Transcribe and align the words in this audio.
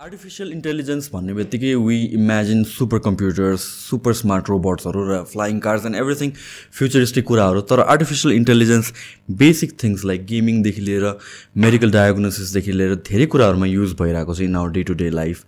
Artificial 0.00 0.52
intelligence 0.52 1.08
भन्ने 1.12 1.32
बित्तिकै 1.34 1.72
we 1.76 1.96
imagine 2.18 2.62
super 2.66 2.98
computers 3.06 3.64
super 3.88 4.12
smart 4.20 4.48
रोबोट्सहरू 4.50 5.00
र 5.08 5.18
flying 5.32 5.58
cars 5.66 5.84
and 5.86 5.96
everything 5.96 6.30
futuristic 6.78 7.24
कुराहरू। 7.30 7.60
तर 7.72 7.80
artificial 7.94 8.34
intelligence 8.34 8.92
basic 9.42 9.76
things 9.82 10.04
like 10.10 10.24
गेमिङदेखि 10.30 10.80
लिएर 10.86 11.04
मेडिकल 11.64 11.90
डायग्नोसिसदेखि 11.98 12.72
लिएर 12.72 12.94
धेरै 13.10 13.26
कुराहरूमा 13.34 13.66
युज 13.72 13.92
भइरहेको 14.00 14.38
छ 14.38 14.48
in 14.48 14.56
our 14.62 14.72
day 14.78 14.82
to 14.92 14.94
day 15.02 15.10
life 15.18 15.44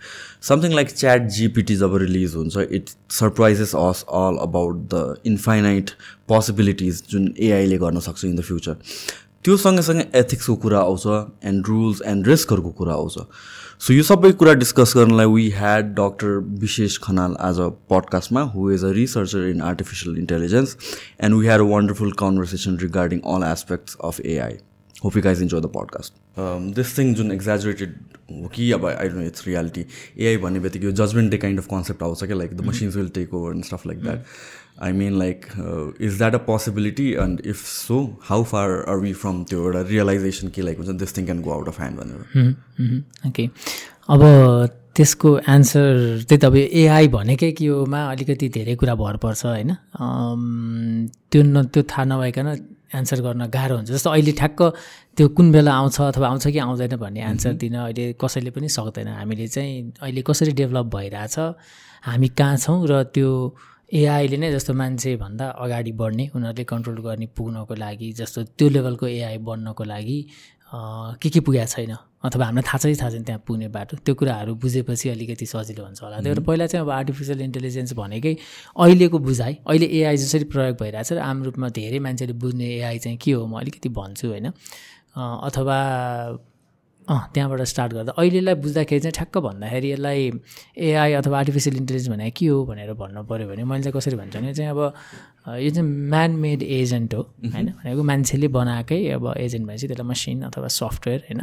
something 0.51 0.77
like 0.81 0.93
chat 0.97 1.33
GPT 1.39 1.77
job 1.85 1.97
release 2.05 2.37
हुन्छ 2.43 2.69
it 2.81 2.95
surprises 3.21 3.75
us 3.87 4.05
all 4.21 4.43
about 4.45 4.85
the 4.95 5.03
infinite 5.33 5.97
possibilities 6.35 7.03
जुन 7.15 7.33
एआईले 7.49 7.81
गर्न 7.87 8.05
सक्छ 8.11 8.25
इन 8.25 8.37
द 8.37 8.47
फ्युचर 8.53 8.77
त्यो 9.45 9.57
सँगसँगै 9.59 10.07
एथिक्सको 10.17 10.61
कुरा 10.69 10.87
आउँछ 10.93 11.07
एन्ड 11.51 11.67
रुल्स 11.69 12.03
एन्ड 12.07 12.29
रिस्कहरूको 12.29 12.71
कुरा 12.83 12.93
आउँछ। 12.95 13.19
सो 13.83 13.93
यो 13.93 14.03
सबै 14.07 14.29
कुरा 14.41 14.53
डिस्कस 14.55 14.93
गर्नलाई 14.97 15.27
वी 15.27 15.45
ह्याड 15.53 15.87
डक्टर 15.95 16.37
विशेष 16.59 16.99
खनाल 17.03 17.35
आज 17.47 17.59
a 17.61 17.67
पडकास्टमा 17.91 18.43
who 18.53 18.71
is 18.71 18.85
a 18.85 18.91
researcher 18.99 19.49
in 19.49 19.61
artificial 19.69 20.19
intelligence 20.19 20.77
and 21.21 21.35
we 21.37 21.47
had 21.47 21.61
a 21.61 21.65
wonderful 21.71 22.13
conversation 22.21 22.77
regarding 22.83 23.21
all 23.33 23.45
aspects 23.45 23.97
of 24.05 24.21
AI 24.27 24.55
hope 24.97 25.17
you 25.17 25.23
guys 25.23 25.43
enjoy 25.43 25.61
the 25.61 25.71
podcast 25.75 26.23
this 26.77 26.97
thing 26.99 27.13
जुन 27.15 27.33
exaggerated 27.33 27.97
हो 28.33 28.49
कि 28.55 28.71
अब 28.73 28.87
I 28.87 29.09
don't 29.09 29.27
it's 29.27 29.47
reality 29.47 29.85
AI 30.19 30.37
भन्ने 30.45 30.61
बित्तिकै 30.67 30.87
यो 30.87 30.93
judgement 31.01 31.31
day 31.31 31.39
kind 31.39 31.61
of 31.61 31.67
concept 31.71 32.03
आउँछ 32.03 32.25
क्या 32.25 32.37
like 32.37 32.57
the 32.57 32.67
machines 32.67 32.97
will 32.97 33.09
take 33.19 33.35
over 33.35 33.55
and 33.55 33.65
stuff 33.65 33.87
like 33.87 34.03
that 34.03 34.25
I 34.83 34.93
mean 34.93 35.19
like 35.19 35.47
is 36.01 36.19
that 36.19 36.35
a 36.35 36.39
possibility 36.51 37.09
and 37.23 37.41
if 37.47 37.65
so 37.69 38.03
how 38.29 38.43
far 38.53 38.85
are 38.89 38.97
we 38.99 39.13
from 39.23 39.43
त्यो 39.45 39.65
एउटा 39.65 39.81
realisation 39.89 40.49
के 40.55 40.63
like 40.63 40.79
हुन्छ 40.79 40.99
this 41.01 41.17
thing 41.17 41.25
can 41.27 41.41
go 41.43 41.51
out 41.53 41.69
of 41.69 41.81
hand 41.81 41.99
भनेर 42.01 43.29
okay 43.29 43.49
अब 44.09 44.23
त्यसको 44.97 45.31
answer 45.49 46.25
त्यही 46.29 46.39
त 46.39 46.45
अब 46.45 46.57
एआई 46.57 47.09
भनेकै 47.09 47.51
के 47.59 47.67
होमा 47.67 48.01
अलिकति 48.11 48.49
धेरै 48.57 48.75
कुरा 48.77 48.95
भर 48.95 49.17
पर्छ 49.23 49.45
होइन? 49.47 49.71
त्यो 51.33 51.43
न 51.43 51.63
त्यो 51.73 51.83
थाहा 51.91 52.05
नभइकन 52.05 52.49
एन्सर 52.95 53.21
गर्न 53.25 53.47
गाह्रो 53.49 53.77
हुन्छ। 53.77 53.89
जस्तो 53.91 54.11
अहिले 54.11 54.33
ठ्याक्क 54.41 54.61
त्यो 55.17 55.29
कुन 55.37 55.53
बेला 55.53 55.73
आउँछ 55.73 56.01
अथवा 56.01 56.29
आउँछ 56.29 56.47
कि 56.47 56.59
आउँदैन 56.59 56.97
भन्ने 57.01 57.21
एन्सर 57.25 57.53
दिन 57.65 57.75
अहिले 57.89 58.05
कसैले 58.21 58.51
पनि 58.53 58.69
सक्दैन। 58.69 59.09
हामीले 59.17 59.47
चाहिँ 59.49 59.93
अहिले 60.03 60.23
कसरी 60.29 60.53
डेभलप 60.61 60.87
भइरहेछ 60.93 61.39
हामी 62.05 62.29
कहाँ 62.37 62.57
छौँ 62.57 62.79
र 62.91 63.03
त्यो 63.17 63.31
एआईले 63.93 64.37
नै 64.37 64.51
जस्तो 64.53 64.73
मान्छेभन्दा 64.73 65.47
अगाडि 65.65 65.93
बढ्ने 66.01 66.25
उनीहरूले 66.37 66.65
कन्ट्रोल 66.65 66.99
गर्ने 67.07 67.27
पुग्नको 67.37 67.75
लागि 67.77 68.09
जस्तो 68.21 68.43
त्यो 68.57 68.69
लेभलको 68.69 69.07
एआई 69.07 69.39
बन्नको 69.45 69.85
लागि 69.85 70.19
के 71.21 71.29
के 71.29 71.41
पुगेको 71.45 71.67
छैन? 71.69 71.93
अथवा 72.25 72.45
हामीलाई 72.47 72.65
थाहा 72.65 72.79
चाहिँ 72.79 72.97
थाहा 72.97 73.11
छैन 73.13 73.25
त्यहाँ 73.29 73.43
पुग्ने 73.47 73.69
बाटो? 73.69 73.97
त्यो 74.01 74.15
कुराहरू 74.15 74.55
बुझेपछि 74.57 75.09
अलिकति 75.13 75.47
सजिलो 75.47 75.85
हुन्छ 75.85 76.03
होला। 76.03 76.17
त्यही 76.25 76.35
भएर 76.35 76.41
पहिला 76.49 76.67
चाहिँ 76.73 76.85
अब 76.87 76.91
आर्टिफिसियल 76.91 77.41
इन्टेलिजेन्स 77.43 77.93
भनेकै 77.93 78.35
अहिलेको 78.81 79.19
बुझाइ 79.29 79.55
अहिले 79.69 79.87
एआई 80.01 80.17
जसरी 80.17 80.45
प्रयोग 80.49 80.77
भइरहेछ 80.81 81.13
र 81.13 81.19
आम 81.21 81.43
रूपमा 81.45 81.69
धेरै 81.77 81.99
मान्छेले 82.01 82.33
बुझ्ने 82.33 82.67
एआई 82.81 82.99
चाहिँ 83.05 83.19
के 83.21 83.33
हो 83.37 83.45
म 83.47 83.61
अलिकति 83.61 83.89
भन्छु 83.93 84.29
होइन। 84.29 84.49
अथवा 85.45 85.77
अँ 87.09 87.19
त्यहाँबाट 87.35 87.61
स्टार्ट 87.67 87.93
गर्दा। 87.93 88.13
अहिलेलाई 88.19 88.55
बुझ्दाखेरि 88.55 89.01
चाहिँ 89.01 89.13
ठ्याक्क 89.13 89.39
भन्दाखेरि 89.39 89.91
यसलाई 89.91 90.31
एआई 90.79 91.13
अथवा 91.13 91.39
आर्टिफिसियल 91.39 91.77
इन्टेलिजेन्स 91.77 92.09
भने 92.09 92.31
के 92.31 92.47
हो 92.47 92.65
भनेर 92.67 92.93
भन्नु 92.95 93.23
पऱ्यो 93.27 93.49
भने 93.49 93.65
मैले 93.65 93.83
चाहिँ 93.83 93.95
कसरी 93.97 94.17
भन्छु 94.17 94.39
भने 94.39 94.55
चाहिँ 94.55 94.71
अब 94.71 94.81
यो 95.59 95.71
चाहिँ 95.71 95.89
म्यान 96.11 96.31
मेड 96.39 96.63
एजेन्ट 96.63 97.15
हो 97.15 97.23
होइन? 97.23 97.67
भनेको 97.75 98.03
मान्छेले 98.03 98.49
बनाएकै 98.49 99.01
अब 99.19 99.35
एजेन्ट 99.37 99.67
भनेपछि 99.67 99.87
त्यसलाई 99.89 100.09
मसिन 100.09 100.43
अथवा 100.47 100.69
सफ्टवेयर 100.69 101.21
होइन? 101.27 101.41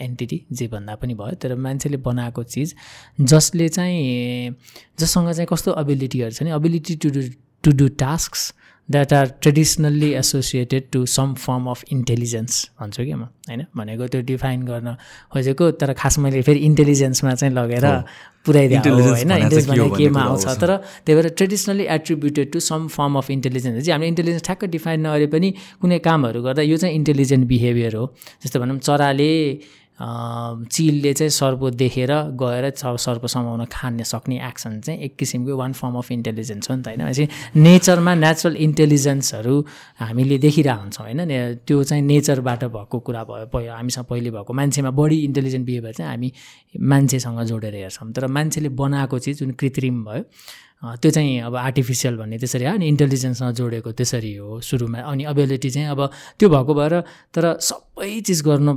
एन्टिटी 0.00 0.38
जे 0.52 0.68
भन्दा 0.68 0.94
पनि 0.96 1.14
भयो। 1.14 1.34
तर 1.36 1.54
मान्छेले 1.60 1.96
बनाएको 2.08 2.42
चिज 2.42 2.74
जसले 3.20 3.68
चाहिँ 3.68 4.56
जससँग 5.00 5.32
चाहिँ 5.32 5.46
कस्तो 5.52 5.76
एबिलिटीहरू 5.80 6.32
छ 6.32 6.42
नि 6.42 6.50
ability 6.56 6.96
to 6.96 7.10
do 7.10 7.22
to 7.64 7.70
do 7.76 7.88
task 8.00 8.32
that 8.88 9.12
are 9.12 9.26
traditionally 9.42 10.10
associated 10.14 10.82
to 10.92 11.04
some 11.06 11.34
form 11.34 11.66
of 11.70 11.84
intelligence 11.92 12.70
भन्छु 12.80 13.04
कि 13.04 13.14
म? 13.14 13.22
होइन? 13.48 13.64
भनेको 13.76 14.06
त्यो 14.06 14.20
डिफाइन 14.22 14.62
गर्न 14.62 14.96
खोजेको 15.32 15.70
तर 15.80 15.92
खास 15.92 16.18
मैले 16.18 16.42
फेरि 16.42 16.60
इन्टेलिजेन्समा 16.60 17.34
चाहिँ 17.34 17.54
लगेर 17.54 17.86
पुऱ्याइदिएको 18.46 18.90
होइन? 18.90 19.30
इन्टेलिजेन्स 19.32 19.68
भने 19.68 19.88
केमा 19.96 20.20
आउँछ? 20.20 20.46
तर 20.60 20.76
त्यही 21.06 21.14
भएर 21.16 21.28
traditionally 21.38 21.84
attributed 21.96 22.52
to 22.52 22.60
some 22.60 22.88
form 22.88 23.18
of 23.18 23.30
intelligence 23.30 23.84
चाहिँ 23.84 23.92
हामीले 23.92 24.08
इन्टेलिजेन्स 24.08 24.42
ठ्याक्क 24.44 24.64
डिफाइन 24.74 25.06
नगरे 25.06 25.26
पनि 25.26 25.54
कुनै 25.80 25.98
कामहरू 25.98 26.42
गर्दा 26.42 26.62
यो 26.62 26.76
चाहिँ 26.76 26.94
इन्टेलिजेन्ट 26.94 27.46
बिहेभियर 27.46 27.96
हो। 27.96 28.04
जस्तो 28.44 28.60
भनौँ 28.60 28.78
चराले 28.78 29.32
चिलले 30.02 31.12
चाहिँ 31.14 31.30
सर्प 31.30 31.62
देखेर 31.74 32.12
गएर 32.42 32.70
सर्प 32.76 33.26
समाउन 33.26 33.64
खान 33.72 34.02
सक्ने 34.02 34.36
एक्सन 34.48 34.80
चाहिँ 34.80 35.00
एक 35.00 35.16
किसिमको 35.16 35.56
वान 35.56 35.72
फर्म 35.72 35.96
अफ 35.98 36.10
इन्टेलिजेन्स 36.12 36.70
हो 36.70 36.76
नि 36.76 36.82
त 36.82 36.88
होइन? 36.88 36.98
भनेपछि 36.98 37.28
नेचरमा 37.56 38.14
नेचुरल 38.14 38.56
इन्टेलिजेन्सहरू 38.56 39.54
हामीले 40.00 40.38
देखिरहेको 40.38 40.80
हुन्छौँ 40.80 41.06
होइन? 41.06 41.20
त्यो 41.66 41.82
चाहिँ 41.84 42.02
नेचरबाट 42.02 42.64
भएको 42.64 42.98
कुरा 42.98 43.22
भयो 43.24 43.72
हामीसँग 43.72 44.06
पहिले 44.10 44.30
भएको 44.30 44.52
मान्छेमा 44.52 44.90
बढी 44.90 45.18
इन्टेलिजेन्ट 45.24 45.66
बिहेभियर 45.66 45.94
चाहिँ 45.94 46.10
हामी 46.10 46.32
मान्छेसँग 46.80 47.42
जोडेर 47.46 47.74
हेर्छौँ। 47.74 48.12
तर 48.12 48.26
मान्छेले 48.26 48.68
बनाएको 48.68 49.18
चिज 49.18 49.38
जुन 49.38 49.50
कृत्रिम 49.54 50.04
भयो 50.04 50.22
त्यो 50.82 51.10
चाहिँ 51.10 51.40
अब 51.46 51.56
आर्टिफिसियल 51.56 52.16
भन्ने 52.16 52.38
त्यसरी 52.38 52.64
हो 52.64 52.72
अनि 52.74 52.88
इन्टेलिजेन्ससँग 52.88 53.54
जोडेको 53.54 53.92
त्यसरी 53.92 54.34
हो 54.36 54.60
सुरुमा। 54.60 54.98
अनि 54.98 55.24
एबिलिटी 55.30 55.70
चाहिँ 55.70 55.88
अब 55.88 56.10
त्यो 56.38 56.48
भएको 56.50 56.74
भएर 56.74 57.00
तर 57.34 57.44
सबै 57.60 58.20
चिज 58.20 58.42
गर्नु 58.42 58.74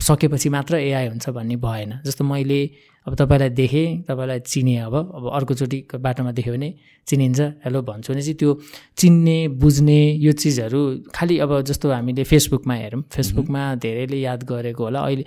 सकेपछि 0.00 0.48
मात्र 0.48 0.76
एआई 0.76 1.06
हुन्छ 1.08 1.28
भन्ने 1.30 1.56
भएन। 1.56 1.92
जस्तो 2.06 2.24
मैले 2.24 2.60
अब 3.06 3.14
तपाईँलाई 3.14 3.50
देखेँ 3.50 4.02
तपाईँलाई 4.08 4.40
चिने 4.40 4.76
अब 4.86 4.94
अब 4.94 5.24
अर्कोचोटि 5.36 5.78
बाटोमा 5.96 6.32
देख्यो 6.32 6.54
भने 6.54 6.68
चिनिन्छ 7.06 7.40
हेलो 7.64 7.82
भन्छु 7.82 8.12
भने 8.12 8.22
चाहिँ 8.22 8.36
त्यो 8.38 8.50
चिन्ने 8.96 9.38
बुझ्ने 9.58 10.00
यो 10.24 10.32
चिजहरू 10.32 10.80
खालि 11.14 11.38
अब 11.38 11.60
जस्तो 11.68 11.92
हामीले 11.92 12.24
फेसबुकमा 12.24 12.74
हेरौँ 12.74 13.02
फेसबुकमा 13.12 13.62
धेरैले 13.84 14.18
याद 14.20 14.42
गरेको 14.44 14.84
होला। 14.84 15.00
अहिले 15.00 15.24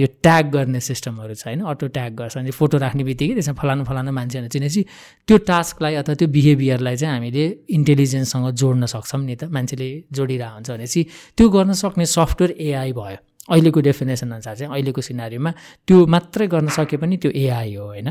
यो 0.00 0.06
ट्याग 0.20 0.50
गर्ने 0.52 0.80
सिस्टमहरू 0.80 1.34
छ 1.34 1.46
होइन 1.46 1.60
अटो 1.64 1.86
ट्याग 1.88 2.12
गर्छ। 2.16 2.36
अनि 2.36 2.50
फोटो 2.50 2.76
राख्ने 2.84 3.04
बित्तिकै 3.04 3.34
त्यसमा 3.34 3.54
फलानु 3.56 3.84
फलानु 3.84 4.12
मान्छेहरू 4.12 4.48
चिनेपछि 4.48 4.82
त्यो 5.28 5.36
टास्कलाई 5.48 5.94
अथवा 6.00 6.14
त्यो 6.20 6.28
बिहेभियरलाई 6.28 6.96
चाहिँ 6.96 7.14
हामीले 7.14 7.44
इन्टेलिजेन्ससँग 7.72 8.50
जोड्न 8.60 8.84
सक्छौँ। 8.86 9.20
नि 9.24 9.36
त 9.36 9.44
मान्छेले 9.48 9.88
जोडिरहेको 10.12 10.54
हुन्छ 10.56 10.68
भनेपछि 10.70 11.00
त्यो 11.36 11.48
गर्न 11.48 11.72
सक्ने 11.72 12.06
सफ्टवेयर 12.06 12.50
एआई 12.60 12.92
भयो। 12.92 13.18
अहिलेको 13.48 13.80
डेफिनेसन 13.80 14.30
अनुसार 14.30 14.56
चाहिँ 14.56 14.72
अहिलेको 14.72 15.00
सिनारीमा 15.00 15.50
त्यो 15.86 16.06
मात्रै 16.06 16.46
गर्न 16.48 16.68
सके 16.72 16.96
पनि 16.96 17.16
त्यो 17.22 17.30
एआई 17.30 17.74
हो 17.74 17.84
होइन? 17.84 18.08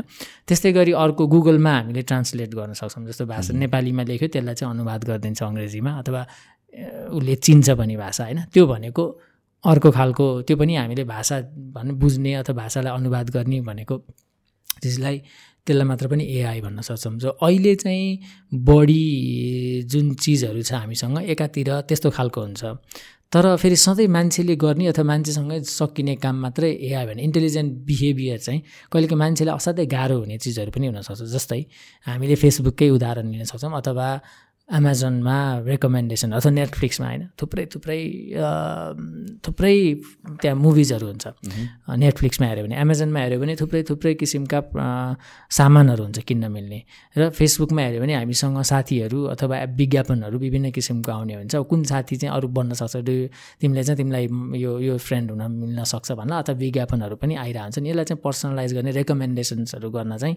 त्यस्तै 0.48 0.72
गरी 0.78 0.92
अर्को 0.94 1.24
गुगलमा 1.28 1.72
हामीले 1.78 2.02
ट्रान्सलेट 2.06 2.52
गर्न 2.54 2.74
सक्छौँ। 2.78 3.06
जस्तो 3.10 3.26
भाषा 3.26 3.54
नेपालीमा 3.58 4.04
लेख्यो 4.10 4.28
त्यसलाई 4.30 4.56
चाहिँ 4.56 4.74
अनुवाद 4.74 5.02
गरिदिन्छ 5.10 5.42
अङ्ग्रेजीमा 5.44 5.92
अथवा 6.02 6.22
उसले 7.18 7.36
चिन्छ 7.46 7.70
पनि 7.80 7.96
भाषा 7.98 8.24
होइन? 8.24 8.40
त्यो 8.54 8.64
भनेको 8.68 9.04
अर्को 9.64 9.90
खालको 9.98 10.26
त्यो 10.46 10.56
पनि 10.58 10.74
हामीले 10.76 11.04
भाषा 11.08 11.36
भन्नु 11.76 11.94
बुझ्ने 11.98 12.34
अथवा 12.42 12.56
भाषालाई 12.62 12.94
अनुवाद 12.94 13.30
गर्ने 13.36 13.62
भनेको 13.62 13.96
त्यसलाई 14.82 15.18
त्यसलाई 15.66 15.88
मात्र 15.88 16.08
पनि 16.12 16.24
एआई 16.38 16.60
भन्न 16.62 16.82
सक्छौँ। 16.84 17.18
जो 17.24 17.30
अहिले 17.42 17.76
चाहिँ 17.80 18.20
बढी 18.68 19.04
जुन 19.88 20.14
चिजहरू 20.20 20.62
छ 20.62 20.74
हामीसँग 20.74 21.18
एकातिर 21.24 21.70
त्यस्तो 21.88 22.10
खालको 22.12 22.42
हुन्छ। 22.42 22.64
तर 23.34 23.56
फेरि 23.58 23.76
सधैँ 23.76 24.08
मान्छेले 24.08 24.56
गर्ने 24.56 24.88
अथवा 24.88 25.04
मान्छेसँगै 25.04 25.60
सकिने 25.66 26.16
काम 26.22 26.36
मात्रै 26.38 26.70
एआई 26.70 27.06
भने 27.06 27.22
इन्टेलिजेन्ट 27.24 27.72
बिहेभियर 27.84 28.40
चाहिँ 28.40 28.62
कहिलेकाहीँ 28.92 29.20
मान्छेलाई 29.20 29.56
असाध्यै 29.56 29.86
गाह्रो 29.90 30.18
हुने 30.20 30.38
चिजहरू 30.38 30.72
पनि 30.72 30.88
हुनसक्छ 30.88 31.22
जस्तै 31.34 31.62
हामीले 32.08 32.36
फेसबुककै 32.38 32.90
उदाहरण 32.94 33.26
लिन 33.34 33.44
सक्छौँ 33.50 33.74
अथवा 33.74 34.08
एमाजोनमा 34.72 35.38
रेकमेन्डेसन 35.68 36.32
अथवा 36.32 36.52
नेटफ्लिक्समा 36.52 37.08
होइन 37.08 37.24
थुप्रै 37.36 37.66
थुप्रै 37.68 38.00
थुप्रै 39.44 39.76
त्यहाँ 40.42 40.56
मुभिजहरू 40.56 41.06
हुन्छ। 41.08 41.26
नेटफ्लिक्समा 42.00 42.48
हेऱ्यो 42.48 42.64
भने 42.64 42.76
एमाजोनमा 42.80 43.20
हेऱ्यो 43.20 43.40
भने 43.44 43.56
थुप्रै 43.60 43.82
थुप्रै 43.90 44.14
किसिमका 44.24 44.60
सामानहरू 45.52 46.04
हुन्छ 46.04 46.20
किन्न 46.24 46.48
मिल्ने। 46.48 46.80
र 47.18 47.30
फेसबुकमा 47.36 47.82
हेऱ्यो 47.82 48.02
भने 48.02 48.14
हामीसँग 48.16 48.62
साथीहरू 48.64 49.20
अथवा 49.36 49.58
विज्ञापनहरू 49.76 50.38
विभिन्न 50.40 50.72
किसिमको 50.72 51.12
आउने 51.12 51.34
हुन्छ। 51.44 51.56
कुन 51.68 51.84
साथी 51.84 52.16
चाहिँ 52.24 52.32
अरू 52.32 52.48
बन्न 52.48 52.74
सक्छ 52.80 52.96
तिमीले 53.60 53.84
चाहिँ 53.84 53.98
तिमीलाई 54.00 54.26
यो 54.64 54.72
यो 54.80 54.96
फ्रेन्ड 54.98 55.28
हुन 55.32 55.44
मिल्न 55.60 55.84
सक्छ 55.84 56.12
भन्ला 56.16 56.40
अथवा 56.40 56.56
विज्ञापनहरू 56.56 57.16
पनि 57.20 57.36
आइरहेको 57.36 57.68
हुन्छ 57.68 57.80
नि 57.84 57.90
यसलाई 57.90 58.06
चाहिँ 58.06 58.22
पर्सनलाइज 58.24 58.72
गर्ने 58.74 58.92
रेकमेन्डेसन्सहरू 58.96 59.90
गर्न 59.92 60.18
चाहिँ 60.18 60.36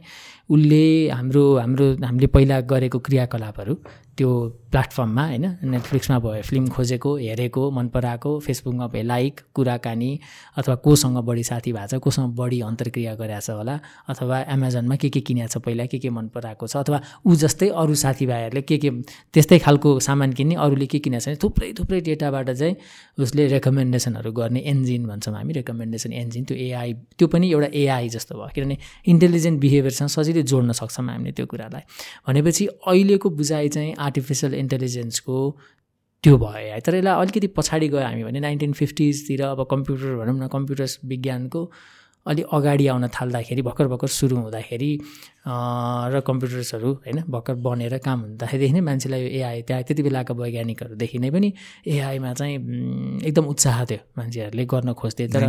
उसले 0.51 0.85
हाम्रो 1.15 1.45
हाम्रो 1.63 1.87
हामीले 2.05 2.27
पहिला 2.27 2.61
गरेको 2.67 2.99
क्रियाकलापहरू 3.07 3.75
त्यो 4.17 4.31
प्लेटफर्ममा 4.73 5.25
होइन? 5.27 5.45
नेटफ्लिक्समा 5.63 6.19
भयो 6.19 6.43
फिल्म 6.43 6.67
खोजेको 6.69 7.11
हेरेको 7.17 7.63
मन 7.71 7.89
पराएको 7.95 8.31
फेसबुकमा 8.47 8.87
भयो 8.93 9.03
लाइक 9.03 9.41
कुराकानी 9.55 10.11
अथवा 10.57 10.75
कोसँग 10.85 11.17
बढी 11.29 11.45
साथी 11.45 11.73
भएको 11.73 11.97
छ 11.97 12.01
कोसँग 12.05 12.35
बढी 12.37 12.61
अन्तर्क्रिया 12.61 13.15
गरेको 13.21 13.41
छ 13.41 13.51
होला 13.51 13.79
अथवा 14.09 14.41
एमाजोनमा 14.55 14.97
के 14.97 15.09
के 15.09 15.21
किनेको 15.21 15.49
छ 15.49 15.63
पहिला 15.65 15.87
के 15.87 15.99
के 15.99 16.11
मन 16.11 16.29
पराएको 16.35 16.67
छ 16.67 16.77
अथवा 16.77 17.01
ऊ 17.27 17.35
जस्तै 17.45 17.69
अरू 17.83 17.95
साथीभाइहरूले 18.05 18.63
के 18.63 18.79
के 18.79 18.91
त्यस्तै 19.33 19.59
खालको 19.65 19.99
सामान 20.09 20.33
किन्ने 20.33 20.55
अरूले 20.65 20.87
के 20.87 20.99
किनेको 21.05 21.25
छ 21.25 21.37
थुप्रै 21.43 21.73
थुप्रै 21.79 22.01
डेटाबाट 22.09 22.51
चाहिँ 22.51 22.77
उसले 23.21 23.47
रेकमेन्डेसनहरू 23.57 24.33
गर्ने 24.33 24.61
इन्जिन 24.73 25.07
भन्छौँ 25.07 25.35
हामी 25.37 25.53
रेकमेन्डेसन 25.61 26.13
इन्जिन 26.13 26.45
त्यो 26.45 26.57
एआई 26.67 26.93
त्यो 27.19 27.29
पनि 27.29 27.51
एउटा 27.53 27.69
एआई 27.83 28.09
जस्तो 28.17 28.35
भयो 28.37 28.51
किनभने 28.55 28.77
इन्टेलिजेन्ट 29.13 29.61
बिहेभियरसँग 29.61 30.09
सजिलै 30.17 30.43
जोड्न 30.43 30.73
सक्छौँ 30.81 31.07
हामीले 31.09 31.33
त्यो 31.33 31.47
कुरालाई। 31.47 31.83
भनेपछि 32.29 32.67
अहिलेको 32.67 33.31
बुझाइ 33.31 33.69
चाहिँ 33.69 33.95
आर्टिफिसियल 34.07 34.55
इन्टेलिजेन्सको 34.55 35.39
त्यो 36.25 36.37
भयो 36.39 36.73
है। 36.73 36.81
तर 36.81 36.95
यसलाई 36.95 37.21
अलिकति 37.23 37.47
पछाडि 37.59 37.89
गयो 37.89 38.05
हामी 38.07 38.25
भने 38.25 38.41
नाइन्टिन 38.41 38.73
फिफ्टिजतिर 38.81 39.43
अब 39.43 39.67
कम्प्युटर 39.71 40.17
भनौँ 40.21 40.39
न 40.39 40.49
कम्प्युटर 40.53 40.89
विज्ञानको 41.13 41.63
अलिक 42.27 42.47
अगाडि 42.53 42.87
आउन 42.87 43.07
थाल्दाखेरि 43.17 43.63
भर्खर 43.63 43.87
भर्खर 43.89 44.09
सुरु 44.19 44.37
हुँदाखेरि 44.37 44.91
र 45.47 46.21
कम्प्युटर्सहरू 46.27 46.91
होइन 47.07 47.23
भर्खर 47.31 47.55
बनेर 47.67 47.97
काम 48.03 48.19
हुँदाखेरिदेखि 48.21 48.73
नै 48.75 48.81
मान्छेलाई 48.81 49.21
यो 49.23 49.29
एआई 49.39 49.63
त्यहाँ 49.63 49.83
त्यति 49.87 50.03
बेलाका 50.03 50.35
वैज्ञानिकहरूदेखि 50.35 51.19
नै 51.23 51.31
पनि 51.31 51.49
एआईमा 51.87 52.33
चाहिँ 52.35 52.55
एकदम 53.23 53.45
उत्साह 53.55 53.85
थियो 53.87 54.01
मान्छेहरूले 54.19 54.65
गर्न 54.67 54.93
खोज्थे। 54.93 55.29
तर 55.31 55.47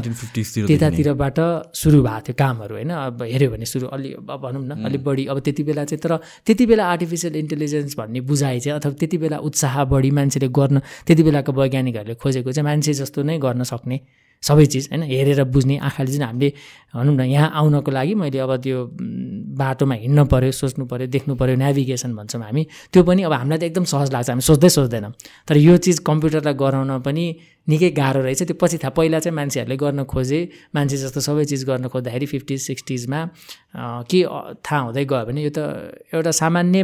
त्यतातिरबाट 0.69 1.39
सुरु 1.74 2.01
भएको 2.03 2.21
थियो 2.27 2.35
कामहरू 2.38 2.74
होइन। 2.77 2.91
अब 2.94 3.21
हेऱ्यो 3.25 3.50
भने 3.51 3.65
सुरु 3.65 3.88
अलि 3.89 4.13
अब 4.13 4.29
भनौँ 4.38 4.63
न 4.69 4.85
अलिक 4.85 5.03
बढी 5.03 5.25
अब 5.33 5.39
त्यति 5.41 5.63
बेला 5.65 5.83
चाहिँ 5.89 6.01
तर 6.03 6.15
त्यति 6.45 6.65
बेला 6.69 6.83
आर्टिफिसियल 6.94 7.35
इन्टेलिजेन्स 7.35 7.97
भन्ने 7.97 8.21
बुझाइ 8.21 8.59
चाहिँ 8.59 8.79
अथवा 8.79 8.91
त्यति 9.01 9.18
बेला 9.18 9.38
उत्साह 9.50 9.83
बढी 9.89 10.12
मान्छेले 10.13 10.47
गर्न 10.53 10.77
त्यति 11.07 11.24
बेलाको 11.24 11.51
वैज्ञानिकहरूले 11.53 12.15
खोजेको 12.21 12.51
चाहिँ 12.51 12.65
मान्छे 12.69 12.94
जस्तो 13.01 13.24
नै 13.24 13.38
गर्न 13.39 13.63
सक्ने 13.65 13.97
सबै 14.44 14.66
चिज 14.66 14.88
होइन 14.92 15.04
हेरेर 15.04 15.44
बुझ्ने 15.44 15.78
आँखाले 15.78 16.12
जुन 16.12 16.24
हामीले 16.24 16.50
भनौँ 16.95 17.16
न 17.16 17.22
यहाँ 17.22 17.51
आउनको 17.56 17.92
लागि 17.92 18.13
मैले 18.16 18.39
अब 18.39 18.56
त्यो 18.63 18.78
बाटोमा 19.57 19.95
हिँड्नु 19.95 20.25
पऱ्यो 20.25 20.51
सोच्नु 20.51 20.86
पऱ्यो 20.86 21.07
देख्नु 21.07 21.36
पऱ्यो 21.36 21.56
नेभिगेसन 21.56 22.16
भन्छौँ 22.16 22.42
हामी 22.44 22.63
त्यो 22.94 23.04
पनि 23.04 23.22
अब 23.24 23.34
हामीलाई 23.34 23.60
त 23.60 23.63
एकदम 23.63 23.84
सहज 23.92 24.12
लाग्छ 24.13 24.30
हामी 24.30 24.42
सोच्दै 24.42 24.69
सोच्दैनौँ। 24.69 25.12
तर 25.48 25.57
यो 25.57 25.78
चिज 25.78 26.00
कम्प्युटरलाई 26.10 26.54
गराउन 26.54 26.92
पनि 27.01 27.25
निकै 27.67 27.89
गाह्रो 27.91 28.21
रहेछ। 28.23 28.43
त्यो 28.47 28.55
पछि 28.61 28.77
थाहा 28.79 28.95
पहिला 28.95 29.19
चाहिँ 29.19 29.35
मान्छेहरूले 29.35 29.77
गर्न 29.77 30.03
खोजे। 30.07 30.39
मान्छे 30.75 30.97
जस्तो 30.97 31.19
सबै 31.19 31.45
चिज 31.45 31.63
गर्न 31.67 31.87
खोज्दाखेरि 31.91 32.25
फिफ्टिज 32.25 32.59
सिक्सटिजमा 32.63 33.19
के 34.07 34.19
थाहा 34.63 34.79
हुँदै 34.87 35.03
गयो 35.05 35.25
भने 35.27 35.41
यो 35.43 35.51
त 35.51 35.59
एउटा 36.15 36.31
सामान्य 36.31 36.79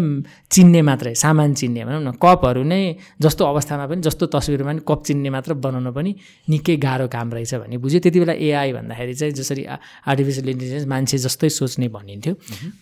चिन्ने 0.51 0.81
मात्रै 0.83 1.13
सामान 1.15 1.53
चिन्ने 1.55 1.81
भनौँ 1.87 2.03
न 2.03 2.11
कपहरू 2.19 2.63
नै 2.63 2.81
जस्तो 3.21 3.41
अवस्थामा 3.45 3.85
पनि 3.87 4.01
जस्तो 4.03 4.25
तस्विरमा 4.35 4.71
पनि 4.71 4.81
कप 4.83 4.99
चिन्ने 5.07 5.29
मात्र 5.31 5.53
बनाउन 5.55 5.87
पनि 5.95 6.11
निकै 6.51 6.75
गाह्रो 6.77 7.07
काम 7.07 7.27
रहेछ 7.31 7.53
भन्ने 7.63 7.77
बुझ्यो। 7.79 7.99
त्यति 8.03 8.19
बेला 8.19 8.35
एआई 8.35 8.71
भन्दाखेरि 8.75 9.13
चाहिँ 9.13 9.33
जसरी 9.33 9.63
आर्टिफिसियल 10.11 10.49
इन्टेलिजेन्स 10.49 10.85
मान्छे 10.85 11.17
जस्तै 11.25 11.49
सोच्ने 11.49 11.87
भनिन्थ्यो। 11.95 12.33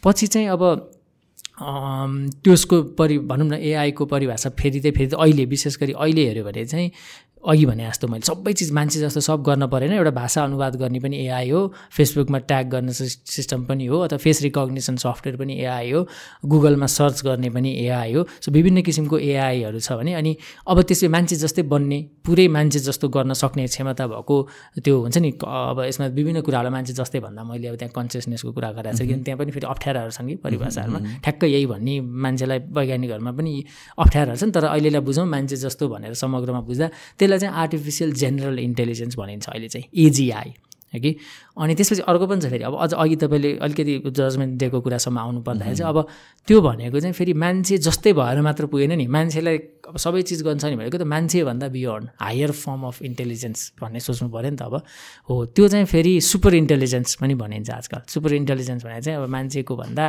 पछि 0.03 0.27
चाहिँ 0.27 0.49
अब 0.49 0.63
त्यसको 1.61 2.97
परि 2.97 3.17
भनौँ 3.29 3.47
न 3.47 3.53
एआईको 3.53 4.05
परिभाषा 4.09 4.49
फेरि 4.57 4.79
फेरि 4.81 5.13
अहिले 5.13 5.45
विशेष 5.45 5.77
गरी 5.77 5.93
अहिले 5.93 6.25
हेऱ्यो 6.27 6.43
भने 6.43 6.65
चाहिँ 6.65 6.89
अघि 7.41 7.65
भने 7.65 7.87
जस्तो 7.87 8.07
मैले 8.07 8.25
सबै 8.25 8.53
चिज 8.53 8.71
मान्छे 8.71 8.99
जस्तो 8.99 9.21
सब 9.21 9.43
गर्न 9.43 9.67
परेन 9.67 9.93
एउटा 9.93 10.11
भाषा 10.11 10.43
अनुवाद 10.43 10.75
गर्ने 10.75 10.99
पनि 10.99 11.17
एआई 11.17 11.49
हो 11.49 11.61
फेसबुकमा 11.91 12.37
ट्याग 12.37 12.69
गर्ने 12.69 12.93
सिस्टम 12.93 13.65
पनि 13.65 13.85
हो 13.85 13.99
अथवा 13.99 14.17
फेस 14.17 14.41
रिकग्निसन 14.41 14.95
सफ्टवेयर 14.95 15.37
पनि 15.37 15.53
एआई 15.59 15.91
हो 15.91 16.07
गुगलमा 16.45 16.85
सर्च 16.85 17.23
गर्ने 17.25 17.49
पनि 17.49 17.71
एआई 17.85 18.13
हो 18.13 18.25
सो 18.41 18.51
विभिन्न 18.51 18.81
किसिमको 18.81 19.17
एआईहरू 19.19 19.79
छ 19.79 19.91
भने 19.93 20.13
अनि 20.13 20.35
अब 20.67 20.81
त्यसै 20.81 21.07
मान्छे 21.07 21.35
जस्तै 21.35 21.61
बन्ने 21.63 21.99
पुरै 22.25 22.47
मान्छे 22.47 22.79
जस्तो 22.79 23.09
गर्न 23.09 23.33
सक्ने 23.33 23.67
क्षमता 23.67 24.07
भएको 24.07 24.37
त्यो 24.83 24.99
हुन्छ 25.01 25.17
नि 25.17 25.31
अब 25.41 25.81
यसमा 25.87 26.07
विभिन्न 26.13 26.41
कुराहरूलाई 26.41 26.71
मान्छे 26.71 26.93
जस्तै 26.93 27.19
भन्दा 27.19 27.43
मैले 27.43 27.67
अब 27.67 27.75
त्यहाँ 27.75 27.93
कन्सियसनेसको 27.95 28.51
कुरा 28.53 28.71
गरेको 28.71 28.97
छ 28.97 29.01
किनभने 29.01 29.23
त्यहाँ 29.23 29.39
पनि 29.39 29.51
फेरि 29.51 29.67
अप्ठ्याराहरू 29.67 30.11
छन् 30.11 30.27
कि 30.27 30.35
परिभाषाहरूमा। 30.45 30.99
ठ्याक्कै 31.23 31.47
यही 31.47 31.65
भन्ने 31.65 31.99
मान्छेलाई 32.25 32.59
वैज्ञानिकहरूमा 32.77 33.31
पनि 33.31 33.53
अप्ठ्याराहरू 33.97 34.39
छन् 34.41 34.51
तर 34.51 34.63
अहिलेलाई 34.69 35.01
बुझौँ 35.01 35.25
मान्छे 35.25 35.55
जस्तो 35.65 35.87
भनेर 35.89 36.13
समग्रमा 36.13 36.61
बुझ्दा 36.61 36.87
त्यसलाई 37.19 37.30
चाहिँ 37.37 37.55
आर्टिफिसियल 37.55 38.13
जेनरल 38.13 38.59
इन्टेलिजेन्स 38.59 39.17
भनिन्छ 39.17 39.49
अहिले 39.49 39.67
चाहिँ 39.67 39.87
एजिआई 40.05 40.53
है 40.93 40.99
कि? 40.99 41.15
अनि 41.55 41.75
त्यसपछि 41.75 42.01
अर्को 42.03 42.27
पनि 42.27 42.41
छ 42.41 42.51
फेरि 42.51 42.63
अब 42.67 42.75
अझ 42.75 42.93
अघि 42.93 43.15
तपाईँले 43.15 43.51
अलिकति 43.63 44.11
जजमेन्ट 44.11 44.59
दिएको 44.59 44.79
कुरासम्म 44.81 45.19
आउनु 45.19 45.41
पर्दाखेरि 45.41 45.75
चाहिँ 45.75 45.89
अब 45.89 46.07
त्यो 46.47 46.61
भनेको 46.61 46.99
चाहिँ 46.99 47.13
फेरि 47.15 47.33
मान्छे 47.33 47.77
जस्तै 47.77 48.13
भएर 48.13 48.41
मात्र 48.41 48.65
पुगेन 48.67 48.91
नि। 48.99 49.07
मान्छेलाई 49.07 49.57
अब 49.87 49.97
सबै 49.97 50.21
चिज 50.21 50.43
गर्छ 50.43 50.65
नि 50.65 50.75
भनेको 50.75 50.97
त 50.97 51.07
मान्छेभन्दा 51.07 51.67
beyond 51.67 52.09
higher 52.19 52.51
form 52.51 52.81
of 52.91 53.01
intelligence 53.07 53.59
भन्ने 53.81 53.99
सोच्नु 53.99 54.27
पऱ्यो 54.35 54.51
नि 54.51 54.57
त 54.59 54.61
अब। 54.67 54.83
हो 55.31 55.45
त्यो 55.55 55.67
चाहिँ 55.67 55.85
फेरि 55.87 56.19
सुपर 56.19 56.53
इन्टेलिजेन्स 56.59 57.15
पनि 57.23 57.35
भनिन्छ 57.39 57.69
आजकल। 57.71 58.01
सुपर 58.11 58.33
इन्टेलिजेन्स 58.33 58.83
भने 58.83 59.01
चाहिँ 59.01 59.19
अब 59.23 59.29
मान्छेको 59.31 59.75
भन्दा 59.75 60.05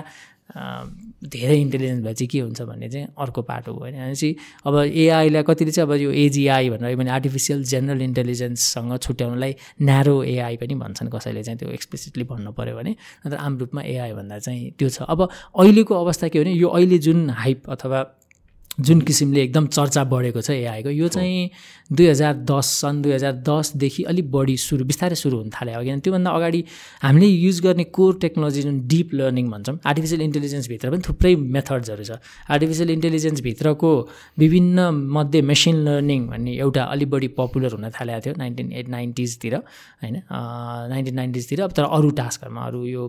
धेरै 0.52 1.56
इन्टेलिजेन्स 1.60 2.04
भए 2.04 2.14
चाहिँ 2.14 2.28
के 2.28 2.40
हुन्छ 2.40 2.62
भन्ने 2.62 2.88
चाहिँ 2.88 3.06
अर्को 3.18 3.42
पाटो 3.42 3.72
भयो 3.72 3.80
भनेपछि 3.80 4.36
अब 4.66 4.74
एआईलाई 4.84 5.42
कतिले 5.48 5.70
चाहिँ 5.70 5.88
अब 5.88 5.94
यो 6.02 6.10
एजिआई 6.24 6.70
भनेर 6.70 6.96
भने 6.96 7.10
आर्टिफिसियल 7.10 7.62
जेनरल 7.64 8.02
इन्टेलिजेन्ससँग 8.02 8.96
छुट्याउनलाई 8.98 9.54
न्यारो 9.82 10.22
एआई 10.22 10.56
पनि 10.56 10.74
भन्छन् 10.84 11.10
कसैले 11.10 11.42
चाहिँ 11.42 11.58
त्यो 11.58 11.70
एक्सप्लिसिटली 11.70 12.24
भन्नु 12.24 12.52
पऱ्यो 12.52 12.76
भने। 12.76 12.96
नत्र 13.26 13.36
आम 13.36 13.58
रूपमा 13.58 13.82
एआई 13.82 14.12
भन्दा 14.12 14.38
चाहिँ 14.38 14.70
त्यो 14.78 14.88
छ। 14.88 15.02
अब 15.08 15.28
अहिलेको 15.58 15.94
अवस्था 15.94 16.28
के 16.28 16.38
हो 16.38 16.44
भने 16.44 16.54
यो 16.54 16.68
अहिले 16.68 16.98
जुन 16.98 17.30
हाइप 17.30 17.70
अथवा 17.70 18.04
जुन 18.80 19.00
किसिमले 19.00 19.42
एकदम 19.42 19.66
चर्चा 19.66 20.04
बढेको 20.04 20.40
छ 20.40 20.50
एआईको 20.50 20.90
यो 20.90 21.08
चाहिँ 21.08 21.50
दुई 21.92 22.06
हजार 22.06 22.34
दस 22.50 22.66
सन् 22.80 23.02
दुई 23.02 23.12
हजार 23.12 23.32
दसदेखि 23.48 24.02
अलिक 24.10 24.30
बढी 24.32 24.56
सुरु 24.66 24.84
बिस्तारै 24.84 25.16
सुरु 25.22 25.36
हुन 25.38 25.50
थाल्यो 25.56 25.80
किनभने 25.82 26.00
त्योभन्दा 26.04 26.30
अगाडि 26.30 26.60
हामीले 27.02 27.26
युज 27.26 27.60
गर्ने 27.62 27.84
कोर 27.96 28.12
टेक्नोलोजी 28.22 28.62
जुन 28.62 28.80
डिप 28.92 29.14
लर्निङ 29.14 29.50
भन्छौँ 29.50 29.78
आर्टिफिसियल 29.86 30.22
इन्टेलिजेन्सभित्र 30.22 30.90
पनि 30.90 31.02
थुप्रै 31.08 31.34
मेथड्सहरू 31.56 32.04
छ। 32.04 32.18
आर्टिफिसियल 32.50 32.90
इन्टेलिजेन्सभित्रको 32.90 33.90
विभिन्न 34.38 34.88
मध्ये 35.16 35.42
मेसिन 35.50 35.76
लर्निङ 35.88 36.26
भन्ने 36.28 36.52
एउटा 36.64 36.82
अलिक 36.94 37.10
बढी 37.10 37.28
पपुलर 37.38 37.72
हुन 37.76 37.90
थालेको 37.98 38.20
थियो 38.24 38.34
नाइन्टिन 38.38 38.72
एट 38.72 38.88
नाइन्टिजतिर 38.88 39.54
होइन? 39.54 40.16
नाइन्टिन 40.92 41.14
नाइन्टिजतिर 41.14 41.66
तर। 41.76 41.84
अरू 41.92 42.10
टास्कहरूमा 42.20 42.62
अरू 42.66 42.84
यो 42.86 43.08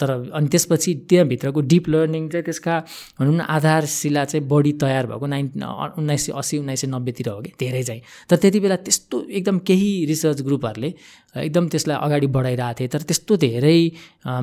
तर 0.00 0.10
अनि 0.34 0.48
त्यसपछि 0.52 0.94
त्यहाँभित्रको 1.08 1.60
डिप 1.72 1.88
लर्निङ 1.88 2.28
चाहिँ 2.28 2.44
त्यसका 2.44 2.78
भनौँ 3.20 3.34
न 3.34 3.40
आधारशिला 3.56 4.24
चाहिँ 4.24 4.46
बढी 4.48 4.72
तयार 4.82 5.06
भएको 5.06 5.26
नाइन्टिन 5.26 5.62
उन्नाइस 5.98 6.26
सय 6.26 6.32
अस्सी 6.36 6.58
उन्नाइस 6.58 6.80
सय 6.80 6.86
नब्बेतिर 6.86 7.28
हो 7.28 7.40
कि? 7.40 7.52
धेरै 7.60 7.82
चाहिँ। 7.82 8.02
तर 8.30 8.36
त्यति 8.36 8.60
बेला 8.60 8.76
त्यस्तो 8.86 9.16
एकदम 9.38 9.58
केही 9.68 9.90
रिसर्च 10.06 10.42
ग्रुपहरूले 10.42 10.90
एकदम 11.36 11.68
त्यसलाई 11.68 11.96
अगाडि 11.96 12.26
बढाइरहेको 12.36 12.78
थिए। 12.80 12.88
तर 12.88 13.02
त्यस्तो 13.08 13.36
धेरै 13.46 13.78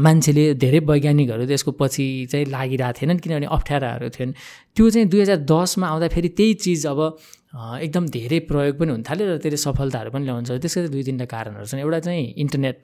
मान्छेले 0.05 0.43
धेरै 0.63 0.79
वैज्ञानिकहरू 0.89 1.45
त्यसको 1.47 1.71
पछि 1.81 2.05
चाहिँ 2.31 2.45
लागिरहेको 2.55 2.97
थिएनन् 2.99 3.19
किनभने 3.23 3.47
अप्ठ्याराहरू 3.57 4.09
थिएन। 4.15 4.29
त्यो 4.75 4.89
चाहिँ 4.89 5.07
दुई 5.07 5.21
हजार 5.21 5.39
दसमा 5.51 5.87
आउँदाखेरि 5.87 6.29
त्यही 6.37 6.53
चिज 6.63 6.85
अब 6.87 6.99
एकदम 7.57 8.05
धेरै 8.13 8.39
प्रयोग 8.49 8.75
पनि 8.79 8.91
हुन 8.91 9.03
थाल्यो 9.07 9.25
र 9.27 9.37
धेरै 9.43 9.57
सफलताहरू 9.57 10.09
पनि 10.13 10.23
ल्याउँछ 10.25 10.51
त्यसको 10.61 10.87
दुई 10.93 11.03
तिनवटा 11.07 11.25
कारणहरू 11.33 11.65
छन्। 11.65 11.79
एउटा 11.81 11.99
चाहिँ 12.07 12.25
इन्टरनेट 12.43 12.79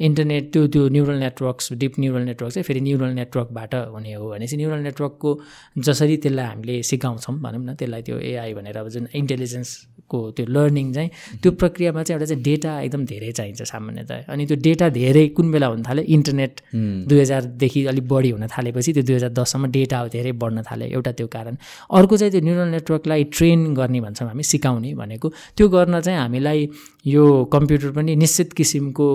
इन्टरनेट 0.00 0.52
त्यो 0.52 0.66
त्यो 0.74 0.88
neural 0.96 1.18
networks 1.18 1.72
deep 1.82 1.92
neural 2.00 2.22
network 2.30 2.52
चाहिँ 2.54 2.64
फेरि 2.64 2.80
न्युरल 2.80 3.12
नेटवर्कबाट 3.20 3.74
हुने 3.94 4.12
हो 4.14 4.30
भनेपछि 4.30 4.56
न्युरल 4.56 4.80
नेटवर्कको 4.88 5.38
जसरी 5.86 6.16
त्यसलाई 6.24 6.46
हामीले 6.46 6.82
सिकाउँछौँ 6.90 7.36
भनौँ 7.42 7.64
न 7.64 7.74
त्यसलाई 7.74 8.02
त्यो 8.02 8.18
एआई 8.30 8.54
भनेर 8.54 8.76
अब 8.78 8.88
जुन 8.94 9.08
इन्टेलिजेन्स 9.14 9.70
को 10.08 10.18
त्यो 10.36 10.46
लर्निङ 10.46 10.92
चाहिँ 10.94 11.10
त्यो 11.42 11.52
प्रक्रियामा 11.60 12.02
चाहिँ 12.02 12.20
एउटा 12.20 12.26
चाहिँ 12.28 12.42
डेटा 12.44 12.80
एकदम 12.80 13.04
धेरै 13.06 13.30
चाहिन्छ 13.32 13.62
सामान्यतः 13.72 14.32
अनि 14.32 14.46
त्यो 14.46 14.56
डेटा 14.66 14.88
धेरै 14.98 15.26
कुन 15.36 15.52
बेला 15.52 15.66
हुन 15.66 15.82
थाल्यो? 15.82 16.04
इन्टरनेट 16.16 16.60
दुई 17.08 17.20
हजारदेखि 17.20 17.84
अलिक 17.92 18.08
बढी 18.08 18.30
हुन 18.30 18.46
थालेपछि 18.56 18.92
त्यो 18.92 19.02
दुई 19.02 19.14
हजार 19.14 19.30
दससम्म 19.38 19.70
डेटा 19.76 20.06
धेरै 20.16 20.32
बढ्न 20.42 20.62
थाल्यो 20.68 20.88
एउटा 20.96 21.12
त्यो 21.18 21.26
कारण। 21.26 21.56
अर्को 21.98 22.16
चाहिँ 22.16 22.32
त्यो 22.32 22.40
न्युरल 22.40 22.68
नेटवर्कलाई 22.76 23.24
ट्रेन 23.36 23.74
गर्ने 23.74 24.00
भन्छौँ 24.00 24.28
हामी 24.28 24.42
सिकाउने 24.52 24.94
भनेको। 24.94 25.28
त्यो 25.56 25.68
गर्न 25.68 26.00
चाहिँ 26.00 26.18
हामीलाई 26.18 26.68
यो 27.06 27.24
कम्प्युटर 27.52 27.90
पनि 27.96 28.16
निश्चित 28.16 28.52
किसिमको 28.52 29.08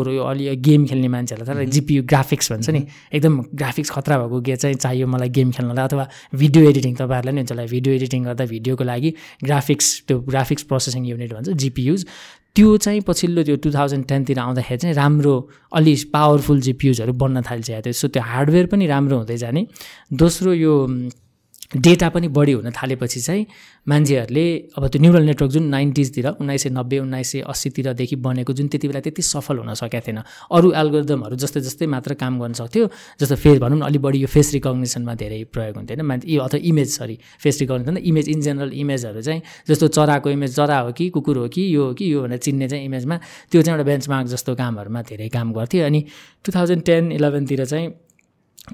कोर 0.00 0.10
यो 0.10 0.24
अलि 0.24 0.56
गेम 0.64 0.86
खेल्ने 0.88 1.08
मान्छेहरूलाई 1.14 1.54
तर 1.54 1.70
जिपियु 1.76 2.02
ग्राफिक्स 2.08 2.52
भन्छ 2.52 2.70
नि। 2.70 2.82
एकदम 3.12 3.38
ग्राफिक्स 3.54 3.90
खतरा 3.90 4.18
भएको 4.18 4.40
गे 4.40 4.56
चाहिँ 4.56 4.76
चाहियो 4.76 5.06
मलाई 5.06 5.28
गेम 5.38 5.50
खेल्नलाई 5.52 5.84
अथवा 5.84 6.08
भिडियो 6.34 6.68
एडिटिङ 6.70 6.94
तपाईँहरूलाई 6.96 7.34
नि 7.34 7.40
हुन्छ 7.44 7.70
भिडियो 7.70 7.94
एडिटिङ 7.94 8.24
गर्दा 8.24 8.44
भिडियोको 8.52 8.84
लागि 8.84 9.14
ग्राफिक्स 9.44 9.86
त्यो 10.08 10.18
ग्राफिक्स 10.28 10.62
प्रोसेसिङ 10.70 11.06
युनिट 11.06 11.32
भन्छ 11.34 11.48
जिपियुज। 11.62 12.06
त्यो 12.56 12.76
चाहिँ 12.76 13.00
पछिल्लो 13.06 13.42
त्यो 13.46 13.56
टु 13.62 13.70
थाउजन्ड 13.70 14.04
टेनतिर 14.08 14.38
आउँदाखेरि 14.38 14.78
चाहिँ 14.78 14.94
राम्रो 14.96 15.34
अलि 15.72 15.94
पावरफुल 16.12 16.60
जिपियुजहरू 16.60 17.12
बन्न 17.22 17.42
थालिसकेको 17.46 17.82
थियो। 17.86 17.92
सो 17.92 18.08
त्यो 18.08 18.22
हार्डवेयर 18.22 18.66
पनि 18.66 18.86
राम्रो 18.86 19.16
हुँदै 19.16 19.36
जाने। 19.36 19.66
दोस्रो 20.12 20.52
यो 20.54 20.74
डेटा 21.70 22.08
पनि 22.08 22.28
बढी 22.28 22.52
हुन 22.52 22.70
थालेपछि 22.72 23.20
चाहिँ 23.20 23.46
मान्छेहरूले 23.86 24.44
अब 24.76 24.86
त्यो 24.88 25.00
न्युरल 25.02 25.22
नेटवर्क 25.22 25.52
जुन 25.52 25.64
नाइन्टिजतिर 25.70 26.26
उन्नाइस 26.30 26.62
सय 26.62 26.70
नब्बे 26.70 26.98
उन्नाइस 26.98 27.30
सय 27.32 27.40
अस्सीतिरदेखि 27.46 28.16
बनेको 28.16 28.52
जुन 28.52 28.68
त्यति 28.68 28.88
बेला 28.88 29.00
त्यति 29.00 29.22
सफल 29.22 29.58
हुन 29.58 29.74
सकेको 29.74 30.06
थिएन। 30.06 30.18
अरू 30.50 30.72
एल्गोरिदमहरू 30.72 31.36
जस्तै 31.36 31.60
जस्तै 31.60 31.86
मात्र 31.86 32.14
काम 32.14 32.40
गर्न 32.40 32.52
सक्थ्यो 32.58 32.90
जस्तो 33.20 33.36
फेस 33.36 33.58
भनौँ 33.60 33.78
न 33.78 33.82
अलिक 33.86 34.02
बढी 34.02 34.18
यो 34.18 34.26
फेस 34.26 34.52
रिकग्नेसनमा 34.54 35.14
धेरै 35.14 35.42
प्रयोग 35.54 35.76
हुन्थ्यो 35.76 35.96
होइन। 35.96 36.06
मान्छे 36.06 36.36
अथवा 36.38 36.58
image 36.58 36.88
sorry 36.90 37.18
face 37.38 37.60
recognition 37.60 37.96
image 38.02 38.28
in 38.28 38.40
general 38.40 38.72
इमेजहरू 38.74 39.22
चाहिँ 39.22 39.42
जस्तो 39.68 39.88
चराको 39.94 40.30
इमेज 40.30 40.56
चरा 40.56 40.78
हो 40.80 40.92
कि 40.92 41.08
कुकुर 41.14 41.38
हो 41.38 41.48
कि 41.54 41.62
यो 41.74 41.86
हो 41.86 41.94
कि 41.94 42.12
यो 42.12 42.22
भनेर 42.22 42.38
चिन्ने 42.38 42.68
चाहिँ 42.68 42.84
इमेजमा 42.84 43.16
त्यो 43.50 43.62
चाहिँ 43.62 43.78
एउटा 43.78 43.86
बेन्चमार्क 43.90 44.26
जस्तो 44.28 44.54
कामहरूमा 44.58 45.02
धेरै 45.06 45.28
काम 45.30 45.52
गर्थ्यो। 45.54 45.86
अनि 45.86 46.04
टु 46.44 46.52
थाउजन्ड 46.52 46.82
टेन 46.82 47.12
इलेभेनतिर 47.12 47.64
चाहिँ 47.64 47.88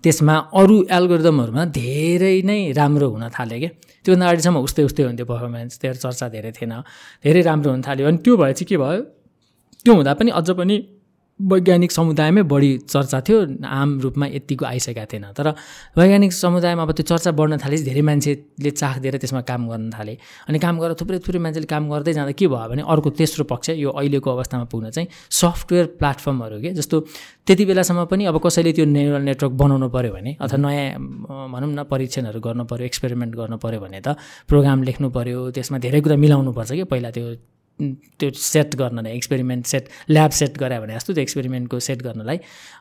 त्यसमा 0.05 0.35
अरू 0.61 0.77
एल्गोरिदमहरूमा 0.97 1.63
धेरै 1.79 2.37
नै 2.49 2.61
राम्रो 2.79 3.07
हुन 3.15 3.25
थाल्यो 3.37 3.59
क्या। 3.63 3.71
त्योभन्दा 4.05 4.27
अगाडिसम्म 4.27 4.57
उस्तै 4.67 4.83
उस्तै 4.89 5.03
हुन्थ्यो 5.09 5.27
पर्फर्मेन्स 5.27 5.73
त्यो 5.81 5.93
चर्चा 6.05 6.27
धेरै 6.35 6.51
थिएन 6.59 6.73
धेरै 7.25 7.41
राम्रो 7.49 7.71
हुन 7.75 7.83
थाल्यो। 7.87 8.05
अनि 8.09 8.19
त्यो 8.25 8.35
भए 8.37 8.53
चाहिँ 8.59 8.69
के 8.71 8.77
भयो? 8.83 9.03
त्यो 9.85 9.93
हुँदा 9.95 10.13
पनि 10.19 10.31
अझ 10.39 10.49
पनि 10.59 10.77
वैज्ञानिक 11.41 11.93
समुदायमै 11.93 12.43
बढी 12.49 12.71
चर्चा 12.89 13.21
थियो 13.21 13.39
आम 13.69 14.01
रूपमा 14.01 14.27
यत्तिको 14.27 14.65
आइसकेका 14.65 15.05
थिएन। 15.05 15.25
तर 15.37 15.49
वैज्ञानिक 15.93 16.33
समुदायमा 16.33 16.83
अब 16.83 16.93
त्यो 16.97 17.05
चर्चा 17.13 17.31
बढ्न 17.37 17.57
थालेपछि 17.61 17.85
धेरै 17.85 18.03
मान्छेले 18.09 18.71
चाख 18.71 18.99
दिएर 19.05 19.17
त्यसमा 19.21 19.41
काम 19.45 19.69
गर्न 19.69 19.91
थाले। 19.93 20.17
अनि 20.49 20.59
काम 20.59 20.79
गरेर 20.81 20.97
थुप्रै 20.97 21.19
थुप्रै 21.21 21.41
मान्छेले 21.45 21.67
काम 21.69 21.91
गर्दै 21.93 22.13
जाँदा 22.17 22.33
के 22.33 22.47
भयो 22.49 22.69
भने 22.73 22.83
अर्को 22.89 23.11
तेस्रो 23.21 23.45
पक्ष 23.53 23.71
यो 23.77 23.91
अहिलेको 23.93 24.31
अवस्थामा 24.33 24.65
पुग्न 24.73 24.91
चाहिँ 24.97 25.09
सफ्टवेयर 25.29 25.87
प्लेटफर्महरू 26.01 26.61
के 26.65 26.71
जस्तो 26.81 27.01
त्यति 27.47 27.65
बेलासम्म 27.69 28.05
पनि 28.09 28.25
अब 28.33 28.41
कसैले 28.41 28.73
त्यो 28.73 28.87
neural 28.97 29.23
नेटवर्क 29.29 29.53
बनाउनु 29.61 29.89
पऱ्यो 29.93 30.13
भने 30.17 30.33
अथवा 30.41 30.57
नयाँ 30.57 31.53
भनौँ 31.53 31.69
न 31.69 31.85
परीक्षणहरू 31.85 32.41
गर्नु 32.41 32.65
पऱ्यो 32.65 32.85
एक्सपेरिमेन्ट 32.89 33.37
गर्नु 33.37 33.57
पऱ्यो 33.61 33.81
भने 33.85 34.01
त 34.01 34.17
प्रोग्राम 34.49 34.83
लेख्नु 34.89 35.11
पऱ्यो 35.13 35.51
त्यसमा 35.53 35.79
धेरै 35.85 36.01
कुरा 36.01 36.17
मिलाउनु 36.17 36.53
पर्छ 36.57 36.73
कि 36.81 36.85
पहिला 36.89 37.11
त्यो 37.13 37.27
त्यो 37.77 38.31
सेट 38.31 38.75
गर्नलाई 38.75 39.13
एक्सपेरिमेन्ट 39.17 39.67
सेट 39.67 39.89
ल्याब 40.11 40.31
सेट 40.31 40.59
गरायो 40.59 40.81
भने 40.83 40.95
जस्तो 40.95 41.13
त्यो 41.13 41.23
एक्सपेरिमेन्टको 41.23 41.79
सेट 41.81 42.03
गर्नलाई। 42.03 42.39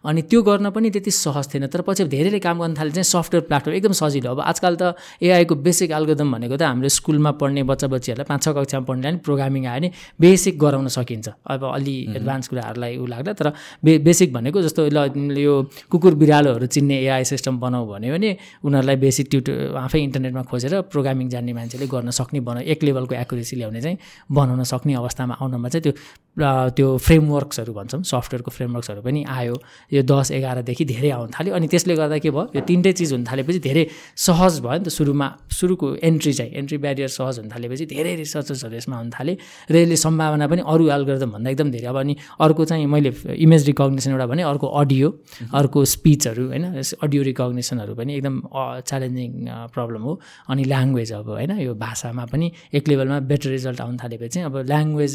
अनि 0.07 0.21
त्यो 0.31 0.41
गर्न 0.41 0.69
पनि 0.71 0.89
त्यति 0.89 1.11
सहज 1.11 1.53
थिएन। 1.53 1.67
तर 1.67 1.81
पछि 1.83 2.03
धेरैले 2.07 2.39
काम 2.39 2.59
गर्न 2.59 2.73
थाले 2.79 2.91
चाहिँ 2.91 3.03
सफ्टवेयर 3.03 3.43
प्लेटफर्म 3.47 3.75
एकदम 3.75 3.93
सजिलो। 3.99 4.31
अब 4.31 4.39
आजकल 4.39 4.75
त 4.81 4.95
एआईको 5.21 5.55
बेसिक 5.55 5.91
एल्गोदम 5.91 6.31
भनेको 6.31 6.55
त 6.55 6.61
हामीले 6.63 6.89
स्कुलमा 6.89 7.31
पढ्ने 7.35 7.63
बच्चा 7.67 7.87
बच्चीहरूलाई 7.91 8.27
पाँच 8.31 8.43
छ 8.43 8.47
कक्षामा 8.55 8.85
पढ्ने 8.87 9.03
पनि 9.03 9.19
प्रोग्रामिङ 9.25 9.65
आयो 9.65 9.79
भने 9.79 9.91
बेसिक 10.15 10.59
गराउन 10.59 10.87
सकिन्छ। 10.87 11.27
अब 11.43 11.63
अलि 11.75 11.95
एडभान्स 12.15 12.47
कुराहरूलाई 12.47 12.97
ऊ 12.97 13.05
लाग्दा 13.05 13.33
तर 13.35 13.47
बे 13.83 13.97
बेसिक 13.99 14.33
भनेको 14.33 14.61
जस्तो 14.63 14.87
ल 14.95 15.35
यो 15.35 15.53
कुकुर 15.91 16.13
बिरालोहरू 16.15 16.67
चिन्ने 16.71 16.95
एआई 17.03 17.23
सिस्टम 17.27 17.59
बनाऊ 17.59 17.83
भन्यो 17.91 18.13
भने 18.15 18.31
उनीहरूलाई 18.63 18.95
बेसिक 19.03 19.27
ट्युटो 19.31 19.53
आफै 19.75 19.99
इन्टरनेटमा 20.07 20.43
खोजेर 20.47 20.73
प्रोग्रामिङ 20.87 21.27
जान्ने 21.35 21.53
मान्छेले 21.59 21.87
गर्न 21.91 22.09
सक्ने 22.15 22.39
बनाउ 22.47 22.63
एक 22.63 22.79
लेभलको 22.83 23.15
एक्युरेसी 23.15 23.55
ल्याउने 23.59 23.81
चाहिँ 23.81 23.97
बनाउन 24.31 24.63
सक्ने 24.63 24.84
सक्ने 24.85 24.93
अवस्थामा 24.93 25.35
आउनमा 25.41 25.69
चाहिँ 25.69 25.83
त्यो 25.83 25.93
त्यो 26.37 26.87
फ्रेमवर्क्सहरू 26.99 27.73
भन्छौँ 27.73 28.01
सफ्टवेयरको 28.03 28.51
फ्रेमवर्क्सहरू 28.51 29.01
पनि 29.01 29.23
आयो। 29.23 29.55
यो 29.89 30.01
दस 30.03 30.31
एघारदेखि 30.37 30.85
धेरै 30.85 31.09
आउनु 31.09 31.31
थाल्यो 31.31 31.53
अनि 31.55 31.67
त्यसले 31.71 31.95
गर्दा 31.95 32.17
के 32.19 32.29
भयो 32.29 32.51
यो 32.55 32.61
तिनटै 32.61 32.91
चिज 32.91 33.11
हुन 33.13 33.23
थालेपछि 33.23 33.59
धेरै 33.65 33.83
सहज 34.19 34.59
भयो 34.59 34.77
नि 34.77 34.85
त 34.85 34.89
सुरुमा 34.91 35.27
सुरुको 35.49 35.87
एन्ट्री 36.03 36.33
चाहिँ 36.35 36.51
एन्ट्री 36.59 36.77
ब्यारियर 36.77 37.09
सहज 37.09 37.39
हुन 37.39 37.47
थालेपछि 37.55 37.85
धेरै 37.87 38.13
रिसर्चर्सहरू 38.15 38.75
यसमा 38.75 38.95
हुन 38.99 39.09
थाले। 39.15 39.33
र 39.71 39.75
यसले 39.75 39.95
सम्भावना 39.95 40.45
पनि 40.51 40.61
अरू 40.67 40.85
भन्दा 40.85 41.49
एकदम 41.49 41.69
धेरै। 41.71 41.87
अब 41.87 41.97
अनि 42.03 42.13
अर्को 42.43 42.65
चाहिँ 42.67 42.85
मैले 42.85 43.11
इमेज 43.39 43.65
रिकग्नेसन 43.71 44.11
एउटा 44.11 44.27
भने 44.27 44.43
अर्को 44.43 44.67
अडियो 44.67 45.07
अर्को 45.55 45.79
स्पिचहरू 45.95 46.43
होइन 46.51 46.65
अडियो 46.99 47.21
रिकग्नेसनहरू 47.31 47.93
पनि 47.95 48.11
एकदम 48.19 48.35
च्यालेन्जिङ 48.83 49.31
प्रब्लम 49.71 50.01
हो। 50.03 50.13
अनि 50.51 50.63
ल्याङ्ग्वेज 50.67 51.11
अब 51.15 51.29
होइन 51.39 51.51
यो 51.63 51.73
भाषामा 51.79 52.25
पनि 52.27 52.51
एक 52.75 52.83
लेभलमा 52.91 53.19
बेटर 53.31 53.49
रिजल्ट 53.55 53.79
आउनु 53.81 53.97
थालेपछि 54.03 54.39
अब 54.51 54.55
ल्याङ्ग्वेज 54.75 55.13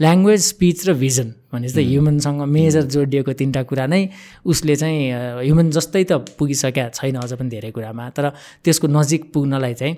ल्याङ्ग्वेज 0.00 0.40
स्पिच 0.42 0.78
र 0.88 0.92
भिजन 0.96 1.28
भने 1.52 1.66
जस्तै 1.68 1.82
ह्युमनसँग 1.84 2.40
मेजर 2.56 2.84
जोडिएको 2.94 3.32
तिनवटा 3.36 3.62
कुरा 3.68 3.86
नै 3.92 4.02
उसले 4.46 4.74
चाहिँ 4.80 4.98
ह्युमन 5.44 5.70
जस्तै 5.76 6.02
त 6.08 6.12
पुगिसकेका 6.38 6.84
छैन 6.94 7.16
अझ 7.20 7.32
पनि 7.36 7.50
धेरै 7.50 7.70
कुरामा। 7.76 8.04
तर 8.16 8.24
त्यसको 8.64 8.86
नजिक 8.86 9.22
पुग्नलाई 9.34 9.74
चाहिँ 9.74 9.94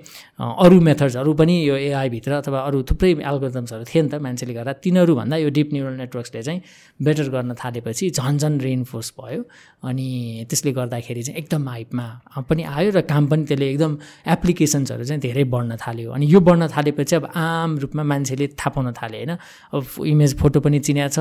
अरू 0.65 0.77
मेथड्सहरू 0.87 1.31
पनि 1.39 1.55
यो 1.69 1.75
एआईभित्र 1.93 2.31
अथवा 2.41 2.59
अरू 2.67 2.77
थुप्रै 2.89 3.11
एल्गोरिदम्सहरू 3.21 3.83
थिए 3.85 4.01
नि 4.01 4.09
त 4.09 4.15
मान्छेले 4.25 4.53
गर्दा 4.57 4.73
तिनीहरूभन्दा 4.83 5.35
यो 5.45 5.49
डिप 5.55 5.69
न्युरल 5.73 5.95
नेटवर्क्सले 6.03 6.41
चाहिँ 6.41 6.59
बेटर 6.99 7.27
गर्न 7.29 7.53
थालेपछि 7.61 8.09
झन् 8.17 8.37
झन् 8.41 8.57
रेनफोर्स 8.65 9.13
भयो। 9.21 9.41
अनि 9.87 10.07
त्यसले 10.49 10.71
गर्दाखेरि 10.73 11.21
चाहिँ 11.23 11.37
एकदम 11.37 11.63
हाइपमा 11.69 12.07
पनि 12.49 12.63
आयो 12.65 12.89
र 12.97 13.01
काम 13.13 13.23
पनि 13.29 13.43
त्यसले 13.45 13.67
एकदम 13.71 13.93
एप्लिकेसन्सहरू 14.35 15.03
चाहिँ 15.05 15.21
धेरै 15.21 15.43
बढ्न 15.53 15.77
थाल्यो। 15.85 16.09
अनि 16.17 16.25
यो 16.33 16.39
बढ्न 16.49 16.67
थालेपछि 16.75 17.15
अब 17.15 17.29
आम 17.29 17.77
रूपमा 17.77 18.03
मान्छेले 18.11 18.47
थाहा 18.57 18.69
पाउन 18.73 18.91
थाले 19.03 19.17
होइन? 19.17 19.35
अब 19.75 19.83
इमेज 20.07 20.37
फोटो 20.39 20.59
पनि 20.63 20.79
चिनिया 20.79 21.07
छ 21.11 21.19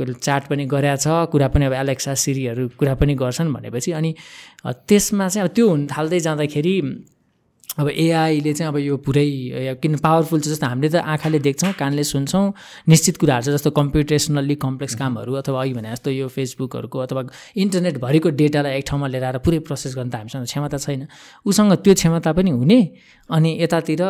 चाट 0.00 0.42
पनि 0.50 0.64
गरेका 0.66 0.96
छ 0.96 1.06
कुरा 1.30 1.48
पनि 1.54 1.64
अब 1.70 1.72
एलेक्सा 1.72 2.14
सिरीहरू 2.18 2.68
कुरा 2.78 2.94
पनि 2.98 3.14
गर्छन् 3.14 3.52
भनेपछि 3.52 3.92
अनि 3.92 4.14
त्यसमा 4.66 5.28
चाहिँ 5.28 5.48
अब 5.48 5.54
त्यो 5.54 5.68
हुन 5.68 5.86
थाल्दै 5.86 6.20
जाँदाखेरि 6.20 6.76
अब 7.78 7.88
एआईले 7.88 8.52
चाहिँ 8.52 8.72
अब 8.72 8.78
यो 8.78 8.96
पुरै 9.00 9.24
किन 9.80 9.96
पावरफुल 10.04 10.40
छ 10.40 10.48
जस्तो 10.48 10.66
हामीले 10.66 10.88
त 10.92 10.96
आँखाले 11.08 11.38
देख्छौँ 11.40 11.72
कानले 11.72 12.04
सुन्छौँ 12.04 12.52
निश्चित 12.84 13.16
कुराहरू 13.16 13.44
छ 13.48 13.54
जस्तो 13.56 13.70
कम्प्युटेसनल्ली 13.72 14.54
कम्प्लेक्स 14.60 14.94
कामहरू 15.00 15.32
अथवा 15.40 15.60
अघि 15.62 15.72
भने 15.72 15.90
जस्तो 15.92 16.10
यो 16.12 16.28
फेसबुकहरूको 16.28 16.98
अथवा 16.98 17.22
इन्टरनेटभरिको 17.56 18.28
डेटालाई 18.28 18.72
एक 18.76 18.84
ठाउँमा 18.88 19.06
लिएर 19.08 19.24
आएर 19.24 19.38
पुरै 19.40 19.58
प्रोसेस 19.64 19.96
गर्न 19.96 20.10
त 20.12 20.14
हामीसँग 20.20 20.44
क्षमता 20.44 20.78
छैन। 20.84 21.06
उसँग 21.48 21.72
त्यो 21.80 21.94
क्षमता 21.96 22.32
पनि 22.36 22.50
हुने 22.52 22.80
अनि 23.32 23.50
यतातिर 23.64 24.02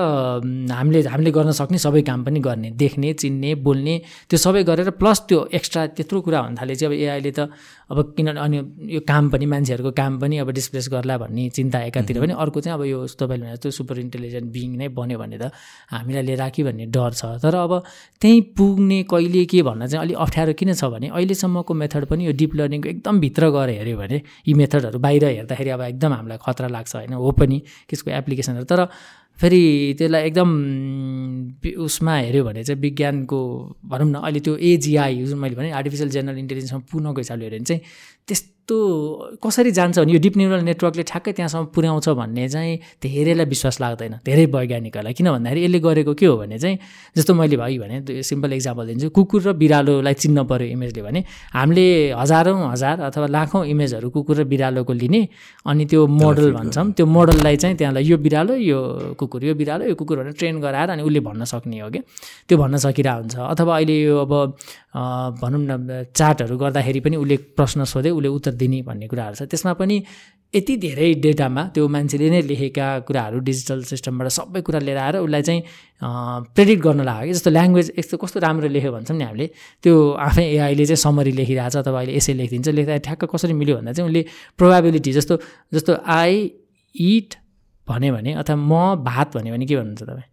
हामीले 0.75 1.01
हामीले 1.07 1.31
गर्न 1.31 1.51
सक्ने 1.55 1.79
सबै 1.79 2.03
काम 2.03 2.25
पनि 2.27 2.41
गर्ने 2.43 2.71
देख्ने 2.75 3.13
चिन्ने 3.15 3.55
बोल्ने 3.63 3.95
त्यो 4.27 4.39
सबै 4.43 4.63
गरेर 4.67 4.91
प्लस 4.99 5.19
त्यो 5.31 5.39
एक्स्ट्रा 5.55 5.87
त्यत्रो 5.95 6.19
कुरा 6.27 6.41
थाले। 6.59 6.75
चाहिँ 6.75 6.91
अब 6.91 6.99
एआईले 6.99 7.31
त 7.31 7.47
अब 7.93 8.13
किन 8.17 8.29
अनि 8.37 8.59
यो 8.89 9.01
काम 9.05 9.29
पनि 9.31 9.47
मान्छेहरूको 9.47 9.91
काम 9.93 10.19
पनि 10.21 10.37
अब 10.39 10.51
डिस्प्लेस 10.51 10.89
गर्ला 10.93 11.17
भन्ने 11.19 11.49
चिन्ता 11.53 11.79
एकातिर 11.93 12.21
पनि 12.21 12.33
अर्को 12.33 12.61
चाहिँ 12.61 12.79
अब 12.79 12.85
यो 12.85 12.99
तपाईँले 13.21 13.53
जस्तो 13.53 13.71
सुपर 13.71 13.99
इन्टेलिजेन्ट 13.99 14.53
बिङ 14.53 14.77
नै 14.81 14.89
बन्यो 14.97 15.19
भने 15.19 15.39
त 15.39 15.53
हामीलाई 15.93 16.23
लिएर 16.23 16.49
कि 16.49 16.63
भन्ने 16.65 16.87
डर 16.89 17.13
छ। 17.13 17.37
तर 17.45 17.55
अब 17.55 17.73
त्यहीँ 18.21 18.41
पुग्ने 18.57 19.03
कहिले 19.13 19.45
के 19.45 19.63
भन्न 19.63 19.87
चाहिँ 19.87 20.05
अलिक 20.05 20.17
अप्ठ्यारो 20.17 20.53
किन 20.57 20.73
छ 20.73 20.85
भने 20.89 21.09
अहिलेसम्मको 21.13 21.73
मेथड 21.75 22.05
पनि 22.09 22.27
यो 22.27 22.33
डिप 22.33 22.55
लर्निङको 22.57 22.89
एकदम 22.89 23.21
भित्र 23.21 23.51
गएर 23.53 23.71
हेऱ्यो 23.79 23.97
भने 23.99 24.23
यी 24.49 24.55
मेथडहरू 24.55 24.99
बाहिर 24.99 25.25
हेर्दाखेरि 25.25 25.71
अब 25.77 25.81
एकदम 25.93 26.13
हामीलाई 26.13 26.39
खतरा 26.41 26.69
लाग्छ 26.69 26.97
होइन? 26.97 27.13
हो 27.13 27.31
पनि 27.37 27.63
त्यसको 27.89 28.11
एप्लिकेसनहरू 28.11 28.65
तर 28.65 28.81
फेरि 29.39 29.95
त्यसलाई 29.99 30.27
एकदम 30.27 30.51
उसमा 31.83 32.17
हेऱ्यो 32.17 32.45
भने 32.45 32.65
चाहिँ 32.65 32.81
विज्ञानको 32.81 33.39
भनौँ 33.85 34.07
न 34.07 34.15
अहिले 34.17 34.41
त्यो 34.41 34.57
एजिआई 34.71 35.25
जुन 35.25 35.39
मैले 35.39 35.57
भने 35.57 35.71
आर्टिफिसियल 35.73 36.11
जेनरल 36.11 36.39
इन्टेलिजेन्समा 36.39 36.81
पुग्नको 36.93 37.19
हिसाबले 37.19 37.45
हेऱ्यो 37.45 37.59
भने 37.59 37.65
चाहिँ 37.65 37.83
त्यस्तो 38.63 39.39
कसरी 39.43 39.71
जान्छ 39.75 39.99
भने 39.99 40.13
यो 40.13 40.19
डिप 40.23 40.37
न्युरल 40.39 40.63
नेटवर्कले 40.63 41.03
ठ्याक्कै 41.03 41.33
त्यहाँसम्म 41.35 41.65
पुर्याउँछ 41.75 42.09
भन्ने 42.15 42.49
चाहिँ 42.49 42.79
धेरैलाई 43.03 43.47
विश्वास 43.47 43.81
लाग्दैन। 43.83 44.15
धेरै 44.23 44.47
वैज्ञानिकहरूलाई। 44.55 45.15
किन 45.19 45.27
भन्दाखेरि 45.35 45.61
यसले 45.67 45.79
गरेको 45.83 46.15
के 46.15 46.27
हो 46.27 46.37
भने 46.39 46.59
चाहिँ 46.59 46.79
जस्तो 47.17 47.35
मैले 47.35 47.57
भाइ 47.59 47.79
भने 47.83 48.23
सिम्पल 48.23 48.53
इक्जाम्पल 48.53 48.87
दिन्छु। 48.87 49.09
कुकुर 49.11 49.43
र 49.43 49.53
बिरालोलाई 49.59 50.15
चिन्न 50.15 50.39
पऱ्यो 50.47 50.67
इमेजले 50.79 51.03
भने 51.03 51.21
हामीले 51.51 51.87
हजारौँ 52.15 52.71
हजार 52.71 52.97
अथवा 53.11 53.27
लाखौँ 53.27 53.67
इमेजहरू 53.67 54.09
कुकुर 54.15 54.37
र 54.41 54.45
बिरालोको 54.47 54.93
लिने 54.95 55.23
अनि 55.67 55.85
त्यो 55.91 56.07
मोडल 56.07 56.53
भन्छौँ। 56.55 56.87
त्यो 56.95 57.07
मोडललाई 57.07 57.57
चाहिँ 57.59 57.77
त्यहाँलाई 57.77 58.05
यो 58.07 58.17
बिरालो 58.23 58.55
यो 58.63 58.79
कुकुर 59.19 59.45
यो 59.45 59.55
बिरालो 59.59 59.85
यो 59.91 59.95
कुकुर 59.99 60.17
भनेर 60.23 60.35
ट्रेन 60.39 60.61
गराएर 60.63 60.89
अनि 60.95 61.03
उसले 61.03 61.21
भन्न 61.21 61.45
सक्ने 61.51 61.79
हो 61.83 61.91
क्या 61.91 62.03
त्यो 62.47 62.57
भन्न 62.63 62.77
सकिरहेको 62.79 63.21
हुन्छ। 63.27 63.35
अथवा 63.43 63.75
अहिले 63.75 63.97
यो 64.07 64.17
अब 64.23 64.33
भनौँ 65.43 65.61
न 65.67 66.05
चाटहरू 66.15 66.57
गर्दाखेरि 66.57 67.01
पनि 67.01 67.17
उसले 67.17 67.37
प्रश्न 67.59 67.85
सोधे 67.85 68.11
उसले 68.13 68.29
उत्तर 68.29 68.53
दिने 68.63 68.83
भन्ने 68.87 69.07
कुराहरू 69.11 69.35
छ। 69.35 69.43
त्यसमा 69.51 69.73
पनि 69.83 69.97
यति 70.55 70.75
धेरै 70.77 71.09
डेटामा 71.25 71.63
त्यो 71.75 71.89
मान्छेले 71.89 72.29
नै 72.31 72.41
लेखेका 72.45 72.87
कुराहरू 73.09 73.39
डिजिटल 73.41 73.79
सिस्टमबाट 73.89 74.29
सबै 74.37 74.61
कुरा 74.61 74.81
लिएर 74.85 74.99
आएर 75.01 75.17
उसलाई 75.25 75.43
चाहिँ 75.49 75.61
प्रेडिक्ट 76.53 76.83
गर्न 76.85 77.01
लाग्यो 77.09 77.27
कि 77.27 77.33
जस्तो 77.33 77.51
ल्याङ्ग्वेज 77.57 77.87
यस्तो 77.99 78.17
कस्तो 78.21 78.39
राम्रो 78.45 78.69
लेख्यो 78.69 78.93
भन्छौँ 78.93 79.17
नि 79.17 79.25
हामीले। 79.25 79.47
त्यो 79.81 79.95
आफै 80.29 80.45
एआईले 80.45 80.85
चाहिँ 80.93 81.01
समरी 81.07 81.33
लेखिरहेको 81.41 81.73
छ 81.73 81.77
अथवा 81.81 81.99
अहिले 82.05 82.13
यसै 82.21 82.33
लेखिदिन्छ। 82.37 82.69
लेख्दा 82.69 82.97
ठ्याक्क 83.09 83.25
कसरी 83.33 83.55
मिल्यो 83.57 83.77
भन्दा 83.81 83.93
चाहिँ 83.97 84.09
उसले 84.09 84.23
प्रोभाबिलिटी 84.61 85.11
जस्तो 85.19 85.35
जस्तो 85.73 85.93
आई 86.21 86.37
इट 86.95 87.31
भन्यो 87.89 88.11
भने 88.13 88.31
अथवा 88.45 88.57
म 88.61 89.01
भात 89.09 89.29
भन्यो 89.37 89.53
भने 89.57 89.65
के 89.65 89.75
भन्नुहुन्छ 89.81 90.03
तपाईँ? 90.05 90.29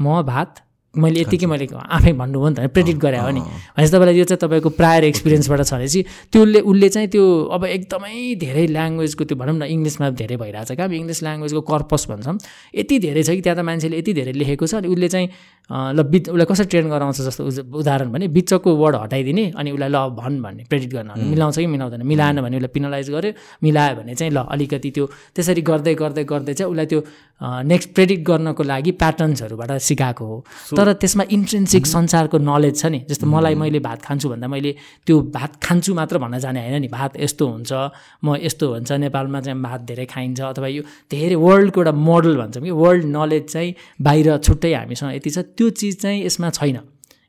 म 0.00 0.22
भात 0.24 0.50
मैले 0.94 1.20
यतिकै 1.22 1.46
मैले 1.46 1.66
आफै 1.70 2.12
भन्नु 2.18 2.38
हो 2.42 2.48
नि 2.50 2.54
त 2.54 2.66
प्रेडिक्ट 2.74 2.98
गरे 2.98 3.18
हो 3.22 3.30
नि। 3.30 3.40
भनेपछि 3.40 3.90
तपाईँलाई 3.94 4.16
यो 4.18 4.24
चाहिँ 4.26 4.40
तपाईँको 4.42 4.70
प्रायर 4.74 5.04
एक्सपिरियन्सबाट 5.04 5.60
छ 5.62 5.72
भनेपछि 5.78 6.00
त्यो 6.34 6.42
उसले 6.42 6.60
उसले 6.66 6.88
चाहिँ 6.90 7.08
त्यो 7.14 7.24
अब 7.54 7.62
एकदमै 7.78 8.14
धेरै 8.42 8.66
ल्याङ्ग्वेजको 8.74 9.22
त्यो 9.24 9.36
भनौँ 9.38 9.54
न 9.54 9.70
इङ्ग्लिसमा 9.70 10.10
धेरै 10.18 10.36
भइरहेको 10.42 10.66
छ 10.66 10.74
क्या। 10.74 10.86
इङ्ग्लिस 10.90 11.22
ल्याङ्ग्वेजको 11.22 11.60
कर्पस 11.70 12.02
भन्छौँ। 12.10 12.36
यति 12.74 12.94
धेरै 13.06 13.22
छ 13.22 13.30
कि 13.38 13.42
त्यहाँ 13.46 13.58
त 13.58 13.62
मान्छेले 13.70 13.96
यति 14.02 14.12
धेरै 14.18 14.32
लेखेको 14.34 14.66
छ 14.66 14.74
अनि 14.82 14.88
उसले 14.90 15.08
चाहिँ 15.14 15.28
ल 15.70 16.02
बिच 16.02 16.34
उसलाई 16.34 16.46
कसरी 16.50 16.66
ट्रेन 16.66 16.86
गराउँछ 16.90 17.18
जस्तो 17.22 17.42
उदाहरण 17.70 18.08
भने 18.10 18.26
बिचको 18.34 18.70
वर्ड 18.74 18.96
हटाइदिने 19.06 19.44
अनि 19.54 19.70
उसलाई 19.70 19.90
ल 19.94 19.98
भन् 20.18 20.42
भन्ने 20.42 20.62
प्रेडिक्ट 20.66 20.92
गर्न 20.98 21.10
मिलाउँछ 21.30 21.56
कि 21.62 21.66
मिलाउँदैन? 21.70 22.02
मिलाएन 22.02 22.42
भने 22.42 22.56
उसलाई 22.58 22.72
पिनलाइज 22.74 23.08
गर्यो 23.14 23.32
मिलायो 23.62 23.94
भने 24.02 24.14
चाहिँ 24.18 24.32
ल 24.34 24.42
अलिकति 24.42 24.90
त्यो 24.90 25.06
त्यसरी 25.38 25.62
गर्दै 25.62 25.94
गर्दै 25.94 26.24
गर्दै 26.26 26.52
चाहिँ 26.58 26.70
उसलाई 26.74 26.86
त्यो 26.90 27.00
नेक्स्ट 27.70 27.88
प्रेडिक्ट 27.94 28.22
गर्नको 28.26 28.62
लागि 28.66 28.90
प्याटर्न्सहरूबाट 28.98 29.70
सिकाएको 29.78 30.24
हो। 30.26 30.36
तर 30.80 30.92
त्यसमा 30.96 31.24
इन्ट्रेन्सिक 31.28 31.86
संसारको 31.86 32.38
नलेज 32.40 32.74
छ 32.80 32.86
नि। 32.88 32.98
जस्तो 33.08 33.26
मलाई 33.28 33.54
मैले 33.54 33.78
भात 33.84 34.00
खान्छु 34.02 34.28
भन्दा 34.32 34.48
मैले 34.48 34.72
त्यो 35.06 35.16
भात 35.36 35.60
खान्छु 35.62 35.94
मात्र 35.94 36.18
भन्न 36.18 36.38
जाने 36.40 36.60
होइन 36.60 36.80
नि। 36.80 36.88
भात 36.88 37.20
यस्तो 37.20 37.46
हुन्छ 37.46 37.72
म 38.24 38.36
यस्तो 38.40 38.66
हुन्छ 38.72 38.92
नेपालमा 39.04 39.40
चाहिँ 39.40 39.60
भात 39.60 39.80
धेरै 39.84 40.06
खाइन्छ 40.08 40.40
अथवा 40.40 40.68
यो 40.68 40.82
धेरै 41.12 41.36
वर्ल्डको 41.36 41.80
एउटा 41.80 41.92
मोडल 41.92 42.36
भन्छौँ 42.40 42.62
कि 42.64 42.70
वर्ल्ड 42.70 43.04
नलेज 43.04 43.44
चाहिँ 43.52 43.74
बाहिर 44.00 44.36
छुट्टै 44.38 44.72
हामीसँग 44.74 45.14
यति 45.20 45.30
छ। 45.30 45.38
त्यो 45.52 45.70
चिज 45.70 46.00
चाहिँ 46.00 46.24
यसमा 46.24 46.50
छैन। 46.50 46.78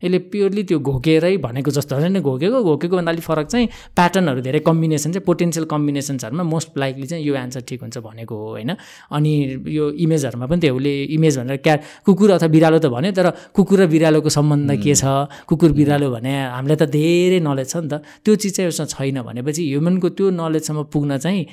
यसले 0.04 0.20
प्योरली 0.32 0.64
त्यो 0.64 0.80
घोकेरै 0.80 1.36
भनेको 1.38 1.72
जस्तो 1.72 1.96
होइन 1.96 2.12
नि 2.14 2.20
घोकेको 2.22 2.64
घोकेको 2.64 2.96
भन्दा 2.98 3.12
अलिक 3.12 3.24
फरक 3.24 3.48
चाहिँ 3.54 3.68
प्याटर्नहरू 3.96 4.42
धेरै 4.42 4.60
कम्बिनेसन 4.70 5.12
चाहिँ 5.12 5.26
पोटेन्सियल 5.26 5.66
कम्बिनेसन्सहरूमा 5.74 6.44
मोस्ट 6.44 6.78
लाइकली 6.78 7.08
चाहिँ 7.12 7.24
यो 7.26 7.36
एन्सर 7.36 7.62
ठिक 7.70 7.82
हुन्छ 7.82 7.98
भनेको 7.98 8.36
हो 8.36 8.48
होइन? 8.56 8.72
अनि 9.12 9.32
यो 9.78 9.90
इमेजहरूमा 10.06 10.46
पनि 10.52 10.60
त्यो 10.62 10.76
उसले 10.76 10.94
इमेज 11.16 11.38
भनेर 11.40 11.58
क्या 11.66 11.76
कुकुर 12.06 12.32
अथवा 12.32 12.48
बिरालो 12.56 12.80
त 12.80 12.86
भन्यो 12.96 13.12
तर 13.12 13.28
कुकुर 13.56 13.80
र 13.82 13.88
बिरालोको 13.88 14.30
सम्बन्ध 14.30 14.72
के 14.84 14.94
छ? 14.96 15.04
कुकुर 15.48 15.72
बिरालो 15.72 16.08
भने 16.12 16.34
हामीलाई 16.56 16.78
त 16.78 16.90
धेरै 16.90 17.40
नलेज 17.40 17.68
छ 17.70 17.76
नि 17.84 17.90
त। 17.90 18.02
त्यो 18.26 18.36
चिज 18.36 18.52
चाहिँ 18.56 18.70
उसमा 18.70 18.86
छैन 18.94 19.22
भनेपछि 19.22 19.62
ह्युमनको 19.70 20.10
त्यो 20.18 20.30
नलेजसम्म 20.42 20.84
पुग्न 20.94 21.18
चाहिँ 21.18 21.46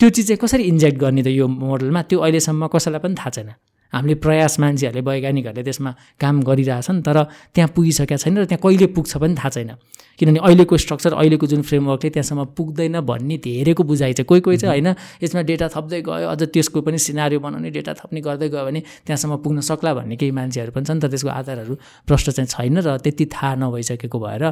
त्यो 0.00 0.08
चिज 0.10 0.26
चाहिँ 0.28 0.38
कसरी 0.42 0.62
इन्जेक्ट 0.72 0.98
गर्ने 0.98 1.22
त 1.22 1.28
यो 1.32 1.46
मोडलमा 1.46 2.02
त्यो 2.10 2.18
अहिलेसम्म 2.20 2.66
कसैलाई 2.66 3.00
पनि 3.00 3.14
थाहा 3.14 3.30
छैन। 3.30 3.50
हामीले 3.94 4.14
प्रयास 4.18 4.58
मान्छेहरूले 4.60 5.02
वैज्ञानिकहरूले 5.06 5.64
त्यसमा 5.64 5.90
काम 6.20 6.42
गरिरहेछन् 6.42 7.02
तर 7.06 7.18
त्यहाँ 7.54 7.70
पुगिसकेका 7.74 8.16
छैन 8.18 8.38
र 8.38 8.44
त्यहाँ 8.50 8.62
कहिले 8.62 8.86
पुग्छ 8.90 9.12
पनि 9.22 9.34
थाहा 9.38 9.50
छैन। 9.54 9.72
किनभने 10.14 10.40
अहिलेको 10.46 10.76
स्ट्रक्चर 10.78 11.12
अहिलेको 11.18 11.46
जुन 11.46 11.62
फ्रेमवर्कले 11.66 12.10
त्यहाँसम्म 12.14 12.44
पुग्दैन 12.54 13.00
भन्ने 13.02 13.36
धेरैको 13.42 13.82
बुझाइ 13.82 14.12
छ। 14.14 14.22
कोही 14.22 14.40
कोही 14.46 14.56
चाहिँ 14.62 14.70
होइन 14.70 14.94
यसमा 15.22 15.42
डेटा 15.42 15.66
थप्दै 15.74 16.00
गयो 16.06 16.26
अझ 16.30 16.42
त्यसको 16.54 16.80
पनि 16.86 16.98
सिनारी 17.02 17.38
बनाउने 17.42 17.70
डेटा 17.74 17.92
थप्ने 17.98 18.20
गर्दै 18.22 18.48
गयो 18.48 18.62
भने 18.62 18.80
त्यहाँसम्म 19.06 19.42
पुग्न 19.42 19.58
सक्ला 19.66 19.90
भन्ने 19.98 20.14
केही 20.14 20.30
मान्छेहरू 20.30 20.70
पनि 20.70 20.86
छन् 20.86 21.02
तर 21.02 21.10
त्यसको 21.10 21.30
आधारहरू 21.34 21.74
प्रश्न 22.06 22.30
चाहिँ 22.30 22.46
छैन 22.46 22.78
र 22.86 22.94
त्यति 23.02 23.24
थाहा 23.26 23.54
नभइसकेको 23.58 24.18
भएर 24.22 24.44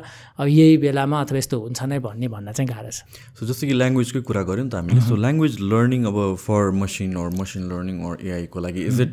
अब 0.43 0.47
यही 0.51 0.77
बेलामा 0.83 1.17
अथवा 1.23 1.39
यस्तो 1.39 1.57
हुन्छ 1.63 1.81
नै 1.87 1.99
भन्ने 2.03 2.27
भन्न 2.27 2.53
चाहिँ 2.59 2.67
गाह्रो 2.67 2.91
छ। 2.91 3.07
सो 3.39 3.47
जस्तो 3.47 3.63
कि 3.71 3.75
ल्याङ्ग्वेजकै 3.79 4.21
कुरा 4.27 4.43
गऱ्यौँ 4.43 4.67
नि 4.67 4.71
त 4.71 4.75
हामीले। 4.83 4.99
सो 4.99 5.15
ल्याङ्ग्वेज 5.15 5.55
लर्निङ 5.63 6.03
अब 6.11 6.19
for 6.43 6.75
machine 6.75 7.15
or 7.15 7.29
machine 7.39 7.63
learning 7.71 7.97
or 8.03 8.15
एआईको 8.19 8.59
लागि 8.67 8.83
is 8.91 9.01
it 9.01 9.13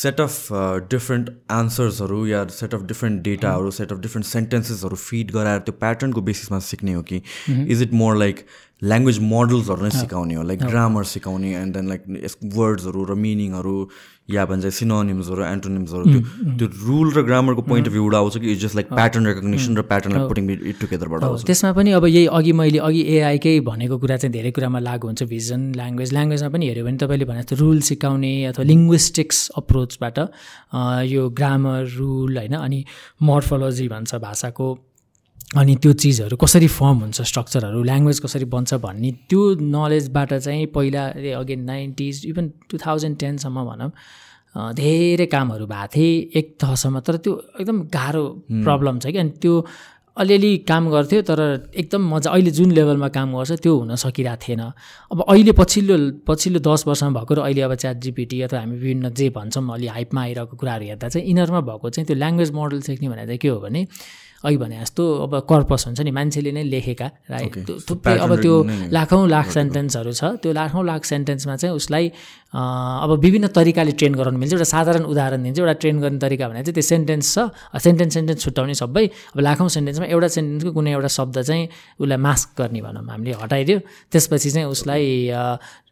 set 0.00 0.20
of 0.20 0.48
different 0.90 1.30
आन्सर्सहरू 1.50 2.24
या 2.26 2.44
सेट 2.58 2.74
अफ 2.74 2.82
डिफ्रेन्ट 2.92 3.22
डेटाहरू 3.22 3.70
सेट 3.78 3.92
अफ 3.92 3.98
डिफ्रेन्ट 4.00 4.26
सेन्टेन्सेसहरू 4.26 4.96
फिड 4.96 5.30
गराएर 5.32 5.58
त्यो 5.68 5.74
प्याटर्नको 5.80 6.20
बेसिसमा 6.30 6.58
सिक्ने 6.72 6.92
हो 6.94 7.02
कि 7.12 7.22
is 7.48 7.82
it 7.82 7.92
more 8.02 8.16
like 8.16 8.44
language 8.82 9.18
मोडल्सहरू 9.22 9.82
नै 9.82 9.90
सिकाउने 9.90 10.34
हो? 10.34 10.42
लाइक 10.42 10.60
ग्रामर 10.62 11.04
सिकाउने 11.10 11.54
एन्ड 11.56 11.74
देन 11.74 11.88
लाइक 11.88 12.04
वर्ड्सहरू 12.54 13.04
र 13.10 13.14
मिनिङहरू 13.26 13.76
या 14.28 14.44
भन्छ 14.46 14.66
सिनोनिम्सहरू 14.74 15.42
एन्टोनिम्सहरू 15.44 16.04
त्यो 16.04 16.20
त्यो 16.58 16.66
रुल 16.86 17.08
र 17.12 17.22
ग्रामरको 17.26 17.62
पोइन्ट 17.62 17.86
अफ 17.86 17.92
भ्यूबाट 17.92 18.14
आउँछ 18.14 18.38
कि 18.38 18.52
it's 18.52 18.62
just 18.62 18.76
like 18.76 18.88
pattern 18.90 19.26
recognition 19.26 19.76
र 19.76 19.82
प्याटर्न 19.90 20.26
पुटिङ 20.28 20.50
इट 20.50 20.76
टुगेदरबाट 20.80 21.24
आउँछ। 21.24 21.44
त्यसमा 21.46 21.72
पनि 21.72 21.90
अब 21.98 22.06
यही 22.06 22.26
अघि 22.38 22.52
मैले 22.60 22.78
अघि 22.78 23.02
एआईकै 23.16 23.58
भनेको 23.66 23.98
कुरा 23.98 24.16
चाहिँ 24.16 24.32
धेरै 24.32 24.50
कुरामा 24.54 24.78
लागु 24.78 25.06
हुन्छ 25.06 25.22
भिजन 25.34 25.60
ल्याङ्ग्वेज 25.74 26.12
ल्याङ्ग्वेजमा 26.12 26.48
पनि 26.54 26.64
हेऱ्यो 26.68 26.84
भने 26.86 26.98
तपाईँले 27.02 27.26
भने 27.32 27.42
जस्तो 27.42 27.56
रुल 27.64 27.80
सिकाउने 27.90 28.32
अथवा 28.52 28.64
लिङ्ग्विस्टिक्स 28.72 29.38
अप्रोचबाट 29.58 30.18
यो 31.10 31.28
ग्रामर 31.42 31.80
रुल 31.98 32.38
होइन 32.38 32.54
अनि 32.62 32.84
मोर्फोलोजी 33.22 33.88
भन्छ 33.88 34.14
भाषाको। 34.28 34.68
अनि 35.52 35.74
त्यो 35.76 35.92
चिजहरू 35.92 36.36
कसरी 36.36 36.66
फर्म 36.74 36.98
हुन्छ 37.04 37.22
स्ट्रक्चरहरू 37.30 37.82
ल्याङ्ग्वेज 37.84 38.18
कसरी 38.24 38.44
बन्छ 38.54 38.74
भन्ने 38.84 39.10
त्यो 39.28 39.40
नलेजबाट 39.76 40.32
चाहिँ 40.34 40.66
पहिला 40.74 41.04
again 41.38 41.60
nineties 41.64 42.24
even 42.26 42.48
two 42.70 42.78
thousand 42.86 43.18
टेनसम्म 43.18 43.64
भनौँ 43.64 43.90
धेरै 44.76 45.26
कामहरू 45.34 45.66
भएको 45.66 45.88
थिए 45.94 46.30
एक 46.38 46.56
तहसम्म। 46.60 47.00
तर 47.00 47.16
त्यो 47.24 47.32
एकदम 47.60 47.78
गाह्रो 47.88 48.24
प्रब्लम 48.64 48.98
छ 48.98 49.12
कि। 49.12 49.18
अनि 49.18 49.32
त्यो 49.42 49.54
अलिअलि 50.16 50.56
काम 50.68 50.88
गर्थ्यो 50.90 51.20
तर 51.28 51.40
एकदम 51.72 52.02
मजा 52.14 52.30
अहिले 52.30 52.50
जुन 52.50 52.72
लेभलमा 52.72 53.08
काम 53.16 53.36
गर्छ 53.36 53.52
त्यो 53.64 53.76
हुन 53.76 53.94
सकिरहेको 53.96 54.42
थिएन। 54.44 54.62
अब 55.12 55.24
अहिले 55.28 55.52
पछिल्लो 55.60 55.96
पछिल्लो 56.28 56.60
दस 56.68 56.84
वर्षमा 56.88 57.10
भएको 57.20 57.32
र 57.34 57.40
अहिले 57.44 57.62
अब 57.68 57.74
च्याट 57.76 57.96
जिपिटी 58.04 58.40
अथवा 58.48 58.60
हामी 58.60 58.76
विभिन्न 58.76 59.12
जे 59.20 59.28
भन्छौँ 59.36 59.64
अलि 59.72 59.86
हाइपमा 59.96 60.20
आइरहेको 60.22 60.56
कुराहरू 60.56 60.84
हेर्दा 60.84 61.08
चाहिँ 61.08 61.28
यिनीहरूमा 61.28 61.60
भएको 61.68 61.90
चाहिँ 61.90 62.06
त्यो 62.06 62.16
ल्याङ्ग्वेज 62.16 62.50
मोडल 62.52 62.80
सिक्ने 62.88 63.08
भनेर 63.08 63.26
चाहिँ 63.26 63.38
के 63.38 63.48
हो 63.48 63.60
भने 63.60 63.86
अघि 64.44 64.56
भने 64.56 64.80
जस्तो 64.80 65.02
अब 65.24 65.32
कर्पस 65.50 65.86
हुन्छ 65.86 66.00
नि 66.00 66.10
मान्छेले 66.10 66.52
नै 66.52 66.62
लेखेका 66.66 67.06
राइट 67.30 67.54
थुप्रै 67.88 68.18
अब 68.18 68.32
त्यो 68.42 68.54
लाखौँ 68.90 69.28
लाख 69.28 69.46
सेन्टेन्सहरू 69.50 70.12
छ। 70.12 70.22
त्यो 70.42 70.52
लाखौँ 70.52 70.84
लाख 70.84 71.02
सेन्टेन्समा 71.04 71.56
चाहिँ 71.56 71.74
उसलाई 71.76 72.12
अब 72.52 73.10
विभिन्न 73.24 73.46
तरिकाले 73.56 73.92
ट्रेन 73.96 74.14
गराउनु 74.14 74.38
मिल्छ। 74.38 74.52
एउटा 74.52 74.68
साधारण 74.68 75.04
उदाहरण 75.08 75.42
दिन्छ। 75.42 75.58
एउटा 75.58 75.72
ट्रेन 75.82 75.96
गर्ने 76.04 76.18
तरिका 76.20 76.48
भने 76.48 76.60
चाहिँ 76.62 76.76
त्यो 76.76 76.84
सेन्टेन्स 76.84 77.26
छ। 77.34 77.48
सेन्टेन्स 77.80 78.12
सेन्टेन्स 78.14 78.40
छुट्याउने 78.44 78.74
सबै। 78.76 79.06
अब 79.32 79.40
लाखौँ 79.40 79.68
सेन्टेन्समा 79.72 80.06
एउटा 80.12 80.28
सेन्टेन्सको 80.36 80.70
कुनै 80.76 80.92
एउटा 80.92 81.10
शब्द 81.16 81.36
चाहिँ 81.48 81.64
उसलाई 81.96 82.18
मास्क 82.20 82.48
गर्ने 82.60 82.80
भनौँ 82.84 83.04
हामीले 83.08 83.32
हटाइदियो। 83.40 83.78
त्यसपछि 84.12 84.50
चाहिँ 84.52 84.68
उसलाई 84.68 85.04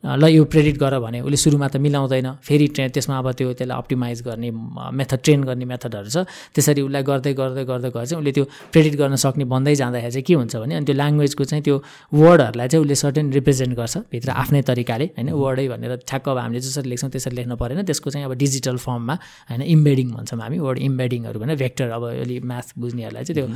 ल 0.00 0.24
यो 0.32 0.44
प्रेडिट 0.48 0.76
गर 0.80 0.96
भने 0.96 1.20
उसले 1.20 1.36
सुरुमा 1.36 1.68
त 1.68 1.76
मिलाउँदैन। 1.76 2.40
फेरि 2.40 2.66
ट्रेन 2.72 2.88
त्यसमा 2.88 3.20
अब 3.20 3.36
त्यो 3.36 3.52
त्यसलाई 3.52 3.76
अप्टिमाइज 3.76 4.18
गर्ने 4.24 4.48
मेथड 4.96 5.20
ट्रेन 5.20 5.44
गर्ने 5.44 5.64
मेथडहरू 5.68 6.08
छ। 6.08 6.24
त्यसरी 6.56 6.80
उसलाई 6.88 7.02
गर्दै 7.04 7.32
गर्दै 7.36 7.64
गर्दै 7.68 7.90
गएर 7.92 8.04
चाहिँ 8.08 8.20
उसले 8.20 8.32
त्यो 8.32 8.44
प्रेडिट 8.72 8.94
गर्न 8.96 9.16
सक्ने 9.20 9.44
भन्दै 9.44 9.74
जाँदाखेरि 9.76 10.12
चाहिँ 10.12 10.24
के 10.24 10.34
हुन्छ 10.40 10.56
भने 10.56 10.74
अनि 10.80 10.84
त्यो 10.88 10.96
ल्याङ्ग्वेजको 10.96 11.44
चाहिँ 11.44 11.62
त्यो 11.68 11.76
वर्डहरूलाई 12.16 12.68
चाहिँ 12.72 12.80
उसले 12.80 12.96
सर्टेन 12.96 13.26
रिप्रेजेन्ट 13.32 13.72
गर्छ। 13.76 13.94
भित्र 14.08 14.30
आफ्नै 14.40 14.60
तरिकाले 14.64 15.06
होइन? 15.20 15.28
वर्डै 15.36 15.68
भनेर 15.68 15.92
ठ्याक्क 16.08 16.28
अब 16.32 16.38
हामीले 16.50 16.60
जसरी 16.66 16.88
लेख्छौँ 16.90 17.10
त्यसरी 17.14 17.34
लेख्नु 17.38 17.54
परेन। 17.62 17.86
त्यसको 17.86 18.10
चाहिँ 18.10 18.26
अब 18.26 18.34
डिजिटल 18.34 18.76
फर्ममा 18.82 19.14
होइन 19.50 19.62
इम्बेडिङ 19.62 20.06
भन्छौँ 20.18 20.38
हामी 20.42 20.58
वर्ड 20.58 20.78
इम्बेडिङहरू 20.90 21.38
भने 21.40 21.54
भेक्टर 21.62 21.88
अब 21.94 22.04
अलि 22.26 22.36
म्याथ 22.42 22.68
बुझ्नेहरूलाई 22.74 23.24
चाहिँ 23.24 23.38
त्यो 23.38 23.46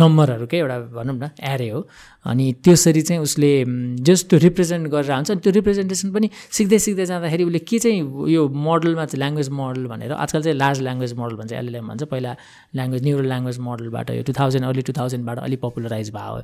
नम्बरहरूकै 0.00 0.58
एउटा 0.58 0.78
भनौँ 0.96 1.16
न 1.20 1.30
एरे 1.52 1.68
हो। 1.68 1.80
अनि 2.24 2.46
त्यसरी 2.64 3.02
चाहिँ 3.04 3.20
उसले 3.20 3.52
जस 4.00 4.24
त्यो 4.32 4.38
रिप्रेजेन्ट 4.40 4.88
गरेर 4.88 5.12
हुन्छ 5.12 5.30
अनि 5.30 5.40
त्यो 5.44 5.52
रिप्रेजेन्टेसन 5.60 6.08
पनि 6.16 6.26
सिक्दै 6.56 6.78
सिक्दै 6.86 7.04
जाँदाखेरि 7.12 7.44
उसले 7.44 7.60
के 7.68 7.78
चाहिँ 7.84 8.00
यो 8.32 8.42
मोडलमा 8.48 9.04
चाहिँ 9.04 9.20
ल्याङ्ग्वेज 9.20 9.48
मोडल 9.60 9.84
भनेर 9.92 10.12
आजकल 10.16 10.42
चाहिँ 10.42 10.56
लार्ज 10.58 10.78
ल्याङ्ग्वेज 10.86 11.12
मोडल 11.20 11.34
भन्छ 11.36 11.52
एलएलएम 11.52 11.86
भन्छ। 11.88 12.02
पहिला 12.08 12.32
ल्याङ्ग्वेज 12.76 13.02
न्युरल 13.04 13.26
ल्याङ्ग्वेज 13.28 13.58
मोडलबाट 13.68 14.10
यो 14.16 14.22
टु 14.24 14.32
थाउजन्ड 14.40 14.64
अर्ली 14.64 14.82
टु 14.88 14.92
थाउजन्डबाट 14.96 15.38
अलिक 15.44 15.60
पपुलराइज 15.60 16.08
भयो। 16.16 16.40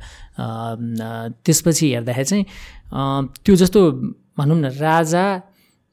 त्यसपछि 1.44 1.86
हेर्दाखेरि 1.94 2.28
चाहिँ 2.30 2.44
त्यो 3.44 3.54
जस्तो 3.62 3.80
भनौँ 4.38 4.58
न 4.60 4.66
राजा 4.76 5.24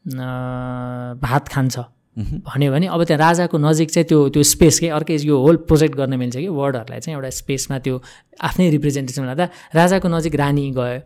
भात 0.08 1.48
खान्छ। 1.48 1.78
भन्यो 2.18 2.72
भने 2.72 2.88
अब 2.88 3.04
त्यहाँ 3.04 3.20
राजाको 3.20 3.58
नजिक 3.58 3.90
चाहिँ 3.92 4.08
त्यो 4.08 4.20
त्यो 4.34 4.44
स्पेस 4.44 4.80
के 4.80 4.88
अर्कै 4.90 5.18
यो 5.22 5.38
होल 5.38 5.56
प्रोजेक्ट 5.68 5.96
गर्न 5.96 6.14
मिल्छ 6.18 6.38
कि 6.38 6.48
वर्डहरूलाई 6.50 7.00
चाहिँ 7.00 7.16
एउटा 7.18 7.30
स्पेसमा 7.42 7.78
त्यो 7.80 7.96
आफ्नै 8.42 8.70
रिप्रेजेन्टेसन 8.70 9.26
लाँदा 9.26 9.46
राजाको 9.76 10.08
नजिक 10.08 10.36
रानी 10.36 10.66
गयो। 10.74 11.00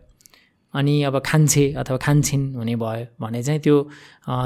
अनि 0.73 1.03
अब 1.03 1.19
खान्छे 1.19 1.63
अथवा 1.73 1.97
खान्छिन् 1.99 2.55
हुने 2.55 2.75
भयो 2.79 3.05
भने 3.19 3.43
चाहिँ 3.43 3.59
त्यो 3.59 3.75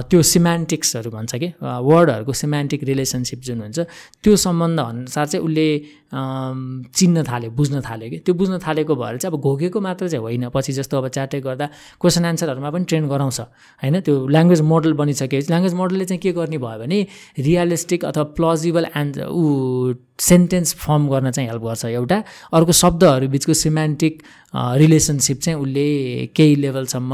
त्यो 0.10 0.22
सिमेन्टिक्सहरू 0.26 1.10
भन्छ 1.12 1.36
कि 1.36 1.50
वर्डहरूको 1.62 2.34
सिमेन्टिक 2.34 2.84
रिलेसनसिप 2.84 3.40
जुन 3.46 3.62
हुन्छ 3.62 3.80
त्यो 4.26 4.36
सम्बन्ध 4.36 4.80
अनुसार 4.80 5.26
चाहिँ 5.28 5.46
उसले 5.46 5.68
चिन्न 6.16 7.24
थाल्यो 7.24 7.50
बुझ्न 7.52 7.82
थाल्यो 7.82 8.10
कि? 8.10 8.18
त्यो 8.26 8.34
बुझ्न 8.40 8.58
थालेको 8.66 8.96
भएर 8.96 9.18
चाहिँ 9.18 9.34
अब 9.34 9.42
घोकेको 9.42 9.80
मात्र 9.82 10.08
चाहिँ 10.08 10.24
होइन। 10.24 10.50
पछि 10.56 10.74
जस्तो 10.74 10.98
अब 10.98 11.08
च्याटै 11.16 11.40
गर्दा 11.42 11.66
क्वेसन 12.02 12.26
एन्सरहरूमा 12.26 12.70
पनि 12.72 12.86
ट्रेन 12.90 13.08
गराउँछ 13.08 13.40
होइन? 13.84 14.00
त्यो 14.06 14.16
ल्याङ्ग्वेज 14.28 14.62
मोडल 14.72 14.94
बनिसकेपछि 15.02 15.48
ल्याङ्ग्वेज 15.52 15.74
मोडलले 15.76 16.06
चाहिँ 16.06 16.22
के 16.24 16.32
गर्ने 16.32 16.58
भयो 16.58 16.80
भने 16.80 17.00
रियलिस्टिक 17.40 18.06
अथवा 18.06 18.24
प्लजिबल 18.40 18.86
एन्ड 18.96 19.14
ऊ 19.28 19.44
सेन्टेन्स 20.16 20.74
फर्म 20.80 21.08
गर्न 21.12 21.32
चाहिँ 21.32 21.50
हेल्प 21.50 21.64
गर्छ 21.64 21.86
एउटा। 21.86 22.18
अर्को 22.56 22.72
शब्दहरू 22.72 23.28
बिचको 23.36 23.54
सिमेन्टिक 23.54 24.24
रिलेसनसिप 24.56 25.38
चाहिँ 25.44 25.60
उसले 25.60 25.88
केही 26.36 26.56
लेभलसम्म 26.56 27.12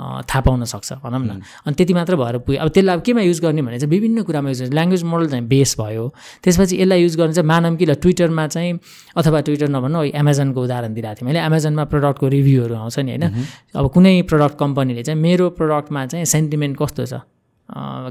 थाहा 0.00 0.40
पाउन 0.40 0.64
सक्छ 0.64 0.92
भनौँ 1.04 1.20
न। 1.20 1.40
अनि 1.66 1.74
त्यति 1.74 1.94
मात्र 1.94 2.16
भएर 2.16 2.38
पुग्यो। 2.38 2.60
अब 2.62 2.68
त्यसलाई 2.68 2.96
अब 2.96 3.02
केमा 3.02 3.20
युज 3.20 3.40
गर्ने 3.40 3.62
भने 3.62 3.78
चाहिँ 3.78 3.90
विभिन्न 3.90 4.22
कुरामा 4.22 4.48
युज 4.48 4.60
गर्ने। 4.62 4.74
ल्याङ्ग्वेज 4.74 5.02
मोडल 5.04 5.26
चाहिँ 5.30 5.46
बेस 5.46 5.76
भयो। 5.80 6.04
त्यसपछि 6.44 6.74
यसलाई 6.80 7.02
युज 7.02 7.16
गर्ने 7.16 7.34
चाहिँ 7.34 7.48
मानव 7.48 7.76
कि 7.76 7.86
ल 7.86 7.94
ट्विटरमा 8.00 8.46
चाहिँ 8.46 8.78
अथवा 9.16 9.40
ट्विटर 9.40 9.68
नभन्नु 9.68 10.02
एमाजोनको 10.16 10.60
उदाहरण 10.62 10.94
दिइरहेको 10.94 11.20
थिएँ 11.20 11.28
मैले 11.28 11.40
एमाजोनमा 11.40 11.84
प्रडक्टको 11.84 12.28
रिभ्यूहरू 12.28 12.74
आउँछ 12.74 12.98
नि 12.98 13.10
होइन? 13.10 13.44
अब 13.76 13.84
कुनै 13.92 14.22
प्रडक्ट 14.22 14.58
कम्पनीले 14.58 15.02
चाहिँ 15.02 15.20
मेरो 15.20 15.50
प्रडक्टमा 15.58 16.06
चाहिँ 16.06 16.24
सेन्टिमेन्ट 16.24 16.76
कस्तो 16.80 17.04
छ? 17.06 17.14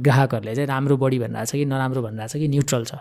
ग्राहकहरूले 0.06 0.56
चाहिँ 0.56 0.67
राम्रो 0.67 0.97
बढी 0.97 1.19
भनिरहेको 1.19 1.45
छ 1.45 1.52
कि 1.60 1.65
नराम्रो 1.65 2.02
भनिरहेको 2.02 2.32
छ 2.32 2.39
कि 2.39 2.47
न्युट्रल 2.47 2.84
छ? 2.86 2.93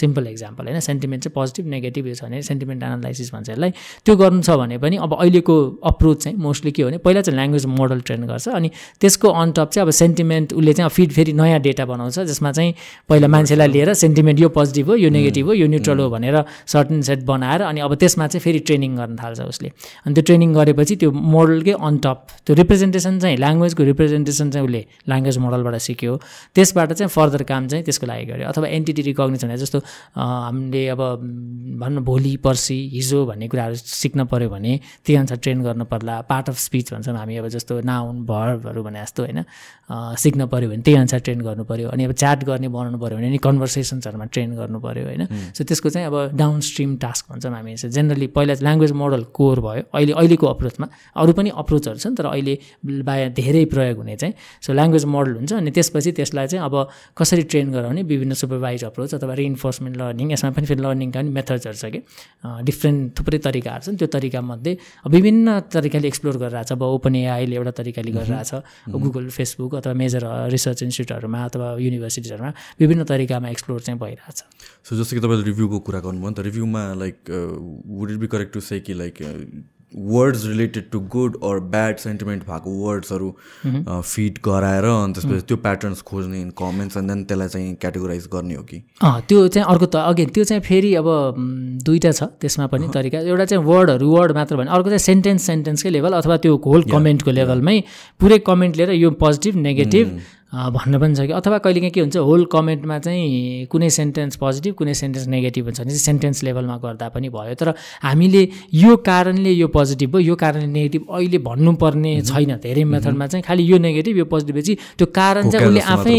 सिम्पल 0.00 0.26
इक्जाम्पल 0.26 0.66
होइन 0.68 0.80
सेन्टिमेन्ट 0.80 1.24
चाहिँ 1.24 1.34
पोजिटिभ 1.34 1.66
नेगेटिभ 1.66 2.12
छ 2.14 2.24
भने 2.24 2.42
सेन्टिमेन्ट 2.42 2.82
एनालाइसिस 2.82 3.32
भन्छ 3.34 3.50
यसलाई। 3.50 3.70
त्यो 4.04 4.16
गर्नु 4.16 4.42
छ 4.42 4.50
भने 4.60 4.78
पनि 4.78 4.96
अब 4.96 5.14
अहिलेको 5.14 5.56
अप्रोच 5.84 6.22
चाहिँ 6.24 6.36
मोस्टली 6.38 6.72
के 6.72 6.82
हो 6.82 6.88
भने 6.88 6.98
पहिला 6.98 7.20
चाहिँ 7.20 7.36
ल्याङ्ग्वेज 7.38 7.66
मोडल 7.78 8.00
ट्रेन 8.00 8.26
गर्छ 8.26 8.48
अनि 8.48 8.70
त्यसको 9.00 9.28
अन 9.28 9.52
टप 9.52 9.70
चाहिँ 9.70 9.86
अब 9.86 9.90
सेन्टिमेन्ट 9.94 10.52
उसले 10.52 10.72
चाहिँ 10.72 10.90
फिड 10.90 11.12
फेरि 11.12 11.32
नयाँ 11.32 11.60
डेटा 11.60 11.84
बनाउँछ 11.86 12.18
जसमा 12.30 12.52
चाहिँ 12.52 12.74
पहिला 13.08 13.28
मान्छेलाई 13.28 13.68
लिएर 13.68 13.92
सेन्टिमेन्ट 13.94 14.40
यो 14.40 14.48
पोजिटिभ 14.48 14.88
हो 14.90 14.96
यो 14.96 15.10
नेगेटिभ 15.10 15.46
हो 15.46 15.52
यो 15.54 15.66
न्युट्रल 15.66 15.98
हो 16.00 16.08
भनेर 16.10 16.42
सर्टन 16.66 17.00
सेट 17.08 17.24
बनाएर 17.24 17.62
अनि 17.62 17.80
अब 17.80 17.94
त्यसमा 17.94 18.26
चाहिँ 18.26 18.42
फेरि 18.44 18.58
ट्रेनिङ 18.68 18.96
गर्न 18.96 19.16
थाल्छ 19.16 19.40
उसले। 19.40 19.68
अनि 20.06 20.14
त्यो 20.14 20.22
ट्रेनिङ 20.24 20.54
गरेपछि 20.54 20.96
त्यो 20.96 21.10
मोडलकै 21.10 21.72
अन 21.78 21.98
टप 22.04 22.26
त्यो 22.46 22.56
रिप्रेजेन्टेसन 22.56 23.18
चाहिँ 23.20 23.36
ल्याङ्ग्वेजको 23.36 23.82
रिप्रेजेन्टेसन 23.84 24.50
चाहिँ 24.50 24.66
उसले 24.66 24.82
ल्याङ्ग्वेज 25.08 25.38
मोडलबाट 25.38 25.76
सिक्यो। 25.86 26.16
त्यसबाट 26.54 26.92
चाहिँ 26.92 27.08
फर्दर 27.08 27.42
काम 27.44 27.68
चाहिँ 27.68 27.84
त्यसको 27.84 28.06
लागि 28.06 28.24
गर्यो। 28.24 28.48
अथवा 28.48 28.68
एन्टिटी 28.68 29.02
रिकग्निसन 29.02 29.56
जस्तो 29.56 29.78
हामीले 30.14 30.86
अब 30.88 31.00
भनौँ 31.80 32.02
भोलि 32.04 32.36
पर्सि 32.38 32.78
हिजो 32.94 33.24
भन्ने 33.26 33.48
कुराहरू 33.48 33.74
सिक्न 33.74 34.24
पऱ्यो 34.26 34.48
भने 34.50 34.72
त्यही 35.04 35.16
अनुसार 35.16 35.38
ट्रेन 35.38 35.62
गर्नु 35.62 35.84
पर्ला 35.84 36.20
पार्ट 36.24 36.48
अफ 36.48 36.58
स्पिच 36.58 36.92
भन्छौँ 36.92 37.16
हामी 37.16 37.36
अब 37.36 37.48
जस्तो 37.50 37.80
नाउन 37.82 38.24
भर्बहरू 38.24 38.82
भने 38.82 39.00
जस्तो 39.02 39.22
होइन 39.22 39.44
सिक्न 40.18 40.46
पऱ्यो 40.46 40.68
भने 40.70 40.82
त्यही 40.82 40.96
अनुसार 40.96 41.20
ट्रेन 41.20 41.40
गर्नु 41.40 41.64
पऱ्यो 41.64 41.88
अनि 41.88 42.04
अब 42.04 42.12
च्याट 42.14 42.44
गर्ने 42.44 42.68
बनाउनु 42.68 42.98
पऱ्यो 42.98 43.16
भने 43.18 43.30
नि 43.30 43.38
कन्भर्सेसन्सहरूमा 43.38 44.24
ट्रेन 44.24 44.54
गर्नु 44.56 44.78
पऱ्यो 44.80 45.04
होइन। 45.04 45.26
सो 45.52 45.64
त्यसको 45.64 45.88
चाहिँ 45.88 46.06
अब 46.06 46.36
डाउन 46.36 46.60
स्ट्रिम 46.60 46.96
टास्क 46.96 47.30
भन्छौँ 47.30 47.52
हामी 47.52 47.76
जेनरली 47.76 48.26
पहिला 48.26 48.54
ल्याङ्ग्वेज 48.60 48.92
मोडल 48.92 49.22
कोर 49.32 49.60
भयो 49.60 49.82
अहिले 49.92 50.12
अहिलेको 50.14 50.46
अप्रोचमा 50.46 50.86
अरू 51.16 51.32
पनि 51.32 51.50
अप्रोचहरू 51.54 51.98
छन् 51.98 52.16
तर 52.16 52.26
अहिले 52.26 52.54
बाहिर 53.02 53.28
धेरै 53.34 53.64
प्रयोग 53.74 53.96
हुने 53.98 54.16
चाहिँ 54.16 54.34
सो 54.62 54.72
ल्याङ्ग्वेज 54.72 55.04
मोडल 55.06 55.34
हुन्छ 55.36 55.52
अनि 55.52 55.70
त्यसपछि 55.70 56.12
त्यसलाई 56.12 56.46
चाहिँ 56.46 56.64
अब 56.64 56.74
कसरी 57.16 57.42
ट्रेन 57.44 57.70
गराउने 57.72 58.02
विभिन्न 58.04 58.34
सुपरभाइज 58.34 58.84
अप्रोच 58.84 59.14
अथवा 59.14 59.34
रिइन्फोर्समेन्ट 59.74 59.96
लर्निङ 59.96 60.32
यसमा 60.32 60.50
पनि 60.54 60.66
फेरि 60.66 60.82
लर्निङका 60.82 61.20
पनि 61.20 61.30
मेथड्सहरू 61.30 61.76
छ 61.76 61.84
कि? 61.90 62.00
डिफ्रेन्ट 62.68 63.18
थुप्रै 63.18 63.38
तरिकाहरू 63.46 63.82
छन्। 63.84 63.96
त्यो 63.98 64.08
तरिकामध्ये 64.14 64.72
विभिन्न 65.10 65.46
तरिकाले 65.74 66.06
एक्सप्लोर 66.08 66.36
गरिरहेछ। 66.44 66.72
अब 66.72 66.82
ओपन 66.82 67.14
एआईले 67.16 67.54
एउटा 67.56 67.72
तरिकाले 67.80 68.10
गरिरहेछ। 68.18 68.50
गुगल 68.88 69.28
फेसबुक 69.28 69.74
अथवा 69.74 69.94
मेजर 69.94 70.22
रिसर्च 70.54 70.82
इन्स्टिट्युटहरूमा 70.82 71.44
अथवा 71.44 71.66
युनिभर्सिटिजहरूमा 71.86 72.52
विभिन्न 72.80 73.04
तरिकामा 73.04 73.48
एक्सप्लोर 73.48 73.80
चाहिँ 73.80 73.98
भइरहेछ। 74.00 74.38
सो 74.86 74.96
जस्तो 74.96 75.12
कि 75.16 75.20
तपाईँले 75.26 75.44
रिभ्यूको 75.50 75.78
कुरा 75.86 76.00
गर्नुभयो 76.06 76.30
नि 76.30 76.34
त 76.34 76.40
रिभ्यूमा 76.48 76.82
like 77.02 77.18
would 77.98 78.10
it 78.10 78.18
be 78.18 78.26
correct 78.30 78.52
to 78.54 78.60
say 78.60 78.80
कि 78.80 78.94
like 78.94 79.16
words 79.94 80.44
related 80.46 80.90
to 80.92 81.00
good 81.14 81.36
or 81.44 81.58
bad 81.72 81.96
sentiment 81.98 82.42
भएको 82.44 82.70
वर्ड्सहरू 82.84 83.30
फिड 84.02 84.38
गराएर 84.44 84.84
अनि 84.84 85.12
त्यसपछि 85.14 85.46
त्यो 85.48 85.56
प्याटर्न्स 85.66 86.02
खोज्ने 86.10 86.42
कमेन्ट्स 86.58 86.96
एन्ड 86.96 87.10
देन 87.10 87.24
त्यसलाई 87.24 87.48
चाहिँ 87.48 87.74
क्याटेगोराइज 87.80 88.28
गर्ने 88.34 88.54
हो 88.54 88.62
कि? 88.62 88.82
त्यो 89.02 89.46
चाहिँ 89.48 89.66
अर्को 89.68 89.86
त 89.86 89.96
अगेन 89.96 90.28
त्यो 90.34 90.44
चाहिँ 90.44 90.62
फेरि 90.62 90.94
अब 90.94 91.08
दुइटा 91.86 92.12
छ 92.12 92.22
त्यसमा 92.40 92.66
पनि 92.74 92.88
तरिका। 92.94 93.18
एउटा 93.18 93.44
चाहिँ 93.44 93.64
वर्डहरू 93.64 94.10
वर्ड 94.10 94.32
मात्र 94.34 94.56
भने 94.56 94.70
अर्को 94.70 94.88
चाहिँ 94.88 95.04
सेन्टेन्स 95.08 95.42
सेन्टेन्सकै 95.46 95.90
लेभल 95.90 96.12
अथवा 96.20 96.36
त्यो 96.44 96.56
होल 96.66 96.82
कमेन्टको 96.92 97.30
लेभलमै 97.30 97.82
पुरै 98.20 98.38
कमेन्ट 98.46 98.76
लिएर 98.76 98.90
यो 98.90 99.10
पोजिटिभ 99.22 99.56
नेगेटिभ 99.68 100.20
भन्न 100.54 100.98
पनि 101.00 101.14
छ 101.14 101.26
कि 101.26 101.32
अथवा 101.34 101.58
कहिलेकाहीँ 101.58 101.90
के 101.90 102.00
हुन्छ 102.00 102.16
होल 102.16 102.44
कमेन्टमा 102.52 102.98
चाहिँ 102.98 103.66
कुनै 103.66 103.90
सेन्टेन्स 103.90 104.36
पोजिटिभ 104.38 104.74
कुनै 104.74 104.94
सेन्टेन्स 104.94 105.26
नेगेटिभ 105.28 105.64
हुन्छ 105.64 105.80
भने 105.80 105.90
चाहिँ 105.90 105.98
सेन्टेन्स 106.00 106.42
लेभलमा 106.44 106.76
गर्दा 106.78 107.08
पनि 107.10 107.28
भयो। 107.28 107.54
तर 107.58 107.74
हामीले 108.02 108.42
यो 108.72 108.96
कारणले 109.02 109.50
यो 109.50 109.68
पोजिटिभ 109.68 110.14
हो 110.14 110.18
यो 110.20 110.34
कारणले 110.36 110.66
नेगेटिभ 110.66 111.02
अहिले 111.10 111.38
भन्नुपर्ने 111.48 112.12
छैन। 112.22 112.54
धेरै 112.62 112.84
मेथडमा 112.84 113.26
चाहिँ 113.26 113.42
खालि 113.42 113.62
यो 113.72 113.78
नेगेटिभ 113.78 114.16
यो 114.16 114.24
पोजिटिभ 114.30 114.58
चाहिँ 114.62 114.76
त्यो 114.98 115.06
कारण 115.10 115.50
चाहिँ 115.50 115.66
उसले 115.66 115.80
आफै 115.80 116.18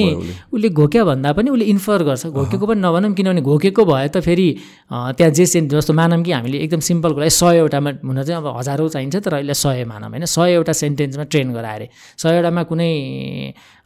उसले। 0.51 0.69
घोक्या 0.69 1.03
भन्दा 1.05 1.31
पनि 1.33 1.49
उसले 1.49 1.65
इन्फर 1.71 2.03
गर्छ। 2.03 2.25
घोकेको 2.27 2.65
पनि 2.67 2.81
नभनौँ 2.81 3.13
किनभने 3.15 3.41
घोकेको 3.41 3.85
भयो 3.85 4.07
त 4.11 4.19
फेरि 4.19 4.47
त्यहाँ 4.91 5.31
जे 5.31 5.45
सेन्ट 5.45 5.71
जस्तो 5.71 5.93
मानौँ 5.95 6.21
कि 6.23 6.31
हामीले 6.31 6.57
एकदम 6.59 6.79
सिम्पल 6.83 7.13
कुरा 7.15 7.29
सयवटामा 7.31 7.89
हुन 8.03 8.23
चाहिँ 8.23 8.41
अब 8.41 8.47
हजारौँ 8.57 8.89
चाहिन्छ 8.89 9.15
तर 9.15 9.33
अहिले 9.39 9.53
सय 9.55 9.83
मानौँ। 9.87 10.09
होइन 10.11 10.25
सयवटा 10.27 10.73
सेन्टेन्समा 10.75 11.23
ट्रेन 11.31 11.53
गराएर 11.55 11.87
सयवटामा 12.19 12.63
कुनै 12.67 12.91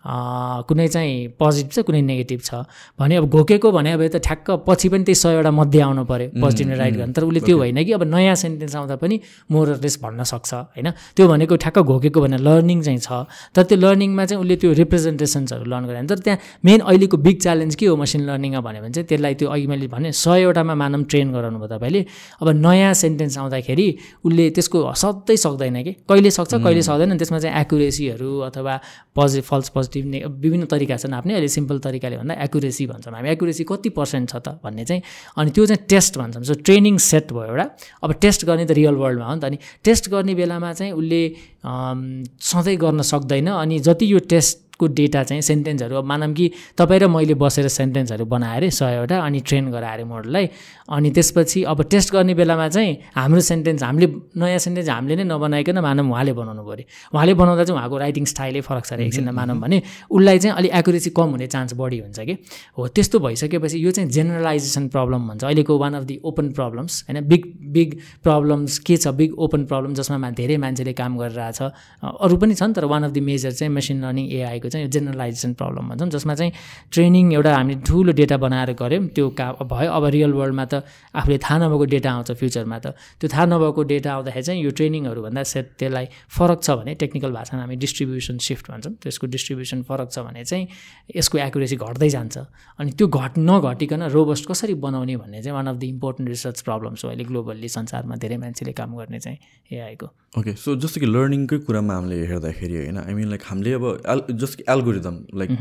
कुनै 0.04 0.88
चाहिँ 0.88 1.28
पोजिटिभ 1.40 1.72
छ 1.72 1.80
कुनै 1.84 2.02
नेगेटिभ 2.02 2.40
छ। 2.40 2.64
भने 3.00 3.16
अब 3.20 3.26
घोकेको 3.30 3.72
भने 3.72 3.92
अब 3.94 4.08
त 4.08 4.18
ठ्याक्क 4.24 4.64
पछि 4.68 4.90
पनि 4.90 5.04
त्यही 5.04 5.16
सयवटा 5.16 5.52
मध्ये 5.52 5.82
आउनु 5.82 6.04
पऱ्यो 6.08 6.28
पोजिटिभ 6.40 6.78
राइट 6.80 6.96
गर्नु। 6.98 7.14
तर 7.14 7.24
उसले 7.24 7.40
त्यो 7.44 7.58
होइन 7.58 7.84
कि 7.84 7.92
अब 7.94 8.04
नयाँ 8.08 8.36
सेन्टेन्स 8.36 8.76
आउँदा 8.76 8.96
पनि 8.96 9.16
मोरलेस 9.52 9.96
भन्न 10.00 10.24
सक्छ 10.24 10.54
होइन? 10.54 10.88
त्यो 11.16 11.28
भनेको 11.28 11.56
ठ्याक्क 11.56 11.80
घोकेको 11.84 12.20
भने 12.22 12.38
लर्निङ 12.40 12.80
चाहिँ 12.82 13.00
छ। 13.00 13.28
तर 13.52 13.64
त्यो 13.68 13.78
लर्निङमा 13.78 14.24
चाहिँ 14.26 14.40
उसले 14.40 14.56
त्यो 14.56 14.72
रिप्रेजेन्टेसन्सहरू 14.82 15.66
लर्न 15.68 15.84
गरे 15.90 16.02
तर 16.08 16.20
त्यहाँ 16.24 16.40
मेन 16.64 16.80
अहिलेको 16.80 17.18
बिग 17.20 17.38
च्यालेन्ज 17.44 17.76
के 17.76 17.86
हो 17.92 17.96
मसिन 18.00 18.22
लर्निङमा 18.24 18.62
भन्यो 18.64 18.82
भने 18.82 18.92
चाहिँ 18.96 19.08
त्यसलाई 19.08 19.34
त्यो 19.36 19.48
अघि 19.52 19.68
मैले 19.68 19.88
भने 19.92 20.12
सयवटामा 20.16 20.74
मानव 20.80 21.04
ट्रेन 21.12 21.28
गराउनु 21.36 21.60
भयो 21.60 21.70
तपाईँले। 21.76 22.02
अब 22.40 22.48
नयाँ 22.56 22.94
सेन्टेन्स 22.94 23.38
आउँदाखेरि 23.38 23.88
उसले 24.24 24.46
त्यसको 24.56 24.80
सधैँ 24.96 25.36
सक्दैन 25.36 25.78
कि। 25.84 25.92
कहिले 26.08 26.32
सक्छ 26.32 26.54
कहिले 26.56 26.82
सक्दैन 26.88 27.18
त्यसमा 27.20 27.40
चाहिँ 27.44 27.56
एकुरेसीहरू 27.62 28.32
अथवा 28.48 28.74
पोजिटिभ 29.16 29.44
फल्स 29.44 29.70
पोजिटिभ 29.70 29.88
पोजिटिभ 29.90 30.06
ने 30.06 30.24
विभिन्न 30.30 30.66
तरिका 30.70 30.96
छन् 31.02 31.14
आफ्नै 31.14 31.34
अहिले 31.34 31.48
सिम्पल 31.50 31.80
तरिकाले 31.82 32.18
भन्दा 32.22 32.34
एकुरेसी 32.46 32.86
भन्छौँ 32.88 33.14
हामी। 33.14 33.30
एकुरेसी 33.30 33.64
कति 33.66 33.90
पर्सेन्ट 33.90 34.30
छ 34.30 34.36
त 34.38 34.62
भन्ने 34.64 34.86
चाहिँ 34.86 35.02
अनि 35.38 35.50
त्यो 35.52 35.66
चाहिँ 35.66 35.86
टेस्ट 35.90 36.18
भन्छौँ। 36.18 36.44
सो 36.44 36.54
ट्रेनिङ 36.62 36.98
सेट 37.02 37.34
भयो 37.34 37.50
एउटा। 37.50 37.66
अब 38.04 38.10
टेस्ट 38.22 38.46
गर्ने 38.46 38.66
त 38.66 38.72
रियल 38.78 38.96
वर्ल्डमा 38.96 39.26
हो 39.26 39.34
नि 39.36 39.42
त। 39.42 39.46
अनि 39.50 39.58
टेस्ट 39.84 40.10
गर्ने 40.10 40.34
बेलामा 40.38 40.74
चाहिँ 40.74 40.94
उसले 40.94 41.22
सधैँ 41.66 42.78
गर्न 42.78 43.02
सक्दैन। 43.02 43.48
अनि 43.58 43.80
जति 43.82 44.06
यो 44.14 44.20
टेस्ट 44.30 44.69
को 44.80 44.88
डेटा 44.88 45.24
चाहिँ 45.24 45.42
सेन्टेन्सहरू 45.42 45.96
अब 45.96 46.06
मानौँ 46.06 46.34
कि 46.34 46.52
तपाईँ 46.78 47.00
र 47.00 47.08
मैले 47.08 47.34
बसेर 47.36 47.68
सेन्टेन्सहरू 47.68 48.26
बनाएर 48.26 48.70
सयवटा 48.70 49.20
अनि 49.20 49.40
ट्रेन 49.40 49.72
गराएर 49.72 50.04
मोडललाई 50.06 50.50
अनि 50.90 51.10
त्यसपछि 51.12 51.64
अब 51.64 51.84
टेस्ट 51.92 52.14
गर्ने 52.14 52.34
बेलामा 52.34 52.68
चाहिँ 52.70 52.98
हाम्रो 53.16 53.42
सेन्टेन्स 53.42 53.84
हामीले 53.84 54.08
नयाँ 54.38 54.60
सेन्टेन्स 54.60 54.90
हामीले 54.90 55.16
नै 55.16 55.24
नबनाइकन 55.30 55.80
मानौँ 55.80 56.06
उहाँले 56.10 56.34
बनाउनु 56.34 56.64
पऱ्यो। 56.64 56.86
उहाँले 57.14 57.34
बनाउँदा 57.34 57.64
चाहिँ 57.64 57.78
उहाँको 57.78 57.98
राइटिङ 57.98 58.26
स्टाइलै 58.26 58.62
फरक 58.62 58.86
छ 58.86 58.94
अरे 58.94 59.06
एकछिनमा 59.06 59.32
मानौँ 59.32 59.58
भने। 59.60 59.82
उसलाई 60.10 60.40
चाहिँ 60.40 60.56
अलिक 60.58 60.72
एकुरेसी 60.80 61.10
कम 61.14 61.30
हुने 61.36 61.48
चान्स 61.48 61.74
बढी 61.78 62.00
हुन्छ 62.00 62.20
कि? 62.20 62.34
हो 62.78 62.88
त्यस्तो 62.88 63.20
भइसकेपछि 63.20 63.78
यो 63.86 63.92
चाहिँ 63.92 64.10
जेनरलाइजेसन 64.10 64.88
प्रब्लम 64.90 65.28
भन्छ। 65.28 65.44
अहिलेको 65.44 65.78
one 65.78 65.94
of 65.94 66.04
the 66.04 66.20
open 66.24 66.52
problems 66.58 66.94
होइन? 67.10 67.22
बिग 67.28 67.44
बिग 67.74 67.90
प्रब्लम्स 68.24 68.80
के 68.80 68.98
छ? 68.98 69.08
बिग 69.20 69.38
ओपन 69.38 69.66
प्रब्लम 69.66 69.94
जसमा 69.94 70.30
धेरै 70.32 70.58
मान्छेले 70.58 70.94
काम 70.94 71.18
गरिरहेछ। 71.18 71.62
अरू 72.02 72.38
पनि 72.38 72.54
छन् 72.56 72.74
तर 72.74 72.86
वान 72.86 73.04
अफ 73.04 73.12
दि 73.12 73.22
मेजर 73.22 73.52
चाहिँ 73.52 73.74
मेसिन 73.74 74.06
लर्निङ 74.06 74.26
एआईको 74.32 74.69
चाहिँ 74.70 74.88
जेनरलाइजेसन 74.90 75.54
प्रब्लम 75.54 75.90
भन्छौँ 75.90 76.10
जसमा 76.10 76.34
चाहिँ 76.36 76.52
ट्रेनिङ 76.92 77.34
एउटा 77.34 77.52
हामीले 77.56 77.80
ठुलो 77.88 78.12
डेटा 78.14 78.38
बनाएर 78.38 78.72
गऱ्यौँ 78.74 79.08
त्यो 79.16 79.30
का 79.40 79.48
भयो। 79.64 79.92
अब 79.92 80.06
रियल 80.16 80.32
वर्ल्डमा 80.34 80.66
त 80.66 80.84
आफूले 81.16 81.38
थाहा 81.38 81.58
नभएको 81.60 81.86
डेटा 81.94 82.10
आउँछ 82.12 82.32
फ्युचरमा 82.40 82.78
त। 82.80 82.94
त्यो 83.20 83.28
थाहा 83.30 83.46
नभएको 83.46 83.82
डेटा 83.84 84.10
आउँदाखेरि 84.14 84.44
चाहिँ 84.44 84.62
यो 84.64 84.72
ट्रेनिङहरूभन्दा 84.72 85.44
सेट 85.44 85.66
त्यसलाई 85.80 86.06
फरक 86.30 86.60
छ 86.64 86.70
भने 86.80 86.94
टेक्निकल 87.02 87.32
भाषामा 87.32 87.62
हामी 87.64 87.76
डिस्ट्रिब्युसन 87.84 88.38
सिफ्ट 88.38 88.66
भन्छौँ। 88.72 88.94
त्यसको 89.04 89.26
डिस्ट्रिब्युसन 89.28 89.82
फरक 89.90 90.10
छ 90.12 90.20
भने 90.26 90.44
चाहिँ 90.46 90.68
यसको 91.16 91.38
एकुरेसी 91.38 91.76
घट्दै 91.76 92.10
जान्छ। 92.10 92.38
अनि 92.80 92.92
त्यो 92.94 93.08
घट 93.08 93.34
नघटिकन 93.40 94.04
रोबस्ट 94.14 94.46
कसरी 94.52 94.74
बनाउने 94.86 95.16
भन्ने 95.18 95.42
चाहिँ 95.44 95.56
one 95.56 95.68
of 95.68 95.76
the 95.76 95.84
important 95.84 96.30
research 96.30 96.62
problems 96.62 97.06
हो 97.06 97.10
अहिले 97.10 97.24
ग्लोबल्ली 97.24 97.70
संसारमा 97.70 98.16
धेरै 98.16 98.38
मान्छेले 98.38 98.74
काम 98.74 98.96
गर्ने 98.98 99.20
चाहिँ 99.20 99.38
एआईको 99.72 100.08
ओके 100.38 100.54
सो 100.56 100.76
जस्तो 100.76 101.00
कि 101.02 101.08
लर्निङकै 101.08 101.58
कुरामा 101.66 101.94
हामीले 101.94 102.18
हेर्दाखेरि 102.28 102.76
होइन 102.76 102.98
आई 103.00 103.14
मिन 103.14 103.30
लाइक 103.30 103.44
हामीले 103.50 103.74
अब 103.74 103.86
जस्तो 104.32 104.59
एल्गोरिदम 104.76 105.16
लाइक 105.40 105.52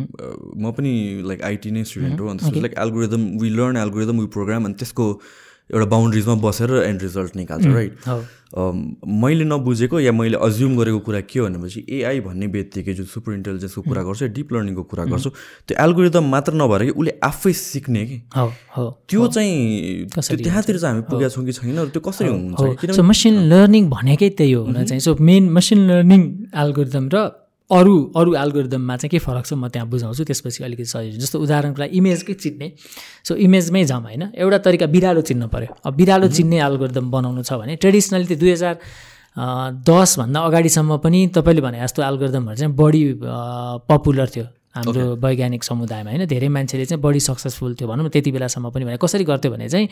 म 0.57 0.71
पनि 0.79 0.93
लाइक 1.33 1.43
आइटी 1.51 1.71
नै 1.71 1.85
स्टुडेन्ट 1.91 2.21
हो 2.21 2.27
अन्त 2.29 2.57
like 2.57 2.75
algorithm 2.87 3.29
we 3.43 3.51
learn 3.59 3.77
algorithm 3.85 4.17
we 4.21 4.27
program 4.39 4.65
अनि 4.65 4.75
त्यसको 4.81 5.07
एउटा 5.71 5.87
बााउन्ड्रिजमा 5.93 6.35
बसेर 6.43 6.71
एन्ड 6.83 7.03
रिजल्ट 7.03 7.37
निकाल्छ 7.37 7.67
राइट 7.67 7.93
मैले 9.23 9.45
नबुझेको 9.45 10.01
या 10.01 10.13
मैले 10.13 10.37
अज्युम 10.45 10.77
गरेको 10.77 10.99
कुरा 11.07 11.21
के 11.29 11.39
हो 11.39 11.47
भनेपछि 11.47 11.81
एआई 11.97 12.21
भन्ने 12.27 12.47
बित्तिकै 12.55 12.93
जो 13.01 13.05
सुपर 13.05 13.33
इन्टेलिजेन्सको 13.33 13.83
कुरा 13.89 14.03
गर्छु 14.03 14.29
डिप 14.37 14.53
लर्निङको 14.53 14.83
कुरा 14.93 15.05
गर्छु 15.13 15.31
त्यो 15.69 15.77
एल्गोरिदम 15.85 16.25
मात्र 16.35 16.53
नभएर 16.61 16.85
कि 16.85 16.91
उसले 16.97 17.13
आफै 17.25 17.53
सिक्ने 17.53 18.05
कि? 18.07 18.17
त्यो 19.13 19.27
चाहिँ 19.37 19.53
त्यहाँतिर 20.09 20.79
चाहिँ 20.79 20.95
हामी 20.95 21.05
पुगेका 21.11 21.29
छौँ 21.35 21.45
कि 21.45 21.53
छैन 21.53 21.85
त्यो 21.93 22.01
कसरी 22.09 22.29
हुन्छ 22.29 23.01
मसिन 23.11 23.35
लर्निङ 23.53 23.91
भनेकै 23.91 24.31
त्यही 24.41 24.53
हो 24.53 24.65
चाहिँ। 24.73 25.01
So 25.01 25.17
main 25.21 25.53
machine 25.59 25.79
learning 25.91 26.25
algorithm 26.65 27.09
र 27.15 27.17
अरू 27.71 27.95
अरू 28.17 28.35
एल्गोरिदममा 28.35 28.97
चाहिँ 28.97 29.11
के 29.11 29.19
फरक 29.21 29.45
छ 29.47 29.53
म 29.53 29.69
त्यहाँ 29.69 29.89
बुझाउँछु 29.89 30.25
त्यसपछि 30.25 30.65
अलिकति 30.65 30.85
सजिलो 30.89 31.19
जस्तो 31.21 31.39
उदाहरणको 31.39 31.81
लागि 31.83 31.97
इमेजकै 31.99 32.35
चिन्ने। 32.35 32.73
सो 33.29 33.35
इमेजमै 33.37 33.85
जाउँ 33.85 34.03
होइन? 34.03 34.23
एउटा 34.35 34.59
तरिका 34.65 34.87
बिरालो 34.89 35.21
चिन्नु 35.21 35.47
पऱ्यो 35.53 35.77
अब 35.85 35.93
बिरालो 35.95 36.29
चिन्ने 36.33 36.59
एल्गोरिदम 36.65 37.11
बनाउनु 37.13 37.43
छ 37.45 37.53
भने 37.61 37.77
ट्रेडिसनली 37.77 38.27
त्यो 38.27 38.39
दुई 38.41 38.51
हजार 38.57 38.75
दसभन्दा 39.85 40.41
अगाडिसम्म 40.49 40.97
पनि 41.05 41.19
तपाईँले 41.37 41.63
भने 41.63 41.79
जस्तो 41.85 42.03
एल्गोरिदमहरू 42.03 42.57
चाहिँ 42.57 42.73
बढी 42.73 43.03
पपुलर 43.85 44.29
थियो। 44.35 44.47
हाम्रो 44.75 45.05
वैज्ञानिक 45.21 45.63
समुदायमा 45.65 46.11
होइन? 46.11 46.25
धेरै 46.25 46.49
मान्छेले 46.49 46.85
चाहिँ 46.89 47.03
बढी 47.03 47.21
सक्सेसफुल 47.21 47.75
थियो 47.77 47.89
भनौँ 47.89 48.05
न 48.05 48.09
त्यति 48.09 48.31
बेलासम्म 48.33 48.71
पनि 48.73 48.85
भने। 48.85 48.97
कसरी 48.97 49.25
गर्थ्यो 49.29 49.51
भने 49.53 49.69
चाहिँ 49.69 49.89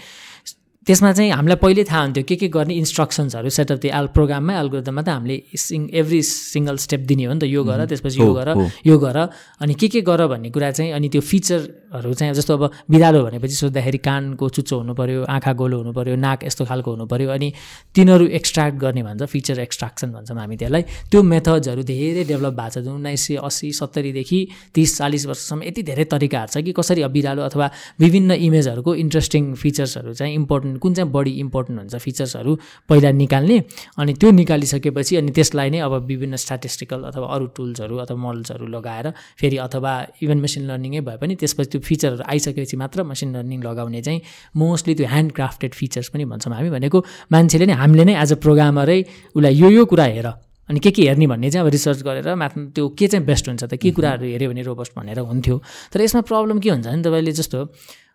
त्यसमा 0.87 1.13
चाहिँ 1.13 1.31
हामीलाई 1.33 1.59
पहिले 1.59 1.83
थाहा 1.85 2.03
हुन्थ्यो 2.03 2.25
के 2.29 2.37
के 2.37 2.49
गर्ने 2.49 2.75
इन्स्ट्रक्सन्सहरू 2.79 3.51
सेट 3.51 3.73
अफ 3.73 3.79
दि 3.83 3.89
एल 3.91 4.07
प्रोग्राममै 4.15 4.55
एल्गोरिदममा 4.55 5.03
त 5.03 5.09
हामीले 5.09 5.37
सिङ 5.59 5.91
एभ्री 5.91 6.21
सिङ्गल 6.23 6.77
स्टेप 6.79 7.01
दिने 7.11 7.25
हो 7.27 7.33
नि 7.35 7.41
त 7.43 7.45
यो 7.51 7.63
गर 7.67 7.87
त्यसपछि 7.91 8.21
यो 8.23 8.33
गर। 8.33 8.49
यो 8.87 8.99
गर 8.99 9.19
अनि 9.67 9.75
के 9.75 9.89
के 9.89 10.01
गर 10.07 10.27
भन्ने 10.31 10.51
कुरा 10.55 10.71
चाहिँ 10.79 10.93
अनि 10.95 11.09
त्यो 11.11 11.21
फिचरहरू 11.27 12.13
चाहिँ 12.15 12.35
जस्तो 12.39 12.55
अब 12.55 12.63
बिरालो 12.87 13.19
भनेपछि 13.27 13.57
सोद्धाखेरि 13.67 13.99
कानको 13.99 14.49
चुच्चो 14.49 14.77
हुनु 14.79 14.95
पऱ्यो 14.95 15.25
आँखा 15.27 15.53
गोलो 15.59 15.77
हुनु 15.83 15.93
पऱ्यो 15.99 16.17
नाक 16.23 16.45
यस्तो 16.47 16.65
खालको 16.71 16.91
हुनु 16.95 17.07
पऱ्यो 17.11 17.29
अनि 17.35 17.49
तिनीहरू 17.95 18.27
एक्सट्र्याक्ट 18.39 18.77
गर्ने 18.79 19.03
भन्छ 19.03 19.23
फिचर 19.27 19.59
एक्सट्राक्सन 19.67 20.09
भन्छौँ 20.15 20.39
हामी 20.39 20.57
त्यसलाई। 20.57 20.83
त्यो 21.11 21.23
मेथड्सहरू 21.23 21.83
धेरै 21.83 22.25
डेभलप 22.31 22.55
भएको 22.55 22.79
छ। 22.79 22.87
उन्नाइस 22.87 23.27
सय 23.27 23.37
अस्सी 23.43 23.73
सत्तरीदेखि 23.81 24.41
तिस 24.71 24.97
चालिस 24.99 25.27
वर्षसम्म 25.27 25.63
यति 25.67 25.83
धेरै 25.83 26.05
तरिकाहरू 26.15 26.51
छ 26.55 26.63
कि 26.63 26.73
कसरी 26.79 27.03
अब 27.03 27.11
बिरालो 27.11 27.43
अथवा 27.43 27.67
विभिन्न 27.99 28.31
इमेजहरूको 28.47 28.95
इन्ट्रेस्टिङ 29.03 29.55
फिचर्सहरू 29.59 30.15
चाहिँ 30.15 30.35
कुन 30.79 30.95
चाहिँ 30.95 31.11
बढी 31.13 31.33
इम्पोर्टेन्ट 31.41 31.81
हुन्छ 31.81 31.97
फिचर्सहरू 31.97 32.53
पहिला 32.89 33.11
निकाल्ने 33.23 33.59
अनि 33.99 34.13
त्यो 34.21 34.31
निकालिसकेपछि 34.41 35.17
अनि 35.17 35.31
त्यसलाई 35.37 35.71
नै 35.71 35.79
अब 35.87 35.95
विभिन्न 36.07 36.37
स्ट्याटिस्टिकल 36.45 37.03
अथवा 37.11 37.27
अरू 37.35 37.47
टुल्सहरू 37.57 37.97
अथवा 38.05 38.17
मोडल्सहरू 38.17 38.67
लगाएर 38.77 39.11
फेरि 39.41 39.57
अथवा 39.67 39.93
इभन 40.23 40.39
मेसिन 40.45 40.63
लर्निङै 40.71 41.01
भए 41.09 41.17
पनि 41.21 41.35
त्यसपछि 41.37 41.71
त्यो 41.71 41.81
फिचरहरू 41.89 42.23
आइसकेपछि 42.33 42.77
मात्र 42.77 43.03
मसिन 43.11 43.37
लर्निङ 43.37 43.63
लगाउने 43.63 44.03
चाहिँ 44.03 44.21
मोस्टली 44.57 44.95
त्यो 44.95 45.07
ह्यान्ड 45.07 45.33
क्राफ्टेड 45.33 45.73
फिचर्स 45.75 46.09
पनि 46.15 46.25
भन्छौँ 46.33 46.55
हामी 46.55 46.71
भनेको 46.71 47.05
मान्छेले 47.33 47.67
नै 47.67 47.77
हामीले 47.83 48.05
नै 48.05 48.15
एज 48.23 48.33
अ 48.33 48.37
प्रोग्रामरै 48.45 49.01
उसलाई 49.37 49.55
यो 49.55 49.71
यो 49.71 49.85
कुरा 49.87 50.05
हेर। 50.17 50.29
अनि 50.69 50.81
के 50.83 50.91
के 50.91 51.03
हेर्ने 51.03 51.27
भन्ने 51.31 51.51
चाहिँ 51.51 51.63
अब 51.63 51.71
रिसर्च 51.73 52.03
गरेर 52.03 52.35
माथ 52.35 52.55
त्यो 52.75 52.89
के 52.99 53.07
चाहिँ 53.07 53.27
बेस्ट 53.27 53.49
हुन्छ 53.49 53.65
त 53.65 53.75
के 53.79 53.91
कुराहरू 53.95 54.27
हेऱ्यो 54.27 54.51
भने 54.51 54.63
रोबस्ट 54.67 54.93
भनेर 54.99 55.19
हुन्थ्यो। 55.23 55.57
तर 55.95 56.01
यसमा 56.03 56.21
प्रब्लम 56.27 56.59
के 56.59 56.71
हुन्छ 56.71 56.87
भने 56.87 57.03
तपाईँले 57.07 57.33
जस्तो 57.39 57.59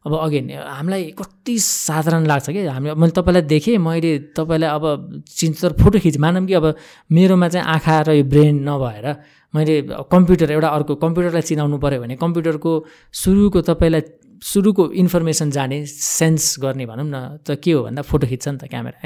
अब 0.06 0.14
अगेन 0.18 0.50
हामीलाई 0.52 1.04
कति 1.14 1.58
साधारण 1.60 2.26
लाग्छ 2.26 2.50
कि? 2.50 2.66
हामी 2.66 2.90
मैले 2.98 3.12
तपाईँलाई 3.14 3.42
देखेँ 3.46 3.78
मैले 3.78 4.12
तपाईँलाई 4.34 4.70
अब 4.70 4.86
चिन्तर 5.30 5.72
फोटो 5.78 6.00
खिच। 6.00 6.18
मानौँ 6.18 6.46
कि 6.46 6.54
अब 6.58 6.66
मेरोमा 7.12 7.48
चाहिँ 7.50 7.66
आँखा 7.68 8.02
र 8.02 8.12
यो 8.18 8.24
ब्रेन 8.26 8.66
नभएर 8.66 9.06
मैले 9.54 9.76
कम्प्युटर 10.10 10.52
एउटा 10.52 10.68
अर्को 10.68 10.96
कम्प्युटरलाई 10.96 11.42
चिनाउनु 11.42 11.78
पऱ्यो 11.78 12.02
भने 12.02 12.16
कम्प्युटरको 12.18 12.72
सुरुको 13.14 13.62
तपाईँलाई 13.62 14.02
सुरुको 14.42 14.84
इन्फर्मेसन 14.98 15.52
जाने 15.52 15.86
सेन्स 15.86 16.56
गर्ने 16.60 16.86
भनौँ 16.90 17.06
न 17.06 17.38
त 17.46 17.62
के 17.62 17.72
हो 17.72 17.84
भन्दा 17.86 18.02
फोटो 18.02 18.26
खिच्छ 18.28 18.48
नि 18.48 18.58
त 18.58 18.66
क्यामेरा। 18.66 18.98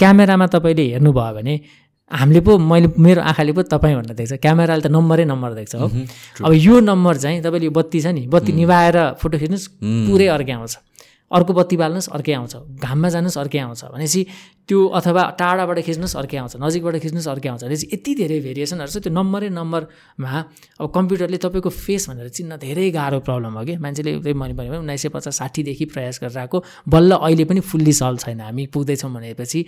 क्यामेरामा 0.00 0.46
तपाईँले 0.46 0.84
हेर्नुभयो 0.96 1.34
भने 1.36 1.54
हामीले 2.10 2.40
पो 2.42 2.58
मैले 2.58 2.88
मेरो 2.98 3.22
आँखाले 3.22 3.52
पो 3.54 3.62
तपाईँ 3.62 3.94
भनेर 3.96 4.14
देख्छ 4.18 4.42
क्यामेराले 4.42 4.82
त 4.82 4.90
नम्बरै 4.90 5.24
नम्बर 5.30 5.50
देख्छ 5.54 5.74
हो। 5.74 5.86
अब 6.42 6.52
यो 6.52 6.80
नम्बर 6.82 7.16
चाहिँ 7.16 7.40
तपाईँले 7.40 7.66
यो 7.66 7.72
बत्ती 7.72 7.98
छ 8.02 8.06
नि 8.10 8.26
बत्ती 8.26 8.52
निभाएर 8.52 8.96
फोटो 9.22 9.38
खिच्नुहोस् 9.38 9.68
पुरै 10.10 10.26
अर्कै 10.26 10.52
आउँछ। 10.58 10.74
अर्को 11.30 11.52
बत्ती 11.54 11.76
बाल्नुहोस् 11.78 12.10
अर्कै 12.10 12.32
आउँछ। 12.34 12.54
घाममा 12.82 13.08
जानुहोस् 13.14 13.38
अर्कै 13.38 13.58
आउँछ। 13.62 13.82
भनेपछि 13.94 14.20
त्यो 14.66 14.78
अथवा 14.98 15.22
टाढाबाट 15.38 15.78
खिच्नुहोस् 15.86 16.16
अर्कै 16.18 16.36
आउँछ। 16.42 16.54
नजिकबाट 16.58 16.94
खिच्नुहोस् 16.98 17.30
अर्कै 17.30 17.48
आउँछ। 17.48 17.62
भनेपछि 17.70 17.86
यति 17.94 18.12
धेरै 18.18 18.38
भेरिएसनहरू 18.42 18.90
छ। 18.90 18.98
त्यो 18.98 19.14
नम्बरै 19.14 19.48
नम्बरमा 19.54 20.38
अब 20.82 20.86
कम्प्युटरले 20.90 21.38
तपाईँको 21.38 21.70
फेस 21.70 22.10
भनेर 22.10 22.28
चिन्न 22.34 22.58
धेरै 22.58 22.90
गाह्रो 22.90 23.22
प्रब्लम 23.22 23.52
हो 23.54 23.62
कि। 23.62 23.78
मान्छेले 23.78 24.34
मैले 24.34 24.54
भने 24.58 24.82
उन्नाइस 24.82 25.02
सय 25.02 25.08
पचास 25.14 25.38
साठीदेखि 25.38 25.84
प्रयास 25.94 26.18
गरेर 26.18 26.38
आएको। 26.50 26.58
बल्ल 26.90 27.10
अहिले 27.22 27.44
पनि 27.46 27.60
फुल्ली 27.62 27.94
सल्भ 27.94 28.18
छैन 28.26 28.40
हामी 28.50 28.66
पुग्दैछौँ 28.74 29.10
भनेपछि 29.14 29.60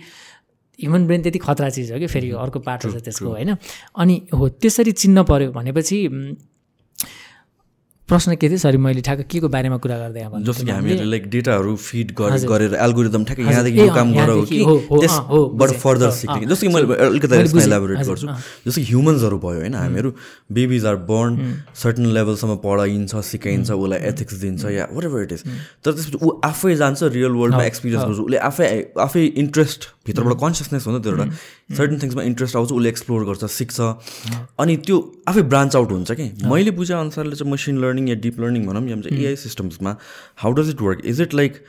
ह्युमन 0.79 1.05
ब्रेन 1.07 1.21
त्यति 1.21 1.39
खतरा 1.39 1.69
चिज 1.69 1.91
हो 1.91 1.99
कि 1.99 2.07
फेरि 2.07 2.31
यो 2.31 2.37
अर्को 2.37 2.59
पाटो 2.61 2.91
छ 2.91 3.03
त्यसको 3.03 3.29
होइन। 3.29 3.55
अनि 3.95 4.15
हो 4.33 4.49
त्यसरी 4.49 4.91
चिन्न 4.91 5.23
पऱ्यो 5.23 5.51
भनेपछि 5.51 5.97
प्रश्न 8.09 8.35
के 8.35 8.47
थियो? 8.49 8.57
सरी 8.59 8.77
मैले 8.77 9.01
ठ्याक्क 9.01 9.27
के 9.31 9.39
को 9.39 9.47
बारेमा 9.47 9.77
कुरा 9.79 9.97
गर्दै 9.97 10.21
जस्तो 10.43 10.65
कि 10.65 10.71
हामीले 10.71 10.95
मैले? 10.95 11.03
लाइक 11.09 11.23
डेटाहरू 11.31 11.75
फिड। 11.79 12.11
गरेर 12.11 12.73
एल्गोरिदम 12.75 13.23
ठ्याक्कै। 13.25 13.43
यहाँदेखि 13.43 13.79
यो 13.79 13.93
काम 13.95 14.11
गर 14.13 14.29
हो 14.29 14.41
कि 14.43 14.59
त्यसबाट। 14.59 15.71
फर्दर 15.79 16.11
सिक्ने। 16.11 16.45
जस्तो 16.45 16.67
कि 16.67 16.73
मैले 16.73 16.95
अलिकति 16.99 17.27
गर्छु। 17.31 18.27
जस्तो 18.67 18.75
कि 18.75 18.83
ह्युमन्सहरू 18.83 19.37
भयो 19.39 19.59
होइन 19.63 19.75
हामीहरू 19.75 20.09
बेबिज 20.51 20.85
आर 20.85 20.95
बर्न 21.09 21.33
सर्टन 21.73 22.05
लेभलसम्म 22.13 22.55
पढाइन्छ 22.59 23.23
सिकाइन्छ 23.23 23.71
उसलाई 23.71 23.99
एथिक्स 24.11 24.33
दिन्छ 24.43 24.65
या 24.75 24.87
वाट 24.91 25.03
एभर 25.05 25.23
इट 25.23 25.31
इज 25.31 25.43
तर 25.83 25.91
त्यसपछि 25.91 26.17
ऊ 26.21 26.27
आफै 26.43 26.75
जान्छ 26.75 27.03
रियल 27.15 27.39
वर्ल्डमा 27.39 27.63
एक्सपिरियन्स 27.63 28.03
गर्छ। 28.05 28.19
उसले 28.19 28.37
आफै 28.51 28.67
आफै 28.99 29.25
इन्ट्रेस्ट 29.25 29.89
भित्रबाट 30.05 30.33
कन्सियसनेस 30.39 30.87
हुन्छ 30.87 31.03
त्यो 31.03 31.11
एउटा 31.11 31.25
सर्टन 31.77 31.99
थिङ्समा 32.03 32.23
इन्ट्रेस्ट 32.23 32.55
आउँछ 32.55 32.71
उसले 32.71 32.89
एक्सप्लोर 32.89 33.25
गर्छ 33.25 33.43
सिक्छ। 33.51 33.79
अनि 34.59 34.75
त्यो 34.87 34.97
आफै 35.27 35.41
ब्रान्च 35.51 35.75
आउट 35.75 35.91
हुन्छ 35.91 36.11
कि? 36.11 36.25
मैले 36.45 36.71
बुझे 36.71 36.93
अनुसारले 36.93 37.35
चाहिँ 37.35 37.51
मसिन 37.53 37.77
लर्निङ 37.83 38.09
या 38.09 38.15
डिप 38.25 38.39
लर्निङ 38.39 38.65
भनौँ 38.67 38.83
या 38.89 38.97
AI 39.13 39.35
सिस्टम्समा 39.45 39.95
how 40.43 40.51
does 40.59 40.69
it 40.69 40.81
work 40.81 41.05
is 41.05 41.21
it 41.21 41.33
like 41.33 41.63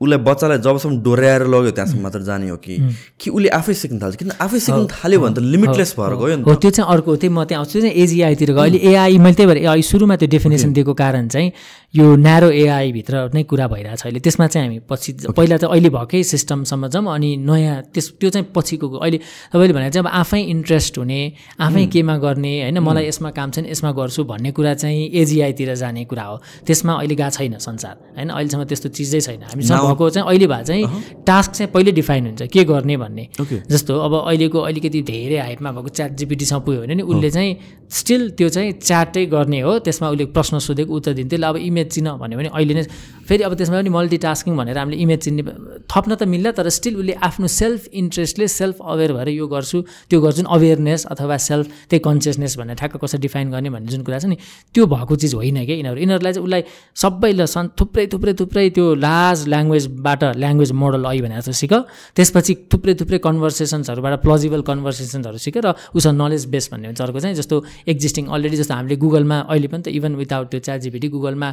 उसलाई 0.00 0.18
बच्चालाई 0.18 0.58
जबसम्म 0.58 0.94
डोर्याएर 1.02 1.42
लग्यो 1.50 1.70
त्यहाँसम्म 1.74 2.02
मात्र 2.02 2.22
जाने 2.22 2.48
हो 2.48 2.56
कि? 2.56 2.74
कि 3.20 3.30
उसले 3.30 3.48
आफै 3.48 3.74
सिक्न 3.74 3.98
थाल्छ? 3.98 4.16
किन 4.16 4.30
आफै 4.38 4.58
सिक्न 4.58 4.86
थाल्यो 4.86 5.18
भने 5.20 5.34
त 5.34 5.38
लिमिटलेस 5.42 5.94
भएर 5.98 6.14
गयो 6.14 6.36
नि 6.38 6.42
हो 6.46 6.54
त 6.54 6.58
त्यो 6.62 6.70
चाहिँ 6.70 6.86
अर्को 6.86 7.16
त्यही 7.16 7.34
म 7.34 7.44
त्यहाँ 7.44 7.64
आउँछु। 7.64 7.78
एजिआईतिर 7.82 8.50
गयो। 8.54 8.62
अहिले 8.62 8.78
एआई 8.78 9.18
मैले 9.18 9.34
त्यही 9.34 9.48
भएर 9.50 9.58
एआई 9.66 9.82
सुरुमा 9.82 10.16
त्यो 10.16 10.28
डेफिनेसन 10.28 10.70
दिएको 10.72 10.94
कारण 10.94 11.28
चाहिँ 11.28 11.50
यो 11.98 12.04
न्यारो 12.14 12.48
एआईभित्र 12.52 13.14
नै 13.34 13.42
कुरा 13.42 13.66
भइरहेछ 13.74 14.02
अहिले। 14.06 14.20
त्यसमा 14.20 14.46
चाहिँ 14.46 14.66
हामी 14.68 14.78
पछि 14.86 15.10
पहिला 15.34 15.56
चाहिँ 15.56 15.72
अहिले 15.72 15.90
भएकै 15.90 16.22
सिस्टमसम्म 16.22 16.88
जाउँ 16.94 17.06
अनि 17.14 17.30
नयाँ 17.42 17.76
त्यस 17.90 18.06
त्यो 18.20 18.30
चाहिँ 18.30 18.46
पछिको 18.54 18.86
अहिले 19.02 19.18
तपाईँले 19.50 19.74
भने 19.74 19.90
चाहिँ 19.90 20.04
अब 20.04 20.10
आफै 20.14 20.40
इन्ट्रेस्ट 20.54 20.98
हुने 20.98 21.20
आफै 21.58 21.84
केमा 21.90 22.14
गर्ने 22.22 22.52
होइन? 22.62 22.78
मलाई 22.78 23.04
यसमा 23.08 23.30
काम 23.34 23.50
छैन 23.50 23.66
यसमा 23.72 23.90
गर्छु 23.98 24.24
भन्ने 24.30 24.50
कुरा 24.52 24.74
चाहिँ 24.78 25.10
एजिआईतिर 25.10 25.74
जाने 25.74 26.04
कुरा 26.04 26.24
हो। 26.28 26.36
त्यसमा 26.66 26.92
अहिले 27.02 27.14
गएको 27.16 27.30
छैन 27.34 27.58
संसार 27.58 27.94
होइन? 28.14 28.28
अहिलेसम्म 28.30 28.64
त्यस्तो 28.68 28.88
चिजै 28.92 29.20
छैन। 29.26 29.42
हामीसँग 29.48 29.87
भएको 29.88 30.10
चाहिँ 30.10 30.28
अहिले 30.28 30.46
भए 30.46 30.64
चाहिँ 30.64 30.84
टास्क 31.26 31.50
चाहिँ 31.52 31.72
पहिले 31.72 31.92
डिफाइन 31.92 32.26
हुन्छ 32.26 32.42
के 32.52 32.64
गर्ने 32.64 32.96
भन्ने. 32.96 33.28
जस्तो 33.70 33.98
अब 33.98 34.14
अहिलेको 34.20 34.58
अलिकति 34.60 35.02
धेरै 35.02 35.38
हाइटमा 35.38 35.72
भएको 35.72 35.88
च्याट 35.88 36.12
जिपिटीसँग 36.20 36.62
पुग्यो 36.62 36.80
भने 36.82 36.94
नि 36.94 37.02
उसले 37.02 37.30
चाहिँ 37.30 37.56
स्टिल 37.90 38.30
त्यो 38.38 38.48
चाहिँ 38.48 38.72
च्याटै 38.78 39.24
गर्ने 39.26 39.60
हो 39.60 39.78
त्यसमा 39.80 40.08
उसले 40.10 40.24
प्रश्न 40.36 40.58
सोधेको 40.60 40.92
उत्तर 40.94 41.12
दिन्थ्यो। 41.18 41.38
ल 41.38 41.44
अब 41.48 41.56
इमेज 41.58 41.88
चिन 41.88 42.08
भन्यो 42.20 42.38
भने 42.38 42.48
अहिले 42.52 42.74
नै 42.74 42.82
फेरि 43.28 43.42
अब 43.42 43.54
त्यसमा 43.56 43.76
पनि 43.80 43.90
मल्टिटास्किङ 43.90 44.56
भनेर 44.56 44.78
हामीले 44.78 44.96
इमेज 44.98 45.20
चिन्ने 45.24 45.42
थप्न 45.88 46.14
त 46.14 46.22
मिल्ला 46.28 46.50
तर 46.52 46.68
स्टिल 46.68 46.96
उसले 47.00 47.12
आफ्नो 47.16 47.46
सेल्फ 47.48 47.88
इन्ट्रेस्टले 47.94 48.48
सेल्फ 48.48 48.76
अवेर 48.84 49.12
भएर 49.12 49.28
यो 49.28 49.46
गर्छु 49.48 49.78
त्यो 50.10 50.20
गर्छु 50.20 50.42
अवेरनेस 50.48 51.04
अथवा 51.12 51.36
सेल्फ 51.48 51.66
त्यही 51.90 52.00
कन्सियसनेस 52.04 52.56
भनेर 52.58 52.76
ठ्याक्क 52.76 52.96
कसरी 53.04 53.20
डिफाइन 53.20 53.50
गर्ने 53.50 53.70
भन्ने 53.70 53.88
जुन 53.88 54.02
कुरा 54.04 54.18
छ 54.18 54.24
नि 54.26 54.36
त्यो 54.74 54.86
भएको 54.86 55.16
चिज 55.16 55.34
होइन 55.34 55.64
क्या 55.64 55.76
यिनीहरू। 55.76 56.00
यिनीहरूलाई 56.00 56.32
चाहिँ 56.32 56.44
उसलाई 56.44 56.62
सबैलाई 56.96 57.46
सन् 57.46 57.68
थुप्रै 57.80 58.06
थुप्रै 58.12 58.32
थुप्रै 58.40 58.68
त्यो 58.76 58.86
लार्ज 59.00 59.48
ल्याङ्ग्वेजबाट 59.78 60.22
ल्याङ्ग्वेज 60.36 60.72
मोडल 60.72 61.06
आई 61.06 61.20
भनेर 61.20 61.40
जस्तो 61.40 61.52
सिक। 61.52 61.72
त्यसपछि 62.16 62.54
थुप्रै 62.72 62.94
थुप्रै 63.00 63.18
कन्भर्सेसन्सहरूबाट 63.18 64.14
प्लजिबल 64.26 64.62
कन्भर्सेसन्सहरू 64.70 65.38
सिकेर 65.38 65.66
उसँग 65.94 66.16
नलेज 66.22 66.46
बेस 66.52 66.64
भन्ने 66.72 66.86
हुन्छ 66.88 67.00
अर्को 67.00 67.20
चाहिँ 67.20 67.36
जस्तो 67.36 67.56
एक्जिस्टिङ 67.92 68.24
अलरेडी 68.34 68.56
जस्तो 68.56 68.74
हामीले 68.74 68.96
गुगलमा 68.96 69.38
अहिले 69.48 69.68
पनि 69.68 69.82
त 69.82 69.88
इभन 69.88 70.12
विदाउट 70.22 70.46
त्यो 70.50 70.60
च्याट 70.66 71.06
गुगलमा 71.08 71.48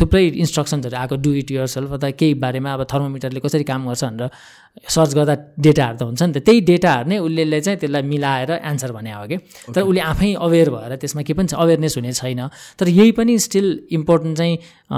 थुप्रै 0.00 0.24
इन्स्ट्रक्सन्सहरू 0.42 0.96
आएको 0.96 1.16
डु 1.24 1.30
इट 1.40 1.50
युर 1.50 1.66
सेल्फ 1.66 1.90
अथवा 1.92 2.10
केही 2.20 2.34
बारेमा 2.44 2.70
अब 2.74 2.82
थर्मोमिटरले 2.92 3.40
कसरी 3.40 3.64
काम 3.64 3.80
गर्छ 3.88 4.04
भनेर 4.04 4.28
सर्च 4.74 5.14
गर्दा 5.14 5.34
डेटाहरू 5.54 5.96
त 5.96 6.02
हुन्छ 6.02 6.22
नि 6.22 6.32
त। 6.34 6.38
त्यही 6.42 6.60
डेटाहरू 6.66 7.08
नै 7.08 7.18
उसले 7.22 7.60
चाहिँ 7.60 7.78
त्यसलाई 7.78 8.02
मिलाएर 8.02 8.50
एन्सर 8.58 8.90
भने 8.92 9.12
हो 9.14 9.24
कि। 9.30 9.36
तर 9.70 9.86
उसले 9.86 10.00
आफै 10.02 10.30
अवेर 10.34 10.68
भएर 10.70 10.92
त्यसमा 10.98 11.22
के 11.22 11.32
पनि 11.32 11.46
छ 11.46 11.54
अवेरनेस 11.54 11.94
हुने 11.96 12.12
छैन। 12.12 12.40
तर 12.78 12.86
यही 12.90 13.12
पनि 13.14 13.38
स्टिल 13.38 13.66
इम्पोर्टेन्ट 13.94 14.36
चाहिँ 14.36 14.54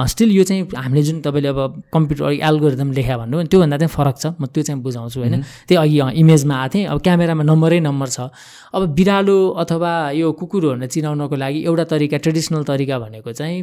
स्टिल 0.08 0.30
यो 0.32 0.44
चाहिँ 0.48 0.62
हामीले 0.74 1.02
जुन 1.02 1.20
तपाईँले 1.20 1.48
अब 1.48 1.60
कम्प्युटर 1.92 2.24
एल्गोरिदम 2.40 2.88
लेखा 2.92 3.16
भन्नु 3.20 3.36
भने 3.36 3.48
त्योभन्दा 3.52 3.76
चाहिँ 3.76 3.92
फरक 3.92 4.16
छ। 4.16 4.24
म 4.40 4.46
त्यो 4.48 4.62
चाहिँ 4.64 4.80
बुझाउँछु 4.82 5.20
होइन। 5.20 5.44
त्यही 5.68 5.76
अघि 5.76 6.18
इमेजमा 6.20 6.54
आएको 6.56 6.72
थिएँ। 6.72 6.86
अब 6.88 6.98
क्यामेरामा 7.04 7.44
नम्बरै 7.44 7.80
नम्बर 7.84 8.08
छ। 8.08 8.18
अब 8.72 8.82
बिरालो 8.96 9.38
अथवा 9.60 9.92
यो 10.16 10.32
कुकुरहरूलाई 10.32 10.88
चिनाउनको 10.88 11.36
लागि 11.36 11.60
एउटा 11.68 11.84
तरिका 11.84 12.16
ट्रेडिसनल 12.24 12.62
तरिका 12.64 12.96
भनेको 12.98 13.32
चाहिँ 13.32 13.60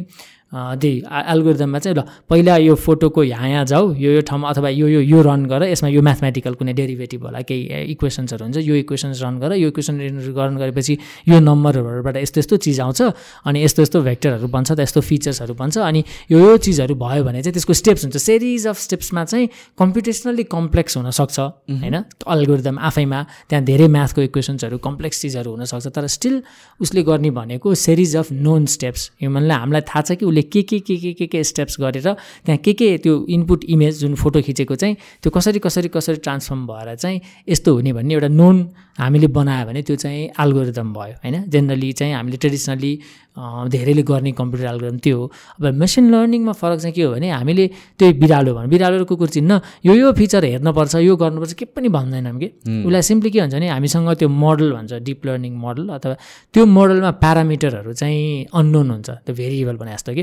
त्यही 0.52 1.02
एल्गोरिदममा 1.32 1.78
चाहिँ 1.78 1.96
ल 1.96 2.02
पहिला 2.30 2.56
यो 2.56 2.74
फोटोको 2.76 3.22
यहाँ 3.24 3.48
यहाँ 3.48 3.64
जाऊ 3.64 3.94
यो 3.98 4.10
यो 4.12 4.20
ठाउँमा 4.22 4.48
अथवा 4.48 4.68
यो 4.70 4.88
यो 4.88 5.00
यो 5.02 5.22
रन 5.22 5.46
गर 5.46 5.62
यसमा 5.66 5.88
यो 5.90 6.02
म्याथमेटिकल 6.02 6.54
कुनै 6.54 6.72
डेरिभेटिभ 6.72 7.24
होला 7.24 7.40
केही 7.42 7.90
इक्वेसन्सहरू 7.92 8.44
हुन्छ 8.44 8.58
यो 8.62 8.74
इक्वेसन्स 8.76 9.22
रन 9.22 9.38
गर 9.40 9.52
यो 9.58 9.68
इक्वेसन 9.68 9.98
रन 10.38 10.56
गरेपछि 10.56 10.98
यो 11.28 11.40
नम्बरहरूबाट 11.40 12.16
यस्तो 12.16 12.38
यस्तो 12.40 12.56
चिज 12.56 12.80
आउँछ 12.80 13.02
अनि 13.44 13.64
यस्तो 13.64 13.82
यस्तो 13.82 14.02
भेक्टरहरू 14.02 14.46
बन्छ 14.48 14.72
त 14.72 14.80
यस्तो 14.80 15.00
फिचर्सहरू 15.00 15.54
बन्छ 15.54 15.78
अनि 15.80 16.04
यो 16.30 16.38
यो 16.38 16.56
चिजहरू 16.56 16.94
भयो 16.94 17.24
भने 17.24 17.42
चाहिँ 17.42 17.54
त्यसको 17.54 17.72
स्टेप्स 17.74 18.04
हुन्छ। 18.04 18.16
सिरिज 18.16 18.66
अफ 18.66 18.78
स्टेप्समा 18.78 19.24
चाहिँ 19.24 19.48
कम्प्युटेसनली 19.78 20.44
कम्प्लेक्स 20.46 20.96
हुनसक्छ 20.96 21.38
होइन? 21.40 21.96
अल्गोरिदम 22.26 22.78
आफैमा 22.78 23.20
त्यहाँ 23.50 23.64
धेरै 23.64 23.88
म्याथको 23.88 24.20
इक्वेसन्सहरू 24.22 24.78
कम्प्लेक्स 24.78 25.20
चिजहरू 25.22 25.50
हुनसक्छ 25.50 25.86
तर 25.88 26.06
स्टिल 26.06 26.42
उसले 26.80 27.02
गर्ने 27.02 27.30
भनेको 27.30 27.74
सिरिज 27.74 28.16
अफ 28.16 28.32
नोन 28.32 28.66
स्टेप्स 28.74 29.10
ह्युमनलाई 29.20 29.58
हामीलाई 29.58 29.84
थाहा 29.90 30.02
छ 30.02 30.18
कि 30.20 30.26
उसले 30.26 30.42
के 30.52 30.62
के 30.62 30.78
के 30.78 30.96
के 30.96 31.12
के 31.12 31.26
के 31.26 31.42
स्टेप्स 31.44 31.76
गरेर 31.80 32.02
त्यहाँ 32.02 32.58
के 32.64 32.72
के 32.72 32.96
त्यो 32.98 33.14
इनपुट 33.36 33.64
इमेज 33.64 34.00
जुन 34.00 34.14
फोटो 34.14 34.42
खिचेको 34.42 34.74
चाहिँ 34.74 34.96
त्यो 35.22 35.30
कसरी 35.30 35.58
कसरी 35.58 35.88
कसरी 35.88 36.16
ट्रान्सफर्म 36.24 36.66
भएर 36.66 36.94
चाहिँ 36.94 37.20
यस्तो 37.48 37.74
हुने 37.74 37.92
भन्ने 37.92 38.14
एउटा 38.14 38.28
नोन 38.28 38.56
हामीले 38.98 39.26
बनायो 39.26 39.66
भने 39.66 39.82
त्यो 39.82 39.96
चाहिँ 39.96 40.24
एल्गोरिदम 40.40 40.92
भयो 40.94 41.14
होइन? 41.24 41.44
जेनरली 41.50 41.92
चाहिँ 41.92 42.14
हामीले 42.14 42.36
ट्रेडिसनली 42.36 42.92
धेरैले 43.36 44.02
गर्ने 44.06 44.32
कम्प्युटर 44.32 44.66
एल्गोरिदम 44.66 44.98
त्यो 45.04 45.16
हो। 45.18 45.24
अब 45.58 45.74
मेसिन 45.74 46.04
लर्निङमा 46.10 46.52
फरक 46.54 46.78
चाहिँ 46.78 46.94
के 46.94 47.02
हो 47.02 47.12
भने 47.18 47.30
हामीले 47.30 47.66
त्यो 47.98 48.12
बिरालो 48.22 48.54
भनौँ। 48.54 48.70
बिरालो 48.70 48.96
र 49.02 49.04
कुकुर 49.10 49.28
चिन्न 49.34 49.60
यो 49.86 49.94
यो 49.94 50.12
फिचर 50.14 50.44
हेर्नुपर्छ 50.44 50.94
यो 51.02 51.16
गर्नुपर्छ 51.18 51.52
के 51.58 51.64
पनि 51.74 51.88
भन्दैनौँ 51.90 52.38
कि 52.38 52.48
उसलाई 52.86 53.02
सिम्पली 53.02 53.30
के 53.30 53.40
भन्छ 53.40 53.54
भने 53.54 53.68
हामीसँग 53.74 54.08
त्यो 54.22 54.28
मोडल 54.28 54.72
भन्छ 54.72 54.92
डिप 55.02 55.26
लर्निङ 55.26 55.52
मोडल 55.58 55.88
अथवा 55.98 56.14
त्यो 56.54 56.62
मोडलमा 56.66 57.10
प्यारामिटरहरू 57.22 57.92
चाहिँ 57.92 58.46
अननोन 58.54 58.90
हुन्छ। 58.90 59.10
त्यो 59.26 59.34
भेरिएबल 59.34 59.76
भने 59.82 59.92
जस्तो 59.98 60.14
कि 60.14 60.22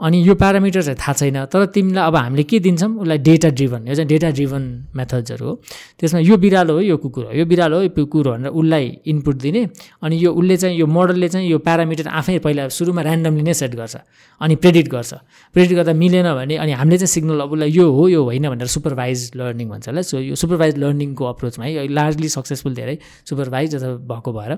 अनि 0.00 0.18
यो 0.22 0.34
प्यारामिटर 0.38 0.82
चाहिँ 0.82 0.98
थाहा 0.98 1.12
छैन 1.12 1.44
तर 1.50 1.66
तिमीलाई 1.74 2.06
अब 2.06 2.16
हामीले 2.16 2.42
के 2.46 2.58
दिन्छौँ? 2.62 3.02
उसलाई 3.02 3.18
डेटा 3.18 3.48
ड्रिभन 3.50 3.88
यो 3.88 3.94
चाहिँ 3.94 4.08
डेटा 4.08 4.30
ड्रिभन 4.30 4.62
मेथड्सहरू 4.94 5.46
हो। 5.46 5.54
त्यसमा 5.98 6.20
यो 6.22 6.36
बिरालो 6.38 6.74
हो 6.74 6.80
यो 6.80 6.96
कुकुर 7.02 7.24
हो। 7.24 7.32
यो 7.34 7.44
बिरालो 7.50 7.76
हो 7.76 7.82
यो 7.82 7.90
कुकुर 7.90 8.26
हो 8.26 8.32
भनेर 8.32 8.54
उसलाई 8.54 8.84
इनपुट 9.10 9.36
दिने। 9.42 9.62
अनि 10.02 10.16
यो 10.22 10.30
उसले 10.30 10.56
चाहिँ 10.56 10.76
यो 10.78 10.86
मोडलले 10.86 11.28
चाहिँ 11.28 11.48
यो 11.50 11.58
प्यारामिटर 11.58 12.06
आफै 12.14 12.38
पहिला 12.46 12.68
सुरुमा 12.70 13.02
ऱ्यान्डमली 13.02 13.42
नै 13.42 13.54
सेट 13.58 13.74
गर्छ 13.74 13.96
अनि 14.40 14.54
प्रेडिक्ट 14.62 14.90
गर्छ। 14.90 15.14
प्रेडिक्ट 15.54 15.74
गर्दा 15.74 15.92
मिलेन 15.98 16.30
भने 16.34 16.56
अनि 16.62 16.72
हामीले 16.78 16.98
चाहिँ 16.98 17.12
सिग्नल 17.18 17.40
अब 17.42 17.52
उसलाई 17.58 17.70
यो 17.74 17.90
हो 17.90 18.08
यो 18.08 18.22
होइन 18.22 18.48
भनेर 18.54 18.66
सुपरभाइज 18.70 19.30
लर्निङ 19.34 19.68
भन्छ 19.68 19.88
होला। 19.88 20.02
सो 20.06 20.22
यो 20.22 20.34
सुपरभाइज 20.38 20.78
लर्निङको 20.78 21.24
अप्रोचमा 21.26 21.64
है 21.66 21.86
लार्जली 21.90 22.28
सक्सेसफुल 22.38 22.74
धेरै 22.78 22.98
सुपरभाइज 23.26 23.74
अथवा 23.74 23.96
भएको 24.14 24.30
भएर। 24.32 24.52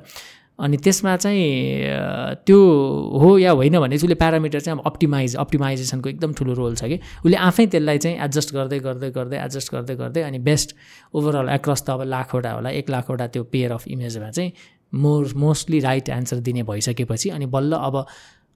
अनि 0.60 0.76
त्यसमा 0.84 1.16
चाहिँ 1.16 1.44
त्यो 2.46 2.58
हो 3.22 3.36
या 3.38 3.52
होइन 3.52 3.78
भने 3.80 3.96
चाहिँ 3.96 4.06
उसले 4.06 4.14
प्यारामिटर 4.22 4.60
चाहिँ 4.60 4.78
अब 4.78 4.84
अप्टिमाइज 4.86 5.36
अप्टिमाइजेसनको 5.44 6.08
एकदम 6.08 6.32
ठुलो 6.38 6.52
रोल 6.54 6.74
छ 6.74 6.84
कि। 6.84 6.98
उसले 7.24 7.36
आफै 7.36 7.66
त्यसलाई 7.66 7.98
चाहिँ 7.98 8.16
एडजस्ट 8.24 8.54
गर्दै 8.54 8.78
गर्दै 8.86 9.10
गर्दै 9.10 9.38
एडजस्ट 9.44 9.72
गर्दै 9.74 9.94
गर्दै 10.02 10.22
अनि 10.22 10.38
बेस्ट 10.50 10.76
ओभरअल 11.14 11.48
एक्रस 11.56 11.82
त 11.86 11.90
अब 11.90 12.02
लाखवटा 12.14 12.52
होला 12.52 12.70
एक 12.80 12.90
लाखवटा 12.90 13.26
त्यो 13.32 13.42
पेयर 13.52 13.72
अफ 13.72 13.88
इमेजमा 13.88 14.30
चाहिँ 14.30 14.52
मोर 14.92 15.32
मोस्टली 15.36 15.80
राइट 15.80 16.08
एन्सर 16.18 16.36
दिने 16.46 16.62
भइसकेपछि 16.70 17.30
अनि 17.30 17.46
बल्ल 17.56 17.72
अब 17.88 18.04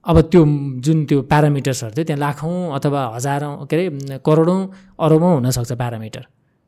अब 0.05 0.21
त्यो 0.31 0.45
जुन 0.85 1.05
त्यो 1.09 1.21
प्यारामिटर्सहरू 1.31 1.93
थियो 1.97 2.05
त्यहाँ 2.05 2.19
लाखौँ 2.19 2.57
अथवा 2.77 3.01
हजारौँ 3.15 3.65
के 3.65 3.75
अरे 3.75 4.17
करोडौँ 4.25 4.59
अरबौँ 4.99 5.33
हुनसक्छ 5.35 5.71
प्यारामिटर 5.71 6.25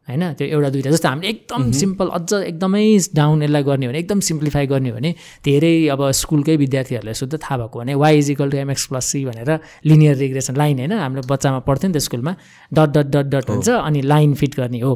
होइन? 0.08 0.34
त्यो 0.34 0.48
एउटा 0.48 0.70
दुइटा 0.70 0.90
जस्तो 0.92 1.08
हामीले 1.10 1.30
एकदम 1.30 1.72
सिम्पल 1.80 2.08
अझ 2.18 2.34
एकदमै 2.34 2.84
डाउन 3.16 3.44
यसलाई 3.44 3.64
गर्ने 3.64 3.86
हो 3.86 3.92
भने 3.92 4.00
एकदम 4.00 4.20
सिम्प्लिफाई 4.30 4.68
गर्ने 4.68 4.90
हो 4.90 4.96
भने 4.96 5.12
धेरै 5.46 5.74
अब 5.94 6.02
स्कुलकै 6.22 6.56
विद्यार्थीहरूलाई 6.58 7.14
शुद्ध 7.14 7.34
थाहा 7.36 7.58
भएको 7.58 7.80
भने 7.80 7.94
Y 8.04 8.18
equal 8.18 8.50
to 8.52 8.58
M X 8.58 8.86
plus 8.88 9.06
C 9.12 9.26
भनेर 9.26 9.60
लिनियर 9.86 10.16
रिग्रेसन 10.18 10.56
लाइन 10.56 10.78
होइन? 10.80 10.94
हाम्रो 10.94 11.22
बच्चामा 11.28 11.60
पढ्थ्यो 11.68 11.88
नि 11.90 11.94
त 11.94 12.04
स्कुलमा 12.08 12.36
डट 12.72 12.90
डट 12.96 13.08
डट 13.14 13.28
डट 13.34 13.50
हुन्छ 13.50 13.70
अनि 13.70 14.02
लाइन 14.02 14.34
फिट 14.34 14.56
गर्ने 14.56 14.80
हो। 14.80 14.96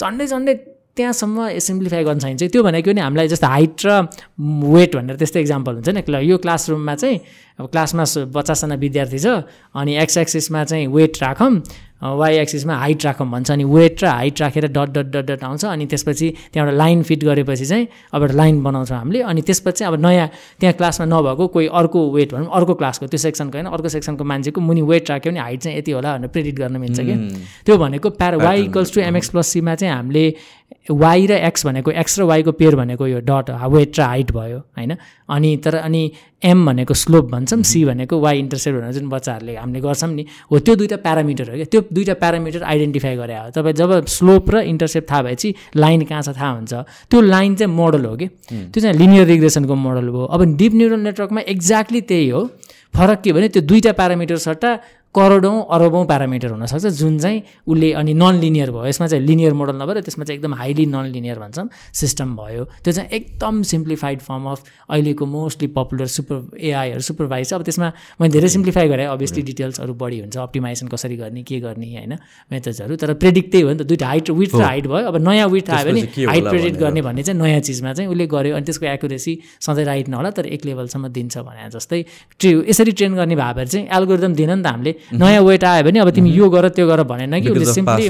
झन्डै 0.00 0.26
झन्डै 0.26 0.54
त्यहाँसम्म 0.96 1.38
सिम्प्लिफाई 1.60 2.04
गर्न 2.04 2.18
सकिन्छ 2.18 2.42
त्यो 2.52 2.62
भनेको 2.64 2.92
नि 2.96 3.00
हामीलाई 3.04 3.28
जस्तो 3.28 3.46
हाइट 3.46 3.84
र 3.84 4.08
वेट 4.40 4.96
भनेर 4.96 5.16
त्यस्तै 5.20 5.40
इक्जाम्पल 5.44 5.72
हुन्छ 5.76 5.88
नि। 5.92 6.00
यो 6.24 6.36
क्लासरुममा 6.40 6.94
चाहिँ 6.96 7.18
अब 7.60 7.66
क्लासमा 7.68 8.04
पचासजना 8.32 8.74
विद्यार्थी 8.80 9.18
छ 9.20 9.44
अनि 9.76 9.92
एक्स 10.00 10.16
एक्सिसमा 10.24 10.64
चाहिँ 10.64 10.86
वेट 10.88 11.20
राखौँ। 11.20 11.52
वाइ 12.02 12.36
एक्सिसमा 12.38 12.74
हाइट 12.76 13.04
राखौँ 13.04 13.28
भन्छ 13.30 13.50
अनि 13.50 13.64
वेट 13.64 14.02
र 14.04 14.06
हाइट 14.06 14.40
राखेर 14.40 14.66
डट 14.68 14.90
डट 14.92 15.06
डट 15.12 15.26
डट 15.26 15.44
आउँछ। 15.44 15.64
अनि 15.64 15.86
त्यसपछि 15.86 16.28
त्यहाँबाट 16.52 16.76
लाइन 16.76 17.02
फिट 17.02 17.24
गरेपछि 17.24 17.66
चाहिँ 17.66 17.86
अब 18.12 18.22
एउटा 18.22 18.34
लाइन 18.34 18.62
बनाउँछौँ 18.62 18.98
हामीले। 18.98 19.22
अनि 19.22 19.42
त्यसपछि 19.42 19.84
अब 19.84 19.94
नयाँ 20.00 20.28
त्यहाँ 20.60 20.74
क्लासमा 20.76 21.06
नभएको 21.06 21.46
कोही 21.46 21.66
अर्को 21.72 22.10
वेट 22.12 22.34
भनौँ 22.34 22.50
अर्को 22.52 22.74
क्लासको 22.74 23.06
त्यो 23.06 23.18
सेक्सनको 23.18 23.58
होइन 23.58 23.66
अर्को 23.72 23.88
सेक्सनको 23.88 24.24
मान्छेको 24.24 24.60
मुनि 24.60 24.82
वेट 24.82 25.10
राख्यो 25.10 25.32
भने 25.32 25.40
हाइट 25.40 25.60
चाहिँ 25.60 25.78
यति 25.78 25.92
होला 25.92 26.16
भनेर 26.16 26.28
प्रेडिक्ट 26.28 26.58
गर्न 26.58 26.76
मिल्छ 26.76 27.00
कि 27.00 27.16
त्यो 27.66 27.78
भनेको 27.78 28.10
para 28.10 28.36
Y 28.44 28.62
equals 28.64 28.94
to 28.94 29.00
M X 29.00 29.28
plus 29.30 29.46
सीमा 29.46 29.74
चाहिँ 29.74 29.94
हामीले 29.94 30.28
वाइ 30.90 31.26
र 31.26 31.32
एक्स 31.46 31.66
भनेको 31.66 31.90
एक्स 31.90 32.18
र 32.18 32.22
वाइको 32.22 32.52
पेयर 32.52 32.76
भनेको 32.76 33.06
यो 33.06 33.20
डट 33.20 33.50
वेट 33.50 33.98
र 33.98 34.02
हाइट 34.02 34.30
भयो 34.32 34.58
होइन? 34.58 34.96
अनि 35.28 35.56
तर 35.64 35.74
अनि 35.76 36.10
एम 36.44 36.66
भनेको 36.66 36.94
स्लोप 36.94 37.30
भन्छौँ 37.30 37.62
सी 37.62 37.84
भनेको 37.84 38.18
वाइ 38.20 38.38
इन्टरसेप्ट 38.38 38.78
भनेर 38.78 38.92
जुन 38.92 39.08
बच्चाहरूले 39.08 39.56
हामीले 39.56 39.80
गर्छौँ 39.80 40.10
नि 40.10 40.26
हो 40.52 40.58
त्यो 40.58 40.74
दुइटा 40.76 40.96
प्यारामिटर 40.96 41.50
हो 41.50 41.56
क्या? 41.56 41.64
त्यो 41.64 41.80
दुइटा 41.92 42.14
प्यारामिटर 42.14 42.62
आइडेन्टिफाई 42.62 43.16
गरे 43.16 43.34
हो। 43.34 43.50
तपाईँ 43.50 43.74
जब 43.74 44.06
स्लोप 44.06 44.50
र 44.50 44.60
इन्टरसेप्ट 44.66 45.10
थाहा 45.10 45.22
भएपछि 45.22 45.54
लाइन 45.76 46.04
कहाँ 46.04 46.22
छ 46.22 46.28
थाहा 46.38 46.50
हुन्छ। 46.50 46.72
त्यो 47.10 47.20
लाइन 47.20 47.54
चाहिँ 47.54 47.72
मोडल 47.72 48.04
हो 48.04 48.16
कि? 48.16 48.26
त्यो 48.50 48.80
चाहिँ 48.80 48.96
लिनियर 48.96 49.26
रिग्रेसनको 49.26 49.74
मोडल 49.74 50.08
हो। 50.08 50.24
अब 50.24 50.44
डिप 50.56 50.72
न्युरल 50.74 51.00
नेटवर्कमा 51.00 51.40
एक्ज्याक्टली 51.40 52.00
त्यही 52.00 52.28
हो। 52.28 52.44
फरक 52.94 53.20
के 53.22 53.32
भने 53.32 53.48
त्यो 53.48 53.62
दुईवटा 53.62 53.92
प्यारामिटर 53.92 54.36
सट्टा 54.40 54.70
करोडौँ 55.14 55.56
अरबौँ 55.72 56.04
प्यारामिटर 56.06 56.50
हुनसक्छ 56.50 56.86
जुन 56.92 57.18
चाहिँ 57.18 57.42
उसले 57.66 57.92
अनि 57.92 58.14
नन 58.14 58.34
लिनियर 58.40 58.70
भयो। 58.70 58.84
यसमा 58.86 59.06
चाहिँ 59.06 59.24
लिनियर 59.24 59.52
मोडल 59.54 59.76
नभएर 59.80 60.00
त्यसमा 60.04 60.24
चाहिँ 60.24 60.38
एकदम 60.38 60.54
हाइली 60.54 60.86
नन 60.86 61.06
लिनियर 61.08 61.38
भन्छौँ 61.38 61.68
सिस्टम 61.92 62.36
भयो। 62.36 62.64
त्यो 62.84 62.92
चाहिँ 62.92 63.08
एकदम 63.10 63.62
सिम्प्लिफाइड 63.64 64.20
फर्म 64.20 64.44
अफ 64.44 64.64
अहिलेको 64.90 65.26
मोस्टली 65.26 65.68
पपुलर 65.72 66.06
सुपर 66.06 66.60
एआईहरू 66.60 67.00
सुपरभाइज 67.00 67.52
अब 67.54 67.62
त्यसमा 67.64 67.88
मैले 68.20 68.32
धेरै 68.32 68.48
सिम्प्लिफाई 68.48 68.88
गरेँ। 68.88 69.06
अभियसली 69.06 69.42
डिटेल्सहरू 69.42 69.94
बढी 69.94 70.20
हुन्छ। 70.20 70.36
अप्टिमाइजेसन 70.36 70.88
कसरी 70.88 71.16
गर्ने 71.16 71.42
के 71.42 71.60
गर्ने 71.64 71.88
होइन? 71.96 72.12
मेथड्सहरू 72.52 72.96
तर 72.96 73.14
प्रेडिक्ट 73.16 73.50
त्यही 73.50 73.64
हो 73.64 73.72
नि 73.72 73.78
त। 73.80 73.82
दुइटा 73.88 74.06
हाइट 74.06 74.30
विथ 74.30 74.52
र 74.52 74.62
हाइट 74.62 74.86
भयो। 74.86 75.06
अब 75.08 75.16
नयाँ 75.16 75.48
विथ 75.48 75.70
आयो 75.72 75.84
भने 75.86 76.00
हाइट 76.28 76.44
प्रेडिक्ट 76.44 76.76
गर्ने 76.76 77.02
भन्ने 77.02 77.22
चाहिँ 77.24 77.40
नयाँ 77.40 77.60
चिजमा 77.64 77.92
चाहिँ 77.96 78.10
उसले 78.12 78.26
गर्यो। 78.28 78.56
अनि 78.56 78.64
त्यसको 78.68 78.86
एक्युरेसी 78.86 79.32
सधैँ 79.64 79.84
राइट 79.88 80.08
नहोला 80.12 80.30
तर 80.36 80.46
एक 80.52 80.64
लेभलसम्म 80.68 81.08
दिन्छ 81.08 81.38
भने 81.40 81.72
जस्तै। 81.72 82.04
ट्रे 82.36 82.50
यसरी 82.68 82.92
ट्रेन 82.92 83.14
गर्ने 83.16 83.36
भए 83.36 83.64
चाहिँ 83.64 83.88
एल्गोरिदम 83.88 84.34
दिन 84.36 84.50
नि 84.52 84.62
त 84.62 84.66
हामीले। 84.66 84.92
नयाँ 85.12 85.42
वेट 85.42 85.64
आयो 85.64 85.82
भने 85.84 85.98
अब 86.00 86.10
तिमी 86.16 86.30
यो 86.32 86.48
गर 86.50 86.68
त्यो 86.74 86.86
गर 86.88 87.02
भनेन 87.12 87.40
कि 87.42 87.48
उसले 87.50 87.72
सिम्पली 87.72 88.04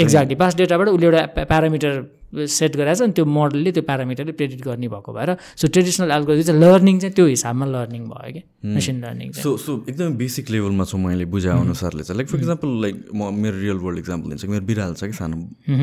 एक्ज्याक्टली 0.00 0.34
पास 0.40 0.56
डेटाबाट 0.56 0.88
उसले 0.88 1.06
एउटा 1.06 1.44
प्यारामिटर 1.44 1.92
सेट 2.30 2.76
गरेर 2.76 2.94
छ 2.94 3.02
अनि 3.02 3.12
त्यो 3.12 3.24
मोडलले 3.26 3.70
त्यो 3.74 3.82
प्यारामिटरले 3.82 4.32
प्रेडिक्ट 4.38 4.64
गर्ने 4.64 4.88
भएको 4.88 5.12
भएर 5.12 5.30
सो 5.60 5.68
ट्रेडिसनल 5.68 6.10
एल्गोरिदम 6.16 6.46
चाहिँ 6.46 6.60
लर्निङ 6.62 6.98
चाहिँ 7.00 7.14
त्यो 7.14 7.26
हिसाबमा 7.26 7.66
लर्निङ 7.66 8.02
भयो 8.10 8.32
कि 8.32 8.42
मेसिन 8.74 8.96
लर्निङ 9.04 9.32
सो 9.42 9.56
सो 9.58 9.72
एकदमै 9.90 10.14
बेसिक 10.22 10.50
लेभलमा 10.50 10.84
छ 10.84 10.94
मैले 11.04 11.24
बुझाए 11.34 11.60
अनुसारले 11.60 12.02
चाहिँ। 12.02 12.16
लाइक 12.18 12.28
फर 12.30 12.38
इक्जाम्पल 12.38 12.68
लाइक 12.82 12.96
म 13.14 13.34
मेरो 13.42 13.56
रियल 13.60 13.78
वर्ल्ड 13.84 13.98
इक्जाम्पल 13.98 14.28
लिन्छ 14.30 14.44
मेरो 14.54 14.64
बिराल 14.70 14.94
छ 14.94 15.10
कि 15.10 15.16
सानो 15.20 15.36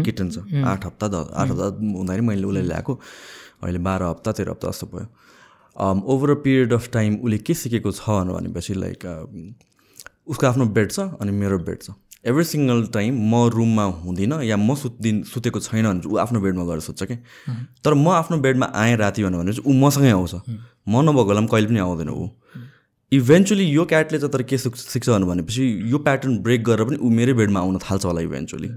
किटन 0.08 0.30
छ। 0.32 0.64
आठ 0.72 0.86
हप्ता 0.86 1.06
आठ 1.06 1.48
हप्ता 1.52 1.68
हुँदाखेरि 1.84 2.26
मैले 2.32 2.48
उसलाई 2.48 2.64
ल्याएको। 2.72 2.94
अहिले 3.64 3.80
बाह्र 3.84 4.04
हप्ता 4.16 4.32
तेह्र 4.40 4.50
हप्ता 4.56 4.68
जस्तो 4.72 4.88
भयो। 4.96 5.08
Over 6.16 6.30
a 6.32 6.40
period 6.48 6.74
of 6.74 6.90
time 6.94 7.16
उसले 7.22 7.38
के 7.44 7.54
सिकेको 7.54 7.92
छ 7.92 8.24
भनेपछि 8.32 8.74
लाइक 8.74 9.06
उसको 10.28 10.48
आफ्नो 10.48 10.66
बेड 10.76 10.92
छ 10.92 11.00
अनि 11.22 11.32
मेरो 11.32 11.58
बेड 11.60 11.82
छ। 11.82 11.90
एभ्री 12.26 12.44
सिङ्गल 12.44 12.86
टाइम 12.94 13.20
म 13.32 13.48
रुममा 13.50 13.84
हुँदिनँ 14.04 14.44
या 14.44 14.58
म 14.58 14.76
सुत्दिन 14.76 15.24
सुतेको 15.24 15.60
छैन 15.60 15.86
भने 15.88 16.08
ऊ 16.08 16.18
आफ्नो 16.18 16.40
बेडमा 16.42 16.64
गएर 16.66 16.80
सुत्छ 16.84 17.04
कि? 17.04 17.16
तर 17.84 17.94
म 17.94 18.08
आफ्नो 18.12 18.38
बेडमा 18.38 18.72
आएँ 18.76 18.96
राति 18.98 19.24
भने 19.24 19.54
चाहिँ 19.54 19.64
ऊ 19.64 19.74
मसँगै 19.80 20.12
आउँछ। 20.12 20.34
म 20.88 21.02
नभएको 21.08 21.26
बेला 21.26 21.42
पनि 21.42 21.48
कहिले 21.48 21.68
पनि 21.68 21.80
आउँदैन 21.80 22.10
ऊ। 22.10 22.28
इभेन्चुली 23.12 23.64
यो 23.64 23.86
क्याटले 23.86 24.18
चाहिँ 24.20 24.32
तर 24.32 24.44
के 24.44 24.58
सिक्छ 24.58 25.10
भनेपछि 25.10 25.64
यो 25.92 25.98
प्याटर्न 25.98 26.38
ब्रेक 26.44 26.64
गरेर 26.64 26.86
पनि 26.88 26.98
ऊ 27.00 27.10
मेरै 27.10 27.34
बेडमा 27.34 27.60
आउन 27.60 27.78
थाल्छ 27.80 28.06
होला 28.06 28.22
इभेन्चुली 28.22 28.68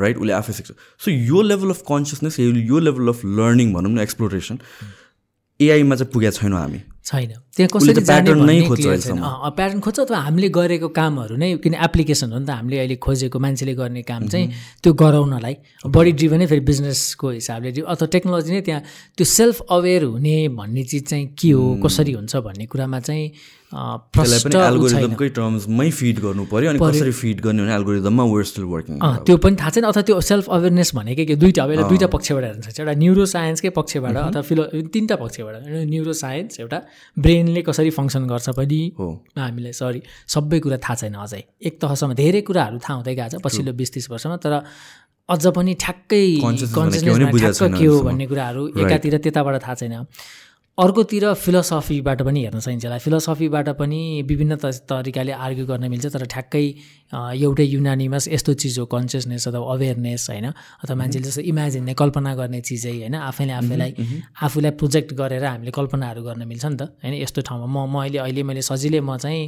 राइट 0.00 0.16
उसले 0.18 0.32
आफै 0.32 0.52
सिक्छ। 0.52 0.70
सो 1.04 1.10
यो 1.10 1.42
लेभल 1.42 1.70
अफ 1.70 1.82
कन्सियसनेस 1.84 2.40
यो 2.40 2.78
लेभल 2.80 3.08
अफ 3.08 3.24
लर्निङ 3.24 3.72
भनौँ 3.74 3.92
न 3.92 3.98
एक्सप्लोरेसन 4.00 4.58
एआईमा 5.60 5.96
चाहिँ 5.96 6.12
पुगेका 6.12 6.30
छैनौँ 6.40 6.60
हामी। 6.60 6.80
छैन। 7.04 7.32
त्यहाँ 7.56 7.68
कसरी 7.68 8.00
प्याटर्न 8.00 8.40
नै 8.48 8.60
खोज्छ 8.68 8.86
प्याटर्न 9.56 9.80
खोज्छ 9.84 9.98
अथवा 10.00 10.18
हामीले 10.26 10.48
गरेको 10.58 10.88
कामहरू 10.88 11.36
नै 11.36 11.48
किन 11.64 11.74
एप्लिकेसन 11.86 12.32
हो 12.32 12.38
नि 12.38 12.46
त 12.48 12.50
हामीले 12.58 12.76
अहिले 12.80 12.96
खोजेको 12.96 13.38
मान्छेले 13.44 13.74
गर्ने 13.80 14.02
काम 14.08 14.22
चाहिँ 14.32 14.46
त्यो 14.82 14.92
गराउनलाई 15.04 15.54
बडी 15.84 16.12
ड्रिभनै 16.18 16.46
फेरि 16.48 16.62
बिजनेसको 16.70 17.26
हिसाबले 17.40 17.68
अथवा 17.84 18.06
टेक्नोलोजी 18.14 18.50
नै 18.56 18.60
त्यहाँ 18.64 18.82
त्यो 19.16 19.24
सेल्फ 19.38 19.56
अवेर 19.76 20.02
हुने 20.16 20.36
भन्ने 20.56 20.82
चिज 20.88 21.02
चाहिँ 21.12 21.26
के 21.36 21.50
हो 21.52 21.64
कसरी 21.84 22.12
हुन्छ 22.18 22.32
भन्ने 22.40 22.64
कुरामा 22.72 23.00
चाहिँ 23.04 23.26
एल्गोरिदमकै 23.74 25.28
टर्म्समै 25.36 25.90
फिड 25.98 26.16
गर्नु 26.24 26.44
पऱ्यो 26.46 26.70
अनि 26.70 26.78
कसरी 26.78 27.12
फिड 27.20 27.40
गर्ने 27.44 27.62
भने 27.62 27.74
एल्गोरिदममा 27.74 28.24
वेयर 28.32 28.44
स्टिल 28.50 28.64
वर्किङ 28.70 28.94
त्यो 29.26 29.36
पनि 29.44 29.56
थाहा 29.60 29.70
छैन। 29.74 29.84
अथवा 29.90 30.02
त्यो 30.08 30.20
सेल्फ 30.30 30.46
अवेरनेस 30.56 30.94
भनेकै 30.94 31.24
के? 31.26 31.34
दुइटा 31.42 31.62
अब 31.64 31.70
यसलाई 31.74 31.88
दुइटा 31.90 32.06
पक्षबाट 32.14 32.44
हेर्नु 32.44 32.62
सक्छ। 32.62 32.78
एउटा 32.80 32.94
न्युरो 33.02 33.24
साइन्सकै 33.34 33.70
पक्षबाट 33.74 34.14
अथवा 34.16 34.42
फिलो 34.46 34.62
तिनवटा 34.94 35.16
पक्षबाट। 35.24 35.54
न्युरो 35.90 36.12
साइन्स 36.22 36.60
एउटा 36.62 36.78
ब्रेनले 37.16 37.62
कसरी 37.62 37.90
फङ्सन 37.98 38.26
गर्छ 38.26 38.48
पनि 38.58 38.80
हो। 38.98 39.08
हामीलाई 39.38 39.72
सरी 39.72 40.00
सबै 40.34 40.58
कुरा 40.64 40.78
थाहा 40.84 40.94
छैन 41.00 41.14
अझै। 41.24 41.42
एक 41.62 41.74
तहसम्म 41.80 42.12
धेरै 42.14 42.40
कुराहरू 42.48 42.78
थाहा 42.84 42.94
हुँदै 42.98 43.14
गएको 43.14 43.30
छ 43.32 43.42
पछिल्लो 43.44 43.72
बिस 43.80 43.90
तिस 43.94 44.10
वर्षमा 44.10 44.36
तर 44.44 44.54
अझ 45.28 45.44
पनि 45.56 45.72
ठ्याक्कै 45.80 46.24
कन्सियसनेस 46.44 47.60
के 47.80 47.86
हो 47.86 47.96
भन्ने 48.02 48.26
कुराहरू 48.26 48.62
एकातिर 48.76 49.16
त्यताबाट 49.24 49.56
थाहा 49.64 49.74
छैन। 49.80 49.94
अर्कोतिर 50.78 51.24
फिलोसफीबाट 51.34 52.22
पनि 52.26 52.40
हेर्न 52.44 52.58
सकिन्छ 52.58 52.84
होला। 52.84 52.98
फिलोसफीबाट 52.98 53.68
पनि 53.78 54.00
विभिन्न 54.26 54.56
तरिकाले 54.90 55.32
आर्ग्यु 55.32 55.66
गर्न 55.66 55.86
मिल्छ 55.86 56.06
तर 56.10 56.24
ठ्याक्कै 56.26 56.64
एउटै 57.14 57.64
युनानिमस 57.64 58.26
यस्तो 58.28 58.52
चिज 58.58 58.78
हो 58.78 58.86
कन्सियसनेस 58.90 59.46
अथवा 59.48 59.70
अवेरनेस 59.74 60.26
होइन? 60.30 60.46
अथवा 60.82 60.96
मान्छेले 60.98 61.26
जस्तो 61.30 61.42
इमेजिन 61.46 61.92
कल्पना 61.94 62.34
गर्ने 62.34 62.60
चिजै 62.66 62.90
होइन? 62.90 63.14
आफैले 63.14 63.52
आफैलाई 63.54 63.90
आफूलाई 64.42 64.70
प्रोजेक्ट 64.74 65.14
गरेर 65.14 65.44
हामीले 65.46 65.70
कल्पनाहरू 65.70 66.22
गर्न 66.26 66.42
मिल्छ 66.42 66.64
नि 66.66 66.76
त 66.76 66.82
होइन? 67.06 67.14
यस्तो 67.22 67.40
ठाउँमा 67.46 67.66
म 67.70 67.86
म 67.86 67.94
अहिले 68.02 68.18
अहिले 68.26 68.42
मैले 68.42 68.62
सजिलै 68.66 68.98
म 68.98 69.14
चाहिँ 69.22 69.42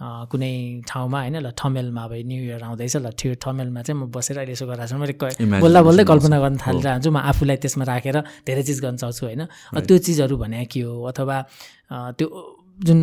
कुनै 0.00 0.82
ठाउँमा 0.88 1.18
होइन 1.20 1.36
ल 1.38 1.48
ठमेलमा 1.54 2.02
अब 2.04 2.12
न्यु 2.26 2.40
इयर 2.50 2.62
आउँदैछ 2.66 2.96
ल 2.98 3.06
त्यो 3.14 3.34
ठमेलमा 3.38 3.80
चाहिँ 3.86 3.98
म 4.00 4.10
बसेर 4.10 4.36
अहिले 4.42 4.52
यसो 4.52 4.66
गरिरहेको 4.66 5.26
छु। 5.30 5.46
मैले 5.46 5.62
बोल्दा 5.62 5.80
बोल्दै। 5.86 6.04
कल्पना 6.10 6.36
गर्न 6.44 6.56
थालिरहेको 6.58 6.94
हुन्छु 6.98 7.10
म 7.14 7.18
आफूलाई 7.30 7.56
त्यसमा 7.62 7.84
राखेर 7.86 8.16
धेरै 8.42 8.62
चिज 8.68 8.78
गर्न 8.84 8.96
सक्छु 8.98 9.22
होइन? 9.26 9.42
त्यो 9.86 9.96
चिजहरू 10.06 10.34
भने 10.36 10.64
के 10.66 10.80
हो? 10.82 10.92
अथवा 11.10 11.36
त्यो 12.18 12.26
जुन 12.86 12.98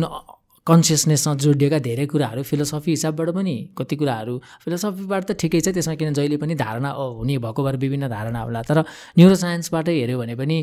कन्सियसनेससँग 0.66 1.38
जोडिएका 1.42 1.78
धेरै 1.82 2.06
कुराहरू 2.06 2.42
फिलोसफी 2.46 2.90
हिसाबबाट 2.94 3.28
पनि 3.34 3.54
कति 3.74 3.94
कुराहरू 3.98 4.34
फिलोसफीबाट 4.62 5.22
त 5.26 5.30
ठिकै 5.34 5.58
छ 5.58 5.74
त्यसमा 5.74 5.94
किन 5.98 6.14
जहिले 6.14 6.36
पनि 6.38 6.54
धारणा 6.54 6.90
हुने 7.18 7.34
भएको 7.42 7.60
भएर 7.66 7.76
विभिन्न 7.82 8.06
धारणा 8.06 8.40
होला। 8.46 8.62
तर 8.62 8.78
न्युरो 9.18 9.34
साइन्सबाटै 9.42 9.94
हेऱ्यो 9.96 10.18
भने 10.22 10.34
पनि 10.38 10.58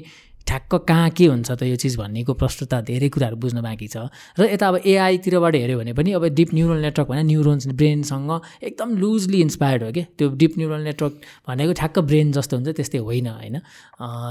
ठ्याक्क 0.49 0.75
कहाँ 0.89 1.09
के 1.13 1.25
हुन्छ 1.29 1.51
त 1.51 1.63
यो 1.63 1.75
चिज 1.77 1.95
भन्नेको 1.97 2.33
प्रष्टता 2.33 2.81
धेरै 2.81 3.09
कुराहरू 3.13 3.38
बुझ्न 3.38 3.62
बाँकी 3.62 3.88
छ। 3.88 4.09
र 4.33 4.49
यता 4.49 4.67
अब 4.67 4.75
एआईतिरबाट 4.81 5.55
हेऱ्यो 5.55 5.77
भने 5.77 5.93
पनि 5.93 6.09
अब 6.17 6.25
डिप 6.33 6.49
न्युरल 6.53 6.79
नेटवर्क 6.81 7.09
भने 7.09 7.23
न्युरोन्स 7.23 7.67
ब्रेनसँग 7.77 8.31
एकदम 8.65 8.89
लुजली 8.97 9.41
इन्सपायर्ड 9.45 9.83
हो 9.83 9.91
कि? 9.93 10.03
त्यो 10.17 10.27
डिप 10.41 10.53
न्युरल 10.57 10.81
नेटवर्क 10.89 11.13
भनेको 11.47 11.73
ठ्याक्क 11.79 11.99
ब्रेन 12.09 12.31
जस्तो 12.33 12.53
हुन्छ 12.57 12.69
त्यस्तै 12.81 12.97
होइन 12.97 13.27
होइन? 13.29 13.55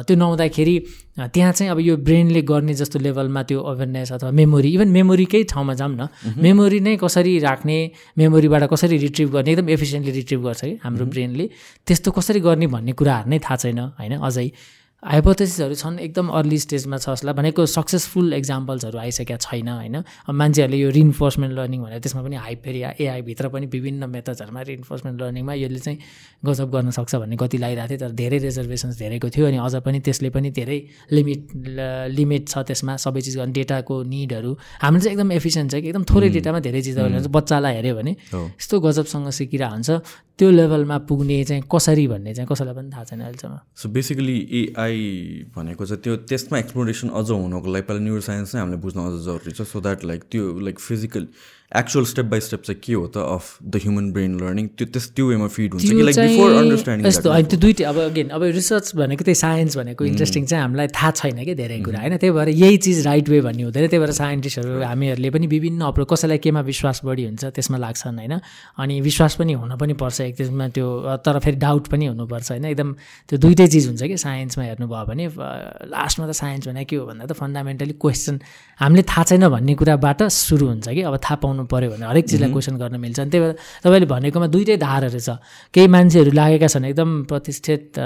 त्यो 0.06 0.14
नहुँदाखेरि 0.18 0.74
त्यहाँ 1.34 1.52
चाहिँ 1.52 1.70
अब 1.70 1.78
यो 1.80 1.94
ब्रेनले 2.02 2.42
गर्ने 2.42 2.74
जस्तो 2.74 2.98
लेभलमा 2.98 3.42
त्यो 3.46 3.58
अवेरनेस 3.62 4.12
अथवा 4.12 4.30
मेमोरी 4.34 4.68
इभन 4.74 4.88
मेमोरीकै 4.98 5.42
ठाउँमा 5.54 5.74
जाऊँ 5.74 5.94
न। 5.94 6.08
मेमोरी 6.34 6.80
नै 6.80 6.96
कसरी 6.98 7.38
राख्ने 7.38 7.78
मेमोरीबाट 8.18 8.62
कसरी 8.72 8.96
रिट्रिभ 9.06 9.28
गर्ने 9.34 9.50
एकदम 9.52 9.68
एफिसियन्टली 9.70 10.12
रिट्रिभ 10.18 10.40
गर्छ 10.42 10.62
कि 10.64 10.74
हाम्रो 10.82 11.06
ब्रेनले 11.06 11.46
त्यस्तो 11.86 12.10
कसरी 12.10 12.40
गर्ने 12.42 12.66
भन्ने 12.66 12.92
कुराहरू 12.98 13.30
नै 13.30 13.38
थाहा 13.38 13.56
छैन 13.62 13.78
होइन? 13.98 14.18
अझै। 14.18 14.50
हाइपोथेसिसहरू 15.02 15.74
छन् 15.74 15.98
एकदम 16.00 16.28
अर्ली 16.34 16.58
स्टेजमा 16.58 16.96
छ 16.98 17.10
जसलाई 17.10 17.34
भनेको 17.34 17.66
सक्सेसफुल 17.66 18.32
इक्जाम्पल्सहरू 18.34 18.98
आइसकेका 18.98 19.36
छैन 19.38 19.68
होइन? 19.68 19.96
मान्छेहरूले 20.26 20.78
यो 20.78 20.88
रिइन्फोर्समेन्ट 20.90 21.54
लर्निङ 21.54 21.82
भनेर 21.82 21.98
त्यसमा 22.02 22.22
पनि 22.22 22.36
हाइप 22.36 22.62
फेरि 22.64 22.80
एआईभित्र 23.06 23.48
पनि 23.48 23.66
विभिन्न 23.70 24.08
मेथड्सहरूमा 24.10 24.62
रिइन्फोर्समेन्ट 24.70 25.22
लर्निङमा 25.22 25.54
यसले 25.54 25.78
चाहिँ 25.78 25.98
गजब 26.44 26.70
गर्न 26.74 26.90
सक्छ 26.98 27.14
भन्ने 27.14 27.36
गति 27.38 27.58
लगाइरहेको 27.58 27.88
थियो 27.88 27.98
तर 28.02 28.12
धेरै 28.18 28.38
रिजर्भेसन्स 28.38 28.98
धेरैको 28.98 29.28
थियो 29.30 29.46
अनि 29.46 29.58
अझ 29.62 29.74
पनि 29.86 30.00
त्यसले 30.02 30.30
पनि 30.34 30.50
धेरै 30.58 30.78
लिमिट 31.14 31.42
लिमिट 32.18 32.48
छ 32.48 32.66
त्यसमा 32.66 32.96
सबै 32.98 33.20
चिज 33.22 33.36
गर्ने 33.38 33.52
डेटाको 33.54 34.02
निडहरू 34.02 34.52
हाम्रो 34.82 35.00
चाहिँ 35.00 35.14
एकदम 35.14 35.32
एफिसियन्ट 35.38 35.68
छ 35.72 35.74
कि 35.78 35.88
एकदम 35.88 36.04
थोरै 36.10 36.28
डेटामा 36.34 36.58
धेरै 36.66 36.80
चिज 36.82 36.98
गर्ने 36.98 37.16
हुन्छ 37.22 37.30
बच्चालाई 37.38 37.74
हेऱ्यो 37.78 37.94
भने। 37.94 38.12
यस्तो 38.34 38.74
गजबसँग 38.82 39.30
सिकिरहेको 39.38 39.74
हुन्छ 39.74 39.90
त्यो 40.38 40.50
लेभलमा 40.50 40.96
पुग्ने 41.06 41.36
चाहिँ 41.44 41.62
कसरी 41.66 42.06
भन्ने 42.08 42.34
चाहिँ 42.34 42.48
कसैलाई 42.50 42.74
पनि 42.74 42.90
थाहा 42.94 43.04
छैन 43.04 43.20
अहिलेसम्म। 43.20 43.56
सो 43.74 43.86
बेसिकली 43.90 44.36
एआई 44.58 44.87
भनेको 45.56 45.86
चाहिँ 45.86 46.02
त्यो 46.02 46.16
त्यसमा 46.16 46.58
एक्सप्लोरेसन 46.58 47.08
अझ 47.08 47.30
हुनको 47.30 47.68
लागि 47.72 47.84
पहिला 47.88 48.00
न्युरो 48.04 48.20
साइन्स 48.20 48.54
नै 48.54 48.60
हामीले 48.60 48.80
बुझ्न 48.80 48.98
अझ 49.00 49.14
जरुरी 49.24 49.52
छ. 49.52 49.62
सो 49.62 49.80
द्याट 49.80 50.04
लाइक 50.04 50.22
त्यो 50.30 50.58
like 50.60 50.78
physical 50.78 51.26
actual 51.76 52.04
step 52.06 52.24
by 52.24 52.40
step 52.40 52.62
चाहिँ 52.64 52.80
के 52.84 52.92
हो 52.92 53.06
त 53.12 53.18
of 53.18 53.58
the 53.62 53.76
human 53.76 54.10
brain 54.12 54.38
learning 54.40 54.66
त्यो 54.72 54.86
त्यस 54.88 55.10
त्यो 55.16 55.26
वेमा 55.28 55.46
फिड 55.52 55.72
हुन्छ 55.74 55.84
कि? 55.84 56.02
लाइक 56.02 56.16
बिफोर 56.18 56.52
अन्डरस्ट्यान्डिङ 56.56 57.08
यस्तो 57.08 57.30
होइन 57.30 57.46
त्यो 57.46 57.58
दुइटै 57.60 57.84
अब 57.84 57.98
अगेन 58.00 58.28
अब 58.32 58.42
रिसर्च 58.56 58.94
भनेको 58.96 59.24
त्यही 59.24 59.34
साइन्स 59.40 59.76
भनेको 59.76 60.04
इन्ट्रेस्टिङ 60.04 60.44
चाहिँ 60.48 60.62
हामीलाई 60.62 60.86
थाहा 60.96 61.10
छैन 61.20 61.44
कि 61.44 61.54
धेरै 61.54 61.78
कुरा 61.84 62.00
होइन? 62.00 62.16
त्यही 62.16 62.32
भएर 62.32 62.48
यही 62.48 62.76
चिज 62.88 63.04
राइट 63.06 63.28
वे 63.28 63.40
भन्ने 63.44 63.62
हुँदैन 63.68 63.88
त्यही 63.88 64.00
भएर 64.00 64.12
साइन्टिस्टहरू 64.20 64.80
हामीहरूले 64.80 65.30
पनि 65.36 65.46
विभिन्न 65.46 65.80
अप्रो 65.92 66.04
कसैलाई 66.08 66.38
केमा 66.48 66.60
विश्वास 66.72 67.00
बढी 67.04 67.24
हुन्छ 67.28 67.44
त्यसमा 67.52 67.78
लाग्छन् 67.84 68.16
होइन? 68.16 68.34
अनि 68.80 69.00
विश्वास 69.04 69.36
पनि 69.36 69.52
हुन 69.60 69.76
पनि 69.76 69.92
पर्छ 70.00 70.20
एक 70.20 70.36
त्यसमा 70.40 70.68
त्यो 70.72 70.88
तर 71.20 71.38
फेरि 71.44 71.56
डाउट 71.68 71.92
पनि 71.92 72.06
हुनुपर्छ 72.16 72.50
होइन? 72.50 72.64
एकदम 72.64 72.94
त्यो 73.28 73.36
दुइटै 73.44 73.66
चिज 73.76 73.86
हुन्छ 73.92 74.02
कि 74.08 74.16
साइन्समा 74.24 74.64
हेर्नुभयो 74.64 75.04
भने 75.04 75.28
लास्टमा 75.92 76.24
त 76.24 76.32
साइन्स 76.32 76.68
भने 76.72 76.84
के 76.88 76.96
हो 76.96 77.04
भन्दा 77.12 77.28
त 77.28 77.36
फन्डामेन्टली 77.36 77.94
क्वेसन 78.00 78.40
हामीले 78.80 79.04
थाहा 79.04 79.24
छैन 79.36 79.48
भन्ने 79.52 79.74
कुराबाट 79.76 80.32
सुरु 80.32 80.66
हुन्छ 80.72 80.88
कि? 80.88 81.02
अब 81.04 81.16
थाहा 81.20 81.36
पाउनु 81.44 81.56
पऱ्यो 81.66 81.90
भने 81.90 82.06
हरेक 82.06 82.24
चिजलाई 82.30 82.50
क्वेसन 82.52 82.76
गर्न 82.78 82.96
मिल्छ। 83.00 83.18
अनि 83.20 83.30
त्यही 83.30 83.42
भएर 83.44 83.54
तपाईँले 83.82 84.06
भनेकोमा 84.06 84.46
दुइटै 84.46 84.76
धारहरू 84.78 85.20
छ। 85.20 85.30
केही 85.74 85.88
मान्छेहरू 85.88 86.30
लागेका 86.30 86.68
छन् 86.68 86.86
एकदम 86.92 87.10
प्रतिष्ठित 87.26 87.98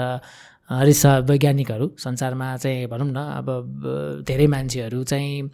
रिसर्च 0.87 1.29
वैज्ञानिकहरू। 1.29 1.85
संसारमा 1.99 2.47
चाहिँ 2.57 2.87
भनौँ 2.89 3.07
न 3.11 3.19
अब 3.39 3.47
धेरै 4.27 4.47
मान्छेहरू 4.47 5.03
चाहिँ 5.03 5.51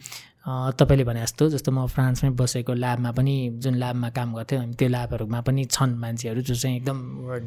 तपाईँले 0.50 1.04
भने 1.04 1.22
जस्तो 1.22 1.50
जस्तो 1.50 1.72
म 1.72 1.86
फ्रान्समै 1.86 2.30
बसेको 2.34 2.74
ल्याबमा 2.74 3.12
पनि 3.12 3.36
जुन 3.62 3.76
ल्याबमा 3.76 4.10
काम 4.18 4.34
गर्थ्यो 4.34 4.60
अनि 4.60 4.74
त्यो 4.80 4.88
ल्याबहरूमा 4.89 5.39
पनि 5.45 5.66
छन् 5.70 5.93
मान्छेहरू 6.00 6.41
जो 6.41 6.56
चाहिँ 6.56 6.78
एकदम 6.78 6.97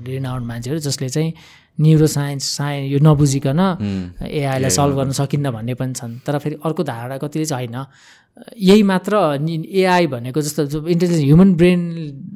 रिनाउन्ड 0.07 0.46
मान्छेहरू 0.46 0.78
जसले 0.78 1.09
चाहिँ 1.09 1.32
न्युरो 1.80 2.07
साइन्स 2.07 2.44
साइ 2.57 2.92
यो 2.92 2.98
नबुझिकन 3.03 3.61
एआईलाई 4.22 4.70
सल्भ 4.70 4.94
गर्न 4.96 5.12
सकिन्न 5.18 5.50
भन्ने 5.50 5.74
पनि 5.74 5.92
छन्। 5.98 6.12
तर 6.26 6.38
फेरि 6.38 6.57
अर्को 6.62 6.82
धारणा 6.84 7.16
कतिले 7.18 7.44
चाहिँ 7.44 7.66
होइन। 7.66 7.86
यही 8.59 8.83
मात्र 8.83 9.16
एआई 9.45 10.07
भनेको 10.07 10.41
जस्तो 10.41 10.62
इन्टेलिजेन्स 10.89 11.22
ह्युमन 11.22 11.53
ब्रेन 11.55 11.80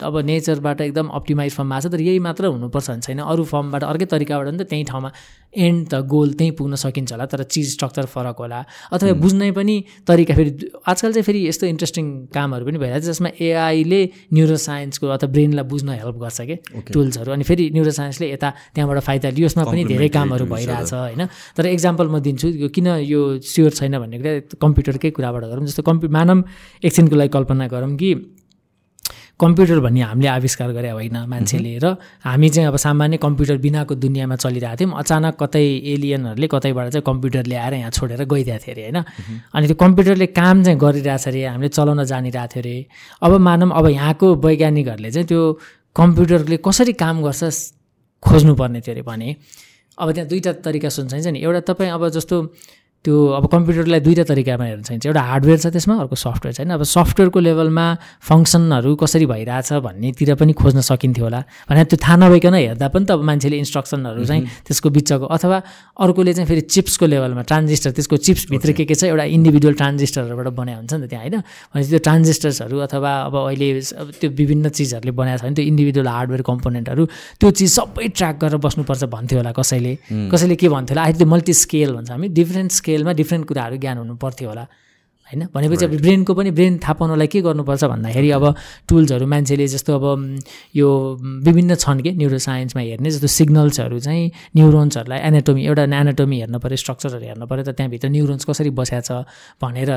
अब 0.04 0.18
नेचरबाट 0.26 0.80
एकदम 0.80 1.08
अप्टिमाइज 1.08 1.52
फर्ममा 1.56 1.80
छ 1.80 1.86
तर 1.92 2.00
यही 2.00 2.18
मात्र 2.20 2.46
हुनुपर्छ 2.52 2.90
भने 2.90 3.00
छैन। 3.00 3.18
अरू 3.24 3.44
फर्मबाट 3.44 3.82
अर्कै 3.84 4.06
तरिकाबाट 4.12 4.48
नि 4.52 4.58
त 4.60 4.68
त्यही 4.68 4.84
ठाउँमा 4.92 5.10
एन्ड 5.56 5.88
त 5.88 6.04
गोल 6.04 6.32
त्यहीँ 6.36 6.52
पुग्न 6.52 6.74
सकिन्छ 6.76 7.12
होला 7.12 7.26
तर 7.32 7.42
चिज 7.48 7.72
स्ट्रक्चर 7.72 8.06
फरक 8.12 8.36
होला। 8.38 8.60
अथवा 8.92 9.12
बुझ्नै 9.24 9.50
पनि 9.56 9.76
तरिका 10.04 10.34
फेरि 10.36 10.50
आजकल 10.84 11.12
चाहिँ 11.16 11.24
फेरि 11.24 11.40
यस्तो 11.48 11.66
इन्ट्रेस्टिङ 11.66 12.04
कामहरू 12.28 12.64
पनि 12.68 12.78
भइरहेको 12.78 13.00
छ 13.00 13.08
जसमा 13.16 13.30
एआईले 13.40 14.00
न्युरो 14.36 14.56
साइन्सको 14.68 15.06
अथवा 15.16 15.28
ब्रेनलाई 15.32 15.64
बुझ्न 15.64 15.88
हेल्प 15.96 16.16
गर्छ 16.20 16.40
कि 16.44 16.56
टुल्सहरू 16.92 17.32
अनि 17.32 17.44
फेरि 17.48 17.70
न्युरो 17.72 17.92
साइन्सले 17.96 18.30
यता 18.36 18.52
त्यहाँबाट 18.76 19.00
फाइदा 19.08 19.28
लियो 19.32 19.46
यसमा 19.48 19.64
पनि 19.64 19.84
धेरै 19.96 20.08
कामहरू 20.12 20.44
भइरहेछ 20.44 20.92
होइन। 20.92 21.24
तर 21.56 21.72
इक्जाम्पल 21.72 22.06
म 22.12 22.20
दिन्छु 22.20 22.48
यो 22.60 22.68
किन 22.68 22.88
यो 23.08 23.20
स्योर 23.40 23.70
छैन 23.80 23.98
भन्ने 23.98 24.16
कुरा 24.20 24.60
कम्प्युटरकै 24.60 25.10
कुराबाट 25.16 25.44
गरौँ 25.48 25.64
जस्तो 25.64 25.82
कम्प्यु 25.88 26.10
मानव 26.10 26.38
एकछिनको 26.84 27.16
लागि 27.16 27.30
कल्पना 27.36 27.66
गरौँ 27.68 27.94
कि 27.96 28.14
कम्प्युटर 29.36 29.80
भन्ने 29.80 30.00
हामीले 30.00 30.28
आविष्कार 30.28 30.72
गरे 30.72 30.90
होइन 30.96 31.16
मान्छेले 31.28 31.76
र 31.84 31.86
हामी 32.24 32.48
चाहिँ 32.48 32.68
अब 32.68 32.76
सामान्य 32.80 33.16
कम्प्युटर 33.20 33.56
बिनाको 33.60 33.94
दुनियाँमा 33.94 34.36
चलिरहेको 34.40 34.76
थियौँ। 34.80 34.96
अचानक 34.96 35.36
कतै 35.36 35.60
एलियनहरूले 35.92 36.48
कतैबाट 36.48 36.86
चाहिँ 36.92 37.04
कम्प्युटर 37.04 37.44
ल्याएर 37.44 37.74
यहाँ 37.74 37.90
छोडेर 37.92 38.24
गइरहेको 38.24 38.64
थियो 38.64 38.72
अरे 38.72 38.82
होइन। 38.82 38.98
अनि 39.52 39.66
त्यो 39.68 39.76
कम्प्युटरले 39.76 40.26
काम 40.32 40.62
चाहिँ 40.64 40.78
गरिरहेछ 40.80 41.28
अरे 41.28 41.44
हामीले 41.52 41.68
चलाउन 41.68 42.04
जानिरहेको 42.08 42.48
थियो 42.48 42.62
अरे। 42.64 42.76
अब 43.22 43.32
मानौँ 43.36 43.70
अब 43.76 43.86
यहाँको 43.92 44.26
वैज्ञानिकहरूले 44.40 45.10
चाहिँ 45.12 45.26
त्यो 45.28 45.42
कम्प्युटरले 45.96 46.56
कसरी 46.64 46.92
काम 46.96 47.16
गर्छ 47.22 47.44
खोज्नुपर्ने 48.22 48.80
थियो 48.80 48.94
अरे 48.96 49.02
भने। 49.04 49.28
अब 50.00 50.08
त्यहाँ 50.12 50.28
दुईवटा 50.32 50.52
तरिका 50.64 50.88
चाहिन्छ 50.88 51.26
नि। 51.28 51.44
एउटा 51.44 51.60
तपाईँ 51.68 51.92
अब 51.92 52.08
जस्तो 52.16 52.36
त्यो 53.06 53.14
अब 53.38 53.46
कम्प्युटरलाई 53.46 54.00
दुईवटा 54.02 54.24
तरिकामा 54.34 54.64
हेर्न 54.66 54.82
चाहिन्छ। 54.82 55.06
एउटा 55.06 55.22
हार्डवेयर 55.30 55.58
छ 55.62 55.66
त्यसमा 55.70 55.94
अर्को 56.02 56.16
सफ्टवेयर 56.18 56.54
छैन। 56.58 56.70
अब 56.74 56.82
सफ्टवेयरको 56.82 57.38
लेभलमा 57.38 57.86
फङ्सनहरू 58.18 58.90
कसरी 58.98 59.26
भइरहेछ 59.30 59.78
भन्नेतिर 59.86 60.34
पनि 60.34 60.52
खोज्न 60.58 60.82
सकिन्थ्यो 60.82 61.24
होला। 61.24 61.40
भने 61.70 61.84
त्यो 61.86 61.98
थाहा 62.02 62.16
नभइकन 62.26 62.54
हेर्दा 62.74 62.86
पनि 62.90 63.04
त 63.06 63.10
अब 63.14 63.22
मान्छेले 63.22 63.56
इन्स्ट्रक्सनहरू 63.62 64.24
चाहिँ 64.26 64.42
त्यसको 64.66 64.88
बिचको 64.90 65.26
अथवा 65.30 65.58
अर्कोले 66.02 66.32
चाहिँ 66.34 66.48
फेरि 66.50 66.62
चिप्सको 66.66 67.06
लेभलमा 67.06 67.42
ट्रान्जिस्टर 67.46 67.90
त्यसको 67.94 68.16
चिप्सभित्र 68.26 68.72
के 68.74 68.84
के 68.90 68.94
छ 68.98 69.14
एउटा 69.14 69.24
इन्डिभिजुअल 69.38 69.74
ट्रान्जिस्टरहरूबाट 69.78 70.48
बनाएको 70.58 70.78
हुन्छ 70.82 70.92
नि 70.98 71.06
त 71.06 71.10
त्यहाँ 71.10 71.22
होइन? 71.22 71.36
भनेपछि 71.70 71.90
त्यो 71.94 72.02
ट्रान्जिस्टर्सहरू 72.10 72.76
अथवा 72.90 73.10
अब 73.30 73.34
अहिले 73.46 73.68
अब 74.02 74.06
त्यो 74.18 74.28
विभिन्न 74.34 74.68
चिजहरूले 74.74 75.12
बनाएको 75.14 75.38
छ 75.38 75.44
भने 75.46 75.54
त्यो 75.54 75.66
इन्डिभिजुअल 75.70 76.08
हार्डवेयर 76.10 76.42
कम्पोनेन्टहरू 76.50 77.02
त्यो 77.38 77.48
चिज 77.54 77.70
सबै 77.78 78.08
ट्र्याक 78.18 78.36
गरेर 78.42 78.58
बस्नुपर्छ 78.66 79.02
भन्थ्यो 79.14 79.38
होला 79.38 79.52
कसैले। 79.54 79.92
कसैले 80.34 80.56
के 80.58 80.68
भन्थ्यो 80.74 80.94
होला? 80.96 81.02
अहिले 81.06 81.18
त्यो 81.22 81.28
मल्टी 81.30 81.54
स्केल 81.54 81.88
भन्छ 81.94 82.10
हामी 82.10 82.28
डिफ्रेन्ट 82.34 82.70
स्केलमा 82.96 83.12
डिफ्रेन्ट 83.12 83.44
कुराहरू 83.46 83.76
ज्ञान 83.76 83.98
हुनु 83.98 84.14
पर्थ्यो 84.16 84.48
होला। 84.48 84.64
होइन? 85.26 85.42
भनेपछि 85.54 85.84
अब 85.84 85.94
ब्रेनको 86.00 86.32
पनि 86.34 86.50
ब्रेन 86.58 86.78
थाहा 86.78 86.92
पाउनलाई 86.98 87.26
के 87.26 87.40
गर्नुपर्छ 87.42 87.84
भन्दाखेरि 87.84 88.30
अब 88.30 88.44
टुल्सहरू 88.88 89.26
मान्छेले 89.26 89.66
जस्तो 89.74 89.90
अब 89.98 90.04
यो 90.74 90.88
विभिन्न 91.46 91.74
छन् 91.74 92.00
कि 92.02 92.10
न्युरो 92.20 92.38
साइन्समा 92.38 92.82
हेर्ने 92.82 93.10
जस्तो 93.10 93.28
सिग्नल्सहरू 93.38 93.98
चाहिँ 94.06 94.24
न्युरोन्सहरूलाई 94.56 95.18
एनाटोमी 95.28 95.62
एउटा 95.66 95.82
एनाटोमी 95.82 96.36
हेर्नु 96.40 96.58
पऱ्यो 96.62 96.76
स्ट्रक्चरहरू 96.76 97.26
हेर्नु 97.26 97.46
पऱ्यो 97.50 97.64
त 97.66 97.70
त्यहाँभित्र 97.76 98.08
न्युरोन्स 98.08 98.44
कसरी 98.46 98.70
बसेको 98.78 99.02
छ 99.02 99.10
भनेर 99.62 99.90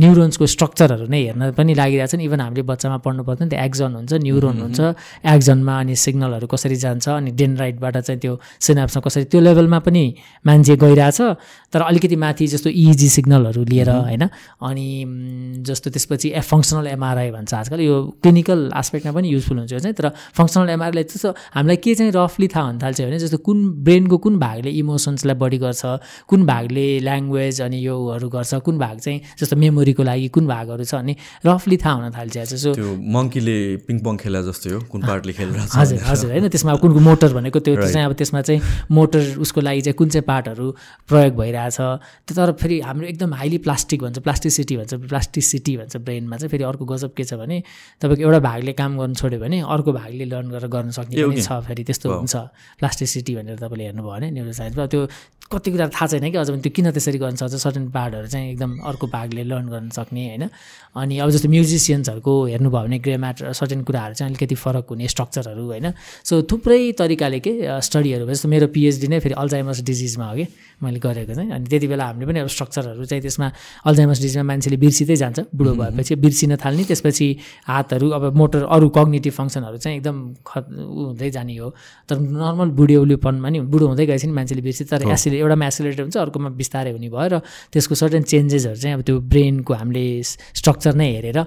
न्युरोन्सको 0.00 0.46
स्ट्रक्चरहरू 0.54 1.06
नै 1.10 1.20
हेर्न 1.26 1.42
पनि 1.58 1.72
लागिरहेको 1.74 2.10
छ 2.10 2.14
नि। 2.16 2.24
इभन 2.30 2.40
हामीले 2.40 2.62
बच्चामा 2.70 2.96
पढ्नु 3.04 3.22
पर्छ 3.26 3.40
नि 3.42 3.48
त्यो 3.50 3.60
एक्जन 3.66 3.90
हुन्छ 3.98 4.12
न्युरोन 4.22 4.56
हुन्छ। 4.64 4.80
एक्जनमा 5.26 5.74
अनि 5.80 5.94
सिग्नलहरू 5.96 6.46
कसरी 6.46 6.76
जान्छ 6.84 7.08
अनि 7.18 7.30
डेनराइटबाट 7.40 7.96
चाहिँ 8.06 8.20
त्यो 8.22 8.32
सिनाप्समा 8.60 9.00
कसरी 9.06 9.24
त्यो 9.32 9.40
लेभलमा 9.40 9.78
पनि 9.86 10.04
मान्छे 10.46 10.74
गइरहेछ। 10.76 11.18
तर 11.72 11.80
अलिकति 11.90 12.16
माथि 12.16 12.46
जस्तो 12.54 12.70
इजी 12.70 13.08
सिग्नलहरू 13.16 13.62
लिएर 13.64 13.90
होइन? 13.90 14.24
अनि 14.60 15.62
जस्तो 15.66 15.90
त्यसपछि 15.90 16.28
ए 16.30 16.40
फङ्सनल 16.40 16.86
एमआरआई 16.86 17.30
भन्छ 17.30 17.54
आजकल 17.54 17.80
यो 17.80 17.96
क्लिनिकल 18.22 18.60
आस्पेक्टमा 18.80 19.12
पनि 19.12 19.28
युजफुल 19.28 19.58
हुन्छ 19.58 19.72
यो 19.72 19.78
चाहिँ। 19.78 19.94
तर 19.94 20.08
फङ्सनल 20.36 20.68
एमआरआईलाई 20.70 21.04
त्यस्तो 21.10 21.30
हामीलाई 21.54 21.76
के 21.84 21.94
चाहिँ 21.94 22.12
रफली 22.12 22.48
थाहा 22.54 22.64
हुन 22.66 22.78
थाल्छ 22.78 23.00
भने 23.00 23.18
जस्तो 23.18 23.38
कुन 23.48 23.58
ब्रेनको 23.84 24.16
कुन 24.26 24.38
भागले 24.38 24.70
इमोसन्सलाई 24.80 25.36
बढी 25.42 25.58
गर्छ 25.64 25.82
कुन 26.28 26.46
भागले 26.46 26.86
ल्याङ्ग्वेज 27.08 27.60
अनि 27.62 27.78
योहरू 27.86 28.28
गर्छ 28.28 28.54
कुन 28.66 28.78
भाग 28.78 28.98
चाहिँ 29.00 29.20
जस्तो 29.40 29.56
मेमोरीको 29.56 30.02
लागि 30.02 30.28
कुन 30.36 30.46
भागहरू 30.46 30.84
छ 30.84 30.94
अनि 31.00 31.16
रफली 31.46 31.76
थाहा 31.84 31.94
हुन 31.94 32.10
थाल्छ 32.18 32.36
जस्तो। 32.52 32.70
मङ्कीले 33.16 33.56
पिङ 33.88 33.96
पङ 34.04 34.16
खेला 34.24 34.40
जस्तै 34.48 34.70
हो 34.70 34.80
कुन 34.92 35.00
पार्टले 35.08 35.32
छ 35.32 35.40
हजुर 35.76 35.98
हजुर 36.10 36.30
होइन 36.30 36.48
त्यसमा 36.48 36.74
कुन 36.84 36.90
मोटर 37.08 37.32
भनेको 37.32 37.58
त्यो 37.64 37.76
चाहिँ 37.80 38.06
अब 38.06 38.12
त्यसमा 38.20 38.40
चाहिँ 38.42 38.60
मोटर 38.92 39.40
उसको 39.40 39.60
लागि 39.60 39.80
चाहिँ 39.88 39.96
कुन 39.96 40.08
चाहिँ 40.10 40.24
पार्टहरू 40.26 40.70
प्रयोग 41.08 41.34
भइरहेछ। 41.36 41.76
त्यो 41.76 42.34
तर 42.36 42.52
फेरि 42.60 42.80
हाम्रो 42.86 43.06
एकदम 43.06 43.34
हाइली 43.34 43.58
प्लास्टिक 43.66 44.02
भन्छ। 44.02 44.18
प्लास्टिक 44.18 44.49
प्लास्टिसिटी 44.50 44.76
भन्छ 44.76 44.94
प्लास्टिसिटी 45.06 45.76
भन्छ 45.76 45.96
ब्रेनमा 45.96 46.36
चाहिँ। 46.36 46.50
फेरि 46.50 46.64
अर्को 46.64 46.84
गजब 46.84 47.12
के 47.14 47.24
छ 47.24 47.34
भने 47.34 47.62
तपाईँको 48.02 48.22
एउटा 48.22 48.40
भागले 48.40 48.72
काम 48.72 48.98
गर्नु 48.98 49.14
छोड्यो 49.14 49.38
भने 49.40 49.60
अर्को 49.62 49.92
भागले 49.92 50.24
लर्न 50.24 50.48
गरेर 50.50 50.68
गर्न 50.68 50.90
सक्ने 50.90 51.14
पनि 51.22 51.42
छ 51.42 51.62
फेरि 51.66 51.82
त्यस्तो 51.86 52.06
हुन्छ। 52.10 52.34
प्लास्टिसिटी 52.80 53.32
भनेर 53.36 53.56
तपाईँले 53.62 53.84
हेर्नुभयो 53.84 54.10
भने 54.10 54.30
न्युरो 54.30 54.52
साइन्समा 54.52 54.86
त्यो 54.90 55.06
कति 55.50 55.70
कुरा 55.70 55.86
थाहा 55.90 56.06
छैन 56.06 56.30
कि 56.30 56.38
अझ 56.38 56.50
पनि 56.50 56.62
त्यो 56.62 56.72
किन 56.74 56.90
त्यसरी 56.94 57.18
गर्न 57.18 57.36
सक्छ? 57.36 57.54
सर्टन 57.58 57.90
पार्टहरू 57.90 58.26
चाहिँ 58.26 58.50
एकदम 58.54 58.70
अर्को 58.86 59.06
भागले 59.10 59.42
लर्न 59.50 59.66
गर्न 59.66 59.88
सक्ने 59.90 60.22
होइन? 60.26 60.44
अनि 60.94 61.18
अब 61.18 61.30
जस्तो 61.30 61.48
म्युजिसियन्सहरूको 61.50 62.32
हेर्नुभयो 62.46 62.82
भने 62.86 62.98
ग्रे 62.98 63.16
म्याटर 63.18 63.52
सर्टेन 63.58 63.82
कुराहरू 63.82 64.14
चाहिँ 64.14 64.30
अलिकति 64.30 64.54
फरक 64.54 64.86
हुने 64.90 65.08
स्ट्रक्चरहरू 65.10 65.64
होइन? 65.66 65.90
सो 66.22 66.42
थुप्रै 66.46 66.92
तरिकाले 66.98 67.40
के 67.42 67.52
स्टडीहरू 67.82 68.26
जस्तो 68.30 68.48
मेरो 68.48 68.66
पिएचडी 68.70 69.08
नै 69.10 69.18
फेरि 69.20 69.34
अल्जाइमस 69.42 69.82
डिजिजमा 69.90 70.26
हो 70.30 70.34
कि 70.38 70.46
मैले 70.82 70.98
गरेको 71.02 71.34
चाहिँ। 71.34 71.50
अनि 71.50 71.66
त्यति 71.66 71.86
बेला 71.90 72.04
हामीले 72.06 72.26
पनि 72.30 72.38
अब 72.40 72.48
स्ट्रक्चरहरू 72.54 73.04
चाहिँ 73.10 73.22
त्यसमा 73.22 73.50
अल्जाइमस 73.90 74.18
डिजिजमा 74.22 74.39
मान्छेले 74.42 74.76
बिर्सिँदै 74.76 75.16
जान्छ 75.16 75.38
बुढो 75.54 75.72
भएपछि 75.74 76.14
बिर्सिन 76.16 76.56
थाल्ने 76.56 76.84
त्यसपछि 76.84 77.28
हातहरू 77.66 78.10
अब 78.10 78.24
मोटर 78.36 78.62
अरू 78.66 78.88
कग्नेटिभ 78.88 79.32
फङ्सनहरू 79.32 79.76
चाहिँ 79.78 79.96
एकदम 79.98 80.16
ख 80.46 80.50
हुँदै 80.68 81.30
जाने 81.30 81.56
हो। 81.56 81.68
तर 82.08 82.18
नर्मल 82.18 82.68
बुढ्यौलीपनमा 82.78 83.48
नि 83.48 83.60
बुढो 83.72 83.86
हुँदै 83.86 84.06
गएपछि 84.06 84.26
नि 84.26 84.32
मान्छेले 84.32 84.62
बिर्सि 84.62 84.84
तर 84.84 85.08
एसिले 85.08 85.38
एउटामा 85.38 85.66
एसिलेटेड 85.66 86.00
हुन्छ 86.00 86.16
अर्कोमा 86.16 86.48
बिस्तारै 86.60 86.90
हुने 86.92 87.08
भयो 87.08 87.28
र 87.32 87.38
त्यसको 87.72 87.94
सर्टेन 87.94 88.22
चेन्जेसहरू 88.22 88.78
चाहिँ 88.80 88.94
अब 88.96 89.02
त्यो 89.02 89.20
ब्रेनको 89.30 89.72
हामीले 89.74 90.04
स्ट्रक्चर 90.22 90.94
नै 90.94 91.08
हेरेर 91.14 91.38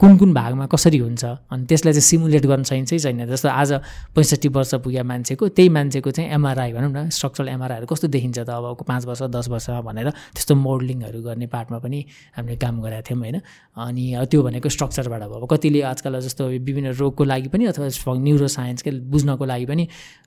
कुन 0.00 0.16
कुन 0.18 0.30
भागमा 0.34 0.66
कसरी 0.66 0.98
हुन्छ 0.98 1.24
अनि 1.24 1.64
त्यसलाई 1.68 1.92
चाहिँ 1.92 2.08
सिमुलेट 2.10 2.46
गर्न 2.46 2.62
सकिन्छ 2.62 2.90
कि 2.90 2.98
छैन? 2.98 3.26
जस्तो 3.26 3.48
आज 3.48 3.70
पैँसठी 4.14 4.48
वर्ष 4.48 4.74
पुग्यो 4.84 5.04
मान्छेको 5.04 5.48
त्यही 5.48 5.68
मान्छेको 5.68 6.10
चाहिँ 6.10 6.30
एमआरआई 6.30 6.72
भनौँ 6.72 6.92
न 6.92 7.08
स्ट्रक्चरल 7.10 7.48
एमआरआईहरू 7.48 7.86
कस्तो 7.86 8.08
देखिन्छ 8.08 8.38
त 8.38 8.50
अब 8.50 8.84
पाँच 8.86 9.04
वर्ष 9.06 9.22
दस 9.30 9.48
वर्षमा 9.48 9.80
भनेर 9.80 10.10
त्यस्तो 10.34 10.54
मोडलिङहरू 10.54 11.20
गर्ने 11.22 11.46
पार्टमा 11.46 11.78
पनि 11.78 12.00
हामीले 12.36 12.56
काम 12.56 12.74
गरेका 12.82 13.02
थियौँ 13.08 13.20
होइन? 13.20 13.38
अनि 13.76 14.04
त्यो 14.30 14.40
भनेको 14.42 14.68
स्ट्रक्चरबाट 14.68 15.22
भयो 15.30 15.38
अब 15.40 15.46
कतिले 15.50 15.80
आजकल 15.92 16.14
जस्तो 16.20 16.42
विभिन्न 16.62 16.94
रोगको 16.94 17.22
लागि 17.24 17.48
पनि 17.50 17.64
अथवा 17.74 17.86
न्युरो 18.26 18.48
साइन्सकै 18.48 18.90
बुझ्नको 19.10 19.44
लागि 19.44 19.66
पनि 19.66 19.84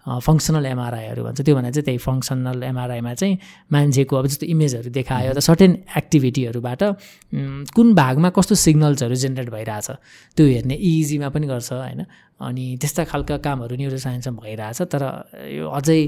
फङ्सनल 0.08 0.66
एमआरआईहरू 0.66 1.22
भन्छ। 1.24 1.40
त्यो 1.42 1.56
भने 1.56 1.72
चाहिँ 1.72 1.86
त्यही 1.88 2.00
फङ्सनल 2.00 2.64
एमआरआईमा 2.64 3.14
चाहिँ 3.14 3.36
मान्छेको 3.72 4.14
अब 4.16 4.26
जस्तो 4.28 4.46
इमेजहरू 4.48 4.90
देखायो 4.92 5.32
त 5.34 5.40
सर्टेन 5.40 5.72
एक्टिभिटीहरूबाट 5.98 6.82
कुन 7.76 7.88
भागमा 7.96 8.30
कस्तो 8.36 8.56
सिग्नल्सहरू 8.56 9.16
जेनेरेट 9.16 9.50
भइरहेछ 9.50 9.88
त्यो 10.38 10.46
हेर्ने 10.48 10.76
इजीमा 10.76 11.30
पनि 11.30 11.46
गर्छ 11.48 11.72
होइन? 11.72 12.02
अनि 12.38 12.66
त्यस्ता 12.82 13.04
खालका 13.10 13.38
कामहरू 13.42 13.76
न्युरो 13.76 13.98
साइन्समा 13.98 14.40
भइरहेछ 14.44 14.80
तर 14.94 15.04
यो 15.58 15.66
अझै 15.68 16.02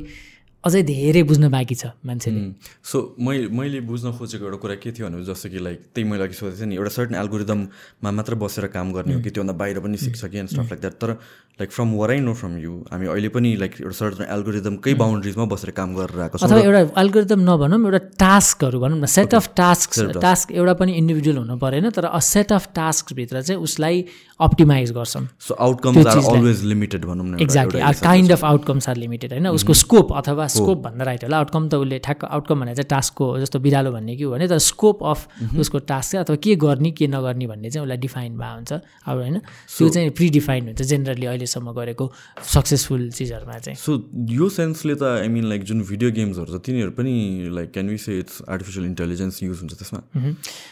अझै 0.63 0.81
धेरै 0.83 1.23
बुझ्न 1.23 1.47
बाँकी 1.49 1.75
छ 1.75 1.95
मान्छेले। 2.05 2.39
सो 2.83 2.97
मैले 3.15 3.47
मैले 3.47 3.79
बुझ्न 3.87 4.11
खोजेको 4.11 4.43
एउटा 4.45 4.57
कुरा 4.59 4.75
के 4.83 4.91
थियो 4.91 5.07
भने 5.07 5.23
जस्तो 5.23 5.49
कि 5.49 5.59
लाइक 5.59 5.79
त्यही 5.95 6.09
मैले 6.09 6.23
अघि 6.23 6.35
सोधेको 6.35 6.59
थिएँ 6.59 6.67
नि 6.67 6.75
एउटा 6.75 6.91
सर्टन 6.99 7.15
एल्गोरिदममा 7.15 8.11
मात्र 8.11 8.35
बसेर 8.43 8.67
काम 8.75 8.91
गर्ने 8.91 9.13
हो 9.15 9.21
कि 9.23 9.29
त्योभन्दा 9.31 9.55
बाहिर 9.55 9.79
पनि 9.79 9.97
सिक्छ 9.97 10.25
कि 10.25 10.37
एन्ड 10.37 10.49
स्टफ 10.49 10.67
लाइक 10.71 10.81
द्याट 10.83 10.95
तर 10.99 11.15
like 11.59 11.71
from 11.71 11.93
where 11.93 12.11
I 12.11 12.19
know 12.19 12.33
from 12.33 12.57
you 12.57 12.73
हामी 12.91 13.07
अहिले 13.07 13.29
पनि 13.35 13.55
लाइक 13.59 13.73
एउटा 13.81 13.95
सर्टन 13.97 14.23
एल्गोरिदमकै 14.35 14.93
बााउन्ड्रिजमा 15.01 15.45
बसेर 15.53 15.71
काम 15.79 15.95
गरेर 15.95 16.21
आएको 16.21 16.37
अथवा 16.45 16.59
एउटा 16.59 17.01
एल्गोरिदम 17.01 17.41
नभनौँ 17.49 17.79
एउटा 17.85 17.99
टास्कहरू 18.19 18.79
भनौँ 18.79 18.99
न 18.99 19.05
सेट 19.15 19.33
अफ 19.35 19.49
टास्क 19.57 19.99
टास्क 20.21 20.51
एउटा 20.51 20.73
पनि 20.81 20.93
इन्डिभिजुअल 21.01 21.37
हुनु 21.37 21.57
परेन 21.59 21.89
तर 21.91 22.05
अ 22.05 22.19
सेट 22.29 22.51
अफ 22.53 22.67
टास्कभित्र 22.75 23.41
चाहिँ 23.41 23.61
उसलाई 23.61 24.05
अप्टिमाइज 24.39 24.91
गर्छौँ। 24.95 25.25
So 25.47 25.53
outcomes 25.59 26.07
are 26.07 26.17
always 26.17 26.63
limited 26.65 27.05
भनौँ 27.05 27.25
न 27.25 27.39
exactly 27.41 27.81
kind 28.01 28.31
of 28.31 28.43
outcomes 28.45 28.89
are 28.89 28.95
limited 28.97 29.33
होइन? 29.33 29.47
उसको 29.49 29.73
स्कोप 29.73 30.13
अथवा 30.17 30.47
स्कोप 30.55 30.77
भन्दा 30.83 31.05
राइट 31.05 31.23
होला। 31.23 31.37
आउटकम 31.37 31.67
त 31.69 31.75
उसले 31.75 31.99
ठ्याक्क 31.99 32.23
आउटकम 32.25 32.59
भनेर 32.59 32.75
चाहिँ 32.75 32.89
टास्कको 32.89 33.27
जस्तो 33.39 33.59
बिरालो 33.59 33.91
भन्ने 33.91 34.15
के 34.15 34.23
हो 34.23 34.31
भने 34.31 34.47
तर 34.47 34.57
स्कोप 34.63 35.03
अफ 35.03 35.27
उसको 35.59 35.79
टास्क 35.91 36.11
चाहिँ 36.11 36.23
अथवा 36.23 36.35
के 36.39 36.55
गर्ने 36.63 36.91
के 36.95 37.07
नगर्ने 37.07 37.47
भन्ने 37.47 37.69
चाहिँ 37.69 37.83
उसलाई 37.83 37.97
डिफाइन 37.97 38.37
भएको 38.39 38.55
हुन्छ। 38.55 38.71
अब 38.71 39.17
होइन? 39.19 39.37
त्यो 39.77 39.89
चाहिँ 39.89 40.09
प्रि 40.15 40.29
डिफाइन 40.39 40.63
हुन्छ 40.71 40.81
जेनरली 40.81 41.25
अहिलेसम्म 41.49 41.71
गरेको 41.73 42.05
सक्सेसफुल 42.53 43.09
चिजहरूमा 43.09 43.57
चाहिँ। 43.59 43.77
सो 43.77 43.91
यो 44.29 44.49
सेन्सले 44.49 44.95
त 44.95 45.03
आई 45.03 45.27
मिन 45.29 45.45
लाइक 45.49 45.63
जुन 45.63 45.81
भिडियो 45.89 46.11
गेम्सहरू 46.11 46.53
छ 46.53 46.61
तिनीहरू 46.65 46.91
पनि 46.99 47.13
like 47.57 47.71
can 47.73 47.95
say 47.97 48.17
it's 48.19 48.41
artificial 48.49 48.85
intelligence 48.85 49.43
use 49.43 49.57
हुन्छ 49.59 49.73
त्यसमा? 49.81 50.01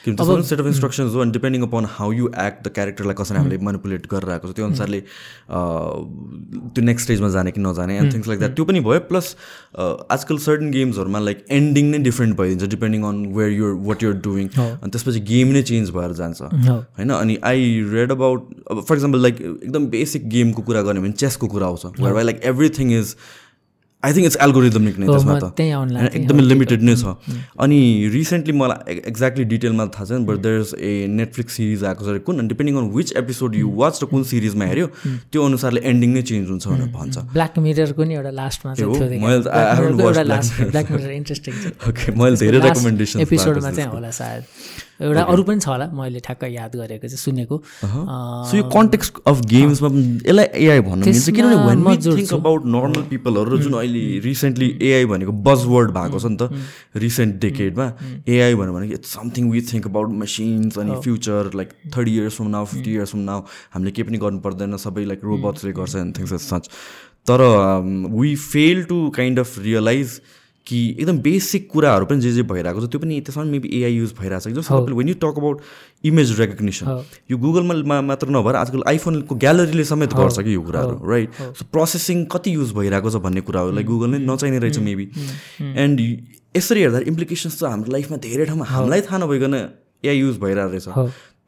सेट 0.06 0.60
अफ 0.60 0.66
इन्स्ट्रक्सन्स 0.68 1.14
हो 1.14 1.22
and 1.24 1.34
depending 1.34 1.62
upon 1.68 1.86
how 1.98 2.12
you 2.14 2.28
act 2.28 2.60
the 2.68 2.74
क्यारेक्टरलाई 2.78 3.16
कसरी 3.22 3.38
हामीले 3.38 3.58
मेनिपुलेट 3.70 4.08
गरेर 4.14 4.30
आएको 4.38 4.48
छ 4.48 4.56
त्यो 4.56 4.66
अनुसारले 4.66 5.00
त्यो 5.50 6.84
नेक्स्ट 6.84 7.04
स्टेजमा 7.08 7.30
जाने 7.38 7.52
कि 7.52 7.62
नजाने 7.62 7.98
एन्ड 7.98 8.14
थिङ्स 8.14 8.28
लाइक 8.28 8.40
द्याट 8.40 8.56
त्यो 8.56 8.66
पनि 8.72 8.80
भयो 8.90 9.00
प्लस 9.10 9.36
आजकल 10.18 10.38
सर्टन 10.46 10.72
गेम्सहरूमा 10.72 11.20
लाइक 11.28 11.46
एन्डिङ 11.60 11.92
नै 11.92 12.00
different 12.10 12.38
भइदिन्छ 12.38 12.72
depending 12.76 13.04
on 13.12 13.26
where 13.38 13.52
you're 13.58 13.74
what 13.90 14.04
you're 14.04 14.14
doing 14.30 14.48
अनि 14.58 14.90
त्यसपछि 14.92 15.20
गेम 15.34 15.54
नै 15.58 15.62
चेन्ज 15.72 15.90
भएर 15.98 16.12
जान्छ। 16.22 16.42
होइन? 16.42 17.10
अनि 17.10 17.38
आई 17.52 17.66
रेड 17.92 18.12
अबाउट 18.12 18.42
अब 18.72 18.84
फर 18.88 18.96
इक्जाम्पल 18.96 19.22
लाइक 19.22 19.42
एकदम 19.42 19.86
बेसिक 19.90 20.28
गेमको 20.58 20.66
कुरा 20.66 20.82
गर्ने 20.82 21.00
भने 21.02 21.14
चेसको 21.14 21.46
कुरा 21.48 21.66
आउँछ। 21.68 22.02
Why 22.02 22.24
like 22.24 22.42
everything 22.44 22.88
is 23.00 23.16
I 24.04 24.14
think 24.14 24.26
it's 24.26 24.38
algorithmic 24.42 24.98
नै 25.02 25.08
त्यसमा 25.08 25.34
त। 25.42 25.46
एकदमै 25.58 26.44
लिमिटेड 26.44 26.82
नै 26.86 26.96
छ। 26.96 27.18
अनि 27.58 28.10
रिसेन्टली 28.14 28.54
मलाई 28.54 28.98
एक्ज्याक्टली 29.10 29.46
डिटेलमा 29.54 29.86
थाहा 29.94 30.06
छैन 30.06 30.26
but 30.26 30.38
there 30.38 30.62
is 30.62 30.74
a 30.78 31.08
Netflix 31.10 31.54
series 31.58 31.84
आएको 31.84 32.02
छ। 32.06 32.22
कुन? 32.22 32.48
Depending 32.48 32.78
on 32.78 32.86
which 32.94 33.10
episode 33.18 33.56
you 33.58 33.68
watch 33.82 33.94
र 34.04 34.06
कुन 34.14 34.24
सिरिजमा 34.32 34.66
हेऱ्यो 34.66 34.88
त्यो 35.34 35.42
अनुसारले 35.46 35.82
एन्डिङ 35.92 36.10
नै 36.14 36.22
चेन्ज 36.30 36.46
हुन्छ 36.50 36.66
भनेर 36.68 36.90
भन्छ। 36.94 37.16
ब्ल्याक 37.34 37.54
मिररको 37.58 38.02
नि 38.06 38.14
एउटा 38.22 38.32
लास्टमा 38.42 38.72
ओके 41.90 42.12
मैले 42.22 42.36
धेरै 42.38 42.60
रेकमेन्डेसन 42.70 43.18
एपिसोडमा 43.26 43.72
चाहिँ 43.72 43.90
होला 43.90 44.12
सायद। 44.22 44.44
एउटा 45.02 45.22
अरू 45.34 45.44
पनि 45.44 45.60
छ 45.60 45.68
होला 45.68 45.86
मैले 45.94 46.20
ठ्याक्क 46.26 46.44
याद 46.52 46.76
गरेको 46.76 47.08
चाहिँ 47.08 47.22
सुनेको। 47.22 47.56
सो 48.50 48.58
यो 48.58 48.64
कन्टेक्स्ट 48.76 49.14
अफ 49.28 49.42
गेम्समा 49.54 49.90
यसलाई 50.26 50.48
एआई 50.66 50.82
भन्नु 50.88 51.06
मिल्छ? 51.06 51.30
किनभने 51.38 51.58
when 51.68 51.80
we 51.88 51.96
think 52.06 52.34
about 52.34 52.66
normal 52.76 53.02
पिपलहरू 53.12 53.58
जुन 53.66 53.74
अहिले 53.82 54.04
रिसेन्टली 54.26 54.70
एआई 54.90 55.06
भनेको 55.14 55.34
बज 55.50 55.66
वर्ड 55.74 55.92
भएको 55.98 56.20
छ 56.20 56.26
नि 56.34 56.38
त 56.42 57.04
रिसेन्ट 57.06 57.36
डेकेडमा 57.46 57.88
एआई 58.38 58.56
भन्यो 58.62 58.74
भने 58.74 58.88
it's 58.98 59.14
something 59.18 59.52
we 59.52 59.62
think 59.74 59.88
about 59.88 60.10
machines 60.24 60.78
अनि 60.86 61.02
future 61.06 61.52
like 61.62 61.70
thirty 61.98 62.16
years 62.18 62.36
from 62.42 62.50
now 62.56 62.66
fifty 62.74 62.92
years 62.94 63.12
from 63.12 63.24
now 63.30 63.40
हामीले 63.76 63.92
केही 63.92 64.08
पनि 64.10 64.18
गर्नु 64.26 64.40
पर्दैन 64.48 64.78
सबै 64.86 65.06
लाइक 65.14 65.30
रोबोट्सले 65.30 65.72
गर्छ 65.78 65.96
एन्ड 66.02 66.18
थिङ्स 66.18 66.34
सच 66.48 66.70
तर 67.30 67.42
we 68.18 68.36
fail 68.42 68.84
to 68.90 68.98
kind 69.16 69.40
of 69.40 69.58
realise 69.60 70.20
कि 70.68 70.80
एकदम 71.00 71.18
बेसिक 71.24 71.70
कुराहरू 71.72 72.06
पनि 72.06 72.22
जे 72.22 72.32
जे 72.32 72.44
भइरहेको 72.44 72.82
छ 72.82 72.90
त्यो 72.92 73.00
पनि 73.00 73.20
त्यसमा 73.24 73.44
मेबी 73.52 73.70
एआई 73.80 73.94
युज 73.94 74.14
भइरहेको 74.20 74.50
छ। 74.50 74.54
जस्तो 74.58 74.96
when 74.96 75.10
you 75.10 75.16
talk 75.24 75.40
about 75.40 75.62
image 76.12 76.40
recognition 76.40 76.86
यो 77.32 77.38
गुगलमा 77.40 78.02
मात्र 78.04 78.28
नभएर 78.36 78.56
आजकल 78.62 78.84
आइफोनको 78.88 79.36
ग्यालरीले 79.46 79.84
समेत 79.92 80.14
गर्छ 80.20 80.40
कि 80.40 80.56
यो 80.56 80.62
कुराहरू 80.68 81.12
राइट 81.12 81.42
सो 81.60 81.66
प्रोसेसिङ 81.72 82.26
कति 82.36 82.56
युज 82.56 82.74
भइरहेको 82.76 83.10
छ 83.10 83.24
भन्ने 83.24 83.42
कुरा 83.48 83.62
हो 83.64 83.72
लाइक 83.80 83.88
गुगल 83.88 84.10
नै 84.12 84.20
नचाहिने 84.28 84.60
रहेछ 84.66 84.78
मेबी 84.92 85.10
एन्ड 85.86 86.06
यसरी 86.58 86.82
हेर्दा 86.82 87.00
इम्प्लिकेसन्स 87.08 87.60
त 87.60 87.74
हाम्रो 87.74 87.92
लाइफमा 87.94 88.18
धेरै 88.24 88.46
ठाउँमा 88.46 88.66
हामीलाई 88.76 89.02
थाहा 89.08 89.18
नभइकन 89.24 89.54
एआई 90.06 90.18
युज 90.18 90.38
भइरहेको 90.40 90.72
रहेछ। 90.72 90.88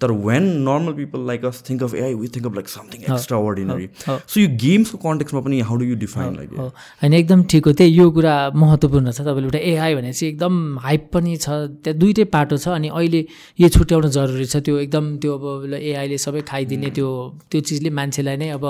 तर 0.01 0.11
when 0.25 0.43
normal 0.67 0.93
people 0.99 1.27
like 1.27 1.45
us 1.45 1.63
think 1.69 1.83
of 1.83 1.93
AI 1.95 2.13
we 2.13 2.27
think 2.35 2.45
of 2.47 2.53
like 2.55 2.69
something 2.69 3.01
extraordinary 3.47 3.87
so 4.05 4.39
यो 4.39 4.47
गेम्सको 4.63 4.97
कन्टेक्समा 4.97 5.41
पनि 5.47 5.59
how 5.69 5.75
do 5.77 5.85
you 5.85 5.95
define 5.99 6.35
like 6.35 6.49
होइन 6.59 7.13
एकदम 7.13 7.43
ठिक 7.51 7.65
हो। 7.67 7.73
त्यही 7.73 7.91
यो 7.97 8.09
कुरा 8.11 8.35
महत्त्वपूर्ण 8.55 9.11
छ। 9.11 9.21
तपाईँले 9.21 9.47
एउटा 9.49 9.59
एआई 9.71 9.95
भने 9.95 10.11
चाहिँ 10.13 10.31
एकदम 10.33 10.53
हाइप 10.79 11.09
पनि 11.13 11.35
छ। 11.37 11.47
त्यहाँ 11.83 11.97
दुइटै 11.99 12.23
पाटो 12.35 12.57
छ 12.57 12.67
अनि 12.79 12.87
अहिले 12.89 13.21
यो 13.59 13.67
छुट्याउन 13.69 14.09
जरुरी 14.09 14.45
छ। 14.45 14.63
त्यो 14.63 14.77
एकदम 14.85 15.05
त्यो 15.19 15.31
अब 15.37 15.73
एआईले 15.73 16.17
सबै 16.17 16.41
खाइदिने 16.47 16.89
त्यो 16.95 17.09
त्यो 17.51 17.59
चिजले 17.61 17.89
मान्छेलाई 17.99 18.37
नै 18.37 18.49
अब 18.55 18.65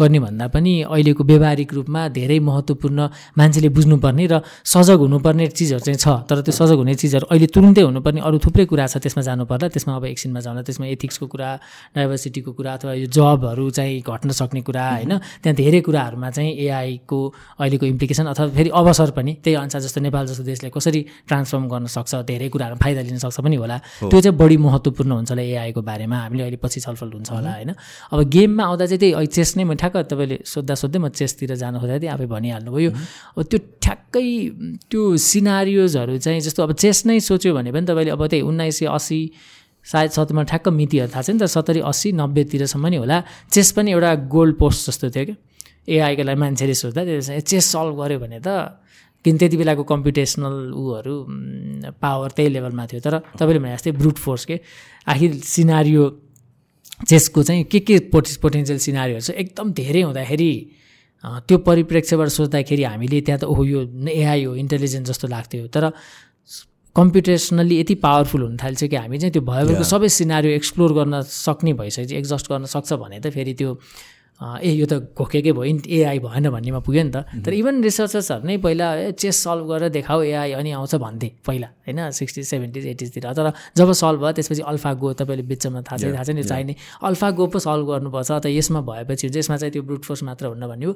गर्ने 0.00 0.18
भन्दा 0.26 0.46
पनि 0.54 0.72
अहिलेको 0.84 1.22
व्यवहारिक 1.24 1.70
रूपमा 1.74 2.00
धेरै 2.18 2.38
महत्त्वपूर्ण 2.50 3.00
मान्छेले 3.38 3.68
बुझ्नुपर्ने 3.76 4.24
र 4.32 4.34
सजग 4.64 4.98
हुनुपर्ने 5.06 5.46
चिजहरू 5.58 5.82
चाहिँ 5.86 5.98
छ। 5.98 6.06
तर 6.28 6.44
त्यो 6.44 6.52
सजग 6.60 6.76
हुने 6.82 6.94
चिजहरू 7.00 7.26
अहिले 7.32 7.46
तुरुन्तै 7.54 7.82
हुनुपर्ने 7.88 8.20
अरू 8.20 8.36
थुप्रै 8.44 8.64
कुरा 8.68 8.86
छ। 8.92 9.00
त्यसमा 9.00 9.22
जानु 9.28 9.44
पर्ला 9.48 9.68
त्यसमा 9.72 9.92
अब 9.96 10.04
एकछिनमा 10.12 10.40
जाँदा 10.44 10.62
त्यसमा 10.74 10.86
एथिक्सको 10.90 11.26
कुरा 11.26 11.50
डाइभर्सिटीको 11.94 12.50
कुरा 12.52 12.72
अथवा 12.74 12.92
यो 12.98 13.06
जबहरू 13.06 13.70
चाहिँ 13.70 14.02
घट्न 14.02 14.30
सक्ने 14.34 14.60
कुरा 14.66 14.84
होइन? 14.90 15.12
त्यहाँ 15.42 15.54
धेरै 15.54 15.80
कुराहरूमा 15.86 16.30
चाहिँ 16.30 16.50
एआईको 16.58 17.18
अहिलेको 17.58 17.86
इम्प्लिकेसन 17.86 18.26
अथवा 18.34 18.46
फेरि 18.50 18.70
अवसर 18.74 19.10
पनि 19.14 19.32
त्यही 19.44 19.54
अनुसार 19.54 19.80
जस्तो 19.86 20.00
नेपाल 20.00 20.26
जस्तो 20.26 20.44
देशले 20.44 20.70
कसरी 20.74 21.00
ट्रान्सफर्म 21.28 21.64
गर्न 21.70 21.86
सक्छ 21.86 22.14
धेरै 22.26 22.48
कुराहरू 22.50 22.76
फाइदा 22.82 23.00
लिन 23.06 23.18
सक्छ 23.22 23.38
पनि 23.40 23.56
होला। 23.56 23.78
त्यो 24.10 24.20
चाहिँ 24.20 24.36
बढी 24.36 24.56
महत्त्वपूर्ण 24.58 25.10
हुन्छ 25.14 25.30
होला 25.30 25.42
एआईको 25.42 25.80
बारेमा। 25.82 26.16
हामीले 26.24 26.42
अहिले 26.42 26.58
पछि 26.58 26.80
छलफल 26.82 27.08
हुन्छ 27.14 27.30
होला 27.30 27.50
होइन? 27.54 27.70
अब 28.10 28.18
गेममा 28.26 28.62
आउँदा 28.64 28.84
चाहिँ 28.86 28.98
त्यही 28.98 29.26
चेस 29.30 29.56
नै 29.56 29.64
म 29.64 29.74
ठ्याक्क 29.78 30.10
तपाईँले 30.10 30.36
सोद्धा 30.42 30.74
सोध्दै 30.74 30.98
म 30.98 31.08
चेसतिर 31.14 31.54
जानु 31.54 31.78
खोज्दा 31.78 31.98
थिएँ 32.02 32.10
आफै 32.10 32.26
भनिहाल्नुभयो। 32.26 32.90
अब 33.38 33.42
त्यो 33.46 33.58
ठ्याक्कै 33.78 34.26
त्यो 34.90 35.02
सिनारियोजहरू 35.22 36.18
चाहिँ 36.18 36.40
जस्तो 36.40 36.60
अब 36.66 36.72
चेस 36.74 37.06
नै 37.06 37.20
सोच्यो 37.20 37.54
भने 37.54 37.70
पनि 37.70 37.86
तपाईँले 37.86 38.10
अब 38.10 38.22
त्यही 38.26 38.42
उन्नाइस 38.42 38.74
सय 38.74 38.86
असी 38.90 39.20
सायद 39.84 40.10
सत्तरीमा 40.16 40.42
ठ्याक्क 40.50 40.68
मितिहरू 40.80 41.08
थाहा 41.12 41.22
छैन 41.22 41.38
त 41.38 41.44
सत्तरी 41.46 41.80
अस्सी 41.90 42.08
नब्बेतिरसम्म 42.16 42.86
नि 42.88 42.96
होला। 43.02 43.16
चेस 43.52 43.68
पनि 43.76 43.90
एउटा 43.92 44.10
गोल्ड 44.34 44.54
पोस्ट 44.56 44.80
जस्तो 44.88 45.06
थियो 45.14 45.24
क्या। 45.28 45.36
एआईको 45.84 46.22
लागि 46.24 46.40
मान्छेले 46.40 46.74
सोच्दा 46.74 47.02
त्यो 47.04 47.40
चेस 47.44 47.64
सल्भ 47.72 47.94
गऱ्यो 48.00 48.18
भने 48.24 48.40
त 48.40 48.80
किन 49.24 49.34
त्यति 49.40 49.56
बेलाको 49.56 49.82
कम्पिटेसनल 49.88 50.56
ऊहरू 50.72 51.14
पावर 52.00 52.30
त्यही 52.36 52.48
लेभलमा 52.56 52.84
थियो। 52.88 53.00
तर 53.00 53.14
तपाईँले 53.36 53.60
भने 53.60 53.72
जस्तै 53.76 53.92
ब्रुट 54.00 54.16
फोर्स 54.20 54.44
के? 54.44 54.56
आखिर 55.08 55.30
सिनारियो 55.40 56.04
चेसको 57.08 57.42
चाहिँ 57.42 57.64
के 57.72 57.78
के 57.80 57.98
पोटे 58.12 58.36
पोटेन्सियल 58.40 58.78
सिनारीहरू 58.78 59.20
छ? 59.20 59.30
एकदम 59.32 59.72
धेरै 59.72 60.02
हुँदाखेरि 60.08 60.52
त्यो 61.48 61.56
परिप्रेक्ष्यबाट 61.64 62.28
सोच्दाखेरि 62.28 62.82
हामीले 62.84 63.20
त्यहाँ 63.24 63.40
त 63.40 63.44
ओहो 63.48 63.64
यो 63.64 63.80
एआई 64.08 64.44
हो 64.44 64.54
इन्टेलिजेन्स 64.60 65.08
जस्तो 65.08 65.26
लाग्थ्यो। 65.28 65.66
तर 65.72 65.84
कम्प्युटेसनल्ली 66.96 67.78
यति 67.80 67.94
पावरफुल 68.02 68.42
हुन 68.42 68.56
थाल्छ 68.56 68.84
कि 68.84 68.96
हामी 68.96 69.18
चाहिँ 69.18 69.32
त्यो 69.32 69.42
भएकोको 69.42 69.84
सबै 69.84 70.08
सिनारी 70.16 70.52
एक्सप्लोर 70.54 70.92
गर्न 70.94 71.20
सक्ने 71.28 71.72
भइसकेपछि 71.74 72.16
एक्जस्ट 72.16 72.50
गर्न 72.50 72.64
सक्छ 72.70 72.92
भने 72.94 73.18
त 73.20 73.34
फेरि 73.34 73.54
त्यो 73.54 73.74
ए 74.62 74.70
यो 74.74 74.86
त 74.86 74.94
घोकेकै 75.16 75.52
भयो 75.52 75.64
एआई 75.88 76.18
भएन 76.18 76.50
भन्नेमा 76.50 76.80
पुग्यो 76.84 77.02
नि 77.04 77.10
त। 77.10 77.24
तर 77.44 77.52
इभन 77.54 77.82
रिसर्चर्सहरू 77.82 78.44
नै 78.44 78.56
पहिला 78.60 79.16
चेस 79.16 79.36
सल्भ 79.44 79.64
गरेर 79.70 79.88
देखाऊ 79.94 80.20
एआई 80.22 80.52
अनि 80.60 80.70
आउँछ 80.76 80.94
भन्थे 81.00 81.28
पहिला 81.46 81.68
होइन? 81.86 82.10
सिक्सटी 82.10 82.42
सेभेन्टिज 82.44 82.86
एटिजतिर 82.86 83.24
तर 83.32 83.52
जब 83.76 83.92
सल्भ 83.92 84.20
भयो 84.20 84.32
त्यसपछि 84.32 84.62
अल्फा 84.62 84.92
गो 85.00 85.12
तपाईँले 85.20 85.44
बिचमा 85.48 85.80
थाहा 85.82 85.96
छ 85.96 86.04
थाहा 86.12 86.24
छ 86.24 86.30
नि 86.36 86.42
चाहिने। 86.44 86.74
अल्फा 87.02 87.30
गो 87.38 87.46
पो 87.46 87.58
सल्भ 87.58 87.84
गर्नुपर्छ 87.88 88.30
त 88.30 88.46
यसमा 88.52 88.80
भएपछि 88.84 89.26
हुन्छ 89.26 89.36
यसमा 89.38 89.56
चाहिँ 89.56 89.72
त्यो 89.72 89.82
ब्रुट 89.82 90.02
फोर्स 90.04 90.22
मात्र 90.28 90.44
हुन्न 90.52 90.64
भन्यो। 90.68 90.90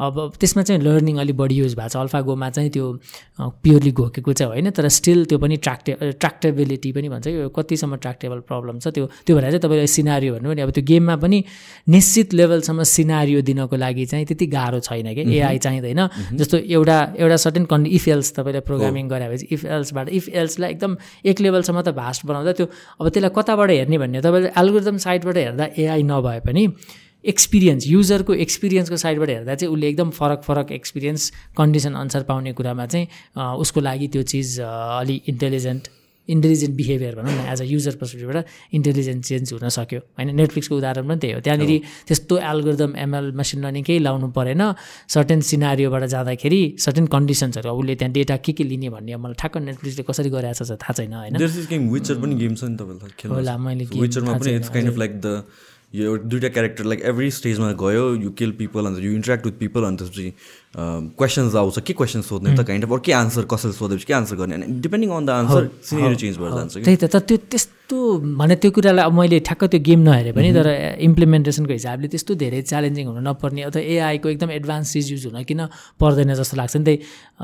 अब 0.00 0.14
त्यसमा 0.40 0.62
चाहिँ 0.62 0.80
लर्निङ 0.82 1.16
अलिक 1.20 1.36
बढी 1.36 1.56
युज 1.60 1.74
भएको 1.74 1.88
छ। 1.88 1.96
अल्फा 1.96 2.20
गोमा 2.24 2.48
चाहिँ 2.50 2.70
त्यो 2.70 2.86
प्योरली 3.62 3.92
घोकेको 3.92 4.32
चाहिँ 4.32 4.50
होइन 4.52 4.70
तर 4.70 4.88
स्टिल 4.88 5.24
त्यो 5.28 5.38
पनि 5.38 5.56
ट्राक्टे 5.60 5.92
ट्राक्टेबिलिटी 6.16 6.92
पनि 6.92 7.08
भन्छ। 7.08 7.26
यो 7.26 7.48
कतिसम्म 7.48 7.96
ट्राक्टेबल 8.04 8.38
प्रब्लम 8.48 8.78
छ 8.78 8.88
त्यो 8.94 9.04
त्यो 9.26 9.36
भएर 9.36 9.44
चाहिँ 9.50 9.62
तपाईँले 9.64 9.86
सिनारी 9.86 10.30
भन्नु 10.30 10.48
भने 10.50 10.62
अब 10.62 10.70
त्यो 10.70 10.84
गेममा 10.84 11.16
पनि 11.16 11.38
निश्चित 11.88 12.34
लेभलसम्म 12.34 12.82
सिनारियो 12.94 13.40
दिनको 13.48 13.76
लागि 13.76 14.04
चाहिँ 14.06 14.26
त्यति 14.26 14.46
गाह्रो 14.56 14.80
छैन 14.80 15.14
कि? 15.14 15.22
एआई 15.36 15.58
चाहिँदैन। 15.58 16.00
जस्तो 16.36 16.56
एउटा 16.58 16.98
एउटा 17.18 17.36
सर्टेन 17.44 17.64
कन्ड 17.72 17.86
इफ 17.98 18.08
एल्स 18.08 18.32
तपाईँले 18.36 18.60
प्रोग्रामिङ 18.68 19.08
गरेपछि 19.08 19.46
इफ 19.50 19.64
एल्सबाट 19.76 20.08
इफ 20.18 20.28
एल्सलाई 20.42 20.70
एकदम 20.70 20.96
एक 21.24 21.40
लेभलसम्म 21.40 21.80
त 21.80 21.94
भास्ट 21.94 22.26
बनाउँदा 22.26 22.52
त्यो 22.58 22.66
अब 23.00 23.08
त्यसलाई 23.08 23.32
कताबाट 23.36 23.70
हेर्ने 23.70 23.98
भन्ने 23.98 24.20
तपाईँले 24.20 24.52
एल्गोरिदम 24.56 24.96
साइडबाट 25.06 25.36
हेर्दा 25.36 25.68
एआई 25.78 26.02
नभए 26.12 26.40
पनि 26.46 26.66
एक्सपिरियन्स 27.24 27.86
युजरको 27.88 28.34
एक्सपिरियन्सको 28.44 28.96
साइडबाट 29.00 29.30
हेर्दा 29.30 29.54
चाहिँ 29.54 29.72
उसले 29.74 29.88
एकदम 29.88 30.10
फरक 30.18 30.42
फरक 30.44 30.72
एक्सपिरियन्स 30.72 31.30
कन्डिसन 31.56 31.94
अनुसार 32.00 32.22
पाउने 32.28 32.52
कुरामा 32.52 32.86
चाहिँ 32.86 33.06
उसको 33.64 33.80
लागि 33.80 34.08
त्यो 34.12 34.22
चिज 34.32 34.58
अलि 34.60 35.20
इन्टेलिजेन्ट 35.32 35.88
इन्टेलिजेन्ट 36.28 36.74
बिहेभियर 36.76 37.14
भनौँ 37.14 37.34
न 37.34 37.40
एज 37.52 37.60
अ 37.60 37.64
युजर 37.64 37.94
पर्सपेक्टिभबाट 38.00 38.46
इन्टेलिजेन्ट 38.74 39.24
चेन्ज 39.24 39.52
हुन 39.52 39.68
सक्यो। 39.68 40.00
होइन 40.16 40.28
नेटफ्लिक्सको 40.36 40.74
उदाहरण 40.76 41.04
पनि 41.08 41.18
त्यही 41.20 41.32
हो। 41.34 41.40
त्यहाँनिर 41.44 41.72
त्यस्तो 42.08 42.34
एल्गोरिदम 42.52 42.92
एमएल 42.96 43.26
मेसिन 43.36 43.58
लर्निङ 43.64 43.82
केही 43.84 43.98
लाउनु 44.06 44.28
परेन। 44.32 44.62
सर्टेन 45.14 45.40
सिनारीबाट 45.50 46.04
जाँदाखेरि 46.14 46.60
सर्टेन 46.80 47.06
कन्डिसन्सहरू 47.14 47.70
उसले 47.70 47.94
त्यहाँ 48.00 48.12
डेटा 48.12 48.36
के 48.40 48.52
के 48.56 48.64
लिने 48.64 48.88
भन्ने 48.94 49.16
मलाई 49.20 49.36
ठ्याक्क 49.36 49.56
नेटफ्लिक्सले 49.68 50.04
कसरी 50.08 50.28
गरेको 50.32 50.64
छ 50.64 50.72
थाहा 50.80 50.92
छैन 50.96 51.12
होइन। 51.12 51.36
होला 53.28 53.54
मैले 53.58 53.84
यो 55.94 56.16
दुइटा 56.18 56.48
क्यारेक्टर 56.48 56.84
लाइक 56.84 57.02
एभ्री 57.06 57.30
स्टेजमा 57.30 57.70
गयो 57.80 58.04
यु 58.16 58.30
किल 58.38 58.52
पिपल 58.58 58.86
अन्त 58.86 58.98
यु 59.00 59.12
इन्ट्रेक्ट 59.12 59.46
विथ 59.46 59.52
पिपल 59.58 59.84
अन्त 59.84 60.00
त्यसपछि 60.00 60.32
क्वेसन्स 61.18 61.54
आउँछ 61.54 61.78
के 61.86 61.92
क्वेसन 61.94 62.22
सोध्ने 62.28 62.56
त 62.56 62.66
काइन्ड 62.66 62.84
अफ 62.84 63.00
के 63.04 63.12
आन्सर 63.14 63.44
कसैले 63.52 63.74
सोधेपछि 63.74 64.06
के 64.06 64.14
आन्सर 64.14 64.36
गर्ने 64.36 64.54
अनि 64.54 64.80
depending 64.80 65.10
on 65.12 65.26
the 65.26 65.30
answer 65.32 65.70
scenario 65.84 66.16
change 66.16 66.38
भएर 66.38 66.54
जान्छ 66.54 66.76
त्यही 66.78 66.96
त 66.96 67.16
त्यो 67.22 67.58
त्यस्तो 67.84 68.36
भने 68.40 68.56
त्यो 68.56 68.70
कुरालाई 68.72 69.04
अब 69.04 69.12
मैले 69.12 69.38
ठ्याक्क 69.44 69.64
त्यो 69.72 69.80
गेम 69.84 70.00
नहेरेँ 70.08 70.32
पनि 70.32 70.50
तर 70.56 70.68
इम्प्लिमेन्टेसनको 71.04 71.72
हिसाबले 71.72 72.08
त्यस्तो 72.08 72.32
धेरै 72.34 72.62
च्यालेन्जिङ 72.64 73.04
हुनु 73.08 73.20
नपर्ने 73.20 73.62
अथवा 73.68 73.82
एआईको 73.92 74.28
एकदम 74.28 74.50
एडभान्स 74.56 74.92
चिज 74.92 75.12
युज 75.12 75.24
हुन 75.28 75.42
किन 75.44 75.60
पर्दैन 76.00 76.34
जस्तो 76.34 76.56
लाग्छ 76.56 76.76
नि 76.76 76.84
त्यही 76.84 76.98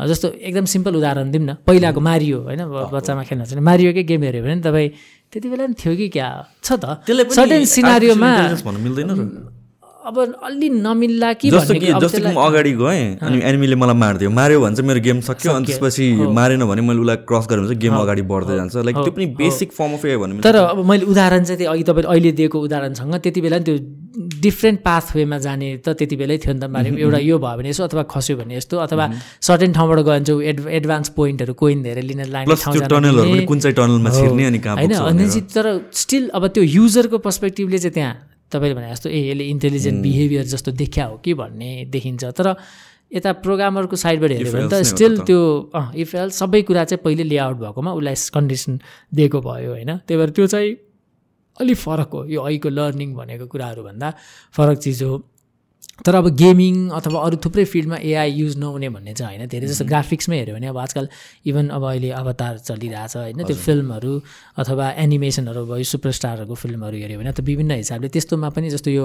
जस्तो 0.08 0.28
एकदम 0.40 0.64
सिम्पल 0.64 0.96
उदाहरण 0.96 1.30
दिउँ 1.30 1.44
न। 1.44 1.60
पहिलाको 1.68 2.00
मारियो 2.00 2.38
होइन 2.48 2.62
बच्चामा 2.72 3.22
खेल्न 3.28 3.44
चाहिँ 3.44 3.64
मारियोकै 3.68 4.02
गेम 4.08 4.22
हेऱ्यो 4.24 4.42
भने 4.44 4.60
तपाईँ 4.64 4.88
त्यति 5.28 5.46
बेला 5.48 5.64
पनि 5.66 5.74
थियो 5.76 5.92
कि 5.96 6.08
क्या? 6.08 6.28
छ 6.64 6.68
त। 6.80 7.04
सर्टेन 7.36 7.64
सिनारीमा 7.68 8.30
मिल्दैन 8.80 9.59
अब 10.06 10.18
अलि 10.42 10.68
नमिल्ला 10.70 11.32
कि 11.32 11.50
जस्तो 11.50 11.74
कि 11.74 11.86
जस्तो 11.86 12.18
कि 12.18 12.32
म 12.32 12.40
अगाडि 12.40 12.72
गएँ 12.72 13.02
अनि 13.20 13.40
एनिमीले 13.44 13.76
मलाई 13.76 13.96
मारिदियो। 13.96 14.30
माऱ्यो 14.30 14.60
भने 14.60 14.74
चाहिँ 14.76 14.88
मेरो 14.88 15.00
गेम 15.00 15.20
सक्यो 15.20 15.52
अनि 15.52 15.66
त्यसपछि 15.66 16.06
मारेन 16.32 16.64
भने 16.64 16.82
मैले 16.82 17.00
उसलाई 17.00 17.16
क्रस 17.28 17.46
गरेँ 17.50 17.60
भने 17.60 17.68
चाहिँ 17.68 17.80
गेम 17.80 17.94
अगाडि 18.00 18.22
बढ्दै 18.32 18.56
जान्छ। 18.56 18.76
लाइक 18.88 18.96
त्यो 18.96 19.12
पनि 19.12 19.26
बेसिक 19.36 19.72
फर्म 19.72 19.92
अफ 19.94 20.04
ए 20.04 20.16
भन्नु 20.16 20.40
तर 20.40 20.56
अब 20.56 20.78
मैले 20.88 21.04
उदाहरण 21.04 21.44
चाहिँ 21.44 21.66
अघि 21.66 21.84
तपाईँले 21.84 22.08
अहिले 22.08 22.32
दिएको 22.40 22.58
उदाहरणसँग 22.60 23.14
त्यति 23.20 23.40
बेला 23.40 23.58
त्यो 23.60 23.76
डिफ्रेन्ट 24.40 24.80
पाथवेमा 24.80 25.38
जाने 25.38 25.68
त 25.84 25.88
त्यति 26.00 26.16
बेलै 26.16 26.36
थियो 26.38 26.52
नि 26.54 26.60
त 26.60 26.72
मारे 26.72 26.88
एउटा 26.96 27.18
यो 27.20 27.36
भयो 27.38 27.56
भने 27.60 27.68
यसो 27.68 27.84
अथवा 27.84 28.02
खस्यो 28.08 28.36
भने 28.40 28.56
यस्तो 28.56 28.76
अथवा 28.86 29.04
सर्टेन 29.44 29.72
ठाउँबाट 29.76 29.98
गयो 30.00 30.16
भने 30.16 30.24
चाहिँ 30.24 30.48
एड 30.48 30.58
एडभान्स 30.80 31.08
पोइन्टहरू 31.12 31.52
कोइन 31.60 31.82
धेरै 31.82 32.02
लिन 32.08 32.24
लाग्ने 32.32 32.56
होइन 34.80 34.92
अनि 34.96 35.40
तर 35.54 35.66
स्टिल 35.92 36.28
अब 36.34 36.46
त्यो 36.56 36.62
युजरको 36.64 37.18
पर्सपेक्टिभले 37.20 37.78
चाहिँ 37.78 37.94
त्यहाँ 37.94 38.14
तपाईँले 38.52 38.74
भने 38.74 38.90
जस्तो 38.90 39.08
ए 39.08 39.20
यसले 39.30 39.44
इन्टेलिजेन्ट 39.48 40.02
बिहेभियर 40.02 40.44
जस्तो 40.52 40.70
देखिया 40.72 41.04
हो 41.06 41.16
कि? 41.24 41.34
भन्ने 41.34 41.70
देखिन्छ। 41.90 42.24
तर 42.36 42.54
यता 43.12 43.32
प्रोग्रामरको 43.42 43.96
साइडबाट 43.96 44.30
हेऱ्यो 44.30 44.52
भने 44.52 44.68
त 44.68 44.82
स्टिल 44.86 45.18
त्यो 45.26 45.40
इफ 45.96 46.14
एल 46.14 46.30
सबै 46.30 46.62
कुरा 46.62 46.84
चाहिँ 46.84 47.02
पहिले 47.04 47.24
लेआउट 47.26 47.56
भएकोमा 47.56 47.92
उसलाई 47.92 48.14
कन्डिसन 48.34 48.80
दिएको 49.14 49.40
भयो 49.40 49.70
होइन? 49.70 49.90
त्यही 50.06 50.18
भएर 50.18 50.30
त्यो 50.30 50.46
चाहिँ 50.46 50.70
अलिक 51.60 51.76
फरक 51.76 52.10
हो 52.14 52.24
यो 52.26 52.40
अहिलेको 52.40 52.68
लर्निङ 52.68 53.14
भनेको 53.14 53.46
कुराहरूभन्दा 53.46 54.08
फरक 54.54 54.78
चिज 54.78 55.02
हो। 55.02 55.14
तर 56.06 56.14
अब 56.14 56.28
गेमिङ 56.36 56.76
अथवा 56.98 57.20
अरू 57.20 57.36
थुप्रै 57.44 57.64
फिल्डमा 57.64 57.96
एआई 58.10 58.30
युज 58.32 58.56
नहुने 58.58 58.88
भन्ने 58.88 59.12
चाहिँ 59.14 59.36
होइन। 59.36 59.48
धेरै 59.48 59.66
जस्तो 59.66 59.84
ग्राफिक्समै 59.84 60.36
हेऱ्यो 60.38 60.54
भने 60.54 60.66
अब 60.66 60.78
आजकल 60.78 61.08
इभन 61.46 61.68
अब 61.76 61.82
अहिले 61.90 62.10
अवतार 62.20 62.58
चलिरहेछ 62.58 63.16
होइन 63.16 63.44
त्यो 63.44 63.56
फिल्महरू 63.66 64.12
अथवा 64.56 64.90
एनिमेसनहरू 65.04 65.64
भयो 65.66 65.84
सुपरस्टारहरूको 65.92 66.54
फिल्महरू 66.64 66.96
हेऱ्यो 66.96 67.18
भने 67.20 67.32
त 67.32 67.40
विभिन्न 67.44 67.72
हिसाबले 67.84 68.08
त्यस्तोमा 68.08 68.48
पनि 68.56 68.70
जस्तो 68.70 68.90
यो 68.90 69.04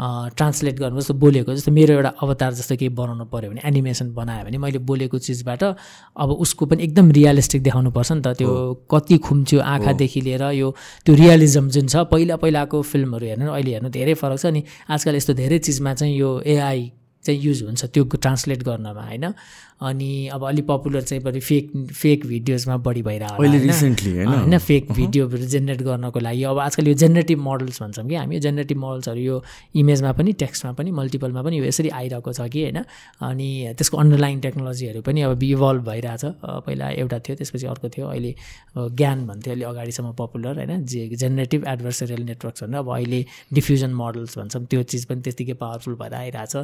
ट्रान्सलेट 0.00 0.78
गर्नु 0.78 1.00
जस्तो 1.00 1.14
बोलेको 1.14 1.54
जस्तो 1.54 1.72
मेरो 1.72 1.94
एउटा 1.94 2.12
अवतार 2.22 2.52
जस्तो 2.54 2.76
केही 2.76 2.88
बनाउनु 2.94 3.24
पऱ्यो 3.34 3.50
भने 3.50 3.60
एनिमेसन 3.64 4.12
बनायो 4.14 4.44
भने 4.44 4.58
मैले 4.58 4.78
बोलेको 4.78 5.18
चिजबाट 5.18 5.62
अब 5.64 6.30
उसको 6.44 6.66
पनि 6.66 6.82
एकदम 6.84 7.10
रियलिस्टिक 7.18 7.62
देखाउनु 7.62 7.90
पर्छ 7.90 8.12
नि 8.12 8.22
त। 8.22 8.34
त्यो 8.38 8.86
कति 8.90 9.18
खुम्च्यो 9.18 9.60
आँखादेखि 9.60 10.20
लिएर 10.20 10.42
यो 10.62 10.74
त्यो 11.04 11.14
रियलिजम 11.14 11.68
जुन 11.74 11.86
छ 11.88 12.06
पहिला 12.12 12.36
पहिलाको 12.38 12.82
फिल्महरू 12.82 13.26
हेर्नु 13.26 13.50
अहिले 13.50 13.72
हेर्नु 13.74 13.90
धेरै 13.90 14.14
फरक 14.14 14.38
छ 14.38 14.46
अनि 14.46 14.62
आजकल 14.90 15.14
यस्तो 15.16 15.34
धेरै 15.34 15.58
चिजमा 15.58 15.94
चाहिँ 15.94 16.14
यो 16.14 16.30
एआई 16.46 16.92
चाहिँ 17.24 17.40
युज 17.42 17.62
हुन्छ 17.62 17.84
त्यो 17.84 18.04
ट्रान्सलेट 18.04 18.62
गर्नमा 18.62 19.02
होइन? 19.02 19.34
अनि 19.80 20.28
अब 20.34 20.44
अलिक 20.46 20.66
पपुलर 20.66 21.02
चाहिँ 21.02 21.22
बढी 21.22 21.40
फेक 21.40 21.70
फेक 21.92 22.26
भिडियोजमा 22.26 22.76
बढी 22.76 23.02
भइरहेको 23.02 23.42
होइन? 23.42 24.28
होइन? 24.28 24.58
फेक 24.58 24.90
भिडियोहरू 24.92 25.46
जेनेरेट 25.46 25.82
गर्नको 25.82 26.20
लागि। 26.20 26.42
अब 26.42 26.58
आजकल 26.58 26.88
यो 26.88 26.94
जेनेरेटिभ 26.94 27.38
मोडल्स 27.38 27.82
भन्छौँ 27.82 28.06
कि 28.08 28.14
हामी। 28.14 28.34
यो 28.34 28.40
जेनेरेटिभ 28.40 28.78
मोडल्सहरू 28.78 29.20
यो 29.20 29.42
इमेजमा 29.78 30.12
पनि 30.12 30.32
टेक्स्टमा 30.42 30.72
पनि 30.72 30.90
मल्टिपलमा 30.90 31.42
पनि 31.42 31.58
यो 31.58 31.64
यसरी 31.64 31.88
आइरहेको 31.88 32.32
छ 32.32 32.48
कि 32.50 32.62
होइन? 32.62 32.82
अनि 33.22 33.74
त्यसको 33.78 33.96
अन्डरलाइन 33.98 34.40
टेक्नोलोजीहरू 34.40 35.02
पनि 35.02 35.20
अब 35.22 35.42
इभल्भ 35.42 35.84
भइरहेछ। 35.88 36.24
पहिला 36.66 36.88
एउटा 36.98 37.18
थियो 37.18 37.36
त्यसपछि 37.36 37.66
अर्को 37.66 37.88
थियो। 37.88 38.06
अहिले 38.08 38.34
ज्ञान 38.76 39.26
भन्थ्यो 39.26 39.52
अहिले 39.52 39.64
अगाडिसम्म 39.64 40.12
पपुलर 40.18 40.58
होइन? 40.58 40.84
जे 40.86 41.08
जेनेरेटिभ 41.14 41.66
एडभर्सरियल 41.68 42.22
नेटवर्क्स 42.24 42.62
भन्दा 42.64 42.78
अब 42.78 42.90
अहिले 42.96 43.24
डिफ्युजन 43.54 43.94
मोडल्स 43.94 44.38
भन्छौँ। 44.38 44.64
त्यो 44.66 44.82
चिज 44.82 45.04
पनि 45.06 45.20
त्यत्तिकै 45.22 45.54
पावरफुल 45.62 45.94
भएर 46.02 46.14
आइरहेछ। 46.14 46.56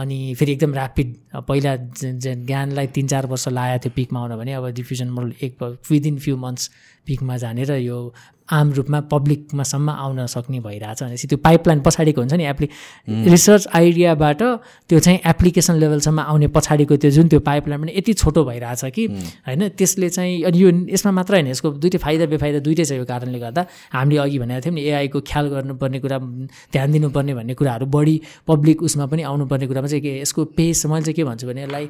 अनि 0.00 0.18
फेरि 0.38 0.52
एकदम 0.52 0.72
ऱ्यापिड 0.74 1.14
पहिला 1.48 1.76
ज्ञानलाई 2.54 2.86
तिन 2.94 3.06
चार 3.14 3.26
वर्ष 3.34 3.48
लागेको 3.58 3.84
थियो 3.84 3.96
पिकमा 3.96 4.20
आउन 4.20 4.36
भने 4.38 4.52
अब 4.60 4.68
डिफ्युजन 4.80 5.10
मोडल 5.18 5.32
एक 5.42 5.62
विदिन 5.90 6.18
फ्यु 6.26 6.36
मन्थ्स 6.46 6.70
पिकमा 7.06 7.36
जानेर 7.36 7.72
यो 7.80 7.98
आम 8.52 8.72
रूपमा 8.72 9.00
पब्लिकमासम्म 9.12 9.90
आउन 9.90 10.26
सक्ने 10.26 10.58
भइरहेछ 10.60 11.02
भनेपछि 11.02 11.28
त्यो 11.28 11.38
पाइपलाइन 11.44 11.80
पछाडिको 11.80 12.20
हुन्छ 12.20 12.34
नि 12.34 12.44
एप्लि 12.46 12.68
रिसर्च 13.28 13.66
आइडियाबाट 13.74 14.42
त्यो 14.88 14.98
चाहिँ 14.98 15.18
एप्लिकेसन 15.26 15.74
लेभलसम्म 15.74 16.20
आउने 16.22 16.48
पछाडिको 16.56 16.96
त्यो 16.96 17.10
जुन 17.10 17.28
त्यो 17.28 17.40
पाइपलाइन 17.40 17.80
पनि 17.82 17.92
यति 17.96 18.12
छोटो 18.14 18.44
भइरहेछ 18.44 18.84
कि 18.96 19.06
होइन 19.48 19.68
त्यसले 19.80 20.08
चाहिँ 20.08 20.42
अनि 20.44 20.58
यो 20.62 20.70
यसमा 20.92 21.12
मात्र 21.18 21.34
होइन 21.34 21.46
यसको 21.48 21.70
दुइटै 21.84 21.98
फाइदा 22.04 22.26
बेफाइदा 22.34 22.58
दुइटै 22.68 22.84
छ 22.84 22.98
यो 23.00 23.04
कारणले 23.04 23.38
गर्दा। 23.38 23.64
हामीले 23.96 24.20
अघि 24.20 24.38
भनेको 24.38 24.60
थियौँ 24.66 24.74
नि 24.74 24.82
एआईको 24.90 25.20
ख्याल 25.30 25.48
गर्नुपर्ने 25.54 26.00
कुरा 26.04 26.18
ध्यान 26.74 26.92
दिनुपर्ने 26.92 27.34
भन्ने 27.34 27.54
कुराहरू 27.60 27.86
बढी 27.96 28.16
पब्लिक 28.48 28.82
उसमा 28.82 29.06
पनि 29.08 29.22
आउनुपर्ने 29.32 29.66
कुरामा 29.72 29.88
चाहिँ 29.88 30.04
के 30.04 30.12
यसको 30.20 30.44
पेस 30.52 30.84
मैले 30.86 31.04
चाहिँ 31.04 31.16
के 31.16 31.24
भन्छु 31.24 31.48
भने 31.48 31.62
यसलाई 31.64 31.88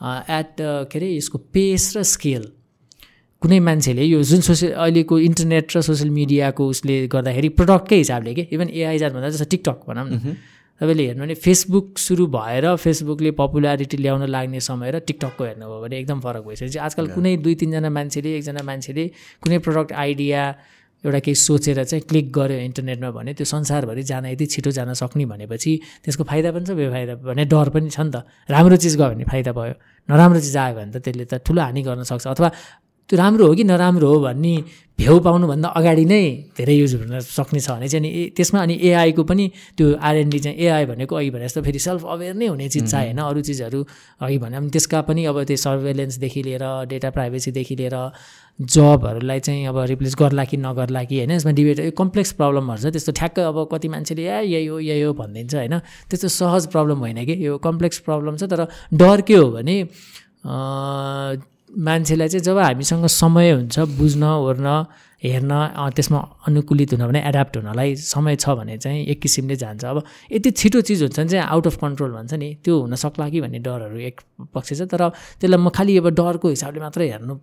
एट 0.00 0.56
के 0.60 0.98
अरे 0.98 1.14
यसको 1.16 1.38
पेस 1.52 1.96
र 1.96 2.02
स्केल 2.02 2.44
कुनै 3.42 3.58
मान्छेले 3.60 4.04
यो 4.04 4.22
जुन 4.22 4.40
सोसियल 4.40 4.72
अहिलेको 4.72 5.18
इन्टरनेट 5.28 5.76
र 5.76 5.80
सोसियल 5.88 6.10
मिडियाको 6.10 6.66
उसले 6.68 7.06
गर्दाखेरि 7.14 7.48
प्रडक्टकै 7.60 7.96
हिसाबले 7.96 8.34
के 8.34 8.48
इभन 8.52 8.68
एआई 8.72 8.98
भन्दा 8.98 9.28
जस्तो 9.28 9.48
टिकटक 9.50 9.80
भनौँ 9.88 10.06
न। 10.08 10.36
तपाईँले 10.80 11.04
हेर्नु 11.06 11.22
भने 11.24 11.34
फेसबुक 11.40 11.98
सुरु 11.98 12.26
भएर 12.32 12.64
फेसबुकले 12.76 13.30
पपुलारिटी 13.40 13.96
ल्याउन 13.96 14.22
लाग्ने 14.28 14.60
समय 14.60 14.90
र 14.90 14.98
टिकटकको 15.08 15.44
हेर्नुभयो 15.44 15.80
भने 15.82 15.98
एकदम 15.98 16.20
फरक 16.20 16.44
भइसकेपछि 16.48 16.78
आजकल 16.78 17.06
कुनै 17.16 17.36
दुई 17.44 17.54
तिनजना 17.60 17.90
मान्छेले 17.90 18.36
एकजना 18.36 18.62
मान्छेले 18.62 19.04
कुनै 19.42 19.58
प्रडक्ट 19.64 19.92
आइडिया 19.92 20.42
एउटा 21.06 21.18
केही 21.22 21.34
सोचेर 21.38 21.78
चाहिँ 21.86 22.02
क्लिक 22.10 22.26
गर्यो 22.34 22.58
इन्टरनेटमा 22.68 23.10
भने 23.14 23.32
त्यो 23.38 23.46
संसारभरि 23.46 24.02
जान 24.02 24.26
यति 24.34 24.46
छिटो 24.52 24.70
जान 24.74 24.92
सक्ने 24.98 25.24
भनेपछि 25.30 25.72
त्यसको 26.02 26.24
फाइदा 26.26 26.50
पनि 26.50 26.64
छ 26.66 26.70
बेफाइदा 26.74 27.14
भने 27.22 27.44
डर 27.46 27.68
पनि 27.70 27.90
छ 27.94 28.00
नि 28.02 28.10
त। 28.10 28.26
राम्रो 28.50 28.76
चिज 28.82 28.94
गयो 28.98 29.08
भने 29.14 29.24
फाइदा 29.30 29.52
भयो। 29.54 29.74
नराम्रो 30.10 30.40
चिज 30.42 30.56
आयो 30.56 30.74
भने 30.74 30.90
त 30.90 30.98
त्यसले 31.06 31.24
त 31.30 31.34
ठुलो 31.46 31.60
हानि 31.62 31.80
गर्न 31.86 32.02
सक्छ। 32.02 32.26
अथवा 32.26 32.48
त्यो 33.10 33.16
राम्रो 33.18 33.46
हो 33.46 33.54
कि 33.54 33.64
नराम्रो 33.64 34.08
हो 34.08 34.18
भन्ने 34.20 34.54
भ्याउ 34.98 35.18
पाउनुभन्दा 35.20 35.68
अगाडि 35.68 36.04
नै 36.04 36.22
धेरै 36.56 36.74
युज 36.74 36.94
हुन 36.94 37.18
सक्ने 37.20 37.60
छ 37.60 37.70
भने 37.70 37.88
चाहिँ 37.88 38.00
अनि 38.00 38.32
त्यसमा 38.36 38.60
अनि 38.60 38.74
एआईको 38.82 39.22
पनि 39.24 39.44
त्यो 39.76 39.86
आरएनडी 40.00 40.38
चाहिँ 40.38 40.56
एआई 40.56 40.84
भनेको 40.86 41.14
अघि 41.16 41.30
भने 41.30 41.44
जस्तो 41.44 41.62
फेरि 41.62 41.78
सेल्फ 41.78 42.04
अवेर 42.04 42.34
नै 42.34 42.46
हुने 42.46 42.68
चिज 42.68 42.90
छ 42.90 42.94
होइन 42.94 43.18
अरू 43.20 43.40
चिजहरू 43.40 43.80
अघि 44.20 44.38
भने। 44.38 44.56
पनि 44.56 44.70
त्यसका 44.70 45.00
पनि 45.04 45.24
अब 45.30 45.42
त्यो 45.44 45.56
सर्भेलेन्सदेखि 45.56 46.42
लिएर 46.42 46.64
डेटा 46.88 47.10
प्राइभेसीदेखि 47.12 47.76
लिएर 47.76 47.96
जबहरूलाई 48.58 49.40
चाहिँ 49.40 49.66
अब 49.68 49.78
रिप्लेस 49.92 50.14
गर्ला 50.18 50.44
कि 50.44 50.56
नगर्ला 50.56 51.02
कि 51.04 51.16
होइन 51.18 51.30
यसमा 51.30 51.52
डिबेट 51.52 51.94
कम्प्लेक्स 51.94 52.32
प्रब्लमहरू 52.40 52.80
छ। 52.80 52.92
त्यस्तो 52.92 53.12
ठ्याक्क 53.12 53.38
अब 53.52 53.68
कति 53.72 53.88
मान्छेले 53.92 54.22
या 54.22 54.40
यही 54.40 54.66
हो 54.66 54.78
यही 54.80 55.00
हो 55.02 55.12
भनिदिन्छ 55.12 55.54
होइन। 55.54 55.78
त्यस्तो 56.10 56.28
सहज 56.32 56.66
प्रब्लम 56.72 56.98
होइन 57.04 57.24
कि। 57.26 57.36
यो 57.46 57.58
कम्प्लेक्स 57.60 57.98
प्रब्लम 58.08 58.36
छ 58.36 58.48
तर 58.48 58.66
डर 58.96 59.20
के 59.28 59.36
हो 59.36 59.50
भने 59.52 59.76
मान्छेलाई 61.76 62.28
चाहिँ 62.28 62.44
जब 62.44 62.58
हामीसँग 62.58 63.06
समय 63.06 63.50
हुन्छ 63.50 63.78
बुझ्न 64.00 64.24
ओर्न 64.24 64.68
हेर्न 65.22 65.52
त्यसमा 65.96 66.18
अनुकूलित 66.46 66.92
हुन 66.92 67.06
भने 67.08 67.20
एड्याप्ट 67.28 67.56
हुनलाई 67.56 67.94
समय 67.96 68.36
छ 68.36 68.48
भने 68.56 68.76
चाहिँ 68.78 69.04
एक 69.06 69.20
किसिमले 69.20 69.56
जान्छ। 69.56 69.84
अब 69.84 70.02
यति 70.32 70.50
छिटो 70.50 70.80
चिज 70.80 71.02
हुन्छ 71.02 71.18
भने 71.18 71.28
चाहिँ 71.28 71.44
आउट 71.44 71.66
अफ 71.66 71.76
कन्ट्रोल 71.80 72.10
भन्छ 72.12 72.34
नि। 72.34 72.48
त्यो 72.64 72.74
हुनसक्ला 72.80 73.28
कि 73.28 73.40
भन्ने 73.40 73.58
डरहरू 73.64 73.98
एक 74.08 74.20
पक्ष 74.54 74.72
छ। 74.72 74.82
तर 74.84 75.08
त्यसलाई 75.40 75.60
म 75.60 75.68
खालि 75.72 75.96
अब 75.98 76.08
डरको 76.20 76.48
हिसाबले 76.48 76.80
मात्रै 76.80 77.08
हेर्नु 77.10 77.34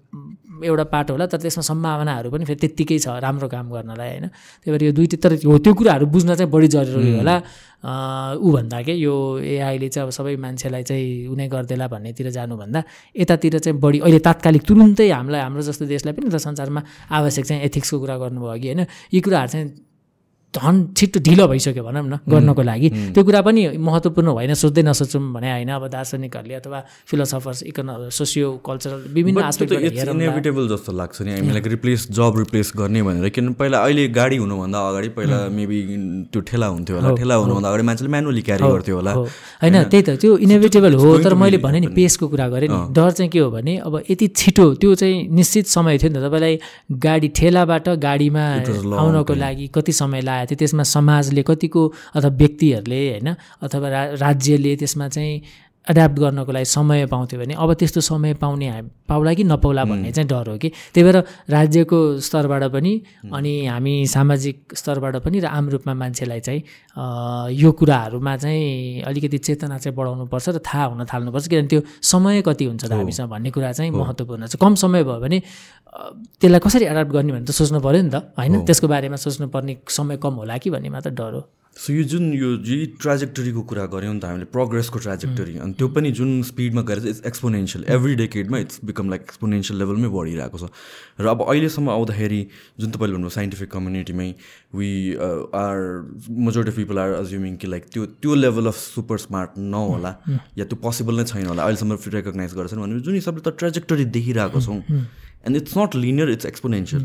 एउटा 0.64 0.84
पाटो 0.94 1.14
होला 1.14 1.26
तर 1.28 1.38
त्यसमा 1.42 1.64
सम्भावनाहरू 1.66 2.30
पनि 2.30 2.46
फेरि 2.46 2.60
त्यत्तिकै 2.62 2.98
छ 3.00 3.08
राम्रो 3.26 3.48
काम 3.50 3.66
गर्नलाई 3.74 4.10
होइन? 4.10 4.26
त्यही 4.62 4.72
भएर 4.72 4.84
यो 4.84 4.94
दुइटै 4.94 5.18
तर 5.18 5.32
हो 5.46 5.58
त्यो 5.58 5.74
कुराहरू 5.74 6.06
बुझ्न 6.14 6.30
चाहिँ 6.38 6.52
बढी 6.54 6.68
जरुरी 6.78 7.12
होला। 7.18 7.36
ऊ 7.84 8.52
भन्दा 8.56 8.82
के? 8.82 8.94
यो 8.96 9.14
एआईले 9.44 9.90
चाहिँ 9.90 10.08
अब 10.08 10.12
सबै 10.16 10.36
मान्छेलाई 10.40 10.84
चाहिँ 10.84 11.28
उनी 11.28 11.48
गरिदिएला 11.52 11.88
भन्नेतिर 11.88 12.30
जानुभन्दा 12.32 12.84
यतातिर 13.12 13.60
चाहिँ 13.60 13.80
बढी 13.80 14.00
अहिले 14.00 14.20
तात्कालिक 14.24 14.64
तुरुन्तै 14.64 15.10
हामीलाई 15.12 15.42
हाम्रो 15.42 15.62
जस्तो 15.68 15.86
देशलाई 15.92 16.14
पनि 16.16 16.30
त 16.32 16.40
संसारमा 16.40 16.82
आवश्यक 17.12 17.46
चाहिँ 17.46 17.62
एथिक्सको 17.68 18.00
कुरा 18.00 18.16
गर्नुभयो 18.24 18.56
कि 18.62 18.68
होइन? 18.72 18.82
यी 19.14 19.20
कुराहरू 19.20 19.52
चाहिँ 19.52 19.68
झन् 20.54 20.78
छिट्टो 20.98 21.20
ढिलो 21.26 21.48
भइसक्यो 21.48 21.84
भनौँ 21.84 22.04
न 22.06 22.16
गर्नको 22.30 22.62
लागि। 22.62 22.90
त्यो 23.14 23.22
कुरा 23.24 23.42
पनि 23.42 23.62
महत्त्वपूर्ण 23.78 24.28
होइन 24.38 24.54
सोच्दै 24.54 24.82
नसोचौँ 24.86 25.22
भने 25.34 25.50
होइन 25.52 25.70
अब 25.74 25.88
दार्शनिकहरूले 25.90 26.56
अथवा 26.62 26.80
फिलोसफर्स 27.10 27.64
इकोन 27.72 27.90
सोसियो 28.14 28.48
कल्चरल 28.62 29.02
विभिन्न 29.18 29.40
इनेभिटेबल 30.14 30.68
जस्तो 30.70 30.92
लाग्छ 30.94 31.22
नि 31.22 31.32
हामीलाई 31.34 31.62
रिप्लेस 31.76 32.02
जब 32.14 32.34
रिप्लेस 32.38 32.72
गर्ने 32.78 33.02
भनेर। 33.04 33.30
किनभने 33.34 33.56
पहिला 33.60 33.78
अहिले 33.84 34.08
गाडी 34.14 34.38
हुनुभन्दा 34.38 34.80
अगाडि 34.90 35.10
पहिला 35.18 35.38
मेबी 35.58 35.80
त्यो 36.32 36.42
ठेला 36.50 36.68
हुन्थ्यो 36.68 36.96
होला। 36.98 37.16
ठेला 37.18 37.36
हुनुभन्दा 37.36 37.70
अगाडि 37.70 37.84
मान्छेले 37.84 38.10
म्यानुअली 38.14 38.42
क्यारी 38.48 38.64
गर्थ्यो 38.64 38.96
होला। 38.96 39.14
होइन 39.64 39.76
त्यही 39.90 40.04
त 40.04 40.10
त्यो 40.22 40.38
इनेभिटेबल 40.46 40.94
हो 41.02 41.18
तर 41.24 41.34
मैले 41.34 41.58
भने 41.66 41.80
नि 41.80 41.88
पेसको 41.98 42.28
कुरा 42.30 42.48
गरेँ 42.54 42.70
नि 42.70 42.80
डर 42.94 43.12
चाहिँ 43.18 43.30
के 43.34 43.40
हो 43.40 43.50
भने 43.52 43.74
अब 43.88 43.94
यति 44.10 44.28
छिटो 44.30 44.66
त्यो 44.82 44.96
चाहिँ 45.02 45.18
निश्चित 45.34 45.66
समय 45.68 45.98
थियो 45.98 46.10
नि 46.14 46.20
त 46.20 46.24
तपाईँलाई 46.24 46.56
गाडी 47.06 47.28
ठेलाबाट 47.38 47.90
गाडीमा 48.06 48.46
आउनको 49.02 49.34
लागि 49.34 49.68
कति 49.76 49.92
समय 49.94 50.22
लाग्यो 50.22 50.43
थियो 50.46 50.58
त्यसमा 50.58 50.84
समाजले 50.88 51.44
कतिको 51.44 51.82
अथवा 52.16 52.32
व्यक्तिहरूले 52.38 53.02
होइन 53.10 53.30
अथवा 53.62 53.88
राज्यले 54.18 54.76
त्यसमा 54.76 55.08
चाहिँ 55.10 55.36
एड्याप्ट 55.88 56.16
गर्नको 56.20 56.52
लागि 56.52 56.66
समय 56.66 57.06
पाउँथ्यो 57.12 57.40
भने 57.40 57.54
अब 57.54 57.74
त्यस्तो 57.74 58.02
समय 58.02 58.34
पाउने 58.40 58.68
पाउला 59.10 59.34
कि 59.34 59.44
नपाउला 59.44 59.84
भन्ने 59.84 60.12
चाहिँ 60.12 60.28
डर 60.30 60.50
हो 60.50 60.58
कि। 60.58 60.70
त्यही 60.94 61.04
भएर 61.04 61.18
राज्यको 61.50 62.00
स्तरबाट 62.24 62.64
पनि 62.72 62.94
अनि 63.34 63.54
हामी 63.68 63.94
सामाजिक 64.08 64.76
स्तरबाट 64.80 65.16
पनि 65.24 65.40
र 65.40 65.46
आम 65.46 65.70
रूपमा 65.70 65.94
मान्छेलाई 65.94 66.40
चाहिँ 66.40 66.62
यो 67.52 67.72
कुराहरूमा 67.72 68.36
चाहिँ 68.38 69.02
अलिकति 69.04 69.38
चेतना 69.38 69.78
चाहिँ 69.78 69.96
बढाउनुपर्छ 69.96 70.50
र 70.50 70.60
थाहा 70.64 70.86
हुन 70.86 71.04
थाल्नुपर्छ 71.04 71.48
किनभने 71.48 71.68
त्यो 71.68 71.82
समय 72.02 72.42
कति 72.48 72.66
हुन्छ 72.66 72.86
त 72.86 72.92
हामीसँग 72.94 73.30
भन्ने 73.30 73.52
कुरा 73.52 73.72
चाहिँ 73.72 73.92
महत्त्वपूर्ण 73.92 74.48
छ। 74.48 74.56
कम 74.56 74.76
समय 74.80 75.04
भयो 75.04 75.20
भने 75.20 75.40
त्यसलाई 76.40 76.60
कसरी 76.64 76.86
एडाप्ट 76.86 77.12
गर्ने 77.12 77.32
भने 77.34 77.46
त 77.46 77.52
सोच्नु 77.52 77.80
पऱ्यो 77.84 78.02
नि 78.02 78.10
त 78.10 78.32
होइन? 78.40 78.66
त्यसको 78.66 78.88
बारेमा 78.88 79.18
सोच्नुपर्ने 79.20 79.74
समय 79.84 80.18
कम 80.18 80.34
होला 80.40 80.58
कि 80.58 80.70
भन्ने 80.72 80.90
मात्र 80.90 81.12
डर 81.12 81.34
हो। 81.36 81.42
सो 81.74 81.94
यो 81.94 82.04
जुन 82.06 82.34
यो 82.34 82.50
जी 82.62 82.76
ट्राजेक्टरीको 83.02 83.62
कुरा 83.66 83.86
गऱ्यौँ 83.90 84.14
नि 84.14 84.20
त 84.22 84.26
हामीले 84.26 84.46
प्रोग्रेसको 84.46 85.00
ट्राजेक्टरी 85.00 85.58
अनि 85.58 85.73
त्यो 85.78 85.88
पनि 85.96 86.12
जुन 86.12 86.42
स्पिडमा 86.44 86.82
गएर 86.82 87.00
चाहिँ 87.00 87.10
इट्स 87.10 87.26
एक्सपोनेन्सियल 87.28 87.86
एभ्री 87.96 88.16
डेकेडमा 88.16 88.58
इट्स 88.60 88.80
बिकम 88.86 89.10
लाइक 89.10 89.22
एक्सपोनेन्सियल 89.22 89.80
लेभलमै 89.80 90.10
बढिरहेको 90.10 90.58
छ। 90.58 90.70
र 91.20 91.28
अब 91.28 91.42
अहिलेसम्म 91.48 91.90
आउँदाखेरि 91.90 92.42
जुन 92.80 92.92
तपाईँले 92.92 93.14
भन्नुभयो 93.14 93.36
scientific 93.38 93.70
कम्युनिटीमै 93.72 94.30
we 94.76 94.92
are 95.56 95.78
majority 96.30 96.72
of 96.72 96.78
people 96.78 96.98
are 97.00 97.12
assuming 97.14 97.56
कि 97.58 97.68
लाइक 97.68 97.84
त्यो 97.94 98.06
त्यो 98.22 98.36
लेभल 98.36 98.68
अफ 98.68 98.78
सुपर 98.78 99.18
स्मार्ट 99.26 99.58
नहोला 99.58 100.12
या 100.58 100.66
त्यो 100.66 100.78
पोसिबल 100.84 101.20
नै 101.20 101.26
छैन 101.26 101.46
होला। 101.48 101.64
अहिलेसम्म 101.64 101.98
रेकगनाइज 102.14 102.54
गर्छन् 102.54 102.82
भने 102.82 103.00
जुन 103.02 103.16
हिसाबले 103.16 103.42
त 103.42 103.56
ट्राजेक्टरी 103.58 104.06
देखिरहेको 104.14 104.62
छौँ। 104.62 104.80
And 105.46 105.58
it's 105.58 105.78
not 105.78 105.96
linear 105.96 106.30
it's 106.30 106.46
exponential 106.46 107.04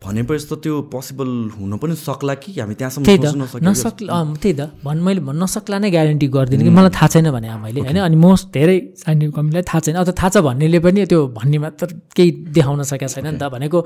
भनेपछि 0.00 0.46
त 0.48 0.52
त्यो 0.64 0.74
पोसिबल 0.88 1.28
हुन 1.60 1.72
पनि 1.76 1.94
सक्ला 1.94 2.34
कि? 2.40 2.56
हामी 2.56 2.74
त्यहाँसम्म 2.74 3.04
त्यही 3.04 3.20
त। 3.20 3.60
नसक्ला 3.60 4.12
त्यही 4.40 4.54
त। 4.56 4.60
भन् 4.80 5.00
मैले 5.04 5.20
भन्न 5.20 5.44
नसक्ला 5.44 5.76
नै 5.76 5.90
ग्यारेन्टी 5.92 6.26
गरिदिनु 6.32 6.64
कि? 6.64 6.72
मलाई 6.72 6.92
थाहा 6.96 7.08
छैन 7.12 7.28
भने 7.36 7.48
मैले 7.60 7.80
होइन? 7.84 7.98
अनि 8.08 8.16
मोस्ट 8.16 8.46
धेरै 8.48 8.76
साइन्टिफिक 8.96 9.34
कम्पनीलाई 9.36 9.64
थाहा 9.68 9.80
छैन। 9.84 9.96
अथवा 10.00 10.14
थाहा 10.16 10.28
छ 10.32 10.36
भन्नेले 10.40 10.78
पनि 10.80 11.04
त्यो 11.04 11.20
भन्ने 11.36 11.58
मात्र 11.60 11.86
केही 12.16 12.30
देखाउन 12.48 12.80
सकेको 12.88 13.12
छैन 13.12 13.28
नि 13.28 13.38
त। 13.38 13.52
भनेको 13.52 13.78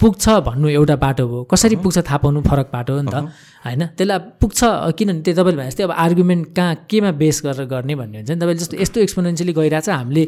पुग्छ 0.00 0.24
भन्नु 0.48 0.66
एउटा 0.72 0.96
बाटो 1.04 1.24
हो। 1.28 1.38
कसरी 1.52 1.76
पुग्छ 1.84 1.98
थाहा 2.00 2.18
पाउनु 2.24 2.40
फरक 2.48 2.68
बाटो 2.72 2.92
हो 2.96 3.02
नि 3.04 3.12
त। 3.12 3.28
होइन? 3.68 3.82
त्यसलाई 3.92 4.18
पुग्छ 4.40 4.60
किनभने 4.96 5.20
त्यो 5.20 5.34
तपाईँले 5.36 5.58
भने 5.60 5.68
जस्तै 5.68 5.84
अब 5.84 5.92
आर्गुमेन्ट 5.92 6.44
कहाँ 6.56 6.74
केमा 6.88 7.10
बेस 7.20 7.36
गरेर 7.44 7.68
गर्ने 7.68 7.94
भन्ने 8.00 8.16
हुन्छ 8.24 8.30
नि 8.32 8.40
तपाईँले 8.40 8.60
जस्तो 8.64 8.76
यस्तो 8.80 8.98
एक्सपोनेन्सियली 9.04 9.52
गइरहेछ 9.52 9.88
हामीले 9.92 10.22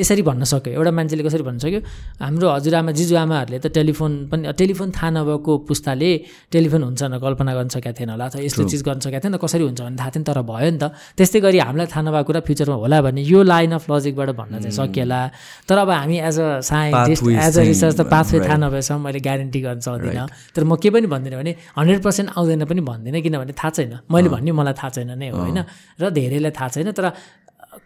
यसरी 0.00 0.22
भन्न 0.24 0.42
सक्यो। 0.48 0.72
एउटा 0.72 0.90
मान्छेले 0.96 1.22
कसरी 1.26 1.44
भन्न 1.44 1.58
सक्यो? 1.60 1.80
हाम्रो 2.24 2.46
हजुरआमा 2.56 2.90
जिजुआमाहरूले 2.96 3.58
त 3.60 3.66
टेलिफोन 3.76 4.12
पनि 4.32 4.44
टेलिफोन 4.56 4.85
थाहा 4.92 5.10
नभएको 5.10 5.52
पुस्ताले 5.68 6.10
टेलिफोन 6.52 6.82
हुन्छ 6.82 7.02
न 7.02 7.18
कल्पना 7.18 7.52
गर्न 7.56 7.68
सकेको 7.74 7.92
थिएन 7.98 8.10
होला 8.14 8.24
अथवा 8.26 8.42
यस्तो 8.42 8.62
चिज 8.70 8.82
गर्न 8.82 9.00
सकेको 9.06 9.20
थिएन 9.24 9.36
कसरी 9.42 9.64
हुन्छ 9.66 9.80
भने 9.80 9.96
थाहा 9.96 10.10
थिएन 10.14 10.24
तर 10.28 10.38
भयो 10.42 10.70
नि 10.70 10.78
त। 10.78 10.84
त्यस्तै 11.16 11.40
गरी 11.40 11.58
हामीलाई 11.58 11.86
थाहा 11.86 12.02
नभएको 12.06 12.26
कुरा 12.26 12.40
फ्युचरमा 12.46 12.76
होला 12.82 12.98
भने 13.06 13.20
यो 13.22 13.42
लाइन 13.42 13.72
अफ 13.78 13.84
लजिकबाट 13.90 14.30
भन्न 14.36 14.54
चाहिँ 14.62 14.76
सकिएला। 14.76 15.20
तर 15.68 15.76
अब 15.78 15.90
हामी 15.90 16.16
as 16.20 16.38
a 16.38 16.48
scientist 16.60 17.22
as 17.26 17.58
a 17.58 17.62
research 17.62 17.94
त 17.96 18.02
पाथवे 18.12 18.38
थाहा 18.46 18.56
नभएसम्म 18.64 19.00
मैले 19.04 19.20
ग्यारेन्टी 19.26 19.60
गर्न 19.66 19.80
सक्दिनँ। 19.80 20.26
तर 20.54 20.62
म 20.64 20.76
के 20.76 20.90
पनि 20.90 21.06
भन्दिनँ 21.06 21.38
भने 21.40 21.52
हन्ड्रेड 21.78 22.00
पर्सेन्ट 22.02 22.28
आउँदैन 22.36 22.64
पनि 22.66 22.80
भन्दिनँ 22.80 23.20
किनभने 23.22 23.52
थाहा 23.56 23.70
छैन। 23.76 23.92
मैले 24.10 24.28
भन्ने 24.28 24.52
मलाई 24.52 24.74
थाहा 24.74 24.90
छैन 24.94 25.10
नै 25.18 25.28
हो 25.30 25.38
होइन? 25.40 25.58
र 26.00 26.10
धेरैलाई 26.10 26.52
थाहा 26.52 26.68
छैन 26.74 26.92
तर 26.92 27.06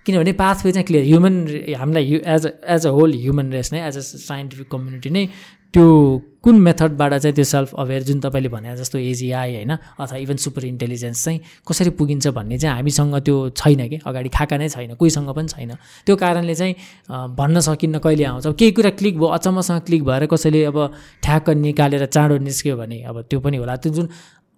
किनभने 0.06 0.32
पाथवे 0.38 0.70
चाहिँ 0.72 0.86
क्लियर 0.86 1.04
ह्युमन 1.04 1.34
हामीलाई 1.76 2.22
as 2.22 2.44
as 2.46 2.86
a 2.86 2.90
whole 2.94 3.10
human 3.20 3.46
race 3.52 3.72
नै 3.72 3.80
एज 3.88 3.96
अ 3.98 4.00
साइन्टिफिक 4.00 4.68
कम्युनिटी 4.70 5.10
नै 5.10 5.24
त्यो 5.74 5.86
कुन 6.42 6.56
मेथडबाट 6.60 7.14
चाहिँ 7.14 7.34
त्यो 7.34 7.44
सेल्फ 7.44 7.74
अवेर 7.78 8.02
जुन 8.02 8.20
तपाईँले 8.20 8.48
भने 8.48 8.76
जस्तो 8.76 8.98
एजिआई 8.98 9.54
होइन? 9.54 9.70
अथवा 10.00 10.16
इभन 10.18 10.36
सुपर 10.42 10.64
इन्टेलिजेन्स 10.64 11.24
चाहिँ 11.24 11.40
कसरी 11.68 11.90
पुगिन्छ 12.00 12.26
भन्ने 12.32 12.58
चाहिँ 12.58 12.74
हामीसँग 12.76 13.14
त्यो 13.22 13.36
छैन 13.54 13.88
कि? 13.88 13.98
अगाडि 14.02 14.28
खाका 14.34 14.56
नै 14.56 14.68
छैन 14.68 14.94
कोहीसँग 14.96 15.30
पनि 15.30 15.48
छैन। 15.48 15.72
त्यो 16.06 16.16
कारणले 16.16 16.54
चाहिँ 16.54 16.74
भन्न 17.36 17.60
सकिन्न 17.60 17.98
कहिले 18.02 18.24
आउँछ। 18.24 18.46
केही 18.58 18.72
कुरा 18.72 18.90
क्लिक 18.98 19.14
भयो 19.20 19.28
अचम्मसँग 19.36 19.80
क्लिक 19.86 20.02
भएर 20.04 20.26
कसैले 20.32 20.64
अब 20.64 20.78
ठ्याक्क 21.22 21.50
निकालेर 21.60 22.06
चाँडो 22.08 22.38
निस्क्यो 22.40 22.76
भने 22.76 23.02
अब 23.04 23.20
त्यो 23.30 23.40
पनि 23.40 23.56
होला। 23.60 23.76
त्यो 23.76 23.92
जुन 23.92 24.08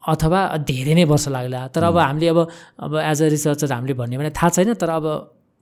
अथवा 0.03 0.41
धेरै 0.65 0.95
नै 0.95 1.05
वर्ष 1.05 1.29
लाग्ला। 1.29 1.67
तर 1.75 1.83
अब 1.91 1.99
हामीले 1.99 2.29
अब 2.31 2.39
अब 2.79 2.93
एज 3.11 3.23
अ 3.23 3.29
रिसर्चर 3.29 3.73
हामीले 3.73 3.95
भन्यो 4.01 4.19
भने 4.21 4.31
थाहा 4.31 4.49
छैन 4.49 4.75
तर 4.81 4.91
अब 4.97 5.05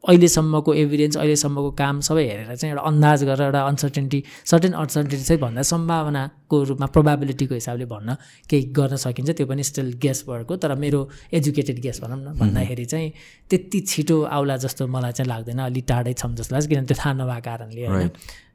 अहिलेसम्मको 0.05 0.74
एभिडेन्स 0.74 1.16
अहिलेसम्मको 1.16 1.70
काम 1.76 2.01
सबै 2.01 2.24
हेरेर 2.24 2.55
चाहिँ 2.57 2.72
एउटा 2.72 2.84
अन्दाज 2.90 3.24
गरेर 3.24 3.46
एउटा 3.46 3.61
अनसर्टेन्टी 3.68 4.22
सर्टेन 4.51 4.72
अनसर्टेन्टी 4.72 5.24
चाहिँ 5.24 5.40
भन्दा 5.40 5.62
सम्भावनाको 5.62 6.62
रूपमा 6.64 6.86
प्रोभाबिलिटीको 6.94 7.55
हिसाबले 7.55 7.84
भन्न 7.84 8.16
केही 8.48 8.62
गर्न 8.72 8.96
सकिन्छ। 8.96 9.30
त्यो 9.36 9.46
पनि 9.46 9.62
स्टिल 9.62 9.92
ग्यास 10.01 10.24
भएको 10.28 10.57
तर 10.57 10.74
मेरो 10.74 11.01
एजुकेटेड 11.36 11.80
ग्यास 11.82 12.01
भनौँ 12.01 12.18
न 12.18 12.38
भन्दाखेरि 12.40 12.84
चाहिँ 12.84 13.12
त्यति 13.51 13.80
छिटो 13.90 14.16
आउला 14.36 14.57
जस्तो 14.64 14.86
मलाई 14.88 15.12
चाहिँ 15.12 15.28
लाग्दैन 15.28 15.59
अलिक 15.68 15.84
टाढै 15.88 16.12
छौँ 16.16 16.32
जस्तो 16.32 16.55
लाग्छ 16.55 16.66
किनभने 16.68 16.86
त्यो 16.88 16.96
थाहा 16.96 17.12
नभएको 17.20 17.44
कारणले 17.44 17.86
होइन। 17.86 18.11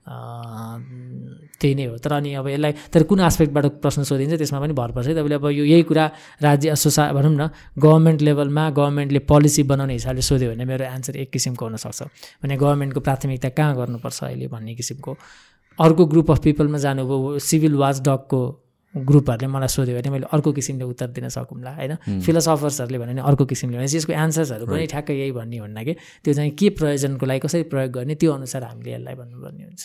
त्यही 0.06 1.74
नै 1.76 1.86
हो। 1.86 1.98
तर 1.98 2.12
अनि 2.14 2.34
अब 2.38 2.48
यसलाई 2.48 2.74
तर 2.94 3.04
कुन 3.10 3.20
आस्पेक्टबाट 3.26 3.66
प्रश्न 3.82 4.04
सोधिन्छ 4.06 4.38
त्यसमा 4.38 4.60
पनि 4.60 4.74
भर 4.74 4.92
पर्छ 4.92 5.08
है। 5.08 5.14
तपाईँले 5.16 5.36
अब 5.36 5.46
यो 5.50 5.66
यही 5.66 5.84
कुरा 5.84 6.06
राज्य 6.42 6.76
सोसा 6.76 7.12
भनौँ 7.12 7.34
न 7.34 7.50
गभर्मेन्ट 7.80 8.22
लेभलमा 8.22 8.70
गभर्मेन्टले 8.70 9.20
पोलिसी 9.26 9.64
बनाउने 9.66 9.94
हिसाबले 9.94 10.22
सोध्यो 10.22 10.50
भने 10.52 10.66
मेरो 10.66 10.86
एन्सर 10.86 11.16
एक 11.26 11.30
किसिमको 11.34 11.66
हुनसक्छ। 11.66 12.02
भने 12.44 12.56
गभर्मेन्टको 12.58 13.00
प्राथमिकता 13.02 13.50
कहाँ 13.50 13.76
गर्नुपर्छ 13.76 14.24
अहिले 14.24 14.48
भन्ने 14.48 14.76
किसिमको। 14.76 15.18
अर्को 15.80 16.06
ग्रुप 16.06 16.32
अफ 16.32 16.40
पिपलमा 16.44 16.78
जानुभयो 16.78 17.40
सिभिल 17.40 17.76
वाच 17.76 18.00
डगको 18.02 18.42
ग्रुपहरूले 18.96 19.48
मलाई 19.52 19.68
सोध्यो 19.68 19.96
भने 19.96 20.10
मैले 20.10 20.28
अर्को 20.32 20.52
किसिमले 20.52 20.86
उत्तर 20.86 21.08
दिन 21.12 21.28
सकौँला 21.30 21.72
होइन? 21.76 21.96
फिलोसफर्सहरूले 22.26 22.98
भन्यो 23.00 23.14
भने 23.14 23.22
अर्को 23.28 23.46
किसिमले 23.46 23.78
भने 23.78 23.86
यसको 23.86 24.14
एन्सर्सहरू 24.16 24.66
पनि 24.66 24.86
ठ्याक्कै 24.88 25.14
यही 25.14 25.32
भन्ने 25.32 25.58
हुन्न 25.58 25.84
कि। 25.84 25.94
त्यो 26.24 26.34
चाहिँ 26.34 26.52
के 26.60 26.70
प्रयोजनको 26.80 27.26
लागि 27.26 27.40
कसरी 27.46 27.64
प्रयोग 27.72 27.92
गर्ने 27.92 28.16
त्यो 28.16 28.32
अनुसार 28.34 28.64
हामीले 28.64 28.92
यसलाई 28.94 29.16
भन्नुपर्ने 29.16 29.64
हुन्छ। 29.64 29.82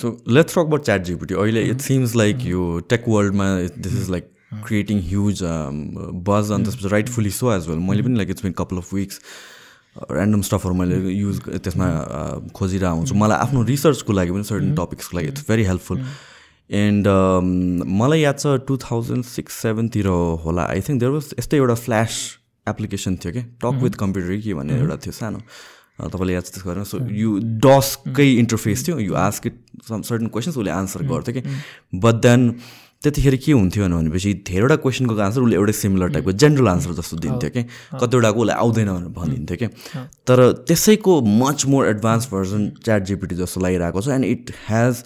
So 0.00 0.06
let's 0.28 0.54
talk 0.54 0.64
about 0.66 0.84
chat 0.84 1.02
GPT 1.04 1.34
अहिले 1.34 1.62
इट 1.70 1.80
सिम्स 1.80 2.16
लाइक 2.16 2.46
यो 2.46 2.62
टेक 2.88 3.02
वर्ल्डमा 3.08 3.46
this 3.76 4.00
is 4.02 4.10
like 4.10 4.32
creating 4.66 5.00
huge 5.08 5.42
buzz 6.28 6.50
अनि 6.52 6.64
त्यसपछि 6.64 6.88
राइटफुली 6.88 7.30
सो 7.40 7.52
एज 7.56 7.68
वेल 7.68 7.78
मैले 7.88 8.02
पनि 8.02 8.16
like 8.16 8.30
it's 8.30 8.42
been 8.42 8.52
couple 8.60 8.78
of 8.78 8.94
weeks 8.94 9.20
random 10.12 10.40
स्टफहरू 10.48 10.74
मैले 10.74 10.96
युज 11.10 11.40
त्यसमा 11.48 11.90
खोजिरहेको 12.54 12.96
हुन्छु। 12.96 13.14
मलाई 13.14 13.38
आफ्नो 13.38 13.62
रिसर्चको 13.72 14.12
लागि 14.12 14.32
पनि 14.32 14.44
सर्टन 14.44 14.74
टपिक्सको 14.80 15.16
लागि 15.16 15.28
इट्स 15.28 15.44
भेरी 15.48 15.64
हेल्पफुल 15.64 16.02
एन्ड 16.70 17.06
मलाई 17.86 18.20
याद 18.20 18.38
छ 18.38 18.58
टु 18.66 18.76
थाउजन्ड 18.76 19.24
सिक्स 19.24 19.54
सेभेनतिर 19.62 20.06
होला. 20.44 20.62
आई 20.66 20.80
थिङ्क 20.80 21.00
देयर 21.00 21.12
वाज 21.12 21.34
यस्तै 21.38 21.56
एउटा 21.56 21.74
फ्ल्यास 21.86 22.12
एप्लिकेसन 22.66 23.16
थियो 23.22 23.32
कि? 23.32 23.42
टक 23.62 23.82
विथ 23.82 23.94
कम्प्युटर 23.98 24.40
कि 24.42 24.54
भन्ने 24.54 24.78
एउटा 24.78 24.96
थियो 25.06 25.12
सानो। 25.12 25.38
तपाईँले 25.96 26.32
याद 26.34 26.44
छ 26.44 26.50
त्यसको 26.52 26.68
बारेमा? 26.68 26.84
सो 26.84 26.98
यु 27.06 27.38
डसकै 27.62 28.26
इन्टरफेस 28.38 28.88
थियो। 28.88 28.98
You 28.98 29.14
ask 29.14 29.46
it 29.46 29.56
some 29.88 30.02
certain 30.02 30.26
questions 30.34 30.56
उसले 30.56 30.70
आन्सर 30.70 31.06
गर्थ्यो 31.06 31.34
कि? 31.34 31.42
बट 32.02 32.14
देन 32.26 32.42
त्यतिखेर 33.02 33.36
के 33.36 33.52
हुन्थ्यो 33.52 33.88
भनेपछि 33.88 34.32
धेरैवटा 34.48 34.76
क्वेसनको 34.82 35.14
आन्सर 35.16 35.40
उसले 35.40 35.56
एउटै 35.56 35.72
सिमिलर 35.72 36.08
टाइपको 36.12 36.32
जेनरल 36.42 36.68
आन्सर 36.68 36.92
जस्तो 36.98 37.16
दिन्थ्यो 37.16 37.50
कि? 37.56 37.62
कतिवटाको 38.02 38.40
उसलाई 38.40 38.56
आउँदैन 38.56 38.88
भनेर 38.88 39.08
भनिदिन्थ्यो 39.14 39.56
कि? 39.56 39.68
तर 40.26 40.38
त्यसैको 40.66 41.12
much 41.22 41.66
more 41.70 41.86
advance 41.86 42.28
version 42.32 42.62
chat 42.84 43.02
GPT 43.06 43.34
जस्तो 43.36 43.60
लागिरहेको 43.60 44.00
छ। 44.00 44.08
And 44.18 44.24
it 44.24 44.52
has 44.68 45.04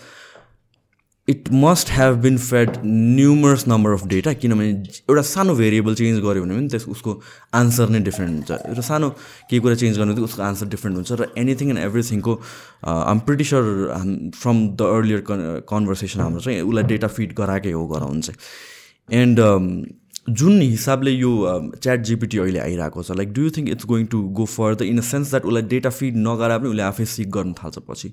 it 1.28 1.48
must 1.52 1.90
have 1.90 2.14
been 2.22 2.36
fed 2.38 2.70
numerous 2.84 3.64
number 3.68 3.90
of 3.92 4.06
data 4.08 4.32
किनभने 4.32 4.68
एउटा 4.70 5.22
सानो 5.22 5.54
भेरिएबल 5.54 5.94
चेन्ज 5.94 6.20
गऱ्यो 6.24 6.42
भने 6.42 6.54
पनि 6.54 6.68
त्यस 6.68 6.86
उसको 6.88 7.20
आन्सर 7.54 7.88
नै 7.88 8.00
डिफ्रेन्ट 8.08 8.50
हुन्छ। 8.50 8.50
एउटा 8.68 8.82
सानो 8.88 9.10
केही 9.50 9.60
कुरा 9.60 9.74
चेन्ज 9.82 9.98
गर्नु 9.98 10.24
उसको 10.24 10.42
आन्सर 10.42 10.66
डिफ्रेन्ट 10.74 10.96
हुन्छ 10.96 11.20
र 11.20 11.28
anything 11.38 11.70
and 11.70 11.80
एभ्रिथिङको 11.80 12.32
I'm 12.86 13.18
pretty 13.28 13.44
sure 13.52 13.64
from 14.34 14.66
the 14.74 14.90
earlier 14.96 15.24
conversation 15.70 16.20
हाम्रो 16.20 16.40
चाहिँ 16.40 16.60
उसलाई 16.62 16.84
डेटा 16.94 17.08
फिड 17.16 17.34
गराएकै 17.38 17.72
हो 17.72 17.86
गराउनु 17.94 18.20
चाहिँ। 18.20 18.38
एन्ड 19.22 19.36
जुन 20.38 20.60
हिसाबले 20.60 21.10
यो 21.10 21.30
च्याट 21.76 22.00
जिपिटी 22.08 22.38
अहिले 22.38 22.58
आइरहेको 22.60 23.02
छ 23.02 23.10
like 23.16 23.32
do 23.32 23.42
you 23.42 23.50
think 23.56 23.68
it's 23.70 23.86
going 23.92 24.06
to 24.12 24.22
go 24.40 24.44
further 24.56 24.84
in 24.84 24.98
a 24.98 25.06
sense 25.06 25.30
that 25.30 25.44
उसलाई 25.44 25.62
डेटा 25.70 25.90
फिड 25.90 26.16
नगराए 26.26 26.58
पनि 26.58 26.68
उसले 26.68 26.82
आफै 26.82 27.04
सिक 27.14 27.30
गर्न 27.38 27.52
थाल्छ 27.62 27.78
पछि? 27.88 28.12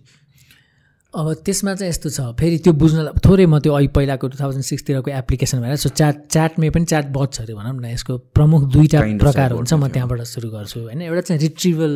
अब 1.16 1.34
त्यसमा 1.46 1.74
चाहिँ 1.76 1.90
यस्तो 1.90 2.10
छ 2.10 2.20
फेरि 2.40 2.58
त्यो 2.68 2.74
बुझ्नलाई 2.74 3.20
थोरै 3.26 3.46
म 3.46 3.60
त्यो 3.64 3.74
अहिले 3.74 3.92
पहिलाको 3.96 4.28
टु 4.28 4.38
थाउजन्ड 4.38 4.64
सिक्सतिरको 4.64 5.10
एप्लिकेसन 5.12 5.62
भएर 5.62 5.76
सो 5.80 5.90
च्याट 5.90 6.28
च्याटमै 6.28 6.70
पनि 6.70 6.86
च्याट 6.86 7.06
बट्सहरू 7.16 7.56
भनौँ 7.56 7.80
न 7.80 7.86
यसको 7.96 8.18
प्रमुख 8.36 8.62
दुईवटा 8.76 9.00
प्रकार 9.24 9.52
हुन्छ 9.56 9.74
म 9.74 9.88
त्यहाँबाट 9.88 10.22
सुरु 10.28 10.50
गर्छु 10.52 10.80
होइन? 10.80 11.02
एउटा 11.02 11.22
चाहिँ 11.22 11.42
रिट्रिभल 11.42 11.94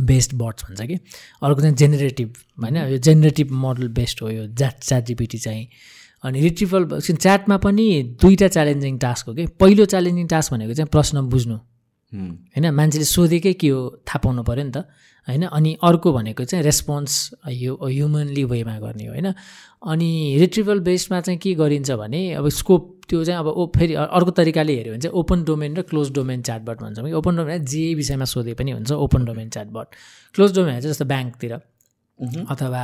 बेस्ड 0.00 0.32
बट्स 0.42 0.64
भन्छ 0.64 0.80
कि? 0.82 0.96
अर्को 1.42 1.60
चाहिँ 1.60 1.76
जेनेरेटिभ 1.76 2.28
होइन? 2.62 2.76
यो 2.92 2.98
जेनेरेटिभ 2.98 3.50
मोडल 3.64 3.88
बेस्ड 3.96 4.22
हो 4.22 4.30
यो 4.30 4.46
च्याट 4.60 4.80
च्याट 4.82 5.04
जिपिटी 5.06 5.38
चाहिँ। 5.38 5.66
अनि 6.24 6.40
रिट्रिभल 6.40 7.00
च्याटमा 7.00 7.56
पनि 7.56 7.86
दुईवटा 8.22 8.48
च्यालेन्जिङ 8.48 8.98
टास्क 8.98 9.28
हो 9.28 9.34
कि? 9.34 9.46
पहिलो 9.60 9.84
च्यालेन्जिङ 9.84 10.26
टास्क 10.28 10.52
भनेको 10.52 10.74
चाहिँ 10.74 10.88
प्रश्न 10.92 11.20
बुझ्नु। 11.32 11.56
होइन? 11.56 12.70
मान्छेले 12.70 13.04
सोधेकै 13.04 13.52
के 13.52 13.68
हो 13.68 13.80
थाहा 14.06 14.18
पाउनु 14.24 14.42
पऱ्यो 14.44 14.64
नि 14.64 14.72
त। 14.76 14.84
होइन? 15.28 15.42
अनि 15.46 15.76
अर्को 15.82 16.12
भनेको 16.12 16.44
चाहिँ 16.44 16.64
रेस्पोन्स 16.64 17.30
यो 17.48 17.74
ह्युमनली 17.82 18.44
वेमा 18.44 18.78
गर्ने 18.80 19.06
होइन? 19.06 19.32
अनि 19.82 20.36
रिट्रिभल 20.40 20.80
बेस्डमा 20.80 21.20
चाहिँ 21.20 21.38
के 21.38 21.54
गरिन्छ 21.54 21.90
भने 21.90 22.22
अब 22.34 22.48
स्कोप 22.48 22.90
त्यो 23.08 23.24
चाहिँ 23.24 23.40
अब 23.40 23.46
ओ 23.46 23.66
फेरि 23.76 23.94
अर्को 23.94 24.30
तरिकाले 24.30 24.76
हेऱ्यो 24.76 24.92
भने 24.92 25.00
चाहिँ 25.00 25.14
ओपन 25.20 25.44
डोमेन 25.44 25.76
र 25.76 25.82
क्लोज 25.82 26.12
डोमेन 26.12 26.42
च्याटबट 26.42 26.82
भन्छौँ 26.82 27.04
कि। 27.06 27.12
ओपन 27.12 27.36
डोमेन 27.36 27.64
जे 27.64 27.94
विषयमा 27.94 28.24
सोधे 28.24 28.54
पनि 28.54 28.70
हुन्छ 28.70 28.92
open 28.92 29.24
domain 29.24 29.48
chatbot 29.50 29.86
close 30.34 30.54
domain 30.56 30.80
चाहिँ 30.80 30.92
जस्तो 30.92 31.04
ब्याङ्कतिर 31.04 31.58
अथवा 32.20 32.82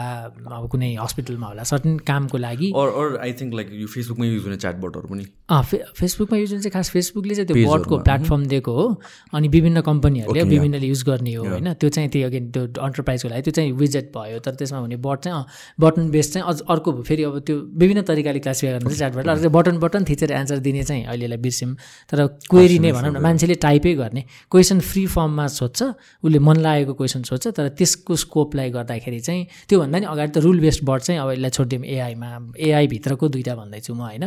अब 0.57 0.69
कुनै 0.71 0.95
हस्पिटलमा 0.99 1.47
होला 1.47 1.63
सर्टन 1.63 1.97
कामको 2.03 2.39
लागि। 2.39 2.73
आई 2.75 3.33
थिङ्क 3.39 3.55
लाइक 3.55 3.69
यो 3.73 3.87
फेसबुकमा 3.87 4.27
युज 4.27 4.43
हुने 4.45 4.57
च्याटबटहरू 4.57 5.09
पनि। 5.09 5.25
फे 5.71 5.79
फेसबुकमा 5.95 6.39
युज 6.39 6.53
हुन्छ 6.53 6.69
खास 6.75 6.91
फेसबुकले 6.91 7.35
चाहिँ 7.35 7.47
त्यो 7.47 7.71
बटको 7.71 7.99
प्लेटफर्म 8.09 8.47
दिएको 8.51 8.73
हो। 8.73 8.87
अनि 9.35 9.49
विभिन्न 9.49 9.81
कम्पनीहरूले 9.89 10.43
विभिन्नले 10.43 10.87
युज 10.87 11.03
गर्ने 11.07 11.35
हो 11.35 11.45
होइन? 11.45 11.73
त्यो 11.75 11.89
चाहिँ 11.89 12.09
त्यो 12.11 12.27
अगेन 12.27 12.51
त्यो 12.51 12.63
अन्टरप्राइजको 12.83 13.29
लागि 13.29 13.43
त्यो 13.43 13.53
चाहिँ 13.59 13.73
विजेट 13.79 14.11
भयो। 14.17 14.39
तर 14.43 14.55
त्यसमा 14.59 14.79
हुने 14.79 14.97
बट 15.07 15.19
चाहिँ 15.29 15.45
बटन 15.81 16.11
बेस 16.11 16.33
चाहिँ 16.33 16.47
अझ 16.49 16.59
अर्को 16.67 16.93
फेरि 17.07 17.23
अब 17.31 17.39
त्यो 17.47 17.57
विभिन्न 17.79 18.03
तरिकाले 18.11 18.41
क्लासिफाई 18.43 18.73
गर्नु 18.75 18.91
चाहिँ 18.91 18.99
च्याटबाट 18.99 19.29
अर्को 19.29 19.51
बटन 19.59 19.79
बटन 19.79 20.05
थिचेर 20.09 20.33
एन्सर 20.41 20.59
दिने 20.67 20.83
चाहिँ 20.83 21.05
अहिलेलाई 21.05 21.39
बिर्स्यौँ। 21.47 21.75
तर 22.11 22.27
क्वेरी 22.51 22.79
नै 22.81 22.93
भनौँ 22.93 23.13
न 23.13 23.23
मान्छेले 23.23 23.55
टाइपै 23.61 23.95
गर्ने। 24.03 24.25
क्वेसन 24.51 24.81
फ्री 24.91 25.07
फर्ममा 25.15 25.47
सोध्छ 25.61 25.79
उसले 26.25 26.39
मन 26.43 26.57
लागेको 26.67 26.95
क्वेसन 26.97 27.23
सोध्छ 27.31 27.47
तर 27.55 27.69
त्यसको 27.79 28.17
स्कोपलाई 28.27 28.71
गर्दाखेरि 28.75 29.21
चाहिँ 29.29 29.45
त्योभन्दा 29.69 29.99
नि 29.99 30.07
अगाडि 30.09 30.33
त 30.33 30.39
रुल 30.47 30.59
बेस्ड 30.61 30.85
बर्ड 30.89 31.03
चाहिँ 31.03 31.21
अब 31.21 31.31
यसलाई 31.33 31.51
छोडिदिउँ 31.59 31.85
एआईमा 31.85 32.31
एआईभित्रको 32.57 33.29
दुइटा 33.29 33.55
भन्दैछु 33.61 33.93
म 33.95 34.01
होइन? 34.09 34.25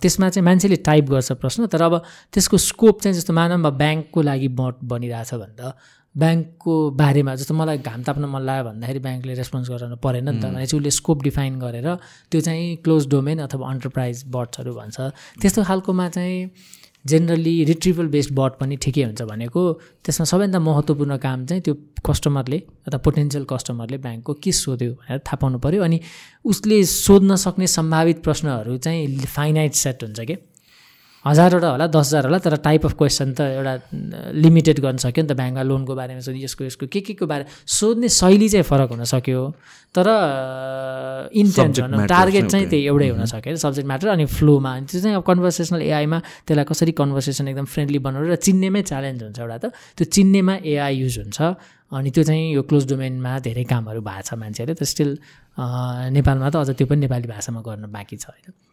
त्यसमा 0.00 0.28
चाहिँ 0.32 0.44
मान्छेले 0.44 0.76
टाइप 0.88 1.04
गर्छ 1.12 1.32
प्रश्न 1.44 1.66
तर 1.68 1.82
अब 1.82 1.94
त्यसको 2.32 2.56
स्कोप 2.70 3.00
चाहिँ 3.02 3.14
जस्तो 3.20 3.32
मानव 3.36 3.70
ब्याङ्कको 3.78 4.20
लागि 4.22 4.48
बट 4.56 4.74
बनिरहेछ 4.90 5.34
भने 5.34 5.56
त 5.60 5.76
ब्याङ्कको 6.14 6.74
बारेमा 6.98 7.34
जस्तो 7.38 7.54
मलाई 7.54 7.78
घाम 7.78 8.02
ताप्न 8.02 8.24
मन 8.26 8.42
लाग्यो 8.42 8.64
भन्दाखेरि 8.68 9.00
ब्याङ्कले 9.06 9.34
रेस्पोन्स 9.38 9.68
गर्न 9.70 9.96
परेन 10.02 10.28
नि 10.28 10.40
त 10.40 10.50
भने 10.50 10.66
चाहिँ 10.66 10.80
उसले 10.80 10.90
स्कोप 10.98 11.22
डिफाइन 11.22 11.58
गरेर 11.62 11.88
त्यो 12.32 12.40
चाहिँ 12.40 12.76
क्लोज 12.82 13.06
डोमेन 13.12 13.38
अथवा 13.46 13.68
अन्टरप्राइज 13.70 14.24
बर्ड्सहरू 14.26 14.72
भन्छ। 14.74 14.96
त्यस्तो 15.38 15.62
खालकोमा 15.68 16.08
चाहिँ 16.16 16.50
जेनरली 17.04 17.52
रिट्रिभल 17.64 18.06
बेस्ड 18.06 18.34
बट 18.34 18.58
पनि 18.60 18.76
ठिकै 18.76 19.02
हुन्छ 19.02 19.22
भनेको 19.22 19.62
त्यसमा 20.04 20.24
सबैभन्दा 20.24 20.58
महत्त्वपूर्ण 20.58 21.16
काम 21.16 21.46
चाहिँ 21.46 21.62
त्यो 21.62 21.74
कस्टमरले 22.06 22.58
अथवा 22.86 22.98
पोटेन्सियल 22.98 23.44
कस्टमरले 23.44 23.98
ब्याङ्कको 23.98 24.34
के 24.34 24.52
सोध्यो 24.52 24.92
भनेर 24.92 25.18
थाहा 25.18 25.36
पाउनु 25.36 25.58
पऱ्यो 25.58 25.82
अनि 25.82 26.00
उसले 26.44 26.84
सोध्न 26.84 27.36
सक्ने 27.44 27.66
सम्भावित 27.76 28.22
प्रश्नहरू 28.22 28.76
चाहिँ 28.78 29.18
फाइनाइट 29.36 29.74
सेट 29.74 30.04
हुन्छ 30.04 30.20
कि? 30.20 30.36
हजारवटा 31.28 31.68
होला 31.70 31.86
दस 31.86 32.06
हजार 32.08 32.24
होला 32.26 32.38
तर 32.44 32.56
टाइप 32.66 32.86
अफ 32.86 32.94
क्वेसन 32.98 33.32
त 33.38 33.40
एउटा 33.58 33.74
लिमिटेड 34.44 34.80
गर्न 34.84 34.96
सक्यो 35.04 35.22
नि 35.24 35.28
त 35.28 35.36
ब्याङ्कमा 35.40 35.62
लोनको 35.70 35.92
बारेमा 36.00 36.20
सोध्यो 36.26 36.44
यसको 36.44 36.64
यसको 36.64 36.86
के 36.92 37.00
के 37.06 37.14
को 37.20 37.26
बारे 37.26 37.44
सोध्ने 37.78 38.08
शैली 38.08 38.48
चाहिँ 38.48 38.66
फरक 38.70 38.90
हुन 38.92 39.04
सक्यो 39.14 39.40
तर 39.96 40.06
इन्टेन्ट 41.42 41.80
भनौँ 41.80 42.06
टार्गेट 42.06 42.46
चाहिँ 42.52 42.66
त्यही 42.68 42.84
एउटै 42.92 43.08
हुन 43.08 43.24
सक्यो 43.32 43.56
सब्जेक्ट 43.56 43.88
म्याटर 43.88 44.08
अनि 44.14 44.26
फ्लोमा 44.36 44.72
त्यो 44.88 45.00
चाहिँ 45.00 45.16
अब 45.16 45.24
कन्भर्सेसनल 45.30 45.82
एआईमा 45.82 46.18
त्यसलाई 46.46 46.64
कसरी 46.70 46.92
कन्भर्सेसन 47.00 47.48
एकदम 47.48 47.66
फ्रेन्डली 47.74 47.98
बनाउनु 48.06 48.28
र 48.28 48.36
चिन्नेमै 48.36 48.82
च्यालेन्ज 48.90 49.22
हुन्छ 49.22 49.38
एउटा 49.40 49.58
त। 49.58 49.66
त्यो 49.96 50.04
चिन्नेमा 50.16 50.54
एआई 50.64 50.94
युज 51.02 51.18
हुन्छ 51.18 51.38
अनि 51.88 52.10
त्यो 52.14 52.22
चाहिँ 52.28 52.52
यो 52.52 52.62
क्लोज 52.68 52.84
डोमेनमा 52.92 53.32
धेरै 53.48 53.64
कामहरू 53.64 54.00
भएको 54.04 54.22
छ 54.28 54.30
मान्छेहरूले 54.44 54.76
त 54.76 54.84
स्टिल 54.92 55.10
नेपालमा 56.16 56.48
त 56.52 56.56
अझ 56.60 56.70
त्यो 56.76 56.86
पनि 56.86 57.00
नेपाली 57.08 57.26
भाषामा 57.32 57.60
गर्न 57.64 57.84
बाँकी 57.88 58.16
छ 58.16 58.28
होइन। 58.28 58.67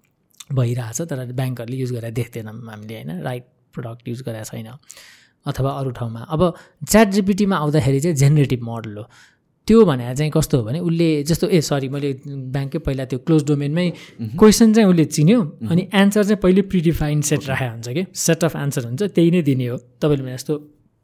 भइरहेछ 0.50 1.02
तर 1.02 1.32
ब्याङ्कहरूले 1.34 1.78
युज 1.78 1.92
गरेर 1.94 2.12
देख्दैनौँ 2.12 2.54
हामीले 2.70 2.96
होइन? 2.96 3.22
राइट 3.22 3.46
प्रडक्ट 3.74 4.08
युज 4.08 4.22
गरेको 4.22 4.46
छैन 4.52 4.68
अथवा 5.46 5.72
अरू 5.80 5.92
ठाउँमा। 5.92 6.22
अब 6.30 6.42
च्याट 6.90 7.08
जिपिटीमा 7.10 7.56
आउँदाखेरि 7.58 8.00
चाहिँ 8.00 8.16
जेनेरेटिभ 8.16 8.62
मोडल 8.64 8.98
हो। 8.98 9.04
त्यो 9.68 9.86
भनेर 9.86 10.14
चाहिँ 10.16 10.32
कस्तो 10.32 10.58
हो 10.58 10.64
भने 10.64 10.80
उसले 10.80 11.24
जस्तो 11.24 11.48
ए 11.50 11.62
सरी 11.62 11.90
मैले 11.90 12.14
ब्याङ्कै 12.54 12.80
पहिला 12.86 13.06
त्यो 13.06 13.20
क्लोज 13.26 13.44
डोमेनमै 13.46 13.90
क्वेसन 14.38 14.74
चाहिँ 14.74 14.90
उसले 14.90 15.06
चिन्यो 15.06 15.42
अनि 15.70 15.90
एन्सर 15.94 16.24
चाहिँ 16.24 16.42
पहिले 16.42 16.62
प्रिडिफाइन्ड 16.62 17.24
सेट 17.24 17.48
राखेको 17.50 17.72
हुन्छ 17.72 17.88
कि? 17.90 18.06
सेट 18.14 18.44
अफ 18.44 18.56
एन्सर 18.56 18.86
हुन्छ 18.86 19.02
त्यही 19.04 19.32
नै 19.32 19.42
दिने 19.42 19.66
हो। 19.68 19.78
तपाईँले 20.02 20.24
भने 20.24 20.34
जस्तो 20.34 20.58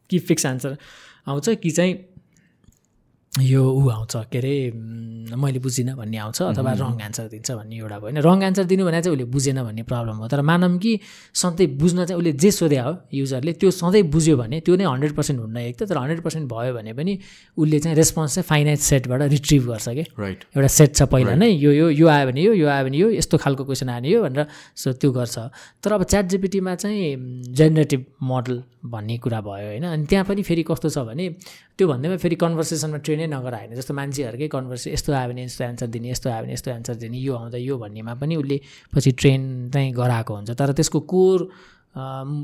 कि 0.10 0.20
फिक्स 0.20 0.46
एन्सर 0.46 0.78
आउँछ 1.28 1.50
कि 1.50 1.72
चाहिँ 1.72 1.94
यो 3.40 3.64
ऊ 3.64 3.90
आउँछ 3.90 4.28
के 4.28 4.38
अरे 4.38 4.72
मैले 5.40 5.60
बुझिनँ 5.64 5.96
भन्ने 5.96 6.18
आउँछ 6.20 6.42
अथवा 6.52 6.72
रङ 6.76 7.00
एन्सर 7.00 7.28
दिन्छ 7.32 7.52
भन्ने 7.52 7.76
एउटा 7.80 7.98
भयो। 8.00 8.12
होइन 8.12 8.18
रङ 8.20 8.44
एन्सर 8.44 8.64
दिनु 8.68 8.84
भने 8.86 9.02
चाहिँ 9.02 9.16
उसले 9.16 9.26
बुझेन 9.32 9.64
भन्ने 9.64 9.84
प्रब्लम 9.88 10.16
हो। 10.20 10.28
तर 10.28 10.42
मानौँ 10.44 10.78
कि 10.78 11.00
सधैँ 11.32 11.68
बुझ्न 11.80 12.06
चाहिँ 12.12 12.20
उसले 12.20 12.32
जे 12.36 12.52
सोध्या 12.52 12.84
हो 12.84 12.98
युजरले 13.08 13.54
त्यो 13.56 13.72
सधैँ 13.72 14.04
बुझ्यो 14.12 14.36
भने 14.36 14.60
त्यो 14.68 14.76
नै 14.76 14.84
हन्ड्रेड 14.84 15.16
पर्सेन्ट 15.16 15.40
हुन्न 15.40 15.58
एक 15.58 15.78
त। 15.80 15.88
तर 15.88 15.98
हन्ड्रेड 15.98 16.22
पर्सेन्ट 16.22 16.52
भयो 16.52 16.74
भने 16.76 16.92
पनि 16.92 17.14
उसले 17.56 17.80
चाहिँ 17.80 17.96
रेस्पोन्स 17.96 18.36
चाहिँ 18.36 18.48
फाइनाइट 18.52 18.80
सेटबाट 18.84 19.22
रिट्रिभ 19.32 19.64
गर्छ 19.64 19.88
कि? 19.88 20.04
राइट 20.20 20.44
एउटा 20.52 20.68
सेट 20.68 20.96
छ 20.96 21.02
पहिला 21.08 21.36
नै 21.40 21.50
यो 21.56 21.72
यो 21.72 21.90
यो 21.90 22.08
आयो 22.12 22.28
भने 22.28 22.42
यो 22.42 22.54
यो 22.54 22.68
आयो 22.68 22.84
भने 22.84 22.98
यो 22.98 23.10
यस्तो 23.16 23.38
खालको 23.40 23.64
क्वेसन 23.64 23.90
आयो 23.90 24.02
भने 24.02 24.12
यो 24.12 24.22
भनेर 24.28 24.46
सो 24.76 24.92
त्यो 24.92 25.12
गर्छ। 25.12 25.38
तर 25.80 25.92
अब 25.96 26.04
च्याट 26.04 26.26
जिपिटीमा 26.36 26.76
चाहिँ 26.84 27.16
जेनेरेटिभ 27.48 28.06
मोडल 28.28 28.64
भन्ने 28.92 29.18
कुरा 29.24 29.40
भयो 29.40 29.68
होइन। 29.72 29.86
अनि 29.88 30.06
त्यहाँ 30.06 30.26
पनि 30.28 30.44
फेरि 30.44 30.64
कस्तो 30.68 30.90
छ 30.90 31.08
भने 31.08 31.30
त्यो 31.78 31.88
भन्दैमा 31.88 32.18
फेरि 32.18 32.36
कन्भर्सेसनमा 32.36 32.98
ट्रेनै 33.22 33.38
नगरायो 33.38 33.68
भने 33.70 33.76
जस्तो 33.78 33.94
मान्छेहरूकै 33.94 34.48
कन्भर्से 34.50 34.94
यस्तो 34.94 35.14
आयो 35.14 35.30
भने 35.32 35.44
यस्तो 35.46 35.64
एन्सर 35.64 35.88
दिने 35.94 36.10
यस्तो 36.10 36.30
आयो 36.30 36.44
भने 36.44 36.54
यस्तो 36.54 36.72
एन्सर 36.72 36.96
दिने 37.04 37.18
यो 37.18 37.34
आउँदा 37.36 37.58
यो 37.58 37.78
भन्नेमा 37.78 38.14
पनि 38.22 38.36
उसले 38.36 38.58
पछि 38.94 39.12
ट्रेन 39.22 39.42
चाहिँ 39.74 39.92
गराएको 39.94 40.34
हुन्छ। 40.36 40.50
तर 40.58 40.72
त्यसको 40.74 41.00
कोर 41.14 41.40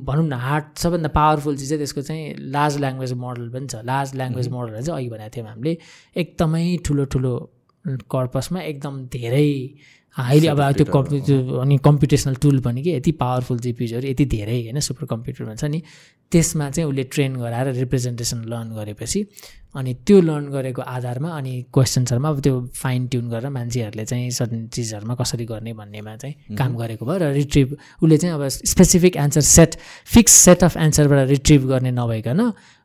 भनौँ 0.08 0.28
न 0.28 0.34
हार्ड 0.34 0.66
सबभन्दा 0.78 1.10
पावरफुल 1.10 1.58
चिज 1.58 1.70
चाहिँ 1.70 1.80
त्यसको 1.82 2.02
चाहिँ 2.02 2.24
लार्ज 2.54 2.78
ल्याङ्ग्वेज 2.78 3.14
मोडल 3.14 3.50
पनि 3.50 3.68
छ। 3.68 3.76
लार्ज 3.82 4.10
ल्याङ्ग्वेज 4.16 4.48
मोडलहरू 4.54 4.84
चाहिँ 4.86 4.98
अघि 5.02 5.10
भनेको 5.10 5.32
थियौँ 5.36 5.48
हामीले। 5.50 5.74
एकदमै 6.22 6.66
ठुलो 6.86 7.04
ठुलो 7.14 7.34
कर्पसमा 8.12 8.60
एकदम 8.62 8.94
धेरै 9.08 9.50
हाइली 10.18 10.48
अब 10.48 10.62
त्यो 10.74 10.86
कम्पि 10.88 11.20
त्यो 11.22 11.60
अनि 11.60 11.78
कम्पिटेसनल 11.84 12.36
टुल 12.42 12.60
पनि 12.60 12.82
कि 12.82 12.92
यति 12.92 13.12
पावरफुल 13.16 13.60
जिपिजहरू 13.60 14.08
यति 14.08 14.26
धेरै 14.28 14.60
होइन 14.60 14.80
सुपर 14.82 15.06
कम्प्युटर 15.06 15.46
भन्छ 15.46 15.64
नि 15.66 15.82
त्यसमा 16.32 16.70
चाहिँ 16.70 16.90
उसले 16.90 17.04
ट्रेन 17.06 17.36
गराएर 17.36 17.74
रिप्रेजेन्टेसन 17.76 18.44
लर्न 18.46 18.76
गरेपछि 18.76 19.26
अनि 19.76 19.94
त्यो 20.02 20.20
लर्न 20.22 20.46
गरेको 20.50 20.82
आधारमा 20.82 21.30
अनि 21.32 21.54
क्वेसन्सहरूमा 21.70 22.30
अब 22.30 22.40
त्यो 22.42 22.56
फाइन 22.76 23.08
ट्युन 23.08 23.30
गरेर 23.30 23.50
मान्छेहरूले 23.50 24.06
चाहिँ 24.06 24.30
सर्टन 24.32 24.66
चिजहरूमा 24.70 25.16
कसरी 25.16 25.46
गर्ने 25.46 25.74
भन्नेमा 25.76 26.16
चाहिँ 26.16 26.58
काम 26.58 26.78
गरेको 26.78 27.06
भयो 27.06 27.18
र 27.20 27.32
रिट्रिभ 27.34 27.78
उसले 28.02 28.18
चाहिँ 28.18 28.36
अब 28.36 28.48
specific 28.48 29.18
answer 29.18 29.42
set 29.48 29.76
fix 30.08 30.34
set 30.42 30.64
of 30.64 30.78
एन्सरबाट 30.80 31.28
retrieve 31.30 31.68
गर्ने 31.68 31.92
नभइकन 31.94 32.42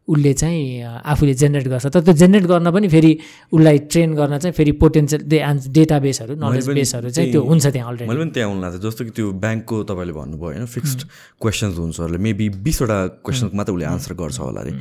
उसले 0.08 0.32
चाहिँ 0.34 0.82
आफूले 0.82 1.34
जेनेरेट 1.34 1.68
गर्छ। 1.68 1.86
तर 1.86 2.00
त्यो 2.02 2.14
जेनेरेट 2.14 2.46
गर्न 2.50 2.70
पनि 2.74 2.88
फेरि 2.88 3.12
उसलाई 3.54 3.78
ट्रेन 3.86 4.14
गर्न 4.14 4.38
चाहिँ 4.38 4.54
फेरि 4.54 4.72
पोटेन्सियल 4.82 5.22
त्यो 5.30 5.40
एन्स 5.46 5.68
डेटाबेसहरू 5.78 6.34
नलेज 6.42 6.68
बेसहरू 6.68 7.10
चाहिँ 7.10 7.30
त्यो 7.32 7.42
हुन्छ 7.42 7.66
त्यहाँ 7.66 7.88
अलरेडी 7.88 8.08
मैले 8.10 8.20
पनि 8.20 8.30
त्यहाँ 8.34 8.50
आउनु 8.50 8.60
लाग्छ। 8.62 8.76
जस्तो 8.82 9.04
कि 9.04 9.10
त्यो 9.16 9.26
ब्याङ्कको 9.38 9.76
तपाईँले 9.86 10.12
भन्नुभयो 10.12 10.48
होइन 10.50 10.66
फिक्स्ड 10.66 11.00
क्वेसन्स 11.38 11.76
हुन्छ 11.78 11.96
मेबी 12.18 12.48
बिसवटा 12.66 12.98
क्वेसनको 13.22 13.54
मात्रै 13.56 13.74
उसले 13.74 13.86
आन्सर 13.94 14.12
गर्छ 14.18 14.38
होला 14.42 14.60
अरे। 14.60 14.72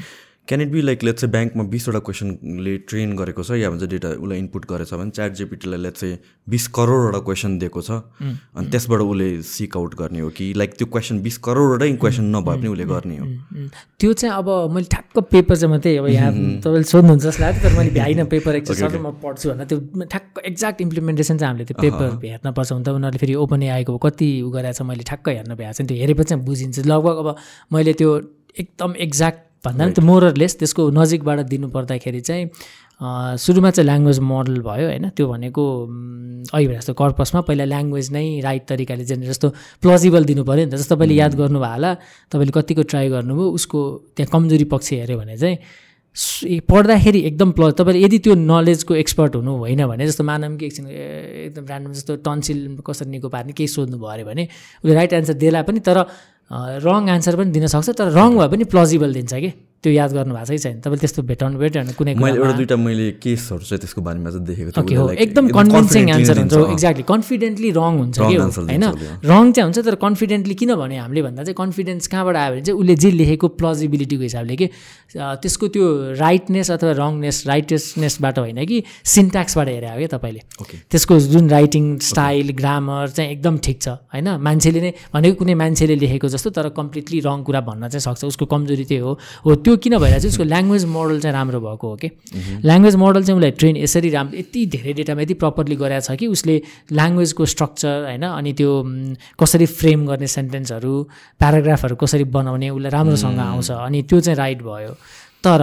Can 0.51 0.61
it 0.61 0.71
be 0.71 0.81
like 0.81 1.03
let's 1.03 1.21
चाहिँ 1.21 1.31
ब्याङ्कमा 1.31 1.63
बिसवटा 1.71 1.99
क्वेसनले 2.07 2.77
ट्रेन 2.91 3.15
गरेको 3.15 3.43
छ 3.43 3.57
या 3.61 3.69
भन्छ 3.71 3.89
डेटा 3.95 4.09
उसलाई 4.19 4.39
इनपुट 4.39 4.65
गरेछ 4.71 4.93
भने 4.93 5.11
च्याट 5.17 5.33
जेपिटीलाई 5.39 5.79
लेट्स 5.81 6.01
चाहिँ 6.01 6.17
बिस 6.47 6.67
करोडवटा 6.77 7.19
क्वेसन 7.27 7.57
दिएको 7.59 7.81
छ 7.81 7.99
अनि 8.21 8.67
त्यसबाट 8.71 9.01
उसले 9.07 9.29
सिक 9.49 9.77
आउट 9.77 9.95
गर्ने 10.01 10.19
हो 10.19 10.29
कि 10.37 10.51
लाइक 10.57 10.73
त्यो 10.77 10.87
क्वेसन 10.95 11.21
बिस 11.27 11.37
करोडवटै 11.47 11.91
क्वेसन 12.03 12.25
नभए 12.35 12.55
पनि 12.57 12.67
उसले 12.67 12.85
गर्ने 12.91 13.17
हो? 13.17 13.25
त्यो 13.99 14.13
चाहिँ 14.13 14.35
अब 14.35 14.49
मैले 14.75 14.87
ठ्याक्क 14.91 15.19
पेपर 15.31 15.55
चाहिँ 15.55 15.71
मात्रै 15.71 15.95
अब 15.97 16.07
यहाँ 16.07 16.31
तपाईँले 16.65 16.83
सोध्नुहुन्छ 16.91 17.23
जस्तो 17.23 17.43
लाग्यो 17.43 17.63
तर 17.63 17.77
मैले 17.77 17.91
भ्याइनँ 17.99 18.25
पेपर 18.33 18.59
सर 18.73 18.97
म 18.97 19.11
पढ्छु 19.23 19.49
भनेर 19.49 19.65
त्यो 19.71 19.79
ठ्याक्क 20.11 20.39
एक्ज्याक्ट 20.51 20.81
इम्प्लिमेन्टेसन 20.81 21.37
चाहिँ 21.37 21.51
हामीले 21.51 21.65
त्यो 21.71 21.77
पेपर 21.81 22.09
हेर्नुपर्छ 22.25 22.71
हुन 22.71 22.83
त 22.83 22.89
उनीहरूले 22.97 23.19
फेरि 23.23 23.35
ओपन 23.45 23.63
आएको 23.77 23.97
कति 24.07 24.29
उ 24.41 24.49
गरेको 24.57 24.77
छ 24.77 24.87
मैले 24.89 25.03
ठ्याक्क 25.11 25.29
हेर्न 25.29 25.55
भ्याएको 25.55 25.83
छ 25.83 25.87
त्यो 25.87 25.97
हेरेपछि 26.01 26.35
बुझिन्छ। 26.49 26.85
लगभग 26.91 27.17
अब 27.23 27.35
मैले 27.73 27.93
त्यो 28.01 28.11
एकदम 28.59 28.95
एक्ज्याक्ट 29.07 29.50
भन्दा 29.65 29.83
पनि 29.85 29.93
त्यो 29.93 30.05
मोरलेस 30.05 30.53
त्यसको 30.59 30.89
नजिकबाट 30.89 31.39
दिनु 31.49 31.67
पर्दाखेरि 31.69 32.21
चाहिँ 32.21 32.45
सुरुमा 33.01 33.69
चाहिँ 33.71 33.85
ल्याङ्ग्वेज 33.85 34.19
मोडल 34.21 34.61
भयो 34.61 34.87
होइन। 34.87 35.09
त्यो 35.17 35.25
भनेको 35.27 35.63
अहिले 36.53 36.75
जस्तो 36.77 36.93
कर्पसमा 36.93 37.41
पहिला 37.49 37.65
ल्याङ्ग्वेज 37.65 38.07
नै 38.13 38.25
राइट 38.41 38.63
तरिकाले 38.69 39.05
जेनेरेट 39.05 39.31
जस्तो 39.33 39.49
प्लजिबल 39.81 40.23
दिनु 40.25 40.43
पऱ्यो 40.45 40.65
नि 40.65 40.71
त। 40.71 40.75
जस्तो 40.77 40.95
तपाईँले 40.95 41.15
याद 41.17 41.33
गर्नुभयो 41.41 41.71
होला 41.73 41.91
तपाईँले 42.31 42.53
कतिको 42.57 42.81
ट्राई 42.91 43.09
गर्नुभयो 43.09 43.47
उसको 43.57 43.79
त्यहाँ 44.17 44.29
कमजोरी 44.33 44.65
पक्ष 44.73 44.91
हेऱ्यो 44.93 45.17
भने 45.17 45.37
चाहिँ 45.37 45.57
पढ्दाखेरि 46.69 47.19
एकदम 47.29 47.51
प्लस 47.57 47.73
तपाईँले 47.79 47.99
यदि 48.05 48.17
त्यो 48.19 48.33
नलेजको 48.35 48.93
एक्सपर्ट 48.95 49.35
हुनु 49.35 49.51
होइन 49.63 49.81
भने 49.87 50.07
जस्तो 50.07 50.23
मानव 50.23 50.57
कि 50.57 50.65
एकछिन 50.65 50.87
एकदम 50.87 51.65
ऱ्यान्डम 51.65 51.91
जस्तो 51.93 52.15
टन्सिल 52.27 52.59
कसरी 52.85 53.09
निको 53.09 53.29
पार्ने 53.29 53.53
केही 53.55 53.67
सोध्नु 53.67 53.97
भयो 53.97 54.11
अरे 54.11 54.23
भने 54.29 54.43
उसले 54.83 54.93
राइट 54.93 55.13
एन्सर 55.13 55.33
देला 55.41 55.61
पनि 55.63 55.79
तर 55.79 56.03
रङ 56.85 57.09
एन्सर 57.09 57.35
पनि 57.35 57.51
दिन 57.51 57.67
सक्छ 57.67 57.89
तर 57.89 58.07
रङ 58.11 58.37
भए 58.37 58.47
पनि 58.47 58.63
प्लजिबल 58.63 59.13
दिन्छ 59.13 59.33
कि? 59.33 59.51
त्यो 59.81 59.91
याद 59.91 60.11
गर्नु 60.13 60.33
भएको 60.37 60.57
छैन। 60.61 60.77
तपाईँले 60.85 61.01
त्यस्तो 61.01 61.21
भेटाउनु 61.25 61.57
भेट्यो 61.57 61.93
कुनै 61.97 62.13
मैले 62.13 62.37
एउटा 62.37 62.53
दुइटा 62.57 62.75
मैले 62.77 63.05
केसहरू 63.17 63.63
चाहिँ 63.65 63.81
त्यसको 63.81 64.01
बारेमा 64.05 64.29
चाहिँ 64.29 64.45
देखेको 64.45 64.81
ओके 64.81 64.95
हो। 64.95 65.09
एकदम 65.25 65.45
कन्भिन्सिङ 65.49 66.09
एन्सर 66.21 66.37
हुन्छ। 66.37 66.53
एक्ज्याक्टली 66.77 67.05
कन्फिडेन्टली 67.09 67.69
रङ 67.73 67.93
हुन्छ 67.97 68.17
कि 68.21 68.35
होइन? 68.37 68.85
रङ 69.25 69.43
चाहिँ 69.51 69.65
हुन्छ 69.65 69.79
तर 69.81 69.95
कन्फिडेन्टली 69.97 70.55
किन 70.61 70.75
भने 70.77 70.97
हामीले 71.01 71.21
भन्दा 71.25 71.41
चाहिँ 71.43 71.57
कन्फिडेन्स 71.57 72.07
कहाँबाट 72.13 72.35
आयो 72.37 72.51
भने 72.53 72.61
चाहिँ 72.61 72.77
उसले 72.77 72.95
जे 72.95 73.09
लेखेको 73.11 73.47
प्लजिबिलिटीको 73.57 74.23
हिसाबले 74.23 74.55
कि 74.61 74.67
त्यसको 75.17 75.65
त्यो 75.73 75.85
राइटनेस 76.21 76.71
अथवा 76.71 76.91
रङनेस 77.01 77.37
राइटनेसबाट 77.47 78.39
होइन 78.39 78.59
कि 78.65 78.77
सिन्ट्याक्सबाट 78.85 79.67
हेरे 79.67 79.89
हो 79.89 79.97
क्या 79.97 80.09
तपाईँले। 80.13 80.41
त्यसको 80.93 81.19
जुन 81.33 81.49
राइटिङ 81.49 81.83
स्टाइल 82.05 82.53
ग्रामर 82.53 83.09
चाहिँ 83.17 83.29
एकदम 83.31 83.57
ठिक 83.57 83.81
छ 83.81 83.97
होइन? 84.13 84.29
मान्छेले 84.45 84.81
नै 84.81 84.93
भनेको 85.09 85.35
कुनै 85.41 85.55
मान्छेले 85.57 85.95
लेखेको 86.05 86.27
जस्तो 86.29 86.49
तर 86.53 86.69
कम्प्लिटली 86.69 87.19
रङ 87.25 87.43
कुरा 87.49 87.61
भन्न 87.65 87.89
चाहिँ 87.89 88.05
सक्छ। 88.05 88.29
उसको 88.29 88.45
कमजोरी 88.45 88.85
त्यही 88.85 89.01
हो। 89.01 89.17
हो 89.45 89.55
त्यो 89.71 89.77
किन 89.79 89.97
भइरहेको 90.03 90.27
छ? 90.27 90.35
उसको 90.35 90.43
ल्याङ्ग्वेज 90.43 90.83
मोडल 90.91 91.19
चाहिँ 91.23 91.35
राम्रो 91.39 91.59
भएको 91.63 91.87
हो 91.87 91.95
कि 91.95 92.09
ल्याङ्ग्वेज 92.67 92.95
मोडल 92.99 93.23
चाहिँ 93.23 93.37
उसलाई 93.39 93.51
ट्रेन 93.55 93.75
यसरी 93.87 94.09
राम्रो 94.11 94.35
यति 94.43 94.65
धेरै 94.75 94.93
डेटामा 94.99 95.21
यति 95.23 95.35
प्रपरली 95.39 95.75
गरेको 95.79 96.03
छ 96.03 96.19
कि 96.19 96.27
उसले 96.27 96.55
ल्याङ्ग्वेजको 96.91 97.43
स्ट्रक्चर 97.55 97.95
होइन 98.11 98.25
अनि 98.27 98.51
त्यो 98.59 98.71
कसरी 99.39 99.65
फ्रेम 99.79 99.99
गर्ने 100.11 100.27
सेन्टेन्सहरू 100.27 100.93
प्याराग्राफहरू 101.39 101.95
कसरी 101.95 102.23
बनाउने 102.35 102.69
उसलाई 102.75 102.91
राम्रोसँग 102.91 103.39
आउँछ 103.39 103.71
अनि 103.71 103.99
त्यो 104.03 104.19
चाहिँ 104.19 104.37
राइट 104.37 104.59
भयो। 104.67 104.93
तर 105.39 105.61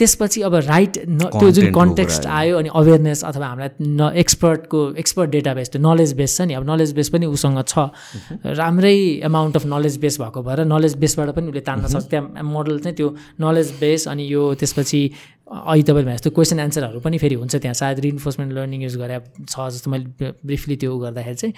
त्यसपछि 0.00 0.42
अब 0.42 0.54
राइट 0.66 0.98
न 1.08 1.30
त्यो 1.36 1.50
जुन 1.50 1.72
कन्टेक्स्ट 1.72 2.26
आयो 2.26 2.58
अनि 2.58 2.70
अवेरनेस 2.74 3.24
अथवा 3.24 3.46
हामीलाई 3.46 3.70
न 3.80 4.10
एक्सपर्टको 4.16 4.80
एक्सपर्ट 4.98 5.30
डेटाबेस 5.30 5.68
त्यो 5.70 5.82
नलेज 5.82 6.12
बेस 6.16 6.36
छ 6.36 6.48
नि। 6.48 6.54
अब 6.54 6.64
नलेज 6.70 6.92
बेस 6.96 7.08
पनि 7.12 7.26
उसँग 7.28 7.62
छ। 7.68 7.88
राम्रै 8.56 8.96
एमाउन्ट 9.28 9.56
अफ 9.56 9.64
नलेज 9.66 9.98
बेस 10.00 10.20
भएको 10.20 10.42
भएर 10.42 10.64
नलेज 10.64 10.96
बेसबाट 10.96 11.28
पनि 11.36 11.46
उसले 11.48 11.60
तान्न 11.68 11.86
सक्छ। 11.86 12.06
त्यहाँ 12.10 12.42
मोडल 12.42 12.78
चाहिँ 12.80 12.96
त्यो 12.96 13.08
नलेज 13.40 13.68
बेस 13.80 14.08
अनि 14.08 14.24
यो 14.32 14.42
त्यसपछि 14.54 15.02
अहिले 15.50 15.82
तपाईँले 15.82 16.06
भने 16.06 16.14
जस्तो 16.14 16.30
क्वेसन 16.30 16.58
एन्सरहरू 16.62 17.00
पनि 17.02 17.18
फेरि 17.18 17.34
हुन्छ 17.34 17.54
त्यहाँ। 17.58 17.74
सायद 17.74 17.98
रिइन्फोर्समेन्ट 18.06 18.52
लर्निङ 18.54 18.80
युज 18.86 18.96
गरे 19.02 19.18
छ 19.50 19.54
जस्तो 19.74 19.90
मैले 19.90 20.30
ब्रिफली 20.46 20.76
त्यो 20.78 20.94
गर्दाखेरि 20.94 21.34
चाहिँ 21.42 21.54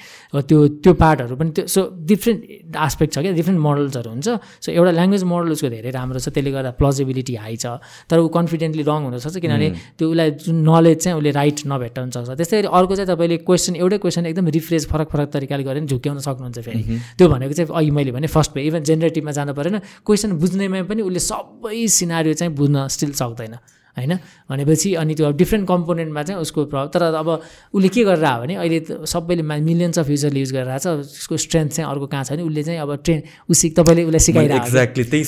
त्यो 0.49 0.59
त्यो 0.80 0.93
पार्टहरू 0.97 1.36
पनि 1.36 1.51
त्यो 1.53 1.66
सो 1.68 1.80
डिफ्रेन्ट 2.09 2.40
आस्पेक्ट 2.72 3.12
छ 3.12 3.18
क्या 3.20 3.32
डिफ्रेन्ट 3.36 3.61
मोडल्सहरू 3.61 4.11
हुन्छ। 4.11 4.28
सो 4.64 4.68
एउटा 4.72 4.93
ल्याङ्ग्वेज 4.97 5.24
मोडल 5.28 5.51
उसको 5.53 5.68
धेरै 5.76 5.90
राम्रो 5.93 6.18
छ 6.24 6.32
त्यसले 6.32 6.51
गर्दा 6.57 6.70
प्लजिबिलिटी 6.80 7.34
हाई 7.36 7.57
छ। 7.61 7.66
तर 8.09 8.16
ऊ 8.16 8.28
कन्फिडेन्टली 8.32 8.82
रङ 8.88 9.01
हुनसक्छ 9.12 9.36
किनभने 9.45 9.68
त्यो 10.01 10.07
उसलाई 10.09 10.30
जुन 10.40 10.57
नलेज 10.72 10.97
चाहिँ 11.05 11.16
उसले 11.20 11.30
राइट 11.36 11.59
नभेट्टाउन 11.68 12.09
सक्छ। 12.16 12.32
त्यस्तै 12.32 12.57
गरी 12.64 12.68
अर्को 12.72 12.95
चाहिँ 12.97 13.09
तपाईँले 13.12 13.36
क्वेसन 13.45 13.76
एउटै 13.76 13.99
क्वेसन 14.01 14.24
एकदम 14.32 14.47
रिफ्रेस 14.57 14.88
फरक 14.88 15.09
फरक 15.12 15.28
तरिकाले 15.36 15.62
गरेर 15.68 15.84
झुक्याउन 15.84 16.18
सक्नुहुन्छ 16.24 16.59
फेरि। 16.64 16.82
त्यो 17.20 17.28
भनेको 17.28 17.53
चाहिँ 17.61 17.68
अहिले 17.68 17.93
मैले 17.93 18.11
भने 18.16 18.26
फर्स्ट 18.32 18.57
इभन 18.72 18.82
जेनेरेटिभमा 18.88 19.32
जानु 19.36 19.53
परेन। 19.53 19.76
क्वेसन 20.01 20.40
बुझ्नेमा 20.40 20.82
पनि 20.88 21.03
उसले 21.05 21.20
सबै 21.28 21.86
सिनारी 21.93 22.34
चाहिँ 22.40 22.57
बुझ्न 22.57 22.88
स्टिल 22.88 23.12
सक्दैन। 23.20 23.61
होइन? 23.97 24.12
भनेपछि 24.51 24.95
अनि 24.95 25.14
त्यो 25.14 25.30
डिफ्रेन्ट 25.36 25.68
कम्पोनेन्टमा 25.68 26.22
चाहिँ 26.22 26.40
उसको 26.40 26.64
प्रभाव 26.64 26.86
तर 26.95 27.03
अब 27.12 27.28
उसले 27.74 27.88
के 27.88 28.05
गरेर 28.05 28.24
आयो 28.24 28.40
भने 28.43 28.55
अहिले 28.57 28.78
सबैले 29.07 29.43
मिलियन्स 29.43 29.99
अफ 29.99 30.09
युजरले 30.11 30.40
युज 30.40 30.53
गरेर 30.53 30.78
छ। 30.78 30.86
उसको 31.03 31.36
स्ट्रेन्थ 31.36 31.70
चाहिँ 31.72 31.90
अर्को 31.90 32.07
कहाँ 32.09 32.24
छ 32.24 32.32
भने 32.32 32.43
उसले 32.43 32.62
चाहिँ 32.62 32.80
अब 32.80 32.90
ट्रेन 33.05 33.20
उसी 33.51 33.70
तपाईँले 33.76 34.03
उसलाई 34.09 34.22
सिकाइरहेको 34.28 34.70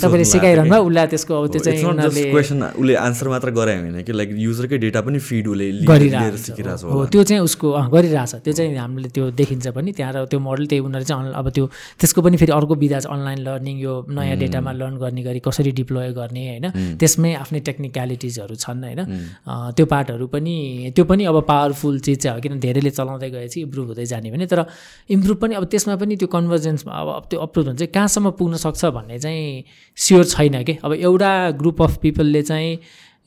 तपाईँले 0.00 0.24
सिकाइरहनु 0.24 0.70
भयो 0.70 0.84
उसलाई 0.84 1.06
त्यसको 1.12 1.32
अब 1.34 1.46
त्यो 1.52 1.60
चाहिँ 1.60 2.30
क्वेसन 2.32 2.62
उसले 2.74 2.94
आन्सर 3.04 3.28
मात्र 3.28 3.50
गरायो 3.52 3.80
भने 3.84 4.02
कि 4.02 4.12
लाइक 4.12 4.30
युजरकै 4.38 4.78
डेटा 4.80 5.00
पनि 5.04 5.18
फिड 5.18 5.48
उसले 5.48 5.66
गरिरहेको 5.84 6.88
हो 6.88 7.04
त्यो 7.12 7.22
चाहिँ 7.22 7.42
उसको 7.44 7.66
गरिरहेछ 7.92 8.34
त्यो 8.44 8.52
चाहिँ 8.52 8.76
हामीले 8.76 9.08
त्यो 9.14 9.30
देखिन्छ 9.36 9.66
पनि। 9.76 9.92
त्यहाँ 9.92 10.26
त्यो 10.26 10.38
मोडल 10.40 10.66
त्यही 10.66 10.80
उनीहरू 10.84 11.04
चाहिँ 11.04 11.32
अब 11.34 11.48
त्यो 11.50 11.64
त्यसको 12.00 12.20
पनि 12.22 12.36
फेरि 12.36 12.52
अर्को 12.52 12.74
विधा 12.74 12.98
छ। 13.00 13.06
अनलाइन 13.06 13.38
लर्निङ 13.44 13.76
यो 13.78 13.94
नयाँ 14.08 14.36
डेटामा 14.38 14.72
लर्न 14.72 14.96
गर्ने 14.98 15.22
गरी 15.22 15.40
कसरी 15.44 15.70
डिप्लोय 15.78 16.12
गर्ने 16.18 16.42
होइन? 16.48 16.96
त्यसमै 16.98 17.34
आफ्नै 17.34 17.60
टेक्निकलिटिजहरू 17.68 18.53
पार्टहरू 18.54 18.56
छन् 18.56 18.84
होइन। 18.84 19.74
त्यो 19.76 19.86
पार्टहरू 19.86 20.26
पनि 20.26 20.92
त्यो 20.96 21.04
पनि 21.04 21.24
अब 21.24 21.40
पावरफुल 21.42 22.00
चिज 22.00 22.18
चाहिँ 22.18 22.36
हो 22.36 22.40
किन 22.40 22.60
धेरैले 22.60 22.90
चलाउँदै 22.90 23.30
गएपछि 23.30 23.60
इम्प्रुभ 23.60 23.86
हुँदै 23.86 24.06
जाने 24.06 24.30
भने 24.30 24.46
तर 24.46 24.64
इम्प्रुभ 25.10 25.38
पनि 25.38 25.54
अब 25.54 25.64
त्यसमा 25.64 25.96
पनि 25.96 26.16
त्यो 26.16 26.28
कन्भर्जेन्समा 26.28 26.92
अब 26.92 27.26
त्यो 27.30 27.40
अप्रुभ 27.40 27.66
हुन्छ 27.66 27.82
कहाँसम्म 27.94 28.30
पुग्न 28.30 28.56
सक्छ 28.56 28.84
भन्ने 28.84 29.18
चाहिँ 29.18 29.64
स्योर 29.96 30.24
छैन 30.24 30.62
कि? 30.64 30.78
अब 30.84 30.92
एउटा 30.92 31.50
ग्रुप 31.50 31.82
अफ 31.82 31.98
पिपलले 32.02 32.42
चाहिँ 32.42 32.78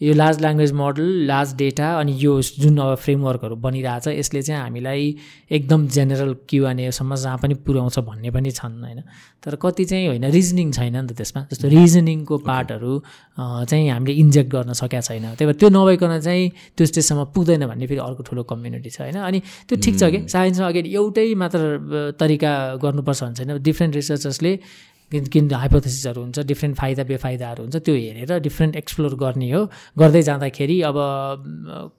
यो 0.01 0.13
large 0.13 0.39
language 0.41 0.71
model 0.77 1.05
large 1.27 1.53
data 1.57 1.87
अनि 1.99 2.13
यो 2.21 2.41
जुन 2.41 2.77
अब 2.77 2.95
फ्रेमवर्कहरू 3.01 3.55
बनिरहेछ 3.57 4.07
यसले 4.07 4.41
चाहिँ 4.41 4.61
हामीलाई 4.61 5.15
एकदम 5.51 5.87
जेनरल 5.89 6.33
क्युएनएसम्म 6.49 7.15
जहाँ 7.15 7.37
पनि 7.41 7.53
पुर्याउँछ 7.65 7.99
भन्ने 8.05 8.29
पनि 8.29 8.51
छन् 8.51 8.77
होइन? 8.83 9.01
तर 9.41 9.55
कति 9.57 9.85
चाहिँ 9.85 10.07
होइन 10.07 10.25
रिजनिङ 10.31 10.71
छैन 10.71 10.95
नि 10.97 11.07
त 11.09 11.17
त्यसमा। 11.17 11.41
जस्तो 11.49 11.67
रिजनिङको 11.67 12.37
पार्टहरू 12.45 12.93
चाहिँ 13.37 13.89
हामीले 13.89 14.13
इन्जेक्ट 14.13 14.49
गर्न 14.53 14.73
सकेका 14.77 15.01
छैन। 15.01 15.33
त्यही 15.33 15.45
भएर 15.49 15.57
त्यो 15.57 15.69
नभइकन 15.69 16.19
चाहिँ 16.21 16.45
त्यो 16.77 16.85
स्टेजसम्म 16.85 17.23
पुग्दैन 17.33 17.65
भन्ने 17.65 17.85
फेरि 17.89 18.01
अर्को 18.05 18.21
ठुलो 18.21 18.43
कम्युनिटी 18.45 18.89
छ 18.93 19.01
होइन? 19.01 19.17
अनि 19.17 19.39
त्यो 19.65 19.75
ठिक 19.81 19.95
छ 19.97 20.03
कि? 20.13 20.19
साइन्समा 20.29 20.67
अगाडि 20.67 20.89
एउटै 20.93 21.27
मात्र 21.41 22.13
तरिका 22.21 22.53
गर्नुपर्छ 22.85 23.23
भने 23.23 23.33
छैन। 23.33 23.57
डिफ्रेन्ट 23.65 23.95
रिसर्चर्सले 23.95 24.53
किन 25.11 25.25
किन 25.33 25.51
हाइपोथेसिसहरू 25.53 26.21
हुन्छ 26.21 26.39
डिफ्रेन्ट 26.51 26.75
फाइदा 26.77 27.03
बेफाइदाहरू 27.07 27.63
हुन्छ 27.63 27.75
त्यो 27.79 27.95
हेरेर 27.95 28.39
डिफ्रेन्ट 28.43 28.75
एक्सप्लोर 28.75 29.15
गर्ने 29.15 29.51
हो। 29.51 29.61
गर्दै 29.99 30.21
जाँदाखेरि 30.21 30.81
अब 30.83 30.97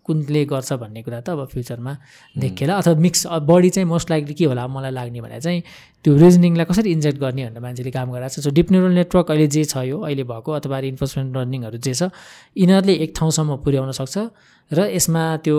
कुनले 0.04 0.44
गर्छ 0.44 0.72
भन्ने 0.82 1.02
कुरा 1.02 1.20
त 1.20 1.28
अब 1.32 1.46
फ्युचरमा 1.48 1.92
देखिएला। 2.36 2.74
अथवा 2.76 2.94
मिक्स 3.00 3.26
बडी 3.48 3.70
चाहिँ 3.70 3.88
मोस्ट 3.88 4.10
लाइकली 4.10 4.34
के 4.34 4.44
होला 4.44 4.66
मलाई 4.68 4.92
लाग्ने 4.92 5.20
भने 5.24 5.40
चाहिँ 5.40 5.62
त्यो 6.04 6.16
रिजनिङलाई 6.16 6.66
कसरी 6.68 6.90
इन्जेक्ट 6.92 7.18
गर्ने 7.20 7.42
भनेर 7.48 7.62
मान्छेले 7.64 7.90
काम 7.96 8.12
गरिरहेको 8.12 8.40
छ। 8.40 8.44
सो 8.44 8.50
डिप 8.52 8.68
न्युरल 8.72 8.92
नेटवर्क 9.00 9.30
अहिले 9.30 9.46
जे 9.56 9.64
छ 9.64 9.88
यो 9.88 9.98
अहिले 10.04 10.24
भएको 10.28 10.50
अथवा 10.60 10.78
इन्फोर्समेन्ट 10.92 11.36
लर्निङहरू 11.36 11.78
जे 11.80 11.94
छ 11.96 12.12
यिनीहरूले 12.60 12.94
एक 13.08 13.10
ठाउँसम्म 13.16 13.56
पुर्याउन 13.64 13.92
सक्छ। 13.96 14.16
र 14.70 14.86
यसमा 14.92 15.24
त्यो 15.44 15.56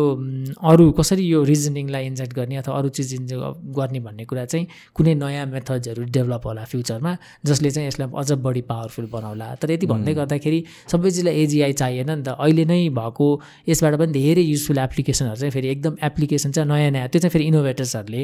अरू 0.61 0.91
कसरी 0.97 1.23
यो 1.25 1.43
रिजनिङलाई 1.43 2.05
इन्जेक्ट 2.05 2.33
गर्ने 2.35 2.55
अथवा 2.55 2.77
अरू 2.77 2.89
चिज 2.89 3.13
इन्जेक्ट 3.13 3.73
गर्ने 3.77 3.99
भन्ने 3.99 4.25
कुरा 4.25 4.45
चाहिँ 4.45 4.67
कुनै 4.95 5.13
नयाँ 5.15 5.45
मेथड्सहरू 5.49 6.03
डेभलप 6.17 6.45
होला 6.45 6.63
फ्युचरमा 6.69 7.15
जसले 7.45 7.71
चाहिँ 7.71 7.87
यसलाई 7.87 8.07
अझ 8.15 8.31
बढी 8.45 8.61
पावरफुल 8.69 9.05
बनाउला। 9.11 9.47
तर 9.61 9.71
यति 9.71 9.87
भन्दै 9.87 10.13
गर्दाखेरि 10.13 10.59
सबै 10.91 11.09
चिजलाई 11.09 11.33
एजिआई 11.43 11.73
चाहिएन 11.73 12.11
नि 12.11 12.23
त। 12.23 12.37
अहिले 12.37 12.65
नै 12.65 12.89
भएको 12.93 13.27
यसबाट 13.69 13.93
पनि 13.97 14.11
धेरै 14.13 14.43
युजफुल 14.43 14.77
एप्लिकेसनहरू 14.77 15.35
चाहिँ 15.35 15.51
फेरि 15.51 15.67
एकदम 15.69 15.97
एप्लिकेसन 16.03 16.51
चाहिँ 16.51 16.69
नयाँ 16.69 16.91
नयाँ। 16.91 17.07
त्यो 17.09 17.19
चाहिँ 17.19 17.33
फेरि 17.33 17.45
इनोभेटर्सहरूले 17.49 18.21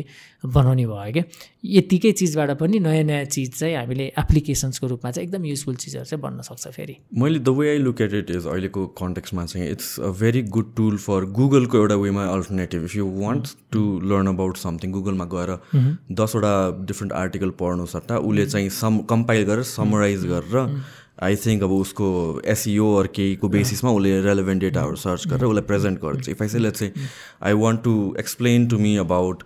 बनाउने 0.54 0.86
भयो 0.86 1.12
क्या। 1.12 1.24
यत्तिकै 1.78 2.12
चिजबाट 2.22 2.52
पनि 2.62 2.80
नयाँ 2.80 3.04
नयाँ 3.04 3.26
चिज 3.34 3.50
चाहिँ 3.60 3.76
हामीले 3.76 4.06
एप्लिकेसन्सको 4.22 4.88
रूपमा 4.88 5.12
चाहिँ 5.12 5.28
एकदम 5.28 5.46
युजफुल 5.46 5.76
चिजहरू 5.76 6.06
चाहिँ 6.06 6.22
बन्न 6.22 6.42
सक्छ 6.46 6.68
फेरि। 6.78 6.96
मैले 7.18 7.40
the 7.40 7.50
way 7.58 7.70
I 7.70 7.78
look 7.82 8.02
at 8.02 8.14
it 8.14 8.30
is 8.38 8.46
अहिलेको 8.46 8.86
कन्टेक्समा 9.02 9.46
चाहिँ 9.46 9.70
it's 9.72 10.00
a 10.00 10.12
very 10.22 10.42
good 10.56 10.74
tool 10.78 10.98
for 10.98 11.26
गुगलको 11.38 11.78
एउटा 11.78 11.96
वेमा 12.02 12.26
alternative 12.34 12.84
if 12.84 12.96
you 12.96 13.06
want 13.16 13.48
to 13.72 13.86
learn 14.12 14.28
about 14.28 14.58
something 14.58 14.92
गुगलमा 14.92 15.26
गएर 15.34 15.56
दसवटा 16.22 16.54
डिफ्रेन्ट 16.86 17.14
आर्टिकल 17.22 17.50
पढ्नु 17.60 17.86
सट्टा 17.96 18.18
उसले 18.30 18.46
चाहिँ 18.46 18.70
सम 18.82 18.98
कम्पाइल 19.10 19.44
गरेर 19.44 19.64
समराइज 19.72 20.26
गरेर 20.26 20.70
आई 21.24 21.36
थिङ्क 21.36 21.64
अब 21.64 21.72
उसको 21.72 22.08
एसइओ 22.54 22.94
अर 22.96 23.08
केहीको 23.16 23.50
बेसिसमा 23.50 23.92
उसले 23.92 24.20
रेलेभेन्ट 24.22 24.62
डेटाहरू 24.62 24.96
सर्च 25.04 25.28
गरेर 25.28 25.46
उसलाई 25.46 25.62
प्रेजेन्ट 25.68 26.00
गर्छ. 26.02 26.30
इफ 26.30 26.42
आई 26.42 26.48
से 26.50 26.60
लेट्स 26.60 26.80
चाहिँ 26.80 27.08
I 27.42 27.54
want 27.62 27.84
to 27.84 27.94
explain 28.20 28.68
to 28.68 28.80
me 28.80 28.96
about 29.04 29.44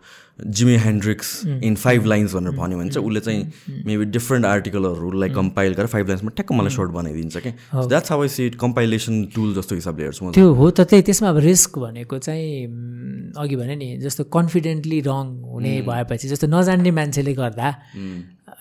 Jimi 0.47 0.75
Hendrix 0.77 1.31
in 1.63 1.75
five 1.75 2.05
lines 2.05 2.33
भनेर 2.35 2.51
भन्यो 2.57 2.77
भने 2.77 2.89
चाहिँ 2.89 3.07
उसले 3.07 3.19
चाहिँ 3.19 3.83
मेबी 3.85 4.05
डिफ्रेन्ट 4.05 4.45
आर्टिकलहरूलाई 4.45 5.29
कम्पाइल 5.29 5.73
गरेर 5.73 5.87
फाइभ 5.87 6.07
लाइन्समा 6.07 6.31
ठ्याक्क 6.35 6.51
मलाई 6.51 6.75
सर्ट 6.75 6.91
बनाइदिन्छ 6.91 7.37
क्या 7.37 7.85
that's 7.85 8.11
how 8.11 8.21
I 8.21 8.27
see 8.27 8.45
it 8.45 8.55
compilation 8.59 9.23
tool 9.35 9.53
जस्तो 9.55 9.75
हिसाबले 9.75 10.03
हेर्छु 10.03 10.25
म 10.25 10.31
त्यो 10.31 10.53
हो 10.53 10.69
त 10.71 10.87
त्यही 10.89 11.03
त्यसमा 11.09 11.29
अब 11.29 11.37
रिस्क 11.47 11.79
भनेको 11.79 12.17
चाहिँ 12.17 13.33
अघि 13.37 13.55
भने 13.55 13.75
नि 13.75 13.89
जस्तो 14.01 14.23
कन्फिडेन्टली 14.35 14.99
रङ 15.07 15.25
हुने 15.53 15.73
भएपछि 15.87 16.27
जस्तो 16.27 16.47
नजान्ने 16.47 16.91
मान्छेले 16.91 17.33
गर्दा 17.33 17.67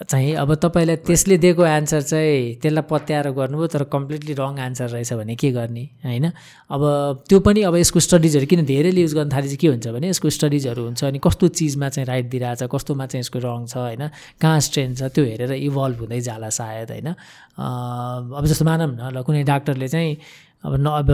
चाहिँ 0.09 0.35
अब 0.35 0.55
तपाईँलाई 0.55 0.97
त्यसले 1.07 1.37
दिएको 1.39 1.65
एन्सर 1.67 2.03
चाहिँ 2.03 2.55
त्यसलाई 2.63 2.85
पत्याएर 2.91 3.31
गर्नुभयो 3.31 3.67
तर 3.67 3.83
कम्प्लिटली 3.93 4.33
रङ 4.39 4.59
एन्सर 4.59 4.89
रहेछ 4.89 5.13
भने 5.13 5.35
के 5.37 5.51
गर्ने 5.53 5.85
होइन? 6.05 6.27
अब 6.71 6.83
त्यो 7.29 7.41
पनि 7.41 7.63
अब 7.63 7.77
यसको 7.77 8.01
स्टडिजहरू 8.01 8.47
किन 8.47 8.65
धेरैले 8.65 9.01
युज 9.01 9.15
गर्न 9.15 9.31
थाले 9.33 9.47
चाहिँ 9.47 9.59
के 9.59 9.69
हुन्छ 9.69 9.89
भने 9.89 10.09
यसको 10.09 10.31
स्टडिजहरू 10.31 10.83
हुन्छ 10.85 11.05
अनि 11.05 11.19
कस्तो 11.19 11.49
चिजमा 11.49 11.89
चाहिँ 11.89 12.07
राइट 12.07 12.27
दिइरहेछ 12.31 12.63
कस्तोमा 12.73 13.07
चाहिँ 13.07 13.21
यसको 13.21 13.39
रङ 13.39 13.67
छ 13.67 13.77
होइन? 13.77 14.09
कहाँ 14.41 14.61
स्ट्रेन 14.61 14.95
छ 14.95 15.03
त्यो 15.15 15.25
हेरेर 15.25 15.53
इभल्भ 15.53 15.99
हुँदै 16.01 16.21
जाला 16.21 16.49
सायद 16.51 16.91
होइन? 16.91 17.09
अब 17.59 18.45
जस्तो 18.47 18.65
मानौँ 18.65 18.89
न 18.93 19.17
ल 19.17 19.23
कुनै 19.23 19.43
डाक्टरले 19.45 19.89
चाहिँ 19.89 20.17
अब 20.65 20.75
न 20.75 20.87
अब 21.01 21.09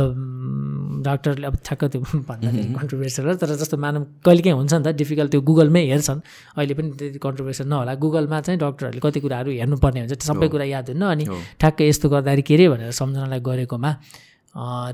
डाक्टरले 1.04 1.46
अब 1.46 1.56
ठ्याक्क 1.64 1.84
त्यो 1.92 2.00
भन्दाखेरि 2.28 2.74
कन्ट्रोभर्सियल 2.80 3.28
हो 3.28 3.34
तर 3.36 3.54
जस्तो 3.60 3.76
मानौँ 3.76 4.02
कहिलेकाहीँ 4.24 4.56
हुन्छ 4.56 4.72
नि 4.74 4.84
त 4.84 4.96
डिफिकल्ट 4.96 5.30
त्यो 5.30 5.40
गुगलमै 5.40 5.82
हेर्छन्। 5.92 6.20
अहिले 6.56 6.74
पनि 6.74 6.88
त्यति 6.98 7.18
कन्ट्रोभर्सियल 7.20 7.68
नहोला। 7.68 7.94
गुगलमा 8.00 8.40
चाहिँ 8.40 8.58
डक्टरहरूले 8.60 9.00
कति 9.04 9.20
कुराहरू 9.20 9.50
हेर्नुपर्ने 9.60 10.00
हुन्छ। 10.00 10.22
सबै 10.24 10.48
कुरा 10.48 10.64
याद 10.74 10.86
हुन्न 10.96 11.04
अनि 11.04 11.24
ठ्याक्कै 11.60 11.84
यस्तो 11.88 12.06
गर्दाखेरि 12.08 12.42
के 12.48 12.54
अरे 12.56 12.68
भनेर 12.72 12.90
सम्झनालाई 13.00 13.40
गरेकोमा 13.44 13.90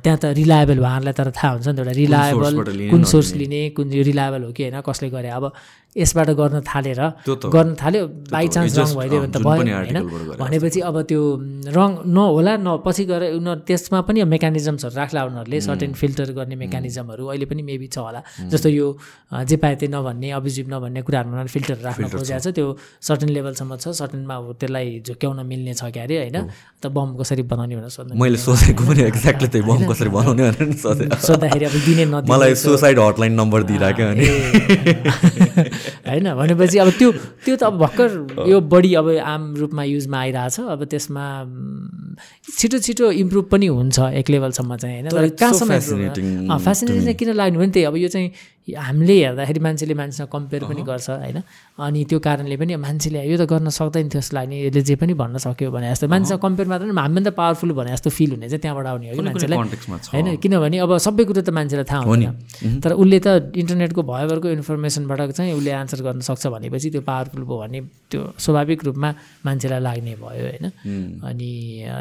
त्यहाँ 0.03 0.18
त 0.18 0.24
रिलायबल 0.40 0.78
उहाँहरूलाई 0.80 1.14
तर 1.14 1.30
थाहा 1.30 1.51
हुन्छ 1.55 1.68
नि 1.68 1.74
त 1.76 1.78
एउटा 1.78 1.94
रिलायबल 2.03 2.55
कुन 2.90 3.03
सोर्स 3.12 3.30
लिने 3.40 3.61
कुन 3.76 3.86
रिलायबल 4.09 4.42
हो 4.48 4.53
कि 4.57 4.62
होइन 4.66 4.80
कसले 4.82 5.09
गरे। 5.14 5.28
अब 5.30 5.44
यसबाट 5.97 6.30
गर्न 6.38 6.61
थालेर 6.62 7.01
गर्न 7.26 7.74
थाल्यो। 7.74 8.03
बाई 8.30 8.47
चान्स 8.55 8.78
रङ 8.78 8.91
भइदियो 8.95 9.20
भने 9.20 9.32
त 9.34 9.38
भयो 9.43 9.62
होइन 9.74 9.99
भनेपछि 10.38 10.80
अब 10.86 10.97
त्यो 11.03 11.22
रङ 11.76 11.91
नहोला 12.14 12.53
न 12.62 12.68
पछि 12.86 13.05
गएर 13.11 13.22
उनीहरू 13.34 13.61
त्यसमा 13.66 13.99
पनि 14.07 14.22
मेकानिजम्सहरू 14.22 14.95
राख्ला 14.95 15.20
उनीहरूले। 15.26 15.59
सर्टेन 15.61 15.93
फिल्टर 15.99 16.30
गर्ने 16.38 16.57
मेकानिजमहरू 16.62 17.24
अहिले 17.26 17.47
पनि 17.51 17.62
मेबी 17.66 17.88
छ 17.91 17.99
होला। 18.07 18.22
जस्तो 18.55 18.68
यो 18.70 18.86
जे 19.51 19.57
पाए 19.59 19.74
त्यही 19.82 19.91
नभन्ने 19.91 20.28
अभिजिभ 20.38 20.66
नभन्ने 20.70 21.01
कुराहरूमा 21.03 21.34
उनीहरूले 21.34 21.55
फिल्टर 21.59 21.76
राख्न 21.82 22.03
खोजेको 22.07 22.38
छ। 22.38 22.55
त्यो 22.55 22.66
सर्टेन 23.03 23.28
लेभलसम्म 23.34 23.72
छ। 23.82 23.91
सर्टेनमा 23.91 24.34
अब 24.38 24.47
त्यसलाई 24.62 25.03
झुक्याउन 25.03 25.38
मिल्ने 25.43 25.74
छ 25.74 25.91
क्यारे 25.91 26.16
होइन? 26.22 26.38
त 26.78 26.86
बम 26.86 27.18
कसरी 27.18 27.43
बनाउने 27.51 27.74
भनेर 27.76 27.91
सोध्नु 27.91 28.14
मैले 28.14 28.38
सोचेको 28.38 28.82
पनि 28.86 29.03
एक्ज्याक्टली 29.11 29.49
त्यही 29.53 29.64
बम 29.66 29.80
कसरी 29.91 30.11
बनाउने 30.14 30.43
भनेर 30.55 31.18
सोद्धाखेरि 31.18 31.64
अब 31.66 31.76
दिने 31.82 32.05
नदिने 32.14 32.30
मलाई 32.30 32.55
सुसाइड 32.62 32.99
हटलाइन 33.03 33.34
नम्बर 33.43 33.61
दिइराख्यो 33.68 34.07
अनि। 34.07 34.26
होइन 36.06 36.26
भनेपछि 36.34 36.78
अब 36.78 36.90
त्यो 36.98 37.10
त्यो 37.44 37.56
त 37.56 37.62
अब 37.62 37.78
भर्खर 37.78 38.08
यो 38.48 38.60
बढी 38.68 38.92
अब 38.94 39.08
आम 39.26 39.42
रूपमा 39.56 39.84
युजमा 39.86 40.18
आइरहेछ 40.20 40.60
अब 40.68 40.84
त्यसमा 40.86 41.24
छिटो 42.52 42.78
छिटो 42.80 43.10
इम्प्रुभ 43.18 43.44
पनि 43.46 43.66
हुन्छ 43.68 43.98
एक 44.14 44.30
लेभलसम्म 44.30 44.76
चाहिँ 44.76 45.02
होइन? 45.02 45.28
कहाँसम्म 45.32 45.70
फेसिनेटिङ 46.60 47.14
किन 47.14 47.30
लाग्नु 47.34 47.58
भने 47.58 47.70
त्यही 47.70 47.84
अब 47.86 47.96
यो 47.96 48.08
चाहिँ 48.08 48.28
हामीले 48.76 49.14
हेर्दाखेरि 49.24 49.60
मान्छेले 49.60 49.94
मान्छेसँग 49.94 50.28
कम्पेयर 50.28 50.62
पनि 50.70 50.82
गर्छ 50.82 51.08
होइन? 51.10 51.38
अनि 51.80 52.00
त्यो 52.10 52.18
कारणले 52.20 52.56
पनि 52.56 52.76
मान्छेले 52.76 53.18
यो 53.26 53.36
त 53.36 53.44
गर्न 53.50 53.68
सक्दैन 53.68 54.08
थियो 54.08 54.20
जस्तो 54.20 54.34
लाग्ने 54.36 54.56
यसले 54.68 54.82
जे 54.82 54.94
पनि 55.00 55.12
भन्न 55.14 55.36
सक्यो 55.40 55.70
भने 55.70 55.86
जस्तो। 55.90 56.06
मान्छेसँग 56.08 56.40
कम्पेयर 56.40 56.68
मात्र 56.68 56.84
पनि 56.86 57.00
हामीभन्दा 57.00 57.30
पावरफुल 57.34 57.70
भने 57.72 57.90
जस्तो 57.96 58.10
फिल 58.10 58.30
हुने 58.36 58.48
चाहिँ 58.48 58.60
त्यहाँबाट 58.60 58.86
आउने 58.86 59.06
हो 59.10 59.14
कि 59.16 59.22
मान्छेलाई। 59.26 59.58
होइन? 60.12 60.36
किनभने 60.36 60.78
अब 60.78 60.92
सबै 61.00 61.24
कुरो 61.24 61.42
त 61.42 61.50
मान्छेलाई 61.50 61.86
थाहा 61.90 62.02
हुँदैन। 62.04 62.80
तर 62.84 62.92
उसले 62.94 63.18
त 63.24 63.28
इन्टरनेटको 63.56 64.00
भयभरको 64.02 64.48
इन्फर्मेसनबाट 64.60 65.20
चाहिँ 65.32 65.52
उसले 65.56 65.70
आन्सर 65.70 66.00
गर्न 66.04 66.20
सक्छ 66.20 66.46
भनेपछि 66.46 66.88
त्यो 66.90 67.02
पावरफुल 67.02 67.42
भयो 67.48 67.58
भने 67.64 67.80
त्यो 68.10 68.20
स्वाभाविक 68.38 68.84
रूपमा 68.84 69.10
मान्छेलाई 69.46 69.80
लाग्ने 69.80 70.14
भयो 70.20 70.44
होइन? 70.46 70.66
अनि 71.24 71.50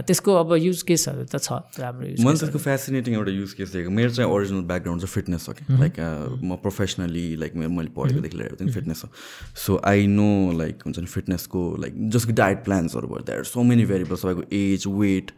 त्यसको 0.07 0.32
अब 0.43 0.49
युज 0.59 0.82
केसहरू 0.84 1.24
त 1.32 1.39
छ 1.39 1.63
राम्रो 1.80 2.05
युज 2.13 2.20
त्यसको 2.39 2.59
फेसिनेटिङ 2.59 3.13
एउटा 3.15 3.32
युज 3.32 3.51
केस 3.55 3.70
देखेको। 3.74 3.91
मेरो 3.91 4.11
चाहिँ 4.11 4.30
ओरिजिनल 4.30 4.63
ब्याकग्राउन्ड 4.67 5.01
चाहिँ 5.01 5.13
फिटनेस 5.15 5.45
हो 5.47 5.53
कि। 5.55 5.63
लाइक 5.70 5.95
म 6.43 6.59
प्रोफेसनली 6.62 7.26
लाइक 7.36 7.55
मैले 7.55 7.89
पढेकोदेखि 7.95 8.38
लिएर 8.38 8.47
एभ्रिथिङ 8.47 8.74
फिटनेस 8.74 9.01
हो. 9.05 9.10
सो 9.57 9.80
आई 9.86 10.07
नो 10.10 10.30
लाइक 10.57 10.84
हुन्छ 10.86 10.99
नि 10.99 11.05
फिटनेसको 11.07 11.64
लाइक 11.82 11.93
जसको 12.10 12.34
डायट 12.36 12.64
प्लान्सहरू 12.66 13.07
भयो. 13.07 13.24
द्याट 13.26 13.45
सो 13.45 13.64
मेनी 13.64 13.86
भेरिएबल्स 13.86 14.22
तपाईँको 14.22 14.43
एज 14.57 14.88
वेट 14.99 15.32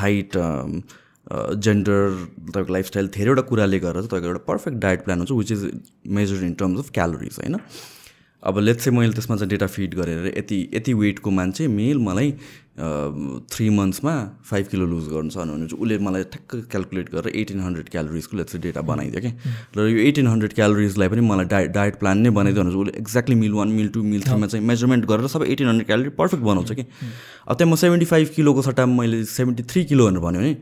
हाइट 0.00 0.36
जेन्डर 1.58 2.10
तपाईँको 2.40 2.72
लाइफस्टाइल 2.72 3.08
धेरैवटा 3.14 3.42
कुराले 3.48 3.78
गर्दा 3.78 4.00
चाहिँ 4.00 4.08
तपाईँको 4.08 4.28
एउटा 4.28 4.44
पर्फेक्ट 4.46 4.78
डायट 4.78 5.04
प्लान 5.04 5.18
हुन्छ 5.18 5.32
which 5.32 5.52
is 5.52 5.70
measured 6.18 6.42
in 6.42 6.54
terms 6.54 6.78
of 6.78 6.90
calories 6.90 7.38
होइन? 7.40 7.56
अब 8.42 8.58
लेट्स 8.58 8.84
चाहिँ 8.84 8.98
मैले 8.98 9.12
त्यसमा 9.12 9.36
चाहिँ 9.36 9.48
डेटा 9.50 9.66
फिड 9.66 9.94
गरेर 9.94 10.26
यति 10.36 10.58
यति 10.74 10.92
वेटको 10.94 11.30
मान्छे 11.30 11.66
मेल 11.68 11.98
मलाई 11.98 12.32
थ्री 12.80 13.68
मन्थ्समा 13.70 14.12
फाइभ 14.50 14.66
किलो 14.66 14.86
लुज 14.86 15.08
गर्नु 15.08 15.30
छ 15.30 15.36
भने 15.36 15.66
चाहिँ 15.66 15.82
उसले 15.82 15.98
मलाई 16.00 16.24
ठ्याक्क 16.32 16.54
क्यालकुलेट 16.70 17.08
गरेर 17.12 17.36
एटिन 17.36 17.60
हन्ड्रेड 17.60 17.88
क्यालोरिजको 17.88 18.36
लेट्स 18.36 18.52
चाहिँ 18.52 18.62
डेटा 18.62 18.80
बनाइदियो 18.90 19.20
कि। 19.20 19.30
र 19.76 19.88
यो 19.88 19.98
एटिन 20.08 20.26
हन्ड्रेड 20.26 20.52
क्यालोरिजलाई 20.54 21.08
पनि 21.08 21.20
मलाई 21.28 21.46
डायट 21.52 21.70
डायट 21.70 21.98
प्लान 22.00 22.18
नै 22.18 22.30
बनाइदियो 22.30 22.64
भने 22.64 22.72
चाहिँ 22.72 22.82
उसले 22.82 22.98
exactly 23.00 23.36
meal 23.36 23.52
one 23.54 23.68
meal 23.78 23.88
two 23.94 24.02
meal 24.02 24.22
थ्रीमा 24.22 24.46
चाहिँ 24.46 24.66
मेजरमेन्ट 24.66 25.04
गरेर 25.06 25.26
सबै 25.28 25.46
एटिन 25.52 25.68
हन्ड्रेड 25.68 25.86
क्यालोरी 25.86 26.10
पर्फेक्ट 26.16 26.44
बनाउँछ 26.44 26.72
कि। 26.72 26.84
अब 27.48 27.56
त्यहाँ 27.56 27.72
म 27.72 27.76
सेभेन्टी 27.76 28.06
फाइभ 28.06 28.28
किलोको 28.36 28.62
सट्टामा 28.62 28.94
मैले 29.02 29.24
सेभेन्टी 29.28 29.62
थ्री 29.68 29.84
किलो 29.84 30.06
भनेर 30.06 30.20
भन्यो 30.20 30.40
भने 30.40 30.54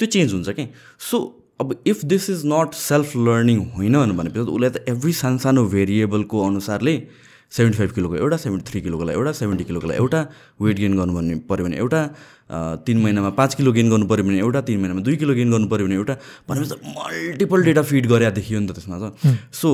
त्यो 0.00 0.06
चेन्ज 0.08 0.32
हुन्छ 0.34 0.48
कि। 0.50 0.66
सो 0.98 1.16
अब 1.60 1.74
if 1.86 2.04
this 2.04 2.30
is 2.30 2.42
not 2.46 2.74
self 2.74 3.16
learning 3.16 3.58
होइन 3.76 3.96
भनेपछि 4.16 4.40
उसलाई 4.40 4.70
त 4.70 4.84
एभ्री 4.88 5.12
सानसानो 5.14 5.64
भेरिएबलको 5.70 6.46
अनुसारले 6.46 6.94
सेभेन्टी 7.56 7.78
फाइभ 7.78 7.90
किलोको 7.94 8.16
एउटा 8.16 8.36
सेभेन्टी 8.44 8.70
थ्री 8.70 8.80
किलोकोलाई 8.80 9.14
एउटा 9.20 9.32
सेभेन्टी 9.38 9.64
किलोकोलाई 9.70 9.96
एउटा 9.96 10.20
वेट 10.62 10.76
गेन 10.76 10.92
गर्नु 10.98 11.14
भन्ने 11.14 11.34
पऱ्यो 11.50 11.64
भने 11.64 11.76
एउटा 11.76 12.00
तिन 12.86 12.98
महिनामा 13.02 13.30
पाँच 13.38 13.54
किलो 13.54 13.72
गेन 13.72 13.90
गर्नु 13.90 14.06
पऱ्यो 14.10 14.24
भने 14.24 14.38
एउटा 14.38 14.60
तिन 14.68 14.78
महिनामा 14.80 15.00
दुई 15.06 15.16
किलो 15.16 15.34
गेन 15.34 15.50
गर्नु 15.50 15.66
पऱ्यो 15.72 15.86
भने 15.86 15.94
एउटा 15.94 16.14
भनेपछि 16.48 16.74
मल्टिपल 16.98 17.62
डेटा 17.64 17.82
फिड 17.90 18.06
गरे 18.12 18.30
देखियो 18.38 18.60
नि 18.60 18.66
त 18.66 18.72
त्यसमा 18.78 18.96
त। 18.98 19.02
सो 19.54 19.68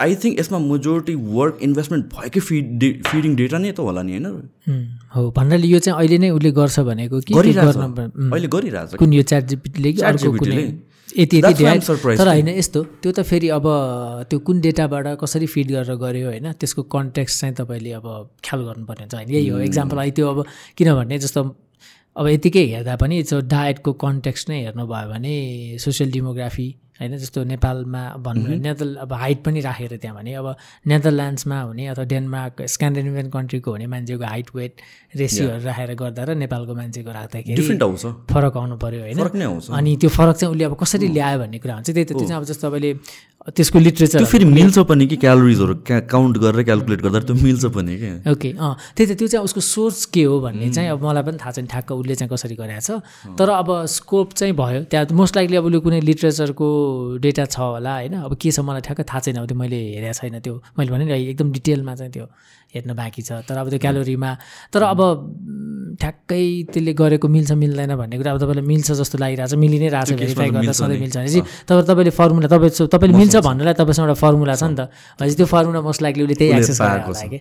आई 0.00 0.14
थिङ्क 0.22 0.38
यसमा 0.40 0.58
मेजोरिटी 0.66 1.14
वर्क 1.38 1.58
इन्भेस्टमेन्ट 1.68 2.04
भएकै 2.14 2.40
फिड 2.48 2.64
डे 2.80 2.88
फिडिङ 3.06 3.36
डेटा 3.42 3.58
नै 3.58 3.72
त 3.72 3.86
होला 3.86 4.02
नि 4.02 4.12
होइन? 4.18 4.26
हो 5.14 5.30
भन्नाले 5.38 5.66
यो 5.66 5.78
चाहिँ 5.78 5.98
अहिले 5.98 6.18
नै 6.18 6.30
उसले 6.38 6.50
गर्छ 6.58 6.76
भनेको 6.90 7.16
अहिले 7.22 8.48
गरिरहेछ। 8.54 8.94
कुन 9.02 9.12
यो 9.12 9.22
च्याट 9.22 9.44
जिपिटीले 9.54 9.92
कि 9.92 10.00
अर्को 10.02 10.18
ChatGPT 10.18 10.38
कुनै 10.42 10.56
ले। 10.56 10.66
यति 11.18 11.36
यति 11.38 11.64
तर। 12.16 12.28
होइन 12.28 12.48
यस्तो 12.48 12.82
त्यो 13.02 13.12
त 13.12 13.22
फेरि 13.22 13.48
अब 13.48 13.66
त्यो 14.30 14.38
कुन 14.38 14.60
डेटाबाट 14.60 15.06
कसरी 15.20 15.46
फिड 15.46 15.68
गरेर 15.72 15.96
गऱ्यो 15.96 16.26
होइन 16.28 16.52
त्यसको 16.52 16.82
कन्टेक्स्ट 16.82 17.40
चाहिँ 17.40 17.54
तपाईँले 17.54 17.92
अब 17.92 18.06
ख्याल 18.44 18.60
गर्नुपर्ने 18.64 19.02
हुन्छ। 19.02 19.14
होइन 19.14 19.30
यही 19.30 19.48
हो। 19.48 19.58
एक्जाम्पल 19.58 19.96
अहिले 19.96 20.12
त्यो 20.12 20.26
अब 20.28 20.44
किनभने 20.76 21.18
जस्तो 21.18 21.42
अब 22.16 22.26
यतिकै 22.28 22.64
हेर्दा 22.72 22.96
पनि 22.96 23.22
त्यो 23.22 23.40
डायटको 23.44 23.92
कन्टेक्स्ट 23.92 24.48
नै 24.48 24.58
हेर्नुभयो 24.64 25.08
भने 25.12 25.34
सोसियल 25.78 26.12
डेमोग्राफी 26.12 26.68
होइन 27.00 27.16
जस्तो 27.18 27.44
नेपालमा 27.44 28.02
भन्नु 28.24 28.44
भने 28.46 28.56
नेदर 28.66 28.96
अब 29.04 29.12
हाइट 29.12 29.38
पनि 29.44 29.60
राखेर 29.60 29.96
त्यहाँ 29.96 30.16
भने 30.16 30.32
अब 30.34 30.48
नेदरल्यान्ड्समा 30.86 31.60
हुने 31.60 31.86
अथवा 31.92 32.04
डेनमार्क 32.04 32.62
स्क्यान्डिनेभियन 32.74 33.28
कन्ट्रीको 33.30 33.70
हुने 33.70 33.86
मान्छेको 33.86 34.24
हाइट 34.24 34.48
वेट 34.56 34.72
रेसियोहरू 35.16 35.64
राखेर 35.64 35.94
गर्दा 35.94 36.22
र 36.24 36.34
नेपालको 36.40 36.74
मान्छेको 36.74 37.10
राख्दाखेरि 37.12 37.62
फरक 38.32 38.56
आउनु 38.56 38.76
पऱ्यो 38.76 39.00
होइन। 39.02 39.20
अनि 39.76 39.96
त्यो 40.00 40.10
फरक 40.10 40.36
चाहिँ 40.36 40.52
उसले 40.52 40.64
अब 40.64 40.74
कसरी 40.80 41.08
ल्यायो 41.12 41.38
भन्ने 41.38 41.58
कुरा 41.58 41.74
हुन्छ 41.74 41.90
त्यही 41.90 42.04
त 42.04 42.12
त्यो 42.16 42.26
चाहिँ 42.26 42.40
अब 42.40 42.44
जस्तो 42.48 42.68
तपाईँले 42.68 42.90
त्यसको 43.54 43.78
लिट्रेचर 43.78 44.24
फेरि 44.24 44.44
मिल्छ 44.44 44.78
पनि 44.90 45.06
कि 45.06 45.16
क्यालोरिजहरू 45.16 45.74
क्या 45.86 46.00
काउन्ट 46.10 46.38
गरेर 46.38 46.62
क्यालकुलेट 46.64 47.00
गर्दा 47.02 47.20
त्यो 47.26 47.34
मिल्छ 47.36 47.64
पनि 47.76 47.96
क्या 47.98 48.32
ओके 48.32 48.50
अँ 48.58 48.74
त्यही 48.96 49.14
त 49.14 49.18
त्यो 49.18 49.28
चाहिँ 49.28 49.44
उसको 49.44 49.60
सोर्स 49.60 50.04
के 50.10 50.22
हो 50.24 50.40
भन्ने 50.40 50.70
चाहिँ 50.72 50.90
अब 50.90 51.04
मलाई 51.04 51.22
पनि 51.22 51.38
थाहा 51.38 51.52
छैन 51.52 51.66
ठ्याक्क 51.66 51.92
उसले 51.92 52.14
चाहिँ 52.14 52.30
कसरी 52.32 52.54
गरेको 52.58 52.80
छ। 52.80 52.90
तर 53.38 53.48
अब 53.48 53.68
स्कोप 53.86 54.32
चाहिँ 54.32 54.54
भयो 54.54 54.82
त्यहाँ 54.90 55.06
मोस्ट 55.14 55.36
लाइकली 55.36 55.56
अब 55.56 55.64
उसले 55.64 55.78
कुनै 55.78 56.00
लिट्रेचरको 56.00 56.66
डेटा 57.22 57.44
छ 57.46 57.58
होला 57.58 57.94
होइन? 57.94 58.14
अब 58.26 58.34
के 58.34 58.50
छ 58.50 58.60
मलाई 58.66 58.82
ठ्याक्क 58.82 59.06
थाहा 59.06 59.20
छैन 59.20 59.36
अब 59.36 59.46
त्यो 59.46 59.58
मैले 59.58 59.78
हेरेको 59.94 60.18
छैन 60.18 60.38
त्यो। 60.42 60.54
मैले 60.78 60.90
भने 60.90 61.04
नि 61.06 61.12
एकदम 61.30 61.52
डिटेलमा 61.52 61.94
चाहिँ 61.94 62.12
त्यो। 62.12 62.26
हेर्न 62.76 62.92
बाँकी 62.94 63.22
छ। 63.22 63.42
तर 63.48 63.56
अब 63.56 63.66
त्यो 63.72 63.78
क्यालोरीमा 63.80 64.30
तर 64.72 64.82
अब 64.84 65.00
ठ्याक्कै 65.96 66.44
त्यसले 66.68 66.92
गरेको 66.92 67.26
मिल्छ 67.28 67.52
मिल्दैन 67.56 67.92
भन्ने 67.96 68.16
कुरा 68.20 68.30
अब 68.32 68.38
तपाईँलाई 68.42 68.66
मिल्छ 68.68 68.88
जस्तो 69.00 69.16
लागिरहेको 69.16 69.50
छ 69.50 69.56
मिलि 69.56 69.78
नै 69.80 69.88
रहेछ 69.96 70.12
भेरिफाई 70.12 70.50
गर्दा 70.52 70.72
सधैँ 70.76 70.98
मिल्छ 71.00 71.16
भनेपछि 71.16 71.40
तपाईँ 71.64 71.86
तपाईँले 71.88 72.12
फर्मुला 72.12 72.48
तपाईँ 72.52 72.88
तपाईँले 72.92 73.16
मिल्छ 73.16 73.36
भन्नलाई 73.48 73.74
तपाईँसँग 73.80 74.04
एउटा 74.06 74.18
फर्मुला 74.20 74.54
छ 74.54 74.64
नि 74.68 74.76
त। 74.76 74.92
भनेपछि 75.16 75.36
त्यो 75.40 75.46
फर्मुला 75.48 75.80
मोस्ट 75.80 76.00
लाइकली 76.04 76.22
उसले 76.24 76.36
त्यही 76.36 76.50
एक्सेस 76.60 76.80
गरेको 76.84 77.12
होला 77.12 77.24
कि 77.32 77.38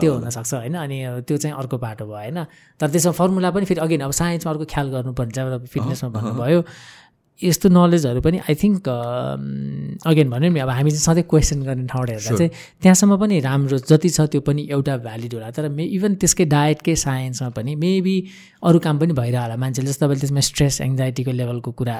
त्यो 0.00 0.10
हुनसक्छ 0.14 0.52
होइन? 0.54 0.74
अनि 0.86 0.96
त्यो 1.26 1.36
चाहिँ 1.36 1.54
अर्को 1.56 1.76
बाटो 1.82 2.04
भयो 2.06 2.14
होइन? 2.14 2.38
तर 2.78 2.86
त्यसमा 2.94 3.12
फर्मुला 3.18 3.50
पनि 3.50 3.64
फेरि 3.66 3.80
अघि 3.82 3.96
अब 4.06 4.12
साइन्समा 4.22 4.50
अर्को 4.52 4.64
ख्याल 4.70 4.86
गर्नुपर्छ 4.94 5.38
अब 5.38 5.66
फिटनेसमा 5.66 6.08
भन्नुभयो। 6.14 6.60
यस्तो 7.42 7.68
नलेजहरू 7.68 8.20
पनि 8.24 8.38
आई 8.48 8.54
थिङ्क 8.56 8.88
अगेन 10.08 10.28
भनौँ 10.30 10.50
नि 10.50 10.60
अब 10.60 10.70
हामी 10.72 10.90
चाहिँ 10.90 11.04
सधैँ 11.04 11.24
क्वेसन 11.28 11.62
गर्ने 11.68 11.86
ठाउँबाट 11.92 12.10
हेर्दा 12.10 12.36
चाहिँ 12.36 12.50
त्यहाँसम्म 12.80 13.16
पनि 13.20 13.40
राम्रो 13.44 13.78
जति 13.84 14.08
छ 14.08 14.20
त्यो 14.32 14.40
पनि 14.40 14.62
एउटा 14.72 14.96
भ्यालिड 15.04 15.34
होला। 15.34 15.50
तर 15.52 15.68
मे 15.68 15.84
इभन 15.84 16.14
त्यसकै 16.16 16.44
डायटकै 16.48 16.94
साइन्समा 16.96 17.48
पनि 17.52 17.74
मेबी 17.76 18.16
अरू 18.64 18.78
काम 18.80 18.98
पनि 18.98 19.12
भइरह 19.12 19.40
होला 19.42 19.56
मान्छेले। 19.56 19.88
जस्तो 19.92 20.06
तपाईँले 20.06 20.20
त्यसमा 20.20 20.40
स्ट्रेस 20.40 20.80
एङ्जाइटीको 20.80 21.32
लेभलको 21.32 21.70
कुरा 21.76 21.96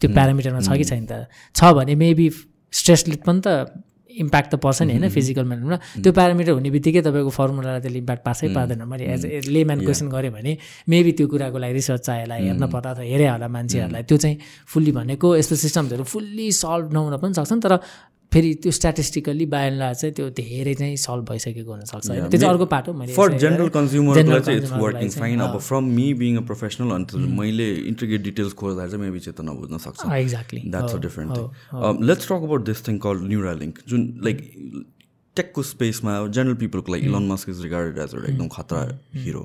त्यो 0.00 0.08
प्यारामिटरमा 0.08 0.60
छ 0.64 0.72
कि 0.72 0.84
छैन 0.88 1.04
त? 1.04 1.28
छ 1.54 1.60
भने 1.76 1.94
मेबी 1.94 2.26
स्ट्रेसले 2.72 3.16
पनि 3.28 3.40
त 3.44 3.48
इम्प्याक्ट 4.18 4.48
त 4.52 4.54
पर्छ 4.60 4.82
नि 4.82 4.92
होइन 4.92 5.08
फिजिकल 5.08 5.44
म्यानमा 5.44 5.76
त्यो 6.02 6.12
प्यारामिटर 6.12 6.52
हुने 6.52 6.70
बित्तिकै 6.70 7.00
तपाईँको 7.02 7.30
फर्मुलालाई 7.32 7.80
त्यसले 7.80 7.98
इम्प्याक्ट 7.98 8.22
पासै 8.24 8.48
पार्दैन। 8.52 8.82
मैले 8.84 9.04
एज 9.08 9.24
ए 9.26 9.40
लेम्यान 9.48 9.80
क्वेसन 9.80 10.08
गरेँ 10.08 10.32
भने 10.32 10.52
मेबी 10.88 11.12
त्यो 11.16 11.26
कुराको 11.32 11.58
लागि 11.58 11.72
रिसर्च 11.72 12.02
चाहिएला 12.06 12.34
हेर्न 12.34 12.64
पर्दा 12.68 12.90
त 12.92 13.00
हेरे 13.08 13.26
होला 13.28 13.48
मान्छेहरूलाई। 13.48 14.02
त्यो 14.04 14.16
चाहिँ 14.16 14.36
फुल्ली 14.68 14.92
भनेको 14.92 15.36
यस्तो 15.36 15.56
सिस्टम्सहरू 15.56 16.04
फुल्ली 16.04 16.46
सल्भ 16.52 16.92
नहुन 16.92 17.16
पनि 17.22 17.34
सक्छन् 17.34 17.60
तर 17.64 17.72
फेरि 18.32 18.52
त्यो 18.62 18.72
स्ट्याटिस्टिकली 18.72 19.46
बायोला 19.54 19.92
चाहिँ 19.92 20.14
त्यो 20.16 20.28
धेरै 20.38 20.74
चाहिँ 20.74 20.96
सल्भ 21.04 21.24
भइसकेको 21.30 21.70
हुनसक्छ 21.72 22.08
होइन। 22.10 22.28
त्यो 22.28 22.38
चाहिँ 22.40 22.52
अर्को 22.52 22.66
पाटो 22.74 22.92
मैले 23.00 23.12
फर 23.18 23.32
जेनरल 23.42 23.68
कन्ज्युमरलाई 23.76 24.40
चाहिँ 24.40 24.58
इट्स 24.60 24.72
वर्किङ 24.84 25.10
फाइन 25.16 25.40
अब 25.46 25.58
from 25.68 25.84
me 25.96 26.06
being 26.22 26.36
a 26.36 26.44
professional 26.50 26.90
अन्त 26.94 27.14
मैले 27.40 27.68
इन्टिग्रेट 27.92 28.22
डिटेल्स 28.22 28.52
खोज्दा 28.62 28.86
चाहिँ 28.86 29.02
मेबी 29.04 29.20
चाहिँ 29.26 29.36
त 29.36 29.48
नबुझ्न 29.50 29.78
सक्छ 29.84 30.00
exactly 30.20 30.60
that's 30.72 30.94
a 30.94 30.98
different 31.06 31.36
thing 31.36 32.06
let's 32.08 32.28
talk 32.28 32.48
about 32.48 32.64
this 32.70 32.86
thing 32.88 32.98
call 33.06 33.22
Neuralink 33.28 33.78
जुन 33.88 34.08
लाइक 34.24 34.38
टेकको 35.36 35.62
स्पेसमा 35.62 36.14
जेनरल 36.36 36.54
पिपलको 36.62 36.92
लागि 36.92 37.06
Elon 37.06 37.26
Musk 37.28 37.48
is 37.48 37.62
regarded 37.62 37.98
as 37.98 38.14
एउटा 38.14 38.28
एकदम 38.32 38.48
खतरा 38.54 38.80
हिरो 39.16 39.42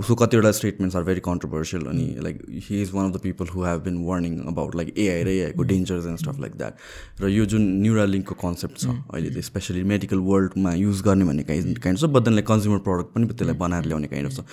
उसको 0.00 0.14
कतिवटा 0.22 0.50
स्टेटमेन्ट्स 0.58 0.96
आर 0.96 1.02
भेरी 1.02 1.20
कन्ट्रोभर्सियल 1.28 1.86
अनि 1.92 2.06
like 2.24 2.42
he 2.68 2.82
is 2.82 2.90
one 2.94 3.10
of 3.10 3.16
the 3.16 3.20
people 3.22 3.48
who 3.54 3.64
have 3.64 3.80
been 3.84 4.04
warning 4.06 4.38
about 4.54 4.76
like 4.76 4.94
AI 4.98 5.22
र 5.22 5.28
एआईको 5.28 5.62
dangers 5.72 6.06
and 6.06 6.18
stuff 6.18 6.40
like 6.40 6.56
that 6.56 7.22
र 7.22 7.28
यो 7.28 7.46
जुन 7.54 7.68
न्युरालिङ्कको 7.82 8.34
कन्सेप्ट 8.46 8.78
छ 8.78 8.86
अहिले 8.88 9.42
स्पेसली 9.42 9.82
मेडिकल 9.96 10.18
वर्ल्डमा 10.30 10.74
युज 10.74 11.02
गर्ने 11.10 11.24
भन्ने 11.24 11.44
काइन्ड 11.52 11.78
काइन्ड 11.78 12.00
छ 12.00 12.12
but 12.16 12.22
then 12.24 12.34
like 12.34 12.46
consumer 12.46 12.78
product 12.88 13.14
पनि 13.14 13.26
त्यसलाई 13.28 13.56
बनाएर 13.66 13.84
ल्याउने 13.84 14.08
काइन्ड 14.08 14.30
अफ 14.30 14.36
छ. 14.36 14.44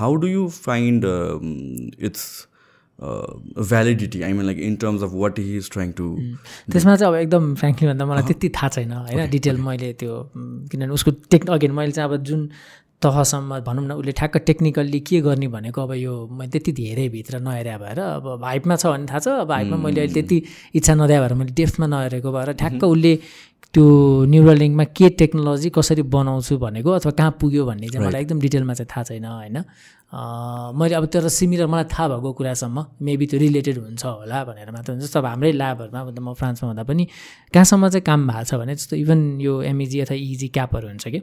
How 0.00 0.16
do 0.16 0.26
you 0.26 0.48
find 0.64 1.04
it's 2.00 2.26
validity 3.00 4.22
I 4.22 4.32
mean 4.32 4.46
like 4.46 4.58
in 4.68 4.76
terms 4.84 5.02
of 5.02 5.10
what 5.14 5.38
he 5.38 5.56
is 5.56 5.70
trying 5.72 5.92
to 5.98 6.06
त्यसमा 6.72 6.96
चाहिँ 6.96 7.12
अब 7.14 7.20
एकदम 7.20 7.54
फ्रेङ्कली 7.54 7.88
भन्दा 7.88 8.06
मलाई 8.06 8.22
त्यति 8.30 8.48
थाहा 8.56 8.68
छैन 8.76 8.92
होइन? 8.92 9.28
डिटेल 9.30 9.56
मैले 9.66 9.92
त्यो 10.00 10.22
किनभने 10.36 10.92
उसको 10.94 11.10
टेक् 11.30 11.50
अगेन 11.50 11.72
मैले 11.80 11.92
चाहिँ 11.92 12.10
अब 12.10 12.16
जुन 12.24 12.48
तहसम्म 13.02 13.58
भनौँ 13.66 13.84
न 13.86 13.92
उसले 14.00 14.12
ठ्याक्क 14.18 14.36
टेक्निकल्ली 14.46 15.00
के 15.08 15.20
गर्ने 15.20 15.48
भनेको 15.54 15.80
अब 15.82 15.92
यो 15.94 16.12
मैले 16.32 16.50
त्यति 16.50 16.72
धेरै 16.72 17.08
भित्र 17.14 17.40
नहेरे 17.46 17.76
भएर 17.82 17.98
अब 18.00 18.44
हाइपमा 18.44 18.76
छ 18.76 18.86
भने 18.86 19.06
थाहा 19.10 19.18
छ। 19.18 19.28
अब 19.44 19.50
हाइपमा 19.52 19.76
मैले 19.84 20.00
अहिले 20.00 20.14
त्यति 20.22 20.42
इच्छा 20.78 20.94
नदिए 20.94 21.18
भएर 21.20 21.34
मैले 21.40 21.52
डेफ्टमा 21.60 21.86
नहेरेको 21.86 22.32
भएर 22.32 22.52
ठ्याक्क 22.62 22.84
उसले 22.84 23.12
त्यो 23.74 23.84
न्युरलिङ्कमा 24.32 24.84
के 24.96 25.08
टेक्नोलोजी 25.20 25.70
कसरी 25.76 26.02
बनाउँछु 26.16 26.56
भनेको 26.64 26.90
अथवा 26.98 27.12
कहाँ 27.18 27.30
पुग्यो 27.40 27.64
भन्ने 27.66 27.88
चाहिँ 27.92 28.06
मलाई 28.06 28.20
एकदम 28.22 28.40
डिटेलमा 28.40 28.74
चाहिँ 28.74 28.88
थाहा 28.92 29.02
छैन 29.10 29.24
होइन? 29.26 29.56
मैले 30.14 30.94
अब 30.94 31.06
तर 31.10 31.28
सिमिलर 31.28 31.66
मलाई 31.66 31.84
थाहा 31.90 32.08
भएको 32.08 32.32
कुरासम्म 32.38 32.78
मेबी 33.02 33.26
त्यो 33.26 33.38
रिलेटेड 33.40 33.78
हुन्छ 33.78 34.04
होला 34.04 34.38
भनेर 34.44 34.70
मात्र 34.70 34.92
हुन्छ। 34.92 35.02
जस्तो 35.04 35.18
अब 35.18 35.26
हाम्रै 35.26 35.52
ल्याबहरूमा 35.52 36.00
अब 36.00 36.18
म 36.18 36.32
फ्रान्समा 36.38 36.66
हुँदा 36.70 36.84
पनि 36.86 37.04
कहाँसम्म 37.54 37.88
चाहिँ 37.88 38.04
काम 38.06 38.20
भएको 38.30 38.44
छ 38.46 38.54
भने 38.54 38.74
जस्तो 38.78 38.96
इभन 38.96 39.20
यो 39.40 39.52
एमइजी 39.74 40.00
अथवा 40.00 40.16
इजी 40.16 40.48
क्यापहरू 40.54 40.86
हुन्छ 40.88 41.04
कि 41.08 41.20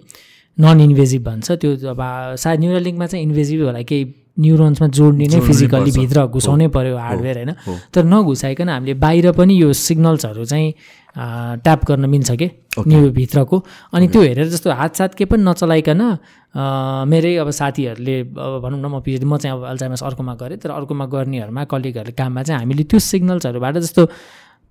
नन 0.58 0.80
इन्भेजिभ 0.82 1.22
भन्छ। 1.24 1.52
त्यो 1.62 1.72
अब 1.96 2.02
सायद 2.36 2.60
न्युरलिङ्कमा 2.60 3.06
चाहिँ 3.08 3.24
इन्भेजिभ 3.26 3.60
होला 3.66 3.82
केही 3.88 4.04
न्युरोन्समा 4.40 4.88
जोड्ने 4.88 5.26
नै 5.28 5.40
फिजिकल्ली 5.40 5.92
भित्र 5.92 6.26
घुसाउनै 6.28 6.68
पऱ्यो 6.76 6.98
हार्डवेयर 6.98 7.38
होइन। 7.38 7.52
तर 7.94 8.04
नघुसाइकन 8.04 8.70
हामीले 8.70 8.94
बाहिर 9.00 9.32
पनि 9.40 9.54
यो 9.62 9.72
सिग्नल्सहरू 9.72 10.44
चाहिँ 10.46 10.74
ट्याप 11.16 11.86
गर्न 11.88 12.06
मिल्छ 12.10 12.32
कि? 12.32 12.48
न्यु 12.88 13.10
भित्रको। 13.12 13.58
अनि 13.94 14.08
त्यो 14.08 14.22
हेरेर 14.22 14.48
जस्तो 14.48 14.72
हातसाथ 14.72 15.12
के 15.18 15.26
पनि 15.26 15.44
नचलाइकन 15.44 16.02
मेरै 17.08 17.36
अब 17.38 17.50
साथीहरूले 17.52 18.20
अब 18.22 18.54
भनौँ 18.64 18.80
न 18.80 18.86
म 18.86 19.00
पिएचडी 19.04 19.26
म 19.26 19.38
चाहिँ 19.38 19.58
अब 19.58 19.64
अल्जाइमस 19.76 20.04
अर्कोमा 20.04 20.34
गरेँ 20.40 20.58
तर 20.58 20.72
अर्कोमा 20.72 21.06
गर्नेहरूमा 21.12 21.64
कलिगहरूले 21.68 22.16
काममा 22.16 22.44
चाहिँ 22.44 22.60
हामीले 22.60 22.84
त्यो 22.88 23.00
सिग्नल्सहरूबाट 23.00 23.78
जस्तो 23.78 24.06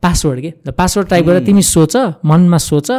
पासवर्ड 0.02 0.40
के? 0.40 0.50
पासवर्ड 0.72 1.08
टाइप 1.08 1.24
गरेर 1.26 1.44
तिमी 1.44 1.62
सोच 1.62 1.96
मनमा 2.24 2.58
सोच 2.58 2.90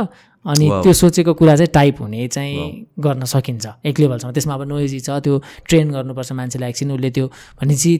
अनि 0.45 0.65
त्यो 0.85 0.93
सोचेको 0.93 1.33
कुरा 1.33 1.55
चाहिँ 1.55 1.69
टाइप 1.73 2.01
हुने 2.01 2.27
चाहिँ 2.27 2.93
गर्न 2.97 3.25
सकिन्छ। 3.25 3.65
एक 3.85 3.99
लेभलसम्म 3.99 4.31
त्यसमा 4.33 4.53
अब 4.53 4.61
नोइजी 4.69 4.99
छ 5.01 5.17
त्यो 5.21 5.41
ट्रेन 5.65 5.91
गर्नुपर्छ 5.91 6.31
मान्छेलाई 6.31 6.69
एकछिन 6.69 6.91
उसले 6.93 7.09
त्यो 7.09 7.25
भनेपछि 7.57 7.93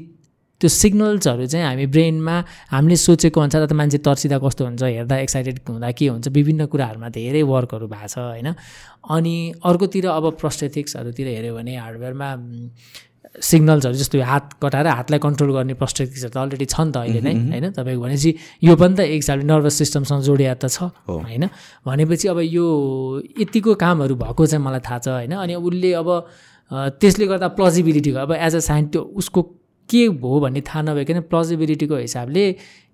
त्यो 0.62 0.70
सिग्नल्सहरू 0.70 1.46
चाहिँ 1.50 1.66
हामी 1.66 1.86
ब्रेनमा 1.90 2.36
हामीले 2.72 2.96
सोचेको 2.96 3.38
अनुसार 3.42 3.66
त 3.66 3.74
मान्छे 3.74 3.98
तर्सिँदा 4.06 4.38
कस्तो 4.46 4.62
हुन्छ 4.66 4.84
हेर्दा 4.84 5.16
एक्साइटेड 5.26 5.60
हुँदा 5.68 5.92
के 5.98 6.08
हुन्छ 6.14 6.28
विभिन्न 6.30 6.66
कुराहरूमा 6.70 7.10
धेरै 7.10 7.42
वर्कहरू 7.42 7.88
भएको 7.90 8.08
छ 8.08 8.18
होइन? 8.22 8.54
अनि 9.10 9.36
अर्कोतिर 9.66 10.06
अब 10.08 10.26
प्रोस्टेथिक्सहरूतिर 10.42 11.28
हेऱ्यो 11.28 11.54
भने 11.58 11.74
हार्डवेयरमा 11.76 12.30
सिग्नल्सहरू 13.32 13.96
जस्तो 13.96 14.22
हात 14.22 14.46
कटाएर 14.62 14.88
हातलाई 14.88 15.20
कन्ट्रोल 15.24 15.52
गर्ने 15.56 15.74
प्रोस्टेथिक्सहरू 15.82 16.32
त 16.36 16.38
अलरेडी 16.38 16.66
छ 16.68 16.78
नि 16.84 16.92
त 16.92 16.98
अहिले 17.00 17.22
नै 17.24 17.34
होइन? 17.34 17.66
तपाईँको 17.72 18.02
भनेपछि 18.04 18.32
यो 18.68 18.76
पनि 18.76 18.94
त 18.96 19.00
एक 19.08 19.20
हिसाबले 19.24 19.46
नर्भस 19.48 19.74
सिस्टमसँग 19.82 20.22
जोडिया 20.28 20.54
त 20.60 20.68
छ 20.68 20.92
होइन? 21.08 21.48
भनेपछि 21.88 22.28
अब 22.28 22.40
यो 22.44 22.66
यतिको 23.40 23.76
कामहरू 23.80 24.16
भएको 24.20 24.46
चाहिँ 24.46 24.64
मलाई 24.66 24.84
थाहा 24.84 25.00
छ 25.00 25.08
होइन? 25.16 25.34
अनि 25.42 25.56
उसले 25.56 25.92
अब 25.96 26.10
त्यसले 26.72 27.26
गर्दा 27.28 27.48
प्लजिबिलिटीको 27.56 28.20
अब 28.20 28.32
एज 28.36 28.56
अ 28.56 28.60
साइन्टिस्ट 28.68 29.16
उसको 29.20 29.40
के 29.92 30.06
हो 30.24 30.40
भन्ने 30.40 30.62
थाहा 30.70 30.82
नभइकन 30.82 31.20
प्लजिबिलिटीको 31.32 31.98
हिसाबले 31.98 32.44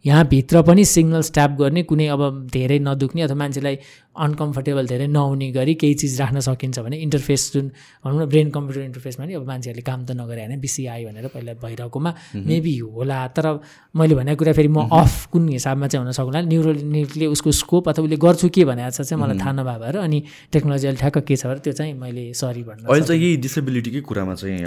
यहाँभित्र 0.06 0.62
पनि 0.62 0.86
सिग्नल्स 0.86 1.32
ट्याप 1.34 1.52
गर्ने 1.60 1.84
कुनै 1.84 2.08
अब 2.08 2.22
धेरै 2.54 2.80
नदुख्ने 2.80 3.22
अथवा 3.22 3.38
मान्छेलाई 3.38 3.78
अनकम्फर्टेबल 4.18 4.88
धेरै 4.88 5.08
नहुने 5.08 5.52
गरी 5.52 5.74
केही 5.82 5.94
चिज 5.94 6.20
राख्न 6.22 6.40
सकिन्छ 6.40 6.80
भने 6.80 6.98
इन्टरफेस 6.98 7.42
जुन 7.54 7.66
भनौँ 8.06 8.22
न 8.22 8.26
ब्रेन 8.26 8.50
कम्प्युटर 8.50 8.82
इन्टरफेसमा 8.82 9.26
नि 9.26 9.34
अब 9.34 9.46
मान्छेहरूले 9.48 9.84
काम 9.90 10.06
त 10.06 10.12
नगरे 10.18 10.42
होइन 10.42 10.60
बिसिआई 10.60 11.06
भनेर 11.06 11.28
पहिला 11.28 11.54
भइरहेकोमा 11.62 12.14
मेबी 12.50 12.78
होला। 12.78 13.18
तर 13.28 13.46
मैले 13.94 14.16
भनेको 14.16 14.38
कुरा 14.38 14.54
फेरि 14.54 14.68
म 14.68 14.88
अफ 14.90 15.26
कुन 15.34 15.50
हिसाबमा 15.50 15.88
चाहिँ 15.88 16.06
हुन 16.06 16.12
सक्ला? 16.14 16.42
न्युरोलिङ्कले 16.42 17.26
उसको 17.28 17.52
स्कोप 17.52 17.90
अथवा 17.90 18.04
उसले 18.06 18.18
गर्छु 18.18 18.50
के 18.50 18.66
भनेको 18.66 18.90
छ 18.90 19.02
चाहिँ 19.02 19.22
मलाई 19.22 19.38
थाहा 19.38 19.54
नभए 19.60 19.78
भएर 19.84 19.98
अनि 20.02 20.24
टेक्नोलोजी 20.54 20.88
अहिले 20.88 21.00
ठ्याक्क 21.04 21.18
के 21.28 21.36
छ 21.36 21.46
भने 21.46 21.60
त्यो 21.62 21.74
चाहिँ 21.78 21.94
मैले 21.94 22.26
सरी 22.34 22.64
भन्नु 22.64 22.90
अहिले 22.90 23.06
चाहिँ 23.06 23.22
यही 23.22 23.38
डिसेबिलिटीकै 23.46 24.02
कुरामा 24.10 24.34
चाहिँ 24.42 24.58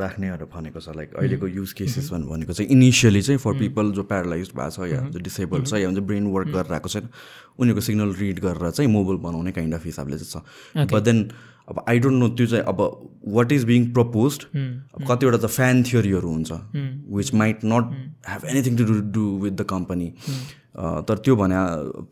राख्नेहरू 0.00 0.46
भनेको 0.48 0.80
छ 0.80 0.96
लाइक 0.96 1.20
अहिलेको 1.20 1.46
युज 1.60 1.72
केसेस 1.76 2.08
भनेको 2.14 2.52
चाहिँ 2.52 2.70
इनिसियली 2.72 3.22
चाहिँ 3.22 3.38
फर 3.44 3.52
पिपल 3.60 3.92
जो 3.92 4.02
प्यारालाइज 4.08 4.41
भएको 4.50 4.70
छ 4.70 4.90
या 4.90 5.00
जो 5.08 5.18
डिसेबल 5.28 5.62
छ 5.62 5.72
या 5.74 5.86
हुन्छ 5.86 5.98
ब्रेन 6.10 6.26
वर्क 6.34 6.48
गरेर 6.48 6.72
आएको 6.72 6.88
छैन 6.88 7.08
उनीहरूको 7.58 7.80
सिग्नल 7.86 8.14
रिड 8.20 8.40
गरेर 8.40 8.70
चाहिँ 8.70 8.90
मोबाइल 8.90 9.18
बनाउने 9.22 9.52
काइन्ड 9.52 9.74
अफ 9.74 9.84
हिसाबले 9.86 10.18
चाहिँ 10.18 10.42
छ। 10.76 10.92
बट 10.92 11.02
देन 11.02 11.28
अब 11.68 11.84
आई 11.88 11.98
डोन्ट 11.98 12.18
नो 12.18 12.28
त्यो 12.28 12.46
चाहिँ 12.46 12.64
अब 12.68 12.80
वाट 13.34 13.52
इज 13.52 13.64
बिङ 13.64 13.92
प्रपोज 13.92 14.38
अब 14.54 15.04
कतिवटा 15.10 15.38
त 15.38 15.50
फ्यान 15.50 15.82
थियोरीहरू 15.82 16.28
हुन्छ 16.28 16.52
which 17.18 17.34
might 17.34 17.64
not 17.64 17.94
have 18.28 18.44
anything 18.54 18.76
to 18.76 18.84
do 18.84 19.00
do 19.12 19.28
with 19.44 19.52
the 19.52 19.66
company 19.70 20.08
तर 21.08 21.18
त्यो 21.24 21.36
भने 21.36 21.56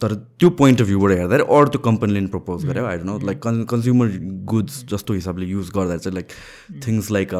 तर 0.02 0.14
त्यो 0.38 0.50
पोइन्ट 0.60 0.80
अफ 0.80 0.86
भ्यूबाट 0.86 1.10
हेर्दाखेरि 1.12 1.44
अरू 1.56 1.68
त्यो 1.74 1.80
कम्पनीले 1.84 2.26
प्रपोज 2.36 2.64
गर्यो 2.66 2.86
I 2.86 2.96
don't 2.96 3.10
know 3.10 3.26
like 3.26 3.42
con 3.42 3.64
consumer 3.74 4.18
goods 4.52 4.84
जस्तो 4.90 5.14
हिसाबले 5.14 5.46
युज 5.46 5.70
गर्दा 5.76 5.96
चाहिँ 5.96 6.14
like 6.14 6.82
things 6.86 7.10
like 7.10 7.34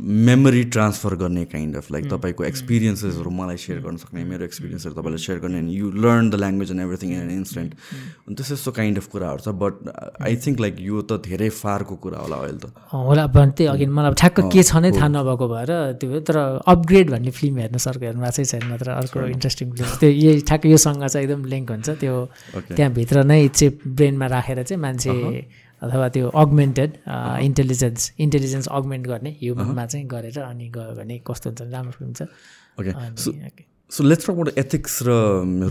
memory 0.00 0.62
transfer 0.64 1.14
गर्ने 1.14 1.44
काइन्ड 1.44 1.76
अफ 1.76 1.90
लाइक 1.92 2.04
तपाईँको 2.10 2.44
एक्सपिरियन्सेसहरू 2.44 3.30
मलाई 3.30 3.56
सेयर 3.56 3.78
गर्न 3.80 3.96
सक्ने 3.96 4.24
मेरो 4.24 4.44
एक्सपिरियन्सहरू 4.44 4.94
तपाईँलाई 4.94 5.18
सेयर 5.18 5.38
गर्ने 5.38 5.58
and 5.58 5.70
you 5.70 5.90
learn 5.96 6.30
the 6.30 6.34
language 6.34 6.70
and 6.70 6.80
everything 6.80 7.12
in 7.12 7.30
instant 7.30 7.74
त्यस्तो 8.30 8.54
यस्तो 8.54 8.72
काइन्ड 8.72 8.98
अफ 8.98 9.06
कुराहरू 9.06 9.38
छ 9.38 9.54
बट 9.62 9.90
आई 10.22 10.36
थिङ्क 10.36 10.60
लाइक 10.60 10.76
यो 10.80 11.02
त 11.02 11.18
धेरै 11.24 11.48
फारको 11.56 11.96
कुरा 11.96 12.18
होला 12.18 12.36
अहिले 12.36 12.58
त। 12.58 12.72
होला 12.92 13.26
त्यही 13.34 13.66
अघि 13.66 13.86
मलाई 13.90 14.14
ठ्याक्क 14.14 14.40
के 14.52 14.62
छ 14.62 14.76
नै 14.76 14.90
थाहा 14.92 15.08
नभएको 15.08 15.48
भएर 15.48 15.72
त्यो 15.96 16.20
तर 16.22 16.38
अपग्रेड 16.66 17.10
भन्ने 17.10 17.30
फिल्म 17.30 17.58
हेर्न 17.58 17.76
सरको 17.78 18.04
हेर्नु 18.04 18.22
भएको 18.22 18.44
छैन 18.44 18.68
मात्र 18.70 18.90
अर्को 18.92 19.26
इन्ट्रेस्टिङ 19.28 19.72
फिल्म 19.72 19.96
त्यो 19.96 20.10
यही 20.10 20.40
ठ्याक्क 20.46 20.66
योसँग 20.66 21.04
चाहिँ 21.06 21.26
एकदम 21.26 21.44
लिङ्क 21.46 21.70
हुन्छ 21.70 21.88
त्यो 21.98 22.14
त्यहाँभित्र 22.70 23.24
नै 23.24 23.40
चिप 23.58 23.82
ब्रेनमा 23.96 24.26
राखेर 24.28 24.62
चाहिँ 24.62 24.80
मान्छे 24.82 25.18
अथवा 25.82 26.08
त्यो 26.16 26.28
अगमेन्टेड 26.42 26.90
इन्टेलिजेन्स 27.48 28.12
इन्टेलिजेन्स 28.18 28.68
अगमेन्ट 28.78 29.06
गर्ने 29.06 29.30
ह्युमनमा 29.40 29.86
चाहिँ 29.86 30.06
गरेर 30.06 30.38
अनि 30.42 30.68
गयो 30.76 30.94
भने 31.00 31.18
कस्तो 31.26 31.50
हुन्छ 31.50 31.72
राम्रो 31.72 31.92
फिल्म 31.98 32.12
छ 32.12 32.22
okay. 32.80 33.68
So 33.90 34.04
let's 34.04 34.24
talk 34.24 34.30
about 34.30 34.58
ethics 34.58 34.98
र 35.02 35.14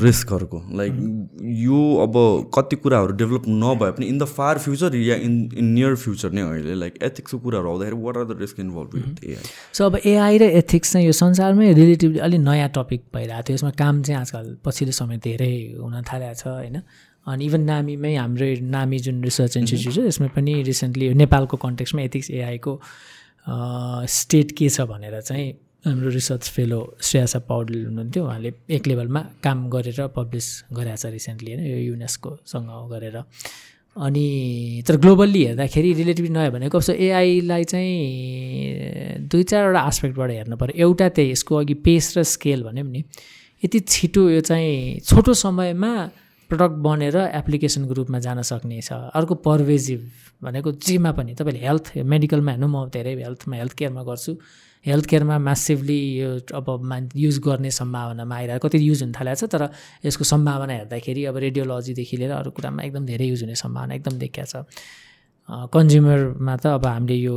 रिस्कहरूको 0.01 0.57
लाइक 0.77 0.93
यो 1.57 1.77
अब 2.03 2.15
कति 2.55 2.75
कुराहरू 2.75 3.13
डेभलप 3.15 3.43
नभए 3.47 3.91
पनि 3.91 4.05
इन 4.05 4.17
द 4.19 4.25
फार 4.31 4.57
फ्युचर 4.59 4.95
या 4.95 5.15
इन 5.27 5.37
इन 5.57 5.65
नियर 5.65 5.95
फ्युचर 5.95 6.31
नै 6.31 6.41
अहिले 6.41 6.75
लाइक 6.75 6.97
एथिक्सको 7.03 7.39
कुराहरू 7.39 7.69
आउँदाखेरि 7.69 8.01
what 8.01 8.17
are 8.17 8.25
the 8.25 8.37
risk 8.39 8.59
involve 8.59 8.95
with 8.95 9.23
AI 9.23 9.43
so 9.73 9.85
अब 9.85 9.97
एआई 10.05 10.37
र 10.37 10.49
एथिक्स 10.59 10.91
चाहिँ 10.93 11.05
यो 11.07 11.13
संसारमै 11.15 11.71
रिलेटिभली 11.73 12.19
अलिक 12.27 12.41
नयाँ 12.41 12.69
टपिक 12.75 13.03
भइरहेको 13.15 13.43
थियो। 13.49 13.55
यसमा 13.55 13.71
काम 13.79 14.01
चाहिँ 14.03 14.19
आजकल 14.21 14.55
पछिल्लो 14.65 14.97
समय 14.99 15.17
धेरै 15.23 15.53
हुन 15.79 16.01
थालेको 16.11 16.33
छ 16.33 16.47
होइन? 16.47 16.81
अनि 17.27 17.45
इभन 17.45 17.61
नामीमै 17.61 18.15
हाम्रो 18.15 18.47
नामी 18.69 18.99
जुन 18.99 19.23
रिसर्च 19.23 19.57
इन्स्टिट्युट 19.57 19.95
छ 19.95 19.99
यसमा 20.07 20.27
पनि 20.35 20.61
रिसेन्टली 20.63 21.13
नेपालको 21.13 21.57
कन्टेक्समा 21.57 22.01
एथिक्स 22.01 22.31
एआईको 22.31 22.73
स्टेट 24.17 24.51
के 24.57 24.69
छ 24.69 24.81
भनेर 24.91 25.21
चाहिँ 25.21 25.51
हाम्रो 25.87 26.09
रिसर्च 26.09 26.49
फेलो 26.55 26.79
श्रेयासा 27.01 27.39
पौडेल 27.49 27.85
हुनुहुन्थ्यो। 27.85 28.23
उहाँले 28.25 28.51
एक 28.75 28.87
लेभलमा 28.87 29.21
काम 29.43 29.69
गरेर 29.69 30.07
पब्लिस 30.15 30.47
गरेको 30.73 30.95
छ 30.95 31.05
रिसेन्टली 31.15 31.51
होइन 31.53 31.65
यो 31.65 31.77
युनेस्कोसँग 31.89 32.69
गरेर। 32.91 33.17
अनि 33.95 34.83
तर 34.87 34.95
ग्लोबल्ली 34.97 35.43
हेर्दाखेरि 35.45 35.93
रिलेटिभ 35.93 36.25
नयाँ 36.31 36.51
भनेको 36.51 36.77
कस्तो 36.77 36.93
एआईलाई 36.93 37.63
चाहिँ 37.63 39.27
दुई 39.31 39.43
चारवटा 39.43 39.79
आस्पेक्टबाट 39.79 40.31
हेर्नु 40.31 40.55
पऱ्यो 40.57 40.75
एउटा 40.85 41.09
त्यही 41.15 41.31
यसको 41.31 41.55
अघि 41.55 41.73
पेस 41.85 42.17
र 42.17 42.23
स्केल 42.33 42.63
भन्यौँ 42.63 42.87
नि 42.91 43.03
यति 43.63 43.79
छिटो 43.79 44.29
यो 44.29 44.41
चाहिँ 44.41 44.99
छोटो 44.99 45.33
समयमा 45.33 45.93
प्रडक्ट 46.49 46.75
बनेर 46.81 47.15
एप्लिकेसनको 47.39 47.93
रूपमा 47.93 48.19
जान 48.19 48.41
सक्ने 48.41 48.81
छ। 48.81 48.91
अर्को 49.13 49.35
पर्भेजिभ 49.45 49.99
भनेको 50.43 50.71
जेमा 50.81 51.11
पनि। 51.13 51.33
तपाईँले 51.37 51.59
हेल्थ 51.61 51.85
मेडिकलमा 52.03 52.51
हेर्नु 52.51 52.67
म 52.67 52.89
धेरै 52.89 53.13
हेल्थमा 53.21 53.55
हेल्थ 53.55 53.73
केयरमा 53.77 54.03
गर्छु। 54.03 54.33
हेल्थ 54.85 55.05
केयरमा 55.05 55.37
म्यासिभली 55.37 55.99
यो 56.17 56.29
अब 56.55 56.67
मान 56.81 57.09
युज 57.15 57.37
गर्ने 57.45 57.69
सम्भावनामा 57.69 58.35
आइरहेको। 58.35 58.67
कति 58.67 58.77
युज 58.81 59.03
हुन 59.03 59.11
थालेको 59.13 59.45
छ 59.45 59.51
तर 59.51 59.63
यसको 60.07 60.23
सम्भावना 60.23 60.73
हेर्दाखेरि 60.73 61.21
अब 61.29 61.37
रेडियोलोजीदेखि 61.37 62.17
लिएर 62.17 62.31
अरू 62.31 62.51
कुरामा 62.55 62.81
एकदम 62.87 63.05
धेरै 63.05 63.25
युज 63.27 63.41
हुने 63.43 63.55
सम्भावना 63.55 63.93
एकदम 63.99 64.17
देखिया 64.17 64.45
छ। 64.45 64.65
कन्ज्युमरमा 65.49 66.55
त 66.55 66.65
अब 66.77 66.85
हामीले 66.85 67.15
यो 67.15 67.33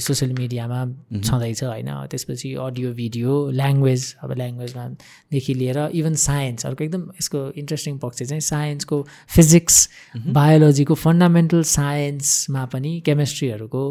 सोसियल 0.00 0.32
मिडियामा 0.38 0.78
छँदैछ 1.20 1.62
होइन। 1.64 1.90
त्यसपछि 2.10 2.54
अडियो 2.66 2.92
भिडियो 2.96 3.32
ल्याङ्ग्वेज 3.60 4.02
अब 4.22 4.32
ल्याङ्ग्वेजमादेखि 4.40 5.54
लिएर 5.54 5.78
इभन 6.00 6.14
साइन्स 6.24 6.66
अर्को 6.66 6.84
एकदम 6.84 7.02
यसको 7.20 7.40
इन्ट्रेस्टिङ 7.60 7.98
पक्ष 8.00 8.22
चाहिँ 8.22 8.40
साइन्सको 8.48 8.96
फिजिक्स 9.36 9.76
बायोलोजीको 10.32 10.94
फन्डामेन्टल 11.04 11.62
साइन्समा 11.76 12.64
पनि 12.72 12.92
केमिस्ट्रीहरूको 13.06 13.84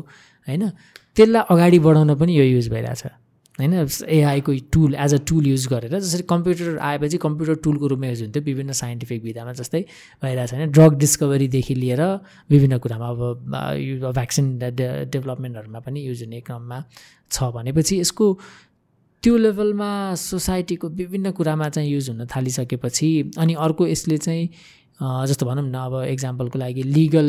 होइन 0.48 0.70
त्यसलाई 1.16 1.44
अगाडि 1.50 1.80
बढाउन 1.86 2.16
पनि 2.16 2.32
यो 2.40 2.46
युज 2.46 2.70
भइरहेछ। 2.70 3.04
होइन 3.60 3.74
एआईको 4.10 4.54
tool 4.72 4.96
as 4.98 5.14
a 5.14 5.18
tool 5.28 5.48
use 5.48 5.68
गरेर 5.68 5.98
जसरी 5.98 6.24
कम्प्युटर 6.30 6.78
आएपछि 6.84 7.18
कम्प्युटर 7.18 7.56
टुलको 7.64 7.88
रूपमा 7.88 8.08
युज 8.08 8.22
हुन्थ्यो 8.22 8.44
विभिन्न 8.44 8.72
साइन्टिफिक 8.76 9.24
विधामा 9.24 9.54
जस्तै 9.56 9.82
भइरहेछ 10.24 10.54
होइन 10.54 10.72
ड्रग 10.72 10.98
डिस्कभरीदेखि 11.00 11.76
लिएर 11.76 12.02
विभिन्न 12.50 12.78
कुरामा 12.78 13.10
अब 13.10 14.12
भ्याक्सिन 14.14 14.58
डेभलपमेन्टहरूमा 14.60 15.80
पनि 15.80 16.08
युज 16.08 16.24
हुने 16.24 16.42
क्रममा 16.42 16.84
छ 17.32 17.52
भनेपछि 17.54 18.00
यसको 18.00 18.34
त्यो 19.24 19.38
लेभलमा 19.38 19.90
सोसाइटीको 20.16 20.90
विभिन्न 20.96 21.32
कुरामा 21.32 21.70
चाहिँ 21.70 21.90
युज 21.90 22.10
हुन 22.10 22.26
थालिसकेपछि 22.26 23.10
अनि 23.38 23.54
अर्को 23.60 23.88
यसले 23.88 24.18
चाहिँ 24.18 24.50
जस्तो 25.00 25.46
भनौँ 25.46 25.64
न 25.64 25.76
अब 25.80 25.94
इक्जाम्पलको 26.12 26.60
लागि 26.60 26.84
लिगल 26.84 27.28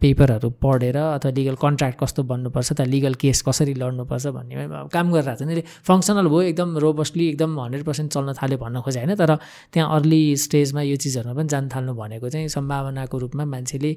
पेपरहरू 0.00 0.48
पढेर 0.58 0.96
अथवा 0.96 1.30
लिगल 1.38 1.54
कन्ट्र्याक्ट 1.62 1.98
कस्तो 2.02 2.22
बन्नुपर्छ 2.26 2.72
त 2.72 2.80
लिगल 2.82 3.14
केस 3.14 3.42
कसरी 3.46 3.74
लड्नुपर्छ 3.78 4.26
भन्ने 4.34 4.66
काम 4.90 5.06
गरिरहेको 5.14 5.38
छ। 5.38 5.46
नि 5.46 5.62
फङ्सनल 5.86 6.26
भयो 6.26 6.42
एकदम 6.50 6.68
रोबस्टली 6.82 7.24
एकदम 7.28 7.50
हन्ड्रेड 7.60 7.84
पर्सेन्ट 7.86 8.10
चल्न 8.10 8.32
थाल्यो 8.42 8.58
भन्न 8.58 8.80
खोजे 8.82 8.98
होइन? 8.98 9.14
तर 9.14 9.30
त्यहाँ 9.70 9.88
अर्ली 9.96 10.22
स्टेजमा 10.36 10.82
यो 10.82 10.96
चिजहरूमा 10.98 11.34
पनि 11.38 11.48
जान 11.54 11.68
थाल्नु 11.70 11.92
भनेको 11.94 12.26
चाहिँ 12.26 12.48
सम्भावनाको 12.58 13.16
रूपमा 13.22 13.44
मान्छेले 13.54 13.92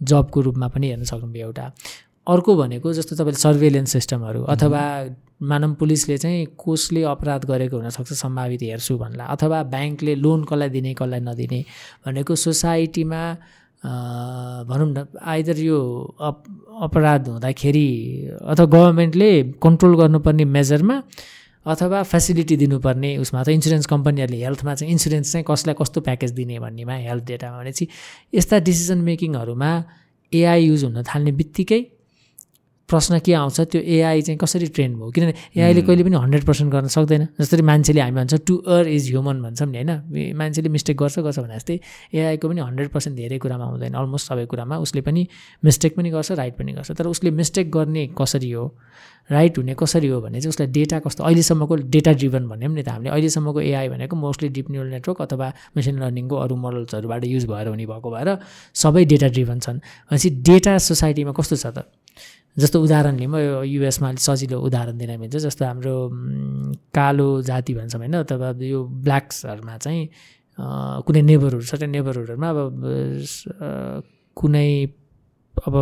जबको 0.00 0.38
रूपमा 0.40 0.66
पनि 0.72 0.86
हेर्न 0.88 1.04
सक्नुभयो 1.12 1.46
एउटा। 1.46 1.66
अर्को 2.26 2.54
भनेको 2.56 2.92
जस्तो 2.92 3.16
तपाईँले 3.16 3.40
सर्वेलेन्स 3.40 3.92
सिस्टमहरू 3.92 4.42
अथवा 4.54 4.82
मानव 5.42 5.74
पुलिसले 5.74 6.16
चाहिँ 6.18 6.46
कसले 6.54 7.02
अपराध 7.02 7.44
गरेको 7.44 7.76
हुनसक्छ 7.76 8.12
सम्भावित 8.14 8.62
हेर्छु 8.62 8.96
भन्ला। 8.98 9.24
अथवा 9.34 9.62
ब्याङ्कले 9.74 10.14
लोन 10.14 10.44
कसलाई 10.44 10.68
दिने 10.70 10.94
कसलाई 10.94 11.20
नदिने 11.20 11.60
भनेको 12.06 12.34
सोसाइटीमा 12.36 13.22
भनौँ 14.70 14.88
न 14.88 15.06
आइदर 15.18 15.58
यो 15.58 15.78
अप 16.20 16.42
अपराध 16.82 17.28
हुँदाखेरि 17.28 17.88
अथवा 18.42 18.66
गभर्मेन्टले 18.66 19.30
कन्ट्रोल 19.62 19.96
गर्नुपर्ने 20.00 20.44
मेजरमा 20.56 21.02
अथवा 21.66 22.02
फेसिलिटी 22.02 22.56
दिनुपर्ने 22.56 23.10
उसमा 23.18 23.40
अथवा 23.40 23.54
इन्सुरेन्स 23.54 23.86
कम्पनीहरूले 23.86 24.38
हेल्थमा 24.44 24.74
चाहिँ 24.74 24.92
इन्सुरेन्स 24.92 25.32
चाहिँ 25.32 25.44
कसलाई 25.50 25.74
कस्तो 25.80 26.00
प्याकेज 26.06 26.30
दिने 26.38 26.58
भन्नेमा 26.58 26.94
हेल्थ 27.08 27.24
डेटामा 27.24 27.58
भनेपछि 27.58 27.88
यस्ता 28.34 28.58
डिसिजन 28.68 28.98
मेकिङहरूमा 29.10 29.72
एआई 30.32 30.64
युज 30.66 30.84
हुन 30.84 31.02
थाल्ने 31.02 31.32
बित्तिकै 31.32 31.80
प्रश्न 32.92 33.18
के 33.24 33.32
आउँछ 33.32 33.60
त्यो 33.72 33.80
एआई 33.80 34.22
चाहिँ 34.22 34.38
कसरी 34.38 34.66
ट्रेन 34.76 34.94
भयो? 35.00 35.10
किनभने 35.10 35.34
एआईले 35.56 35.82
कहिले 35.82 36.04
पनि 36.04 36.16
हन्ड्रेड 36.20 36.44
पर्सेन्ट 36.44 36.72
गर्न 36.72 36.86
सक्दैन। 36.92 37.22
जसरी 37.40 37.62
मान्छेले 37.64 38.00
हामी 38.00 38.16
भन्छ 38.20 38.34
टु 38.44 38.56
अर 38.68 38.88
इज 38.88 39.08
ह्युमन 39.10 39.42
भन्छौँ 39.42 39.68
नि 39.72 39.78
होइन? 39.80 39.90
मान्छेले 40.36 40.68
मिस्टेक 40.68 40.96
गर्छ 41.00 41.18
गर्छ 41.24 41.38
भने 41.40 41.56
जस्तै 41.56 41.80
एआईको 42.12 42.48
पनि 42.48 42.60
हन्ड्रेड 42.60 42.88
पर्सेन्ट 42.92 43.16
धेरै 43.16 43.38
कुरामा 43.40 43.64
हुँदैन 43.72 43.92
अलमोस्ट 43.96 44.26
सबै 44.28 44.44
कुरामा। 44.52 44.76
उसले 44.84 45.00
पनि 45.00 45.26
मिस्टेक 45.64 45.96
पनि 45.96 46.10
गर्छ 46.12 46.32
राइट 46.36 46.54
पनि 46.60 46.72
गर्छ। 46.76 46.90
तर 46.92 47.06
उसले 47.08 47.30
मिस्टेक 47.32 47.70
गर्ने 47.72 48.06
कसरी 48.12 48.50
हो? 48.52 48.66
राइट 49.30 49.58
हुने 49.58 49.74
कसरी 49.78 50.08
हो 50.08 50.20
भने 50.20 50.40
चाहिँ 50.40 50.50
उसलाई 50.50 50.68
डेटा 50.76 50.98
कस्तो? 50.98 51.24
अहिलेसम्मको 51.24 51.74
डेटा 51.94 52.12
ड्रिभन 52.12 52.48
भन्यो 52.48 52.68
नि 52.68 52.82
त 52.82 52.88
हामीले। 52.90 53.10
अहिलेसम्मको 53.10 53.60
एआई 53.60 53.88
भनेको 53.88 54.14
मोस्टली 54.18 54.48
डिप 54.50 54.70
न्युरल 54.70 54.90
नेटवर्क 54.98 55.18
अथवा 55.22 55.46
मेसिन 55.78 56.02
लर्निङको 56.02 56.36
अरू 56.36 56.54
मोडल्सहरूबाट 56.58 57.24
युज 57.24 57.44
भएर 57.46 57.66
हुने 57.70 57.86
भएको 57.86 58.08
भएर 58.10 58.28
सबै 58.74 59.04
डेटा 59.06 59.28
ड्रिभन 59.30 59.58
छन्। 59.62 59.78
भनेपछि 60.10 60.30
डेटा 60.42 60.72
सोसाइटीमा 60.78 61.32
कस्तो 61.38 61.56
छ 61.56 61.66
त? 61.70 61.86
जस्तो 62.56 62.82
उदाहरण 62.82 63.16
लिउँ 63.16 63.40
यो 63.40 63.62
युएसमा 63.64 64.08
अलिक 64.08 64.20
सजिलो 64.20 64.60
उदाहरण 64.60 64.98
दिन 64.98 65.10
मिल्छ 65.18 65.36
जस्तो 65.38 65.64
हाम्रो 65.64 65.96
कालो 66.92 67.28
जाति 67.42 67.74
भन्छौँ 67.74 68.00
होइन 68.00 68.14
अथवा 68.18 68.48
यो 68.62 68.80
ब्ल्याक्सहरूमा 69.02 69.76
चाहिँ 69.78 70.02
कुनै 71.02 71.22
नेबरहुड 71.22 71.62
सर्टेन 71.64 71.90
नेबरहुडहरूमा 71.90 72.48
अब 72.50 72.58
कुनै 74.36 74.68
अब 75.54 75.74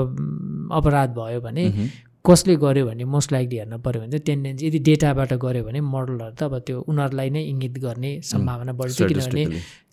अपराध 0.73 1.11
भयो 1.13 1.41
भने 1.41 1.65
कसले 2.25 2.57
गर्यो 2.57 2.87
भने 2.87 3.05
मोस्ट 3.07 3.33
लाइकली 3.33 3.57
हेर्न 3.57 3.77
पऱ्यो 3.79 4.01
भने 4.01 4.11
चाहिँ 4.11 4.25
टेन्डेन्सी 4.27 4.67
यदि 4.67 4.79
डेटाबाट 4.87 5.33
गऱ्यो 5.37 5.65
भने 5.65 5.81
मोडलहरू 5.83 6.35
त 6.35 6.43
अब 6.43 6.59
त्यो 6.61 6.81
उनीहरूलाई 6.83 7.31
नै 7.31 7.43
इङ्गित 7.45 7.79
गर्ने 7.81 8.11
सम्भावना 8.23 8.73
बढ्छ 8.75 8.99
किनभने 9.03 9.45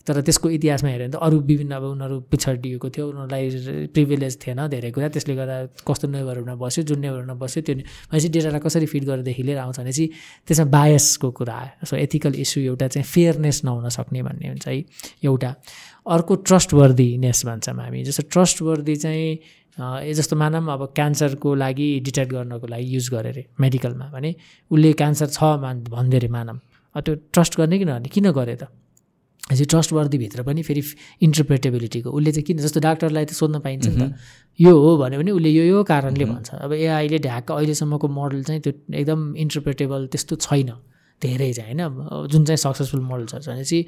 तर 0.08 0.20
त्यसको 0.24 0.48
इतिहासमा 0.56 0.88
हेऱ्यो 0.88 1.06
भने 1.06 1.12
त 1.12 1.20
अरू 1.20 1.36
विभिन्न 1.44 1.72
अब 1.76 1.84
उनीहरू 1.92 2.16
पिछडिएको 2.32 2.88
थियो 2.88 3.04
उनीहरूलाई 3.12 3.88
प्रिभिलेज 3.92 4.34
थिएन 4.40 4.60
धेरै 4.72 4.90
कुरा। 4.96 5.08
त्यसले 5.12 5.34
गर्दा 5.36 5.56
कस्तो 5.84 6.06
नेबरहरूमा 6.08 6.54
बस्यो 6.56 6.82
जुन 6.88 6.98
नेबरहरूमा 7.04 7.36
बस्यो 7.44 7.60
त्यो 7.68 7.74
भनेपछि 7.76 8.28
डेटालाई 8.32 8.60
कसरी 8.64 8.86
फिड 8.88 9.04
गरेरदेखि 9.04 9.42
लिएर 9.44 9.58
आउँछ 9.68 9.78
भने 9.80 9.92
चाहिँ 9.92 10.08
त्यसमा 10.48 10.66
बायसको 10.72 11.28
कुरा 11.38 11.54
आयो। 11.60 11.84
सो 11.84 11.94
एथिकल 11.96 12.32
इस्यु 12.40 12.62
एउटा 12.72 12.86
चाहिँ 12.88 13.04
फेयरनेस 13.04 13.60
नहुन 13.68 13.88
सक्ने 13.92 14.22
भन्ने 14.24 14.48
हुन्छ 14.48 14.66
है 14.68 14.76
एउटा। 15.28 15.50
अर्को 16.08 16.34
ट्रस्टवर्दीनेस 16.48 17.38
भन्छौँ 17.46 17.76
हामी। 17.76 18.02
जस्तो 18.08 18.22
ट्रस्टवर्दी 18.32 18.96
चाहिँ 18.96 19.30
ए 19.78 20.12
जस्तो 20.16 20.34
मानौँ 20.36 20.64
अब 20.72 20.82
क्यान्सरको 20.96 21.54
लागि 21.54 21.88
डिटेक्ट 22.02 22.32
गर्नको 22.32 22.66
लागि 22.66 22.86
युज 22.94 23.08
गरे 23.14 23.28
अरे 23.28 23.42
मेडिकलमा 23.60 24.06
भने 24.10 24.34
उसले 24.70 24.92
क्यान्सर 24.98 25.26
छ 25.36 25.54
मान 25.62 25.84
भनिदियो 25.86 26.18
अरे 26.18 26.28
मानौँ। 26.34 26.58
त्यो 26.96 27.14
ट्रस्ट 27.30 27.56
गर्ने 27.60 27.78
किन 27.78 27.90
भने 27.92 28.08
किन 28.10 28.30
गरे 28.32 28.56
त? 28.56 28.66
चाहिँ 29.48 29.66
ट्रस्टवर्दीभित्र 29.66 30.42
पनि 30.42 30.62
फेरि 30.62 30.82
इन्टरप्रेटेबिलिटीको 31.22 32.10
उसले 32.10 32.32
चाहिँ 32.32 32.44
किन 32.44 32.58
जस्तो 32.58 32.80
डाक्टरलाई 32.80 33.24
त 33.24 33.32
सोध्न 33.32 33.58
पाइन्छ 33.64 33.86
नि 33.88 33.96
त। 33.96 34.14
यो 34.60 34.72
हो 34.76 34.90
भन्यो 34.98 35.18
भने 35.20 35.30
उसले 35.30 35.50
यो 35.50 35.64
यो 35.64 35.82
कारणले 35.84 36.24
भन्छ। 36.24 36.48
अब 36.60 36.72
एआईले 36.72 37.18
ढ्याक्क 37.18 37.50
अहिलेसम्मको 37.52 38.06
मोडल 38.08 38.42
चाहिँ 38.44 38.60
त्यो 38.60 38.72
एकदम 38.92 39.20
इन्टरप्रेटेबल 39.36 40.06
त्यस्तो 40.12 40.36
छैन। 40.36 40.70
धेरै 41.22 41.52
चाहिँ 41.52 41.74
होइन? 41.74 42.28
जुन 42.30 42.44
चाहिँ 42.44 42.60
सक्सेसफुल 42.62 43.00
मोडल 43.00 43.26
छ 43.26 43.34
भने 43.48 43.64
चाहिँ 43.64 43.84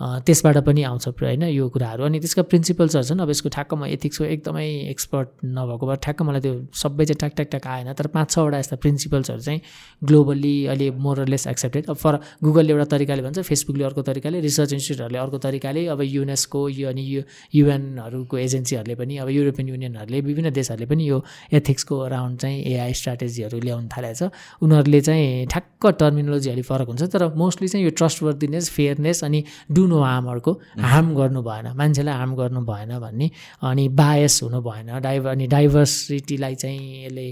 त्यसबाट 0.00 0.56
पनि 0.64 0.82
आउँछ 0.82 1.08
होइन 1.08 1.42
यो 1.52 1.68
कुराहरू। 1.68 2.04
अनि 2.04 2.18
त्यसका 2.20 2.42
प्रिन्सिपल्सहरू 2.48 3.04
छन्। 3.04 3.20
अब 3.20 3.30
यसको 3.30 3.48
ठ्याक्क 3.52 3.74
म 3.74 3.84
एथिक्सको 3.92 4.24
एकदमै 4.24 4.66
एक्सपर्ट 4.90 5.28
नभएको 5.44 5.84
भए 5.86 5.96
ठ्याक्क 6.04 6.22
मलाई 6.22 6.40
त्यो 6.40 6.54
सबै 6.72 7.04
चाहिँ 7.04 7.18
ट्याक 7.20 7.32
ट्याक 7.36 7.48
ट्याक 7.50 7.66
आएन। 7.66 7.92
तर 7.92 8.06
पाँच 8.16 8.30
छवटा 8.30 8.58
यस्ता 8.58 8.76
प्रिन्सिपल्सहरू 8.80 9.40
चाहिँ 9.40 9.60
ग्लोबल्ली 10.02 10.54
अहिले 10.66 10.90
मोरलेस 10.96 11.46
एक्सेप्टेड 11.46 11.86
अब 11.90 11.96
फर 11.96 12.14
गुगलले 12.44 12.72
एउटा 12.72 12.84
तरिकाले 12.96 13.22
भन्छ 13.22 13.38
फेसबुकले 13.44 13.84
अर्को 13.84 14.02
तरिकाले 14.02 14.40
रिसर्च 14.40 14.72
इन्स्टिट्युटहरूले 14.72 15.18
अर्को 15.18 15.38
तरिकाले 15.38 15.86
अब 15.92 16.00
युनेस्को 16.02 16.68
यो 16.68 16.88
अनि 16.88 17.02
यु 17.04 17.22
युएनहरूको 17.54 18.38
एजेन्सीहरूले 18.38 18.94
पनि 18.96 19.16
अब 19.20 19.28
युरोपियन 19.28 19.68
युनियनहरूले 19.68 20.20
विभिन्न 20.20 20.50
देशहरूले 20.50 20.88
पनि 20.88 21.08
यो 21.08 21.22
एथिक्सको 21.52 21.98
अराउन्ड 22.00 22.38
चाहिँ 22.40 22.58
एआई 22.72 22.92
स्ट्राटेजीहरू 22.94 23.60
ल्याउनु 23.60 23.88
थालेको 23.92 24.16
छ। 24.16 24.32
उनीहरूले 24.64 25.00
चाहिँ 25.00 25.46
ठ्याक्क 25.52 25.86
टर्मिनोलोजी 26.00 26.50
अलिक 26.50 26.64
फरक 26.64 26.88
हुन्छ 26.88 27.02
तर 27.12 27.22
मोस्टली 27.36 27.68
चाहिँ 27.68 27.84
यो 27.84 27.92
ट्रस्टवर्दिनेस 28.00 28.70
फेयरनेस 28.70 29.24
अनि 29.24 29.44
डु 29.70 29.82
नो 29.90 30.00
हार्महरूको 30.00 30.52
हार्म 30.80 31.14
गर्नु 31.14 31.42
भएन 31.42 31.66
मान्छेलाई 31.76 32.14
हार्म 32.14 32.34
गर्नु 32.36 32.60
भएन 32.64 32.98
भन्ने 32.98 33.30
अनि 33.62 33.88
बायस 34.00 34.42
हुनु 34.42 34.60
भएन 34.62 34.98
डाइभ 35.02 35.26
अनि 35.28 35.46
डाइभर्सिटीलाई 35.46 36.54
चाहिँ 36.54 37.04
यसले 37.06 37.26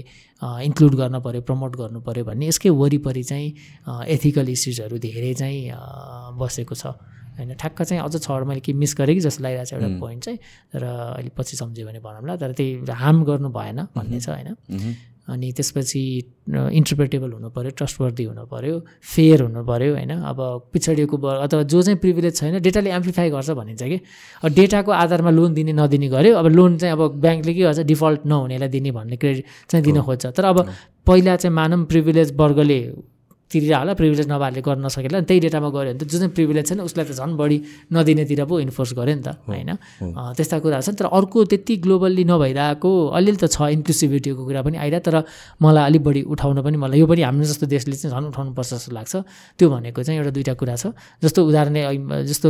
इन्क्लुड 0.67 0.95
गर्न 0.95 1.19
पऱ्यो 1.19 1.41
प्रमोट 1.41 1.75
गर्नु 1.75 1.99
पऱ्यो 2.01 2.23
भन्ने 2.25 2.47
यसकै 2.47 2.69
वरिपरि 2.81 3.23
चाहिँ 3.23 3.47
एथिकल 4.07 4.49
इस्युजहरू 4.49 4.97
धेरै 4.99 5.33
चाहिँ 5.33 6.37
बसेको 6.39 6.75
छ। 6.75 6.95
होइन 7.39 7.53
ठ्याक्क 7.55 7.81
चाहिँ 7.81 8.03
अझ 8.03 8.15
छवटा 8.17 8.45
मैले 8.45 8.59
के 8.59 8.73
मिस 8.75 8.95
गरेँ 8.99 9.15
कि 9.15 9.21
जस्तो 9.21 9.43
लागिरहेको 9.43 9.69
छ 9.69 9.73
एउटा 9.73 9.99
पोइन्ट 9.99 10.23
चाहिँ 10.23 10.39
तर 10.73 10.83
अहिले 10.83 11.31
पछि 11.37 11.55
सम्झ्यो 11.57 11.87
भने 11.87 11.99
भनौँला 12.03 12.35
तर 12.35 12.51
त्यही 12.51 12.83
हार्म 12.91 13.23
गर्नु 13.23 13.49
भएन 13.49 13.79
भन्ने 13.95 14.19
छ 14.19 14.29
होइन। 14.29 14.55
अनि 15.29 15.51
त्यसपछि 15.57 16.01
इन्टरप्रेटेबल 16.49 17.31
हुनु 17.31 17.49
पऱ्यो 17.55 17.71
ट्रस्टवर्दी 17.77 18.23
हुनु 18.23 18.45
पऱ्यो 18.53 18.75
फेयर 19.13 19.41
हुनु 19.41 19.61
पऱ्यो 19.65 19.91
होइन? 19.95 20.11
अब 20.31 20.39
पिछडिएको 20.73 21.17
वर्ग 21.17 21.39
अथवा 21.45 21.63
जो 21.63 21.81
चाहिँ 21.81 21.99
प्रिभिलेज 21.99 22.35
छैन 22.37 22.59
डेटाले 22.61 22.89
एम्प्लिफाई 22.91 23.29
गर्छ 23.29 23.49
भनिन्छ 23.61 23.83
कि? 23.83 23.99
अब 24.43 24.49
डेटाको 24.53 24.91
आधारमा 24.91 25.31
लोन 25.37 25.53
दिने 25.53 25.73
नदिने 25.73 26.07
गऱ्यो 26.09 26.35
अब 26.35 26.47
लोन 26.57 26.77
चाहिँ 26.77 26.93
अब 26.93 27.01
ब्याङ्कले 27.21 27.53
के 27.53 27.61
गर्छ? 27.61 27.79
डिफल्ट 27.93 28.25
नहुनेलाई 28.25 28.69
दिने 28.69 28.91
भन्ने 28.91 29.17
क्रेडिट 29.17 29.45
चाहिँ 29.69 29.83
दिन 29.85 30.01
खोज्छ। 30.01 30.25
तर 30.25 30.45
अब 30.45 30.57
पहिला 31.05 31.35
चाहिँ 31.35 31.55
मानव 31.55 31.85
प्रिभिलेज 31.85 32.35
वर्गले 32.35 32.79
तिरेर 33.49 33.73
होला 33.73 33.93
प्रिभिलेज 33.97 34.27
नभएले 34.29 34.61
गर्न 34.61 34.85
नसकेला 34.85 35.17
अनि 35.17 35.25
त्यही 35.25 35.39
डेटामा 35.41 35.69
गऱ्यो 35.73 35.93
भने 35.93 35.97
त 35.97 36.03
जुन 36.05 36.19
चाहिँ 36.21 36.33
प्रिभिलेज 36.37 36.65
छैन 36.69 36.79
उसलाई 36.85 37.05
त 37.09 37.11
झन् 37.17 37.33
बढी 37.33 37.57
नदिनेतिर 37.93 38.45
पो 38.45 38.55
इन्फोर्स 38.61 38.91
गऱ्यो 38.93 39.15
नि 39.17 39.23
त 39.25 39.29
होइन? 39.49 39.69
त्यस्ता 40.37 40.55
कुराहरू 40.61 40.85
छन्। 40.85 40.97
तर 41.01 41.07
अर्को 41.09 41.37
त्यति 41.49 41.73
ग्लोबल्ली 41.81 42.23
नभइरहेको 42.29 42.89
अलिअलि 43.17 43.39
त 43.41 43.45
छ 43.49 43.73
इन्क्लुसिभिटीको 43.73 44.41
कुरा 44.45 44.61
पनि 44.61 44.77
आइरहेको 44.85 45.05
तर 45.09 45.15
मलाई 45.65 45.83
अलिक 45.89 46.01
बढी 46.05 46.21
उठाउन 46.29 46.57
पनि 46.61 46.77
मलाई 46.77 46.99
यो 47.01 47.07
पनि 47.09 47.21
हाम्रो 47.25 47.45
जस्तो 47.49 47.65
देशले 47.65 47.95
चाहिँ 47.97 48.13
झन् 48.13 48.29
उठाउनुपर्छ 48.29 48.69
जस्तो 48.69 48.91
लाग्छ। 48.93 49.13
त्यो 49.57 49.67
भनेको 49.69 49.99
चाहिँ 50.05 50.17
एउटा 50.21 50.31
दुइटा 50.37 50.53
कुरा 50.53 50.75
छ। 50.77 50.93
जस्तो 51.25 51.39
उदाहरण 51.49 51.77
जस्तो 52.29 52.47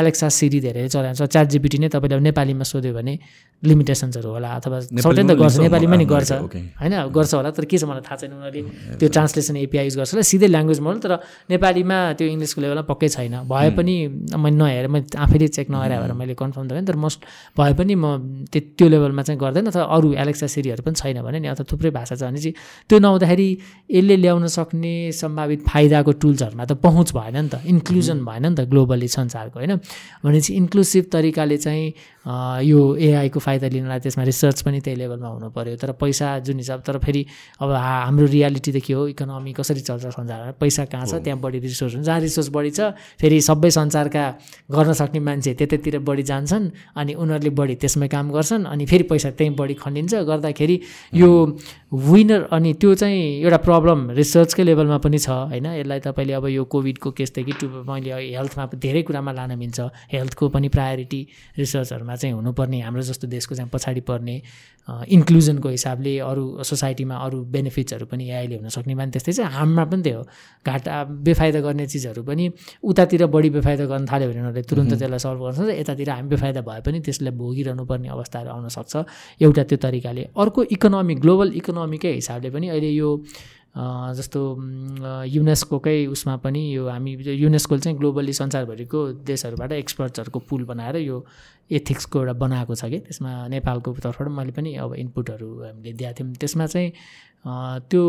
एलेक्सा 0.00 0.26
सिरी 0.32 0.58
धेरै 0.64 0.88
चलाएको 0.88 1.16
छ 1.20 1.28
च्याट 1.28 1.46
जिपिटी 1.52 1.76
नै 1.84 1.88
तपाईँले 1.92 2.24
नेपालीमा 2.32 2.64
सोध्यो 2.64 2.92
भने 2.96 3.14
लिमिटेसन्सहरू 3.62 4.28
होला 4.36 4.48
अथवा 4.60 4.80
सर्टेन 5.04 5.26
त 5.28 5.32
गर्छ 5.36 5.56
नेपालीमा 5.64 5.96
नि 5.96 6.04
गर्छ 6.08 6.32
होइन? 6.80 6.94
गर्छ 7.12 7.32
होला 7.36 7.50
तर 7.52 7.64
के 7.68 7.76
छ 7.76 7.84
मलाई 7.84 8.04
थाहा 8.04 8.16
छैन 8.16 8.32
उनीहरूले। 8.32 8.96
त्यो 9.00 9.08
ट्रान्सलेसन 9.12 9.56
एपिआई 9.56 9.84
युज 9.88 9.96
गर्छ। 9.96 10.05
सिधै 10.06 10.48
ल्याङ्ग्वेज 10.48 10.80
मोडल 10.80 10.98
तर 11.04 11.12
नेपालीमा 11.50 11.96
त्यो 12.18 12.26
इङ्ग्लिसको 12.28 12.60
लेभलमा 12.62 12.84
पक्कै 12.92 13.08
छैन। 13.08 13.34
भए 13.50 13.70
पनि 13.76 13.94
मैले 14.36 14.56
नहेरेर 14.56 14.88
मैले 14.88 15.06
आफैले 15.18 15.48
चेक 15.56 15.66
नगरेर 15.70 16.00
भएर 16.00 16.12
मैले 16.12 16.34
कन्फर्म 16.34 16.66
त 16.68 16.86
तर 16.86 16.96
मोस्ट 16.96 17.20
भए 17.58 17.72
पनि 17.74 17.94
म 17.94 18.04
त्यो 18.52 18.86
लेभलमा 18.88 19.22
चाहिँ 19.22 19.40
गर्दैन 19.40 19.66
अथवा 19.72 19.84
अरू 19.96 20.12
एलेक्सा 20.22 20.46
सिरीहरू 20.46 20.82
पनि 20.86 20.94
छैन 20.94 21.22
भने 21.22 21.38
नि 21.40 21.48
अथवा 21.54 21.66
थुप्रै 21.72 21.90
भाषा 21.90 22.14
छ 22.16 22.22
भने 22.28 22.40
चाहिँ 22.40 22.54
त्यो 22.88 22.98
नहुँदाखेरि 22.98 23.48
यसले 23.90 24.16
ल्याउन 24.16 24.46
सक्ने 24.56 24.94
सम्भावित 25.12 25.60
फाइदाको 25.68 26.12
टुल्सहरूमा 26.22 26.64
त 26.64 26.72
पहुँच 26.86 27.08
भएन 27.16 27.36
नि 27.36 27.48
त 27.48 27.62
इन्क्लुजन 27.66 28.18
भएन 28.24 28.44
नि 28.46 28.54
त 28.56 28.68
ग्लोबली 28.70 29.08
संसारको 29.08 29.58
होइन? 29.58 29.76
भनेपछि 30.24 30.54
इन्क्लुसिभ 30.54 31.04
तरिकाले 31.12 31.56
चाहिँ 31.56 31.86
यो 32.66 32.80
एआईको 32.96 33.38
फाइदा 33.40 33.66
लिनलाई 33.70 33.98
त्यसमा 34.02 34.24
रिसर्च 34.24 34.62
पनि 34.66 34.80
त्यही 34.82 34.96
लेभलमा 34.98 35.28
हुनु 35.28 35.48
पऱ्यो 35.54 35.76
तर 35.78 35.92
पैसा 35.94 36.38
जुन 36.42 36.56
हिसाब 36.58 36.80
तर 36.86 36.98
फेरि 36.98 37.22
अब 37.62 37.70
हाम्रो 37.70 38.26
रियालिटी 38.26 38.72
त 38.72 38.78
के 38.82 38.92
हो? 38.92 39.06
इकोनोमी 39.14 39.52
कसरी 39.54 39.80
चल्छ? 39.80 39.95
संसारमा 39.98 40.50
पैसा 40.60 40.84
कहाँ 40.84 41.06
छ? 41.06 41.14
त्यहाँ 41.24 41.40
बढी 41.40 41.58
रिसोर्स 41.58 41.94
हुन्छ। 41.94 42.06
जहाँ 42.06 42.20
रिसोर्स 42.20 42.48
बढी 42.52 42.70
छ 42.70 42.80
फेरि 43.20 43.40
सबै 43.40 43.70
संसारका 43.70 44.24
गर्न 44.70 44.92
सक्ने 44.92 45.20
मान्छे 45.20 45.54
त्यतैतिर 45.54 45.98
बढी 46.04 46.22
जान्छन् 46.22 46.70
अनि 46.96 47.12
उनीहरूले 47.14 47.50
बढी 47.50 47.74
त्यसमै 47.80 48.08
काम 48.08 48.30
गर्छन् 48.32 48.64
अनि 48.66 48.84
फेरि 48.86 49.04
पैसा 49.10 49.30
त्यहीँ 49.36 49.54
बढी 49.56 49.74
खनिन्छ। 49.74 50.14
गर्दाखेरि 50.26 50.76
यो 51.14 51.30
विनर 51.92 52.42
अनि 52.52 52.72
त्यो 52.82 52.94
चाहिँ 52.94 53.22
एउटा 53.42 53.56
प्रब्लम 53.62 54.10
रिसर्चकै 54.10 54.62
लेभलमा 54.64 54.98
पनि 54.98 55.18
छ 55.18 55.30
होइन? 55.30 55.66
यसलाई 55.66 56.00
तपाईँले 56.02 56.32
अब 56.34 56.46
यो 56.50 56.64
कोभिडको 56.66 57.10
केसदेखि 57.14 57.52
टु 57.62 57.66
मैले 57.86 58.10
हेल्थमा 58.34 58.64
धेरै 58.74 59.02
कुरामा 59.06 59.32
लान 59.32 59.54
मिल्छ। 59.58 59.80
हेल्थको 60.12 60.48
पनि 60.50 60.68
प्रायोरिटी 60.68 61.20
रिसर्चहरूमा 61.58 62.14
चाहिँ 62.16 62.34
हुनुपर्ने 62.34 62.80
हाम्रो 62.82 63.02
जस्तो 63.02 63.26
देशको 63.30 63.54
चाहिँ 63.54 63.70
पछाडि 63.70 64.00
पर्ने 64.02 64.36
इन्क्लुजनको 64.86 65.68
हिसाबले 65.68 66.18
अरू 66.26 66.62
सोसाइटीमा 66.62 67.14
अरू 67.14 67.38
बेनिफिट्सहरू 67.54 68.06
पनि 68.06 68.24
एआईले 68.30 68.56
हुनसक्ने 68.56 68.94
भने 68.94 69.10
त्यस्तै 69.10 69.32
चाहिँ 69.32 69.50
हार्ममा 69.54 69.84
पनि 69.90 70.02
त्यो 70.02 70.22
घाटा 70.66 70.94
बेफाइदा 71.26 71.60
गर्ने 71.60 71.86
चिजहरू 71.86 72.22
पनि 72.22 72.44
उतातिर 72.82 73.26
बढी 73.26 73.50
बेफाइदा 73.50 73.84
गर्न 73.86 74.06
थाल्यो 74.06 74.28
भने 74.30 74.40
उनीहरूले 74.42 74.62
तुरन्त 74.62 74.92
त्यसलाई 74.94 75.18
सल्भ 75.18 75.40
गर्न 75.42 75.54
सक्छ। 75.54 75.70
यतातिर 75.82 76.10
हामी 76.10 76.28
बेफाइदा 76.34 76.60
भए 76.66 76.80
पनि 76.86 76.98
त्यसलाई 77.02 77.34
भोगिरहनु 77.34 77.84
पर्ने 77.86 78.08
अवस्थाहरू 78.14 78.50
आउन 78.50 78.68
सक्छ। 78.74 78.94
एउटा 79.42 79.62
त्यो 79.70 79.78
तरिकाले। 79.86 80.22
अर्को 80.38 80.62
इकोनोमी 80.70 81.14
ग्लोबल 81.18 81.48
इकोनोमीकै 81.76 82.12
हिसाबले 82.14 82.50
पनि 82.50 82.68
अहिले 82.72 82.90
यो 82.96 83.10
जस्तो 83.76 84.40
युनेस्कोकै 85.28 85.98
उसमा 86.08 86.36
पनि 86.44 86.60
यो 86.72 86.88
हामी 86.88 87.12
युनेस्को 87.44 87.78
चाहिँ 87.78 87.98
ग्लोबली 87.98 88.32
संसारभरिको 88.32 89.00
देशहरूबाट 89.28 89.72
एक्सपर्ट्सहरूको 89.72 90.38
पुल 90.48 90.64
बनाएर 90.64 90.96
यो 90.96 91.16
एथिक्सको 91.68 92.16
एउटा 92.18 92.32
बनाएको 92.40 92.74
छ 92.74 92.84
कि। 92.88 92.98
त्यसमा 93.04 93.32
नेपालको 93.52 93.92
तर्फबाट 93.92 94.28
मैले 94.32 94.52
पनि 94.56 94.74
अब 94.80 94.94
इनपुटहरू 94.96 95.48
हामीले 95.62 95.92
दिएको 95.92 96.14
थियौँ। 96.16 96.34
त्यसमा 96.40 96.66
चाहिँ 96.72 96.90
त्यो 97.90 98.04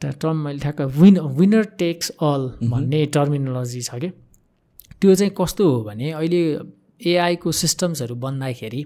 टर्म 0.00 0.36
मैले 0.46 0.58
ठ्याक्क 0.58 0.80
विन 0.94 1.18
विनर 1.38 1.64
टेक्स 1.82 2.10
अल 2.22 2.42
भन्ने 2.70 3.00
टर्मिनोलोजी 3.10 3.82
छ 3.82 3.98
कि। 3.98 4.10
त्यो 5.00 5.14
चाहिँ 5.14 5.32
कस्तो 5.34 5.64
हो 5.66 5.82
भने 5.90 6.10
अहिले 6.14 6.42
एआईको 7.10 7.52
सिस्टम्सहरू 7.58 8.14
बन्दाखेरि 8.22 8.82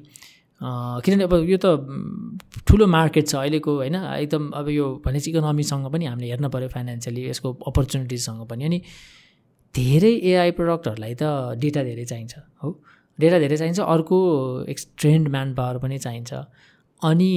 किनभने 0.65 1.25
अब 1.25 1.35
यो 1.49 1.59
त 1.61 1.67
ठुलो 2.69 2.87
मार्केट 2.87 3.27
छ 3.29 3.35
अहिलेको 3.37 3.73
होइन? 3.77 3.97
एकदम 4.25 4.51
अब 4.57 4.69
यो 4.69 4.87
भनेपछि 5.05 5.31
इकोनोमीसँग 5.31 5.87
पनि 5.93 6.05
हामीले 6.07 6.31
हेर्न 6.31 6.49
पऱ्यो 6.49 6.69
फाइनेन्सियली 6.75 7.23
यसको 7.29 7.53
अपर्च्युनिटिजसँग 7.69 8.47
पनि। 8.49 8.65
अनि 8.65 8.79
धेरै 9.75 10.13
एआई 10.31 10.51
प्रडक्टहरूलाई 10.59 11.15
त 11.21 11.25
डेटा 11.61 11.83
धेरै 11.85 12.05
चाहिन्छ 12.05 12.35
हो? 12.63 12.69
डेटा 13.19 13.39
धेरै 13.39 13.57
चाहिन्छ 13.57 13.81
अर्को 13.81 14.17
एक्स 14.69 14.87
ट्रेन्ड 14.99 15.29
म्यान 15.29 15.55
पावर 15.55 15.79
पनि 15.85 15.99
चाहिन्छ। 15.99 16.33
अनि 17.03 17.31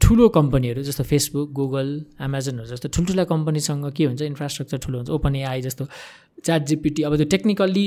ठुलो 0.00 0.28
कम्पनीहरू 0.36 0.82
जस्तो 0.82 1.04
फेसबुक 1.04 1.48
गुगल 1.52 1.88
एमाजोनहरू 2.24 2.66
जस्तो 2.72 2.88
ठुल्ठुला 2.88 3.24
कम्पनीसँग 3.32 3.84
के 3.92 4.04
हुन्छ? 4.04 4.22
इन्फ्रास्ट्रक्चर 4.22 4.78
ठुलो 4.84 4.96
हुन्छ 4.98 5.10
ओपन 5.10 5.36
एआई 5.36 5.60
जस्तो। 5.62 5.84
च्याट 6.44 6.62
जिपिटी 6.66 7.02
अब 7.02 7.16
त्यो 7.16 7.26
टेक्निकल्ली 7.34 7.84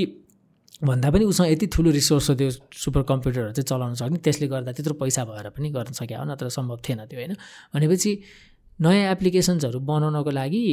भन्दा 0.84 1.10
पनि 1.10 1.24
उसँग 1.24 1.46
यति 1.46 1.66
ठुलो 1.72 1.90
रिसोर्स 1.90 2.28
हो 2.30 2.34
त्यो 2.36 2.50
सुपर 2.84 3.02
कम्प्युटरहरू 3.08 3.52
चाहिँ 3.52 3.64
चलाउन 3.64 3.94
सक्ने 3.96 4.18
त्यसले 4.20 4.46
गर्दा 4.48 4.72
त्यत्रो 4.76 4.94
पैसा 5.00 5.24
भएर 5.24 5.48
पनि 5.56 5.70
गर्न 5.72 5.92
सक्यो 5.96 6.18
हो 6.18 6.24
नत्र 6.24 6.48
सम्भव 6.52 6.76
थिएन 6.84 7.00
त्यो 7.08 7.18
होइन? 7.18 7.32
भनेपछि 7.74 8.10
नयाँ 8.78 9.12
एप्लिकेसन्सहरू 9.12 9.80
बनाउनको 9.80 10.30
लागि 10.30 10.64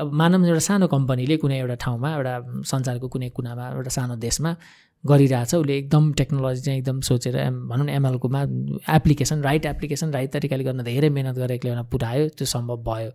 अब 0.00 0.12
मानव 0.12 0.46
एउटा 0.46 0.62
सानो 0.66 0.86
कम्पनीले 0.90 1.36
कुनै 1.38 1.58
एउटा 1.58 1.74
ठाउँमा 1.78 2.08
एउटा 2.10 2.34
संसारको 2.66 3.08
कुनै 3.08 3.28
कुनामा 3.38 3.68
एउटा 3.78 3.90
सानो 3.96 4.16
देशमा 4.18 4.50
गरिरहेछ। 5.04 5.54
उसले 5.54 5.76
एकदम 5.78 6.12
टेक्नोलोजी 6.18 6.60
चाहिँ 6.62 6.78
एकदम 6.78 7.00
सोचेर 7.06 7.36
एम 7.36 7.68
भनौँ 7.68 7.86
न 7.86 7.88
एमएलकोमा 8.02 8.42
एप्लिकेसन 8.98 9.42
राइट 9.42 9.66
एप्लिकेसन 9.66 10.12
राइट 10.12 10.32
तरिकाले 10.32 10.64
गर्न 10.64 10.82
धेरै 10.82 11.08
मिहिनेत 11.08 11.38
ल्याउन 11.64 11.82
पुऱ्यायो 11.86 12.28
त्यो 12.34 12.46
सम्भव 12.46 12.82
भयो। 12.82 13.10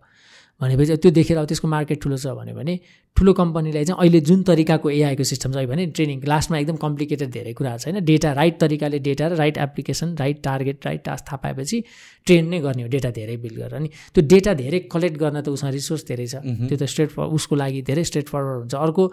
भनेपछि 0.60 0.96
त्यो 1.02 1.10
देखेर 1.14 1.36
अब 1.38 1.46
त्यसको 1.46 1.68
मार्केट 1.68 1.98
ठुलो 2.02 2.16
छ 2.18 2.34
भन्यो 2.34 2.54
भने 2.54 2.74
ठुलो 3.16 3.32
कम्पनीलाई 3.32 3.84
चाहिँ 3.84 3.98
अहिले 4.00 4.20
जुन 4.26 4.42
तरिकाको 4.42 4.90
एआईको 4.90 5.24
सिस्टम 5.30 5.52
छ 5.54 5.62
भने 5.70 5.86
ट्रेनिङ 5.94 6.18
लास्टमा 6.28 6.58
एकदम 6.58 6.76
कम्प्लिकेटेड 6.82 7.30
धेरै 7.30 7.52
कुराहरू 7.58 7.78
छैन 7.84 8.04
डेटा 8.04 8.32
राइट 8.32 8.58
तरिकाले 8.60 8.98
डेटा 9.06 9.28
र 9.28 9.34
right 9.38 9.56
application 9.58 10.16
right 10.18 10.42
target 10.42 10.86
right 10.86 11.02
task 11.04 11.24
थाहा 11.30 11.38
पाएपछि 11.42 11.82
ट्रेन 12.26 12.48
नै 12.50 12.60
गर्ने 12.60 12.82
हो 12.82 12.88
डेटा 12.88 13.10
धेरै 13.18 13.36
बिल्ड 13.38 13.58
गरेर। 13.58 13.74
अनि 13.74 13.88
त्यो 14.14 14.22
डेटा 14.34 14.54
धेरै 14.54 14.78
कलेक्ट 14.92 15.16
गर्न 15.18 15.40
त 15.40 15.48
उसँग 15.48 15.72
रिसोर्स 15.78 16.02
धेरै 16.10 16.26
छ। 16.26 16.34
त्यो 16.42 16.76
त 16.76 16.84
स्ट्रेट 16.90 17.10
फर 17.14 17.24
उसको 17.38 17.54
लागि 17.56 17.82
धेरै 17.82 18.04
स्ट्रेट 18.04 18.26
फरवर्ड 18.28 18.58
हुन्छ। 18.58 18.74
अर्को 18.74 19.04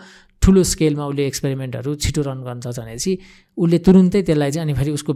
ठुलो 0.45 0.63
स्केलमा 0.63 1.05
उसले 1.05 1.25
एक्सपेरिमेन्टहरू 1.27 1.95
छिटो 2.05 2.21
रन 2.21 2.43
गर्न 2.45 2.59
सक्छ 2.61 2.79
भनेपछि 2.79 3.17
उसले 3.57 3.77
तुरुन्तै 3.79 4.21
त्यसलाई 4.21 4.51
चाहिँ 4.51 4.65
अनि 4.67 4.73
फेरि 4.77 4.91
उसको 4.91 5.13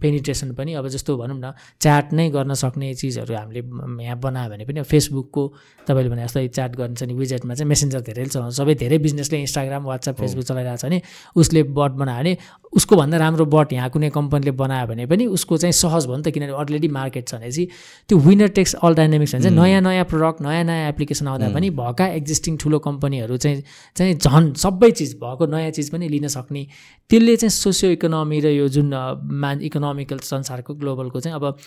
पेनिट्रेसन 0.00 0.52
पनि 0.54 0.74
अब 0.80 0.88
जस्तो 0.88 1.16
भनौँ 1.16 1.36
न 1.36 1.52
च्याट 1.82 2.12
नै 2.12 2.28
गर्न 2.30 2.54
सक्ने 2.54 2.92
चिजहरू 2.94 3.34
हामीले 3.34 3.60
यहाँ 4.04 4.18
बनायो 4.20 4.50
भने 4.50 4.64
पनि 4.64 4.82
फेसबुकको 4.86 5.42
तपाईँले 5.86 6.10
भने 6.10 6.22
जस्तै 6.24 6.46
च्याट 6.48 6.76
गर्छ 6.76 7.02
नि 7.02 7.14
विजेटमा 7.14 7.54
चाहिँ 7.54 7.68
मेसेन्जर 7.68 8.00
धेरै 8.08 8.26
चलाउँछ। 8.26 8.54
सबै 8.56 8.74
धेरै 8.82 8.98
बिजनेसले 9.06 9.38
इन्स्टाग्राम 9.40 9.82
वाट्सएप 9.84 10.16
फेसबुक 10.22 10.44
चलाइरहेको 10.44 10.78
छ 10.78 10.84
भने 10.86 11.02
उसले 11.36 11.62
बट 11.76 11.92
बनायो 12.00 12.18
भने 12.20 12.36
उसको 12.72 12.96
भन्दा 12.96 13.16
राम्रो 13.18 13.44
बट 13.50 13.72
यहाँ 13.72 13.90
कुनै 13.90 14.10
कम्पनीले 14.14 14.52
बनायो 14.62 14.86
भने 14.86 15.06
पनि 15.10 15.26
उसको 15.36 15.56
चाहिँ 15.58 15.74
सहज 15.74 16.06
भयो 16.06 16.16
नि 16.16 16.22
त 16.22 16.30
किनभने 16.30 16.54
अलरेडी 16.62 16.88
मार्केट 16.94 17.26
छ 17.26 17.34
भनेपछि 17.34 17.66
त्यो 18.08 18.18
विनर 18.28 18.48
टेक्स 18.54 18.74
अल 18.86 18.94
डाइनामिक्स 18.94 19.34
भन्छ 19.34 19.46
नयाँ 19.58 19.80
नयाँ 19.82 20.04
प्रडक्ट 20.14 20.46
नयाँ 20.46 20.64
नयाँ 20.64 20.88
एप्लिकेसन 20.88 21.26
आउँदा 21.26 21.48
पनि 21.58 21.70
भएका 21.82 22.06
एक्जिस्टिङ 22.14 22.56
ठुलो 22.62 22.78
कम्पनीहरू 22.86 23.36
चाहिँ 23.36 23.62
चाहिँ 23.96 24.14
झन् 24.14 24.52
सबै 24.70 24.90
चिज 24.90 25.14
भएको 25.18 25.46
नयाँ 25.46 25.70
चिज 25.74 25.90
पनि 25.90 26.08
लिन 26.08 26.28
सक्ने। 26.30 26.62
त्यसले 27.10 27.36
चाहिँ 27.36 27.50
सोसियो 27.50 27.90
इकोनोमी 27.98 28.38
र 28.40 28.46
यो 28.54 28.68
जुन 28.70 28.94
मा 29.18 29.50
इकोनोमिकल 29.66 30.18
संसारको 30.22 30.74
ग्लोबलको 30.74 31.20
चाहिँ 31.20 31.34
अब 31.34 31.58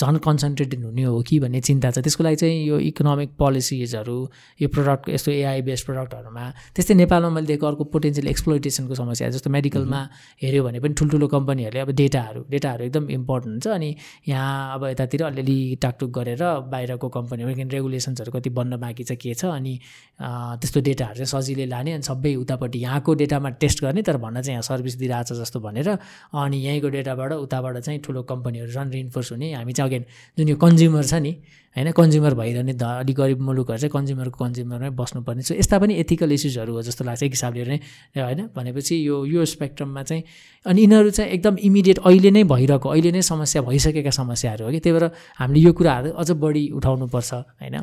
झन् 0.00 0.18
कन्सन्ट्रेटेड 0.24 0.84
हुने 0.84 1.02
हो 1.02 1.20
कि 1.28 1.38
भन्ने 1.40 1.60
चिन्ता 1.60 1.90
छ। 1.90 1.98
त्यसको 2.04 2.24
लागि 2.24 2.36
चाहिँ 2.36 2.64
यो 2.66 2.78
इकोनोमिक 2.90 3.30
पोलिसिजहरू 3.38 4.16
यो 4.62 4.68
प्रडक्ट 4.68 5.08
यस्तो 5.10 5.30
एआई 5.32 5.62
बेस्ड 5.68 5.86
प्रडक्टहरूमा 5.86 6.44
त्यस्तै 6.74 6.94
नेपालमा 6.94 7.30
मैले 7.30 7.46
दिएको 7.46 7.66
अर्को 7.66 7.84
पोटेन्सियल 7.94 8.28
एक्सप्लोइटेसनको 8.28 8.94
समस्या 8.94 9.28
जस्तो 9.30 9.50
मेडिकलमा 9.50 10.00
हेऱ्यो 10.42 10.62
भने 10.64 10.80
पनि 10.80 10.94
ठुल्ठुलो 11.00 11.26
कम्पनीहरूले 11.34 11.80
अब 11.80 11.90
डेटाहरू 12.00 12.44
डेटाहरू 12.50 12.84
एकदम 12.84 13.10
इम्पोर्टेन्ट 13.10 13.52
हुन्छ 13.54 13.66
अनि 13.76 13.90
यहाँ 14.28 14.74
अब 14.74 14.84
यतातिर 14.86 15.22
अलिअलि 15.24 15.58
टाकटुक 15.82 16.10
गरेर 16.18 16.42
बाहिरको 16.72 17.08
कम्पनीहरू 17.18 17.54
किन 17.54 17.70
रेगुलेसन्सहरू 17.70 18.32
कति 18.32 18.50
बन्न 18.58 18.76
बाँकी 18.80 19.04
चाहिँ 19.04 19.18
के 19.22 19.34
छ 19.34 19.44
अनि 19.52 19.74
त्यस्तो 20.60 20.80
डेटाहरू 20.80 21.24
चाहिँ 21.24 21.32
सजिलै 21.34 21.66
लाने 21.66 21.92
अनि 21.92 22.02
सबै 22.02 22.34
उतापट्टि 22.36 22.78
यहाँको 22.78 23.14
डेटामा 23.22 23.48
टेस्ट 23.62 23.84
गर्ने 23.84 24.02
तर 24.02 24.16
भन्न 24.24 24.42
चाहिँ 24.42 24.54
यहाँ 24.54 24.62
सर्भिस 24.62 24.94
दिइरहेछ 24.98 25.32
जस्तो 25.40 25.60
भनेर 25.60 25.88
अनि 25.90 26.58
यहीँको 26.66 26.88
डेटाबाट 26.96 27.32
उताबाट 27.46 27.78
चाहिँ 27.78 28.00
ठुलो 28.00 28.22
कम्पनीहरू 28.32 28.70
झन् 28.72 28.92
रिन्फोर्स 28.92 29.32
हुने 29.32 29.52
हामी 29.54 29.72
चाहिँ 29.72 29.89
अगेन 29.90 30.04
जुन 30.38 30.48
यो 30.48 30.56
कन्ज्युमर 30.56 31.04
छ 31.04 31.14
नि 31.26 31.32
होइन 31.76 31.90
कन्ज्युमर 31.94 32.34
भइरहने 32.34 32.72
ध 32.74 32.82
अलिक 32.82 33.16
गरिब 33.16 33.40
मुलुकहरू 33.46 33.78
चाहिँ 33.78 33.90
कन्ज्युमरको 33.94 34.44
कन्ज्युमरमै 34.44 34.90
बस्नुपर्ने। 34.90 35.42
सो 35.42 35.54
यस्ता 35.54 35.78
पनि 35.78 35.94
एथिकल 36.02 36.32
इस्युजहरू 36.32 36.72
हो 36.74 36.82
जस्तो 36.82 37.04
लाग्छ 37.04 37.22
एक 37.22 37.32
हिसाबले 37.32 37.64
नै 37.64 37.78
होइन? 38.18 38.40
भनेपछि 38.56 38.94
यो 39.06 39.24
यो 39.24 39.44
स्पेक्ट्रममा 39.46 40.02
चाहिँ 40.02 40.22
अनि 40.66 40.80
यिनीहरू 40.82 41.10
चाहिँ 41.10 41.30
एकदम 41.30 41.56
इमिडिएट 41.62 41.98
अहिले 42.02 42.30
नै 42.30 42.42
भइरहेको 42.44 42.88
अहिले 42.90 43.10
नै 43.12 43.22
समस्या 43.22 43.62
भइसकेका 43.62 44.10
समस्याहरू 44.10 44.64
हो 44.66 44.70
कि? 44.70 44.80
त्यही 44.80 44.98
भएर 44.98 45.10
हामीले 45.38 45.60
यो 45.60 45.72
कुराहरू 45.72 46.10
अझ 46.10 46.30
बढी 46.42 46.64
उठाउनुपर्छ 46.74 47.32
होइन? 47.62 47.76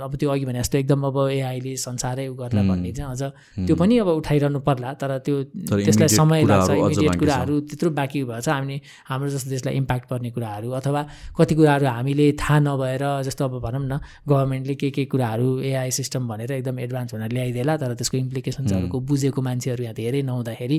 अब 0.00 0.16
त्यो 0.16 0.30
अघि 0.30 0.44
भने 0.44 0.58
जस्तो 0.64 0.78
एकदम 0.78 1.00
अब 1.04 1.16
एआईले 1.36 1.76
संसारै 1.76 2.26
उ 2.28 2.34
गर्ला 2.34 2.62
भन्ने 2.64 2.92
चाहिँ 2.96 3.12
अझ 3.12 3.22
त्यो 3.68 3.76
पनि 3.76 3.98
अब 4.00 4.08
उठाइरहनु 4.24 4.60
पर्ला 4.64 4.92
तर 4.96 5.18
त्यो 5.20 5.36
त्यसलाई 5.68 6.08
समय 6.08 6.42
लाग्छ 6.48 6.70
इमिडिएट 6.80 7.16
कुराहरू 7.20 7.60
त्यत्रो 7.68 7.90
बाँकी 7.92 8.24
भएछ 8.24 8.48
हामी 8.48 8.80
हाम्रो 9.12 9.28
जस्तो 9.36 9.50
देशलाई 9.50 9.74
इम्प्याक्ट 9.84 10.08
पर्ने 10.10 10.30
कुराहरू 10.32 10.70
अथवा 10.80 11.02
कति 11.38 11.54
कुराहरू 11.54 11.86
हामीले 11.86 12.32
थाहा 12.40 12.52
नभएर 12.60 13.04
जस्तो 13.24 13.44
अब 13.44 13.58
भनौँ 13.60 13.82
न 13.84 13.98
गभर्मेन्टले 14.28 14.74
के 14.74 14.90
के 14.90 15.04
कुराहरू 15.04 15.48
एआई 15.60 15.90
सिस्टम 15.90 16.28
भनेर 16.28 16.52
एकदम 16.52 16.78
एडभान्स 16.78 17.14
भनेर 17.14 17.32
ल्याइदिएला 17.32 17.76
तर 17.76 17.94
त्यसको 17.94 18.16
इम्प्लिकेसन्सहरूको 18.16 19.00
बुझेको 19.00 19.42
मान्छेहरू 19.42 19.82
यहाँ 19.84 19.94
धेरै 19.94 20.22
नहुँदाखेरि 20.22 20.78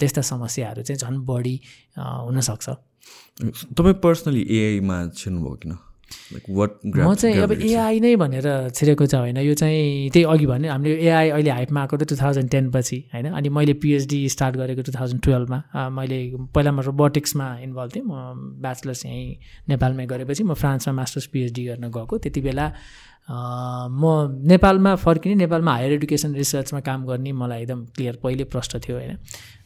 त्यस्ता 0.00 0.22
समस्याहरू 0.32 0.82
चाहिँ 0.82 0.98
झन् 0.98 1.24
बढी 1.26 1.56
हुनसक्छ। 1.98 2.68
तपाईँ 3.78 3.94
पर्सनली 4.02 4.42
एआईमा 4.50 4.98
छिर्नुभयो 5.16 5.54
किन? 5.62 5.72
म 6.32 7.14
चाहिँ 7.14 7.36
अब 7.42 7.52
एआई 7.52 8.00
नै 8.00 8.14
भनेर 8.16 8.46
छिरेको 8.74 9.06
चाहिँ 9.06 9.32
होइन। 9.32 9.38
यो 9.46 9.54
चाहिँ 9.54 10.10
त्यही 10.10 10.24
अघि 10.24 10.46
भने 10.46 10.68
हामीले 10.68 10.96
एआई 11.06 11.28
अहिले 11.30 11.50
हाइपमा 11.50 11.80
आएको 11.80 11.96
त 11.96 12.08
टु 12.08 12.16
थाउजन्ड 12.16 12.50
टेन 12.50 12.70
पछि 12.70 12.98
होइन? 13.12 13.26
अनि 13.32 13.48
मैले 13.48 13.72
पिएचडी 13.84 14.18
स्टार्ट 14.28 14.56
गरेको 14.56 14.82
टु 14.82 14.92
थाउजन्ड 14.92 15.22
टुवेल्भमा 15.22 15.88
मैले 15.98 16.18
पहिला 16.54 16.72
म 16.72 16.80
रोबोटिक्समा 16.80 17.46
इन्भल्भ 17.62 17.90
थिएँ। 17.94 18.04
म 18.04 18.60
ब्याचलर्स 18.62 19.06
यहीँ 19.06 19.36
नेपालमै 19.68 20.06
गरेपछि 20.06 20.42
म 20.44 20.54
फ्रान्समा 20.54 20.94
मास्टर्स 20.94 21.26
पिएचडी 21.32 21.64
गर्न 21.64 21.90
गएको। 21.90 22.18
त्यति 22.18 22.40
बेला 22.40 22.66
म 23.30 24.02
नेपालमा 24.50 24.94
फर्किने 24.98 25.34
नेपालमा 25.46 25.72
हायर 25.72 25.92
एडुकेसन 25.92 26.34
रिसर्चमा 26.34 26.80
काम 26.80 27.06
गर्ने 27.06 27.32
मलाई 27.32 27.62
एकदम 27.62 27.84
क्लियर 27.94 28.18
पहिले 28.22 28.44
प्रश्न 28.44 28.78
थियो 28.82 28.96
होइन? 28.98 29.16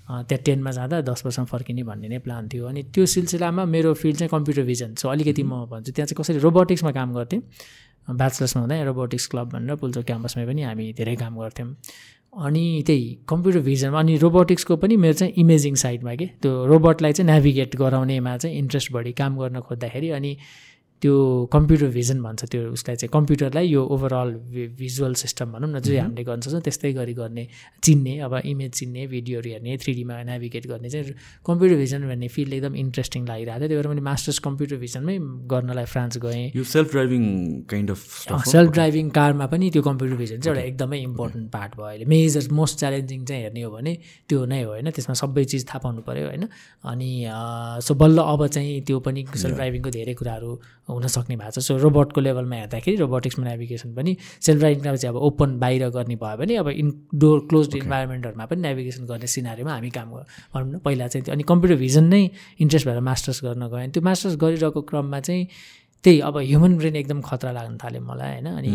त्यहाँ 0.08 0.42
टेनमा 0.46 0.70
जाँदा 0.70 1.00
दस 1.02 1.22
वर्षमा 1.26 1.44
फर्किने 1.44 1.82
भन्ने 1.82 2.08
नै 2.08 2.18
प्लान 2.22 2.48
थियो। 2.48 2.66
अनि 2.66 2.82
त्यो 2.94 3.06
सिलसिलामा 3.06 3.64
मेरो 3.64 3.94
फिल्ड 3.94 4.16
चाहिँ 4.16 4.30
कम्प्युटर 4.30 4.62
भिजन। 4.62 4.94
सो 4.94 5.08
अलिकति 5.08 5.42
म 5.42 5.64
भन्छु 5.70 5.92
त्यहाँ 5.92 6.06
चाहिँ 6.06 6.22
कसरी 6.22 6.38
रोबोटिक्समा 6.46 6.90
काम 6.98 7.14
गर्थेँ 7.14 7.40
ब्याचलर्समा 8.08 8.60
हुँदा 8.62 8.82
रोबोटिक्स 8.86 9.26
क्लब 9.26 9.46
भनेर 9.52 9.76
पुल्चोक 9.82 10.04
क्याम्पसमा 10.06 10.44
पनि 10.46 10.62
हामी 10.62 10.92
धेरै 10.98 11.16
काम 11.16 11.38
गर्थ्यौँ। 11.42 11.74
अनि 12.46 12.64
त्यही 12.86 13.04
कम्प्युटर 13.28 13.60
भिजनमा 13.66 13.98
अनि 13.98 14.16
रोबोटिक्सको 14.22 14.76
पनि 14.76 14.96
मेरो 14.96 15.14
चाहिँ 15.18 15.32
इमेजिङ 15.42 15.74
साइडमा 15.74 16.14
के 16.14 16.26
त्यो 16.42 16.52
रोबोटलाई 16.70 17.12
चाहिँ 17.12 17.26
नेभिगेट 17.32 17.76
गराउनेमा 17.76 18.36
चाहिँ 18.36 18.56
इन्ट्रेस्ट 18.58 18.92
बढी 18.92 19.12
काम 19.20 19.38
गर्न 19.38 19.60
खोज्दाखेरि 19.66 20.10
अनि 20.10 20.36
त्यो 21.02 21.14
कम्प्युटर 21.52 21.88
भिजन 21.92 22.22
भन्छ 22.22 22.44
त्यो 22.52 22.60
उसलाई 22.72 22.96
चाहिँ 22.96 23.10
कम्प्युटरलाई 23.12 23.66
यो 23.68 23.82
ओभरअल 23.94 24.30
भिजुअल 24.80 25.14
सिस्टम 25.14 25.52
भनौँ 25.52 25.70
न 25.70 25.80
जो 25.80 25.92
हामीले 26.00 26.24
गर्न 26.24 26.40
सक्छौँ 26.40 26.60
त्यस्तै 26.60 26.92
गरी 26.92 27.14
गर्ने 27.14 27.46
चिन्ने 27.84 28.18
अब 28.26 28.34
इमेज 28.44 28.70
चिन्ने 28.72 29.06
भिडियोहरू 29.06 29.50
हेर्ने 29.50 29.76
थ्री 29.76 29.92
डिमा 29.94 30.22
नेभिगेट 30.22 30.66
गर्ने 30.66 30.88
चाहिँ 30.90 31.14
कम्प्युटर 31.46 31.76
भिजन 31.76 32.08
भन्ने 32.08 32.28
फिल्ड 32.28 32.52
एकदम 32.52 32.74
इन्ट्रेस्टिङ 32.76 33.26
लागिरहेको 33.28 33.60
थियो। 33.60 33.68
त्यही 33.68 33.76
भएर 33.76 33.88
मैले 33.88 34.04
मास्टर्स 34.08 34.38
कम्प्युटर 34.46 34.76
भिजनमै 34.76 35.16
गर्नलाई 35.52 35.84
फ्रान्स 35.92 36.18
गएँ। 36.24 36.50
यो 36.56 36.64
self 36.64 36.90
driving 36.92 37.22
kind 37.70 37.90
of 37.90 38.00
self 38.48 38.70
driving 38.72 39.10
कारमा 39.20 39.46
पनि 39.52 39.70
त्यो 39.76 39.82
कम्प्युटर 39.82 40.16
भिजन 40.16 40.40
चाहिँ 40.40 40.56
एउटा 40.56 40.66
एकदमै 40.68 40.98
इम्पोर्टेन्ट 41.00 41.50
पार्ट 41.52 41.76
भयो 41.76 41.86
अहिले। 41.86 42.04
मेजर 42.14 42.52
मोस्ट 42.52 42.78
च्यालेन्जिङ 42.78 43.24
चाहिँ 43.24 43.42
हेर्ने 43.42 43.62
हो 43.62 43.70
भने 43.76 43.96
त्यो 44.28 44.44
नै 44.46 44.62
हो 44.62 44.70
होइन। 44.70 44.90
त्यसमा 44.90 45.14
सबै 45.22 45.44
चिज 45.44 45.68
थाहा 45.68 45.78
पाउनु 45.84 46.00
पऱ्यो 46.08 46.26
होइन। 46.26 46.48
अनि 46.88 47.10
सो 47.84 47.94
बल्ल 47.94 48.18
अब 48.32 48.46
चाहिँ 48.46 48.80
त्यो 48.88 48.98
पनि 49.06 49.26
सेल्फ 49.36 49.54
ड्राइभिङको 49.54 49.90
धेरै 49.90 50.14
कुराहरू 50.14 50.50
हुनसक्ने 50.88 51.36
भएको 51.36 51.50
छ। 51.50 51.58
सो 51.66 51.76
रोबोटको 51.76 52.20
लेभलमा 52.20 52.56
हेर्दाखेरि 52.56 52.96
रोबोटिक्समा 52.96 53.44
नेभिगेसन 53.46 53.94
पनि 53.94 54.16
सेल्फ 54.40 54.58
ड्राइभिङमा 54.60 54.94
चाहिँ 54.96 55.14
अब 55.14 55.22
ओपन 55.22 55.58
बाहिर 55.58 55.88
गर्ने 55.96 56.16
भयो 56.16 56.36
भने 56.36 56.56
अब 56.56 56.68
इन्डोर 56.68 57.38
क्लोज 57.48 57.76
इन्भाइरोमेन्टहरूमा 57.76 58.46
पनि 58.46 58.60
नेभिगेसन 58.62 59.06
गर्ने 59.06 59.26
सिनारीमा 59.26 59.72
हामी 59.72 59.90
काम 59.90 60.08
भनौँ 60.10 60.68
न 60.72 60.78
पहिला 60.84 61.06
चाहिँ 61.08 61.32
अनि 61.32 61.42
कम्प्युटर 61.42 61.76
भिजन 61.82 62.04
नै 62.14 62.22
इन्ट्रेस्ट 62.60 62.86
भएर 62.86 63.00
मास्टर्स 63.10 63.44
गर्न 63.44 63.66
गएँ 63.66 63.88
त्यो 63.90 64.02
मास्टर्स 64.02 64.36
गरिरहेको 64.36 64.80
क्रममा 64.86 65.20
चाहिँ 65.26 65.44
त्यही 66.04 66.20
अब 66.22 66.36
ह्युमन 66.38 66.76
ब्रेन 66.78 66.96
एकदम 66.96 67.20
खतरा 67.20 67.50
लाग्न 67.52 67.76
थाल्यो 67.82 68.00
मलाई 68.00 68.30
होइन? 68.38 68.46
अनि 68.46 68.74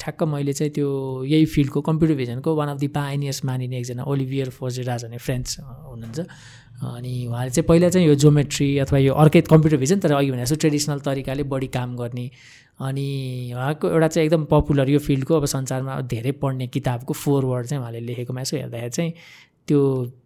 ठ्याक्क 0.00 0.22
मैले 0.24 0.52
चाहिँ 0.56 0.72
त्यो 0.72 0.88
यही 1.28 1.44
फिल्डको 1.52 1.80
कम्प्युटर 1.84 2.14
भिजनको 2.16 2.54
वान 2.56 2.68
अफ 2.68 2.78
दि 2.80 2.88
पाइनियर्स 2.96 3.44
मानिने 3.44 3.76
एकजना 3.78 4.02
ओलिभियर 4.08 4.48
फोजेराज 4.48 5.04
भन्ने 5.04 5.18
फ्रेन्ड्स 5.20 5.60
हुनुहुन्छ। 5.60 6.18
अनि 6.80 7.26
उहाँले 7.26 7.50
चाहिँ 7.50 7.66
पहिला 7.68 7.88
चाहिँ 7.88 8.06
यो 8.06 8.14
जोमेट्री 8.14 8.78
अथवा 8.78 8.98
यो 8.98 9.14
अर्कै 9.14 9.40
कम्प्युटर 9.50 9.76
भिजन 9.76 9.98
तर 10.00 10.12
अघि 10.12 10.30
भने 10.30 10.42
जस्तो 10.42 10.56
ट्रेडिसनल 10.56 10.98
तरिकाले 11.00 11.42
बढी 11.52 11.66
काम 11.76 11.96
गर्ने। 11.96 12.30
अनि 12.80 13.52
उहाँको 13.54 13.88
एउटा 13.90 14.08
चाहिँ 14.08 14.26
एकदम 14.26 14.44
पपुलर 14.50 14.88
यो 14.90 14.98
फिल्डको 14.98 15.34
अब 15.36 15.44
संसारमा 15.44 16.00
धेरै 16.08 16.32
पढ्ने 16.40 16.66
किताबको 16.66 17.12
फोर 17.14 17.44
वर्ड 17.44 17.66
चाहिँ 17.66 17.80
उहाँले 17.82 18.00
लेखेकोमा 18.00 18.40
यसो 18.40 18.56
हेर्दाखेरि 18.56 18.90
चाहिँ 18.90 19.12
त्यो 19.68 19.80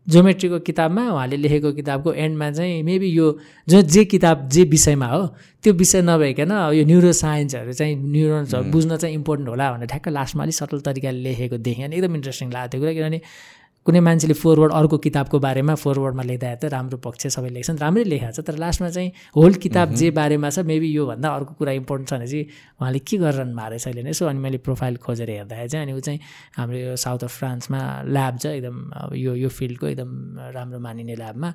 जोमेट्रीको 0.08 0.58
किताबमा 0.66 1.02
उहाँले 1.10 1.36
लेखेको 1.36 1.72
किताबको 1.72 2.12
एन्डमा 2.24 2.50
चाहिँ 2.50 2.82
मेबी 2.82 3.08
यो 3.10 3.26
जो 3.68 3.80
जे 3.82 4.04
किताब 4.04 4.48
जे 4.48 4.64
विषयमा 4.70 5.06
हो 5.06 5.26
त्यो 5.64 5.72
विषय 5.74 6.02
नभइकन 6.02 6.52
यो 6.74 6.84
न्युरो 6.86 7.12
साइन्सहरू 7.12 7.72
चाहिँ 7.72 7.96
न्युरोन्सहरू 7.96 8.70
बुझ्न 8.70 8.96
चाहिँ 8.96 9.14
इम्पोर्टेन्ट 9.14 9.48
होला 9.48 9.70
भनेर 9.72 9.88
ठ्याक्क 9.88 10.08
लास्टमा 10.08 10.42
अलिक 10.42 10.54
सटल 10.54 10.80
तरिकाले 10.86 11.20
लेखेको 11.22 11.58
देखेँ। 11.58 11.84
अनि 11.84 11.96
एकदम 11.96 12.14
इन्ट्रेस्टिङ 12.14 12.52
लाग्थ्यो। 12.52 12.80
कुरा 12.80 12.92
किनभने 12.92 13.20
कुनै 13.86 14.00
मान्छेले 14.00 14.34
फोरवर्ड 14.40 14.72
अर्को 14.72 14.96
किताबको 15.06 15.38
बारेमा 15.44 15.74
फोरवर्डमा 15.76 16.22
लेख्दा 16.24 16.54
त 16.56 16.64
राम्रो 16.72 16.98
पक्ष 17.04 17.26
सबै 17.36 17.48
लेख्छन् 17.56 17.78
राम्रै 17.84 18.04
लेखाएको 18.12 18.40
छ 18.40 18.44
तर 18.48 18.56
लास्टमा 18.56 18.88
चाहिँ 18.96 19.10
होल 19.36 19.54
किताब 19.64 19.92
जे 20.00 20.08
बारेमा 20.18 20.48
छ 20.50 20.64
मेबी 20.64 20.88
योभन्दा 20.88 21.28
अर्को 21.28 21.52
कुरा 21.60 21.72
इम्पोर्टेन्ट 21.84 22.08
छ 22.08 22.12
भने 22.16 22.26
चाहिँ 22.32 22.44
उहाँले 22.80 23.00
के 23.04 23.16
भएको 23.20 23.68
रहेछ 23.68 23.84
अहिले 23.84 24.02
नै। 24.02 24.10
यसो 24.10 24.24
अनि 24.26 24.40
मैले 24.40 24.58
प्रोफाइल 24.64 24.96
खोजेर 25.04 25.30
हेर्दाखेरि 25.30 25.68
चाहिँ 25.68 25.84
अनि 25.84 25.92
ऊ 25.92 26.00
चाहिँ 26.00 26.20
हाम्रो 26.56 26.78
यो 26.78 26.96
साउथ 27.04 27.24
अफ 27.28 27.32
फ्रान्समा 27.38 27.80
ल्याब 28.08 28.34
छ 28.40 28.46
एकदम 28.56 28.76
अब 29.04 29.10
यो 29.20 29.34
यो 29.44 29.48
फिल्डको 29.52 29.86
एकदम 29.92 30.10
राम्रो 30.56 30.78
मानिने 30.80 31.14
ल्याबमा 31.20 31.48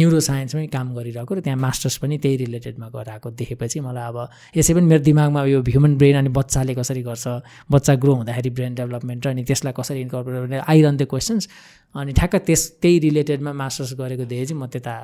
न्युरो 0.00 0.20
साइन्समै 0.30 0.66
काम 0.72 0.94
गरिरहेको 0.96 1.32
र 1.36 1.40
त्यहाँ 1.44 1.60
मास्टर्स 1.66 1.96
पनि 2.00 2.16
त्यही 2.24 2.36
रिलेटेडमा 2.44 2.88
गराएको 2.96 3.28
देखेपछि 3.44 3.84
मलाई 3.84 4.08
अब 4.08 4.18
यसै 4.56 4.72
पनि 4.72 4.86
मेरो 4.88 5.02
दिमागमा 5.04 5.40
यो 5.52 5.60
ह्युमन 5.68 6.00
ब्रेन 6.00 6.16
अनि 6.24 6.32
बच्चाले 6.40 6.74
कसरी 6.80 7.02
गर्छ 7.12 7.24
बच्चा 7.68 7.94
ग्रो 8.00 8.12
हुँदाखेरि 8.24 8.50
ब्रेन 8.56 8.72
डेभलपमेन्ट 8.80 9.20
र 9.26 9.36
अनि 9.36 9.44
त्यसलाई 9.44 9.72
कसरी 9.76 10.00
इन्कर्पोरेट 10.08 10.52
आइरहन्थ्यो 10.64 11.06
क्वेसन्स 11.12 11.44
अनि 11.94 12.12
ठ्याक्क 12.12 12.36
त्यस 12.36 12.62
त्यही 12.82 13.00
रिलेटेडमा 13.00 13.52
मास्टर्स 13.52 13.92
गरेको 13.94 14.24
देखेँ 14.24 14.46
चाहिँ 14.46 14.60
म 14.60 14.66
त्यता 14.66 14.94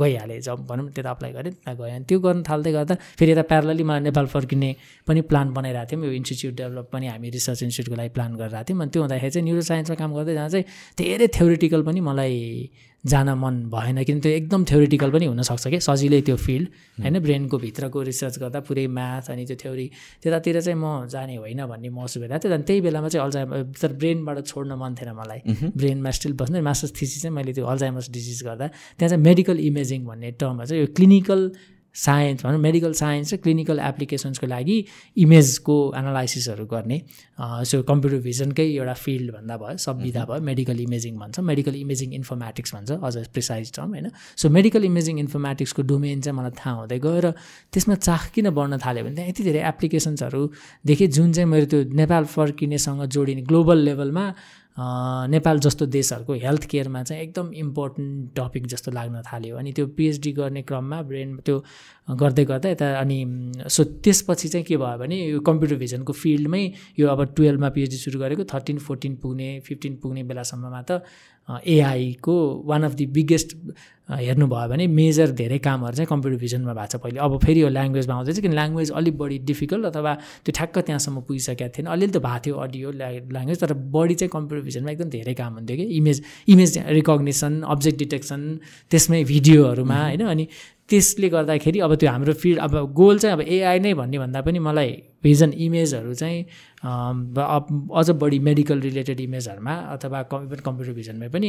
गइहालेँ 0.00 0.40
जब 0.40 0.66
भनौँ 0.66 0.88
त्यता 0.90 1.10
अप्लाई 1.10 1.32
गरेँ 1.32 1.52
त्यता 1.52 1.72
गएँ। 1.74 1.94
अनि 1.94 2.04
त्यो 2.08 2.18
गर्न 2.20 2.42
थाल्दै 2.48 2.72
गर्दा 2.72 2.94
फेरि 3.18 3.32
यता 3.32 3.60
मलाई 3.60 4.00
नेपाल 4.08 4.26
फर्किने 4.34 4.70
पनि 5.06 5.20
प्लान 5.30 5.46
बनाइरहेको 5.54 5.90
थियौँ 5.90 6.04
यो 6.04 6.12
इन्स्टिच्युट 6.20 6.54
डेभलप 6.56 6.88
पनि 6.92 7.06
हामी 7.06 7.30
रिसर्च 7.30 7.62
इन्स्टिट्युटको 7.62 7.96
लागि 8.00 8.12
प्लान 8.16 8.30
गरिरहेको 8.36 8.68
थियौँ। 8.68 8.80
अनि 8.80 8.90
त्यो 8.90 9.02
हुँदाखेरि 9.02 9.30
चाहिँ 9.30 9.44
न्युरो 9.44 9.62
साइन्समा 9.70 9.96
काम 9.96 10.10
गर्दै 10.14 10.34
जाँदा 10.34 10.48
चाहिँ 10.50 10.64
धेरै 10.98 11.26
थ्योरिटिकल 11.36 11.82
पनि 11.88 12.00
मलाई 12.00 12.38
जान 13.00 13.28
मन 13.32 13.54
भएन। 13.72 14.02
किन 14.04 14.20
त्यो 14.20 14.32
एकदम 14.32 14.64
थ्योरिटिकल 14.68 15.10
पनि 15.10 15.26
हुनसक्छ 15.32 15.68
कि 15.72 15.78
सजिलै 15.80 16.20
त्यो 16.20 16.36
फिल्ड 16.36 16.68
होइन? 17.00 17.18
ब्रेनको 17.24 17.56
भित्रको 17.58 17.98
रिसर्च 18.02 18.38
गर्दा 18.38 18.60
पुरै 18.60 18.86
म्याथ 18.92 19.30
अनि 19.32 19.44
त्यो 19.48 19.56
थ्योरी 19.56 19.86
त्यतातिर 20.20 20.60
चाहिँ 20.60 20.76
म 20.76 21.08
जाने 21.08 21.36
होइन 21.40 21.64
भन्ने 21.64 21.88
महसुस 21.88 22.20
भइरहेको 22.20 22.44
थियो। 22.44 22.54
अनि 22.54 22.64
त्यही 22.68 22.80
बेलामा 22.84 23.08
चाहिँ 23.08 23.24
अल्जाइमर 23.24 23.72
तर 23.72 23.92
ब्रेनबाट 23.96 24.38
छोड्न 24.44 24.72
मन 24.76 24.92
थिएन 25.00 25.10
मलाई। 25.16 25.40
ब्रेनमा 25.80 26.10
स्टिल 26.12 26.32
बस्ने 26.36 26.60
मास्टर्स 26.60 26.92
थिसिस 26.92 27.22
चाहिँ 27.24 27.34
मैले 27.36 27.52
त्यो 27.56 27.64
अल्जाइमर्स 27.64 28.10
डिजिज 28.12 28.42
गर्दा 28.44 28.66
त्यहाँ 28.68 29.08
चाहिँ 29.08 29.24
मेडिकल 29.24 29.56
इमेजिङ 29.90 30.06
भन्ने 30.06 30.30
टर्ममा 30.40 30.64
चाहिँ 30.64 30.82
यो 30.82 30.88
क्लिनिकल 30.96 31.50
साइन्स 31.96 32.44
भनौँ 32.44 32.58
मेडिकल 32.60 32.92
साइन्स 32.94 33.32
र 33.34 33.36
क्लिनिकल 33.44 33.78
एप्लिकेसन्सको 33.82 34.46
लागि 34.46 34.76
इमेजको 35.16 35.76
एनालाइसिसहरू 35.98 36.66
गर्ने 36.72 36.98
सो 37.66 37.82
कम्प्युटर 37.82 38.18
भिजनकै 38.26 38.66
एउटा 38.74 38.94
फिल्ड 38.94 39.32
भन्दा 39.34 39.56
भयो 39.62 39.76
सब 39.84 40.02
विधा 40.02 40.24
भयो 40.30 40.40
मेडिकल 40.50 40.80
इमेजिङ 40.80 41.16
भन्छ 41.18 41.40
मेडिकल 41.50 41.74
इमेजिङ 41.76 42.14
इन्फर्मेटिक्स 42.14 42.74
भन्छ 42.74 42.90
अझ 43.02 43.26
प्रिसाइज 43.34 43.72
टर्म 43.76 43.90
होइन। 43.90 44.10
सो 44.38 44.48
मेडिकल 44.58 44.84
इमेजिङ 44.84 45.18
इन्फर्मेटिक्सको 45.18 45.82
डोमेन 45.90 46.20
चाहिँ 46.20 46.38
मलाई 46.38 46.54
थाहा 46.60 46.76
हुँदै 46.78 46.98
गयो 47.00 47.20
र 47.26 47.34
त्यसमा 47.74 47.94
चाख 48.06 48.30
किन 48.38 48.50
बढ्न 48.54 48.78
थाल्यो 48.86 49.04
भने 49.04 49.14
त्यहाँ 49.16 49.30
यति 49.30 49.42
धेरै 49.50 49.66
एप्लिकेसन्सहरू 49.74 50.42
देखेँ। 50.86 51.08
जुन 51.10 51.32
चाहिँ 51.32 51.50
मेरो 51.50 51.66
त्यो 51.66 51.80
नेपाल 52.02 52.24
फर्किनेसँग 52.38 53.04
जोडिने 53.10 53.42
ग्लोबल 53.50 53.78
लेभलमा 53.90 54.26
नेपाल 54.78 55.58
जस्तो 55.58 55.86
देशहरूको 55.86 56.32
हेल्थ 56.32 56.64
केयरमा 56.64 57.02
चाहिँ 57.02 57.22
एकदम 57.22 57.52
इम्पोर्टेन्ट 57.54 58.30
टपिक 58.36 58.66
जस्तो 58.66 58.90
लाग्न 58.90 59.22
थाल्यो। 59.22 59.56
अनि 59.56 59.72
त्यो 59.72 59.86
पिएचडी 59.86 60.32
गर्ने 60.32 60.62
क्रममा 60.62 61.02
ब्रेन 61.02 61.36
त्यो 61.36 61.64
गर्दै 62.20 62.44
गर्दा 62.44 62.68
यता 62.70 62.86
अनि 63.00 63.18
सो 63.68 63.84
त्यसपछि 64.04 64.48
चाहिँ 64.48 64.64
के 64.66 64.76
भयो 64.76 64.98
भने 64.98 65.16
यो 65.30 65.40
कम्प्युटर 65.40 65.76
भिजनको 65.84 66.12
फिल्डमै 66.12 66.64
यो 66.98 67.08
अब 67.08 67.24
टुवेल्भमा 67.36 67.68
पिएचडी 67.76 67.96
सुरु 68.04 68.18
गरेको 68.20 68.44
थर्टिन 68.54 68.78
फोर्टिन 68.86 69.14
पुग्ने 69.22 69.48
फिफ्टिन 69.66 69.96
पुग्ने 70.02 70.22
बेलासम्ममा 70.30 70.82
त 70.90 71.02
एआईको 71.48 72.34
वान 72.66 72.82
अफ 72.84 72.92
दि 72.94 73.06
बिगेस्ट 73.14 73.56
हेर्नुभयो 74.10 74.68
भने 74.70 74.86
मेजर 74.86 75.30
धेरै 75.38 75.58
कामहरू 75.58 75.96
चाहिँ 75.96 76.08
कम्प्युटर 76.10 76.38
भिजनमा 76.38 76.74
भएको 76.74 76.86
छ 76.90 77.00
पहिले। 77.02 77.18
अब 77.20 77.38
फेरि 77.44 77.60
यो 77.62 77.68
ल्याङ्ग्वेजमा 77.68 78.14
आउँदैछ 78.14 78.38
किन 78.40 78.52
ल्याङ्ग्वेज 78.54 78.90
अलिक 78.90 79.16
बढी 79.18 79.38
डिफिकल्ट 79.50 79.84
अथवा 79.86 80.14
त्यो 80.44 80.52
ठ्याक्क 80.58 80.78
त्यहाँसम्म 80.78 81.20
पुगिसकेको 81.26 81.68
थिएन। 81.76 81.86
अलिअलि 81.94 82.12
त 82.12 82.22
भएको 82.22 82.38
थियो 82.44 82.54
अडियो 82.66 82.90
ल्याङ्ग्वेज 83.34 83.60
तर 83.60 83.72
बढी 83.94 84.14
चाहिँ 84.14 84.30
कम्प्युटर 84.30 84.64
भिजनमा 84.64 84.90
एकदम 84.90 85.08
धेरै 85.10 85.34
काम 85.42 85.52
हुन्थ्यो 85.58 85.76
कि। 85.76 85.86
Image 85.98 86.22
image 86.54 86.78
recognition 86.98 87.52
object 87.74 87.98
detection 87.98 88.40
त्यसमै 88.90 89.22
भिडियोहरूमा 89.32 89.98
होइन 90.04 90.22
अनि 90.26 90.46
त्यसले 90.90 91.28
गर्दाखेरि 91.28 91.78
अब 91.86 91.94
त्यो 91.94 92.10
हाम्रो 92.10 92.32
फिल्ड 92.42 92.58
अब 92.66 92.92
गोल 92.94 93.18
चाहिँ 93.18 93.36
अब 93.36 93.42
एआई 93.46 93.78
नै 93.80 93.94
भन्ने 93.94 94.18
भन्दा 94.18 94.40
पनि 94.42 94.58
मलाई 94.58 94.90
भिजन 95.22 95.52
इमेजहरू 95.52 96.14
चाहिँ 96.14 96.44
अझ 98.00 98.10
बढी 98.20 98.38
मेडिकल 98.40 98.80
रिलेटेड 98.80 99.20
इमेजहरूमा 99.20 99.74
अथवा 99.94 100.20
इभन 100.20 100.60
कम्प्युटर 100.64 100.92
भिजनमै 100.96 101.28
पनि 101.28 101.48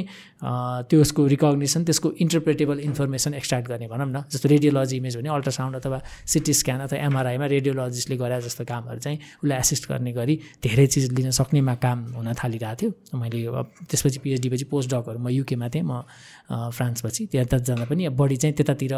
त्यसको 0.92 1.26
रिकग्निसन 1.34 1.84
त्यसको 1.88 2.12
इन्टरप्रेटेबल 2.22 2.80
इन्फर्मेसन 2.80 3.34
एक्सट्र्याक्ट 3.34 3.68
गर्ने 3.70 3.88
भनौँ 3.88 4.08
न। 4.08 4.24
जस्तो 4.32 4.50
रेडियोलोजी 4.50 4.98
इमेज 4.98 5.18
भने 5.18 5.30
अल्ट्रासाउन्ड 5.32 5.76
अथवा 5.76 6.02
सिटी 6.34 6.54
स्क्यान 6.54 6.80
अथवा 6.88 7.00
एमआरआईमा 7.00 7.46
रेडियोलोजिस्टले 7.56 8.18
गरे 8.18 8.42
जस्तो 8.42 8.66
कामहरू 8.68 9.00
चाहिँ 9.00 9.18
उसलाई 9.44 9.58
एसिस्ट 9.60 9.90
गर्ने 9.92 10.12
गरी 10.20 10.36
धेरै 10.64 10.88
चिज 10.92 11.12
लिन 11.16 11.32
सक्नेमा 11.40 11.76
काम 11.80 12.00
हुन 12.20 12.34
थालिरहेको 12.44 12.76
थियो। 12.82 12.92
मैले 13.16 13.40
त्यसपछि 13.88 14.20
पिएचडी 14.20 14.50
पछि 14.52 14.66
पोस्ट 14.68 14.94
डकहरू 14.94 15.20
म 15.20 15.32
युकेमा 15.32 15.68
थिएँ 15.72 15.88
म 15.88 16.04
फ्रान्सपछि। 16.52 17.26
त्यता 17.32 17.58
जाँदा 17.68 17.86
पनि 17.88 18.10
बढी 18.12 18.38
चाहिँ 18.42 18.56
त्यतातिर 18.56 18.94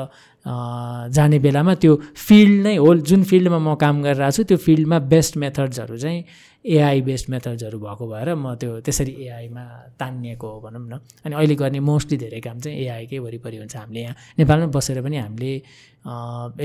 जाने 1.13 1.37
बेलामा 1.39 1.73
त्यो 1.81 1.93
फिल्ड 2.17 2.57
नै 2.65 2.75
हो। 2.77 2.89
जुन 3.05 3.23
फिल्डमा 3.29 3.59
म 3.59 3.75
काम 3.77 4.01
गरिरहेको 4.03 4.31
छु 4.33 4.43
त्यो 4.49 4.57
फिल्डमा 4.57 4.97
बेस्ट 5.13 5.37
मेथड्सहरू 5.37 5.97
चाहिँ 5.97 6.23
एआई 6.65 7.01
बेस्ड 7.05 7.29
मेथड्सहरू 7.29 7.77
भएको 7.79 8.03
भएर 8.07 8.29
म 8.35 8.55
त्यो 8.55 8.79
त्यसरी 8.81 9.13
एआईमा 9.27 9.63
तानिएको 9.99 10.47
हो 10.47 10.59
भनौँ 10.65 10.81
न। 10.89 10.93
अनि 11.25 11.33
अहिले 11.35 11.55
गर्ने 11.61 11.79
मोस्टली 11.79 12.17
धेरै 12.17 12.39
काम 12.39 12.57
चाहिँ 12.63 12.77
एआईकै 12.79 13.19
वरिपरि 13.19 13.57
हुन्छ। 13.61 13.75
हामीले 13.75 14.01
यहाँ 14.01 14.15
नेपालमै 14.39 14.67
बसेर 14.73 15.01
पनि 15.03 15.17
हामीले 15.17 15.53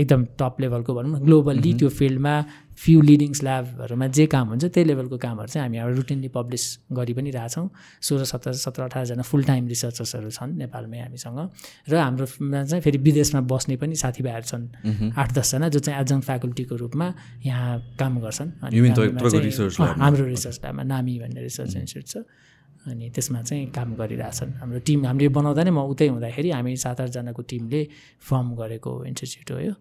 एकदम 0.01 0.25
टप 0.39 0.55
लेभलको 0.61 0.91
भनौँ 0.95 1.11
न 1.11 1.25
ग्लोबल्ली 1.27 1.73
त्यो 1.79 1.89
फिल्डमा 1.99 2.35
फ्यु 2.79 3.01
लिडिङ्स 3.03 3.43
ल्याबहरूमा 3.43 4.07
जे 4.17 4.25
काम 4.31 4.47
हुन्छ 4.49 4.65
त्यही 4.71 4.87
लेभलको 4.89 5.17
कामहरू 5.19 5.49
चाहिँ 5.51 5.67
हामी 5.67 5.79
अब 5.83 5.89
रुटिनली 5.99 6.29
पब्लिस 6.31 6.65
गरि 6.95 7.13
पनि 7.19 7.31
रहेछौँ 7.35 7.67
सोह्र 8.07 8.25
सत्र 8.31 8.53
सत्र 8.55 8.83
अठारजना 8.87 9.23
फुल 9.27 9.43
टाइम 9.51 9.67
रिसर्चर्सहरू 9.75 10.31
छन् 10.31 10.53
नेपालमै 10.63 10.99
हामीसँग। 11.03 11.39
र 11.91 11.95
हाम्रोमा 11.99 12.61
चाहिँ 12.71 12.83
फेरि 12.87 12.99
विदेशमा 13.03 13.41
बस्ने 13.51 13.77
पनि 13.83 13.95
साथीभाइहरू 13.99 14.47
छन्। 14.47 14.65
आठ 15.11 15.29
दसजना 15.35 15.69
जो 15.75 15.79
चाहिँ 15.83 15.99
एजङ 16.03 16.21
फ्याकल्टीको 16.23 16.75
रूपमा 16.79 17.07
यहाँ 17.51 17.99
काम 17.99 18.13
गर्छन्। 18.23 18.51
अनि 18.63 18.77
हाम्रो 18.79 20.25
रिसर्च 20.31 20.57
ल्याबमा 20.63 20.83
नामी 20.87 21.15
भन्ने 21.19 21.41
रिसर्च 21.43 21.75
इन्स्टिट्युट 21.83 22.07
छ। 22.07 22.17
अनि 22.87 23.11
त्यसमा 23.11 23.43
चाहिँ 23.43 23.67
काम 23.75 23.89
गरिरहेछन्। 23.99 24.51
हाम्रो 24.63 24.79
टिम 24.87 24.99
हामीले 25.07 25.29
बनाउँदा 25.35 25.63
नै 25.67 25.73
म 25.75 25.83
उतै 25.83 26.07
हुँदाखेरि 26.15 26.49
हामी 26.55 26.77
सात 26.79 27.01
आठजनाको 27.11 27.43
टिमले 27.43 27.81
फर्म 28.23 28.55
गरेको 28.55 28.91
इन्स्टिट्युट 29.11 29.51
हो 29.51 29.61
यो। 29.67 29.75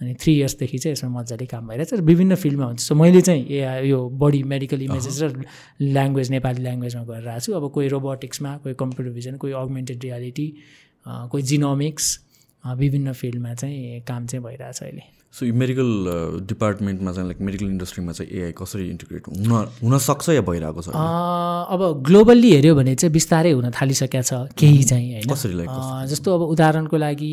अनि 0.00 0.14
थ्री 0.20 0.32
इयर्सदेखि 0.34 0.78
चाहिँ 0.78 0.92
यसमा 0.92 1.10
मजाले 1.10 1.46
काम 1.46 1.68
भइरहेछ 1.68 1.92
विभिन्न 2.02 2.34
फिल्डमा 2.34 2.66
हुन्छ। 2.66 2.80
सो 2.80 2.94
मैले 2.94 3.20
चाहिँ 3.20 3.46
ए 3.46 3.86
यो 3.88 3.98
बडी 4.10 4.42
मेडिकल 4.42 4.82
इमेजेस 4.82 5.22
र 5.22 5.32
ल्याङ्ग्वेज 5.80 6.30
नेपाली 6.30 6.62
ल्याङ्ग्वेजमा 6.62 7.02
गरिरहेको 7.04 7.40
छु। 7.40 7.52
अब 7.54 7.70
कोही 7.70 7.88
रोबोटिक्समा 7.88 8.56
कोही 8.64 8.74
कम्प्युटर 8.74 9.10
भिजन 9.14 9.36
कोही 9.38 9.52
अगमेन्टेड 9.54 9.98
रियालिटी 10.02 10.46
कोही 11.06 11.42
जिनोमिक्स 11.42 12.06
विभिन्न 12.64 13.12
फिल्डमा 13.12 13.54
चाहिँ 13.54 14.00
काम 14.08 14.26
चाहिँ 14.26 14.44
भइरहेछ 14.44 14.82
अहिले। 14.82 15.02
सो 15.34 15.46
यो 15.46 15.54
मेडिकल 15.54 15.88
डिपार्टमेन्टमा 16.48 17.12
चाहिँ 17.12 17.26
लाइक 17.28 17.40
मेडिकल 17.42 17.66
इन्डस्ट्रीमा 17.66 18.12
चाहिँ 18.12 18.30
एआई 18.40 18.52
कसरी 18.58 18.88
इन्टिग्रेट 18.90 19.22
हुन 19.28 19.52
हुनसक्छ 19.82 20.28
या 20.30 20.40
भइरहेको 20.46 20.82
छ? 20.82 20.88
अब 20.94 21.80
ग्लोबल्ली 22.06 22.50
हेऱ्यो 22.54 22.74
भने 22.74 22.94
चाहिँ 22.94 23.12
बिस्तारै 23.12 23.50
हुन 23.50 23.70
थालिसकेको 23.74 24.22
छ 24.22 24.32
केही 24.58 24.82
चाहिँ 24.90 25.26
होइन। 25.26 26.06
जस्तो 26.08 26.34
अब 26.34 26.42
उदाहरणको 26.54 26.96
लागि 26.96 27.32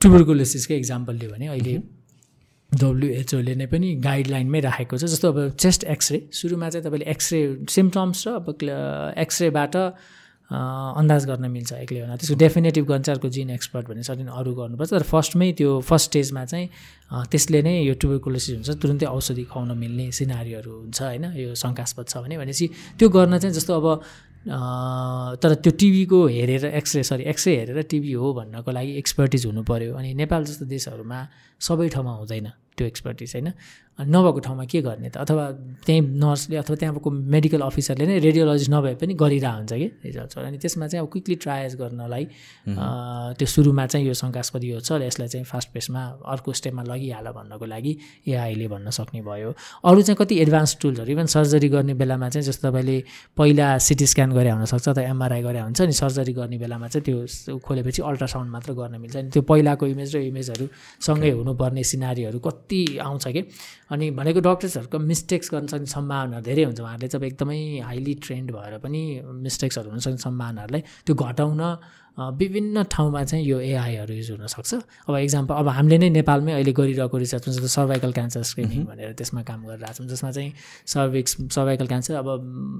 ट्युबरकुलोसिसकै 0.00 0.76
इक्जाम्पल 0.76 1.14
लियो 1.20 1.30
भने 1.32 1.46
अहिले 1.54 1.74
डब्लुएचओले 2.70 3.54
नै 3.54 3.66
पनि 3.72 3.88
गाइडलाइनमै 4.04 4.60
राखेको 4.60 4.96
छ। 4.96 5.04
जस्तो 5.08 5.26
अब 5.32 5.38
चेस्ट 5.56 5.84
एक्सरे 5.94 6.18
सुरुमा 6.38 6.68
चाहिँ 6.70 6.84
तपाईँले 6.84 7.06
एक्सरे 7.14 7.40
सिम्टम्स 7.66 8.18
र 8.26 8.30
अब 8.38 8.46
एक्सरेबाट 9.24 9.74
अन्दाज 10.48 11.22
गर्न 11.28 11.44
मिल्छ 11.52 11.72
एक्लै 11.84 12.00
होला 12.00 12.14
त्यसको 12.16 12.36
डेफिनेटिभ 12.40 12.84
अर्को 12.92 13.28
जिन 13.28 13.50
एक्सपर्ट 13.50 13.84
भन्ने 13.88 14.02
सर्टिन 14.08 14.28
अरू 14.32 14.52
गर्नुपर्छ। 14.56 14.90
तर 14.90 15.04
फर्स्टमै 15.04 15.48
त्यो 15.60 15.70
फर्स्ट 15.84 16.06
स्टेजमा 16.08 16.44
चाहिँ 16.44 16.66
त्यसले 17.32 17.60
नै 17.68 17.74
यो 17.84 17.94
ट्युबरकुलोसिस 18.00 18.54
हुन्छ। 18.56 18.68
तुरुन्तै 18.80 19.06
औषधि 19.12 19.44
खुवाउन 19.44 19.76
मिल्ने 19.76 20.06
सिनारीहरू 20.18 20.72
हुन्छ 20.88 20.98
होइन? 21.02 21.24
यो 21.36 21.52
शङ्कास्पद 21.52 22.04
छ 22.08 22.14
भने 22.24 22.36
भनेपछि 22.40 22.66
त्यो 22.96 23.08
गर्न 23.12 23.32
चाहिँ 23.38 23.54
जस्तो 23.60 23.72
अब 23.76 23.86
तर 24.48 25.54
त्यो 25.54 25.72
टिभीको 25.78 26.26
हेरेर 26.26 26.64
एक्सरे 26.64 27.02
सरी 27.02 27.24
एक्सरे 27.24 27.56
हेरेर 27.56 27.82
टिभी 27.82 28.12
हो 28.12 28.32
भन्नको 28.34 28.70
लागि 28.70 28.92
एक्सपर्टिज 28.98 29.46
हुनु 29.46 29.62
पऱ्यो 29.62 29.94
अनि 29.94 30.14
नेपाल 30.14 30.44
जस्तो 30.44 30.64
देशहरूमा 30.66 31.18
सबै 31.60 31.88
ठाउँमा 31.88 32.12
हुँदैन। 32.12 32.48
त्यो 32.78 32.86
एक्सपर्टिज 32.86 33.30
होइन? 33.34 33.52
नभएको 33.98 34.38
ठाउँमा 34.46 34.64
के 34.70 34.80
गर्ने 34.82 35.08
त? 35.10 35.16
अथवा 35.18 35.44
त्यहीँ 35.82 36.02
नर्सले 36.22 36.56
अथवा 36.56 36.76
त्यहाँको 36.78 37.10
मेडिकल 37.10 37.60
अफिसरले 37.66 38.06
नै 38.06 38.18
रेडियोलोजिस्ट 38.22 38.70
नभए 38.70 38.94
पनि 38.94 39.14
गरिरहेको 39.18 39.58
हुन्छ 39.58 39.72
कि 39.74 39.86
रिजल्ट 40.06 40.38
अनि 40.38 40.58
त्यसमा 40.62 40.86
चाहिँ 40.86 41.02
अब 41.02 41.10
क्विकली 41.12 41.34
ट्रायज 41.42 41.74
गर्नलाई 41.82 42.24
त्यो 43.38 43.46
सुरुमा 43.46 43.86
चाहिँ 43.90 44.06
यो 44.06 44.14
शङ्कास्पद 44.14 44.64
यो 44.64 44.78
छ 44.86 45.02
यसलाई 45.02 45.28
चाहिँ 45.28 45.44
फास्ट 45.44 45.68
पेसमा 45.74 46.02
अर्को 46.30 46.52
स्टेपमा 46.54 46.82
लगिहाल 46.86 47.26
भन्नको 47.38 47.66
लागि 47.66 47.92
एआईले 48.28 48.66
भन्न 48.70 48.90
सक्ने 48.94 49.20
भयो। 49.26 49.50
अरू 49.82 50.00
चाहिँ 50.06 50.16
कति 50.22 50.34
एडभान्स 50.46 50.76
टुल्सहरू 50.78 51.10
इभन 51.12 51.26
सर्जरी 51.34 51.68
गर्ने 51.74 51.94
बेलामा 51.98 52.28
चाहिँ 52.28 52.46
जस्तो 52.46 52.70
तपाईँले 52.70 52.96
पहिला 53.34 53.66
सिटी 53.82 54.06
स्क्यान 54.06 54.30
गरे 54.30 54.50
हुनसक्छ 54.54 54.88
अथवा 54.88 55.02
एमआरआई 55.10 55.42
गरे 55.42 55.60
हुन्छ 55.66 55.80
नि 55.90 55.94
सर्जरी 55.98 56.32
गर्ने 56.38 56.58
बेलामा 56.62 56.86
चाहिँ 56.86 57.02
त्यो 57.02 57.58
खोलेपछि 57.66 58.00
अल्ट्रासाउन्ड 58.02 58.48
मात्र 58.54 58.70
गर्न 58.78 58.94
मिल्छ। 59.02 59.16
अनि 59.16 59.30
त्यो 59.34 59.42
पहिलाको 59.42 59.84
इमेज 59.90 60.16
र 60.16 60.18
इमेजहरू 60.30 60.66
सँगै 61.02 61.30
हुनुपर्ने 61.34 61.82
सिनारीहरू 61.82 62.38
कति 62.38 62.67
आउँछ 62.76 63.28
कि? 63.28 63.42
अनि 63.90 64.10
भनेको 64.10 64.40
डक्टर्सहरूको 64.40 64.98
मिस्टेक्स 64.98 65.54
गर्न 65.54 65.66
सक्ने 65.66 65.86
सम्भावना 65.86 66.40
धेरै 66.40 66.62
हुन्छ। 66.62 66.80
उहाँहरूले 66.80 67.08
चाहिँ 67.08 67.26
एकदमै 67.26 67.78
हाइली 67.78 68.14
ट्रेन्ड 68.14 68.52
भएर 68.52 68.78
पनि 68.78 69.22
मिस्टेक्सहरू 69.24 69.90
हुनसक्ने 69.90 70.16
सम्भावनाहरूलाई 70.16 70.82
त्यो 71.06 71.14
घटाउन 71.14 71.60
विभिन्न 72.18 72.82
ठाउँमा 72.90 73.22
चाहिँ 73.24 73.44
यो 73.46 73.58
एआईहरू 73.60 74.14
युज 74.14 74.30
हुनसक्छ। 74.30 74.74
अब 75.06 75.16
इक्जाम्पल 75.16 75.54
अब 75.54 75.68
हामीले 75.68 75.98
नै 75.98 76.08
नेपालमै 76.10 76.52
अहिले 76.52 76.72
गरिरहेको 76.74 77.16
रिसर्चमा 77.18 77.54
जस्तो 77.54 77.68
सर्भाइकल 77.70 78.12
क्यान्सर 78.12 78.42
स्क्रिनिङ 78.42 78.84
भनेर 78.90 79.12
त्यसमा 79.14 79.42
काम 79.46 79.60
गरिरहेको 79.66 79.94
छौँ 79.94 80.06
जसमा 80.10 80.30
चाहिँ 80.34 80.52
सर्भिक्स 80.86 81.36
सर्भाइकल 81.54 81.86
क्यान्सर 81.86 82.14
अब 82.18 82.28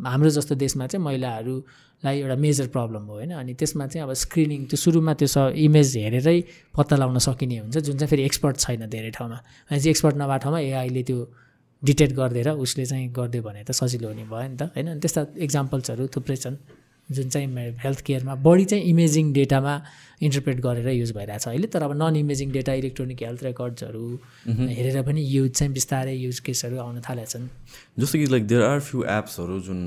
हाम्रो 0.07 0.31
जस्तो 0.31 0.55
देशमा 0.59 0.87
चाहिँ 0.87 1.05
महिलाहरूलाई 1.05 2.19
एउटा 2.19 2.37
मेजर 2.37 2.67
प्रब्लम 2.67 3.03
हो 3.07 3.15
होइन? 3.15 3.33
अनि 3.39 3.55
त्यसमा 3.55 3.87
चाहिँ 3.87 4.03
अब 4.07 4.13
स्क्रिनिङ 4.27 4.65
त्यो 4.67 4.77
सुरुमा 4.77 5.15
त्यो 5.15 5.29
स 5.29 5.39
इमेज 5.55 5.97
हेरेरै 5.97 6.39
पत्ता 6.75 6.97
लगाउन 6.97 7.19
सकिने 7.23 7.59
हुन्छ 7.63 7.79
जुन 7.79 7.97
चाहिँ 7.99 8.11
फेरि 8.11 8.23
एक्सपर्ट 8.27 8.57
छैन 8.59 8.87
धेरै 8.91 9.11
ठाउँमा। 9.15 9.39
अनि 9.71 9.79
चाहिँ 9.79 9.91
एक्सपर्ट 9.95 10.17
नभएको 10.19 10.39
ठाउँमा 10.43 10.61
एआईले 10.67 11.03
त्यो 11.07 11.19
डिटेक्ट 11.83 12.13
गरिदिएर 12.19 12.49
उसले 12.59 12.85
चाहिँ 12.91 13.07
गरिदियो 13.15 13.43
भने 13.43 13.63
त 13.63 13.71
सजिलो 13.71 14.09
हुने 14.11 14.27
भयो 14.27 14.49
नि 14.51 14.57
त 14.59 14.75
होइन? 14.75 14.99
त्यस्ता 14.99 15.21
इक्जाम्पल्सहरू 15.47 16.07
थुप्रै 16.11 16.37
छन्। 16.37 16.57
जुन 17.11 17.29
चाहिँ 17.29 17.73
हेल्थ 17.79 18.01
केयरमा 18.03 18.35
बढी 18.43 18.65
चाहिँ 18.65 18.85
इमेजिङ 18.85 19.33
डेटामा 19.33 19.81
इन्टरप्रेट 20.23 20.61
गरेर 20.61 20.89
युज 20.89 21.13
भइरहेछ 21.13 21.47
अहिले 21.49 21.67
तर 21.67 21.83
अब 21.83 21.93
non 21.97 22.17
imaging 22.17 22.53
data 22.53 22.73
electronic 22.75 23.23
health 23.23 23.43
रेकर्ड्सहरू 23.45 24.07
हेरेर 24.49 25.03
पनि 25.03 25.25
युज 25.27 25.51
चाहिँ 25.51 25.73
बिस्तारै 25.73 26.15
युज 26.15 26.41
केसहरू 26.41 26.79
आउन 26.79 27.01
थालेका 27.01 27.31
छन् 27.33 27.49
जस्तो 27.99 28.19
कि 28.19 28.27
लाइक 28.27 28.47
देयर 28.47 28.63
आर 28.65 28.81
फ्यु 28.83 29.05
एप्सहरू 29.11 29.61
जुन 29.63 29.83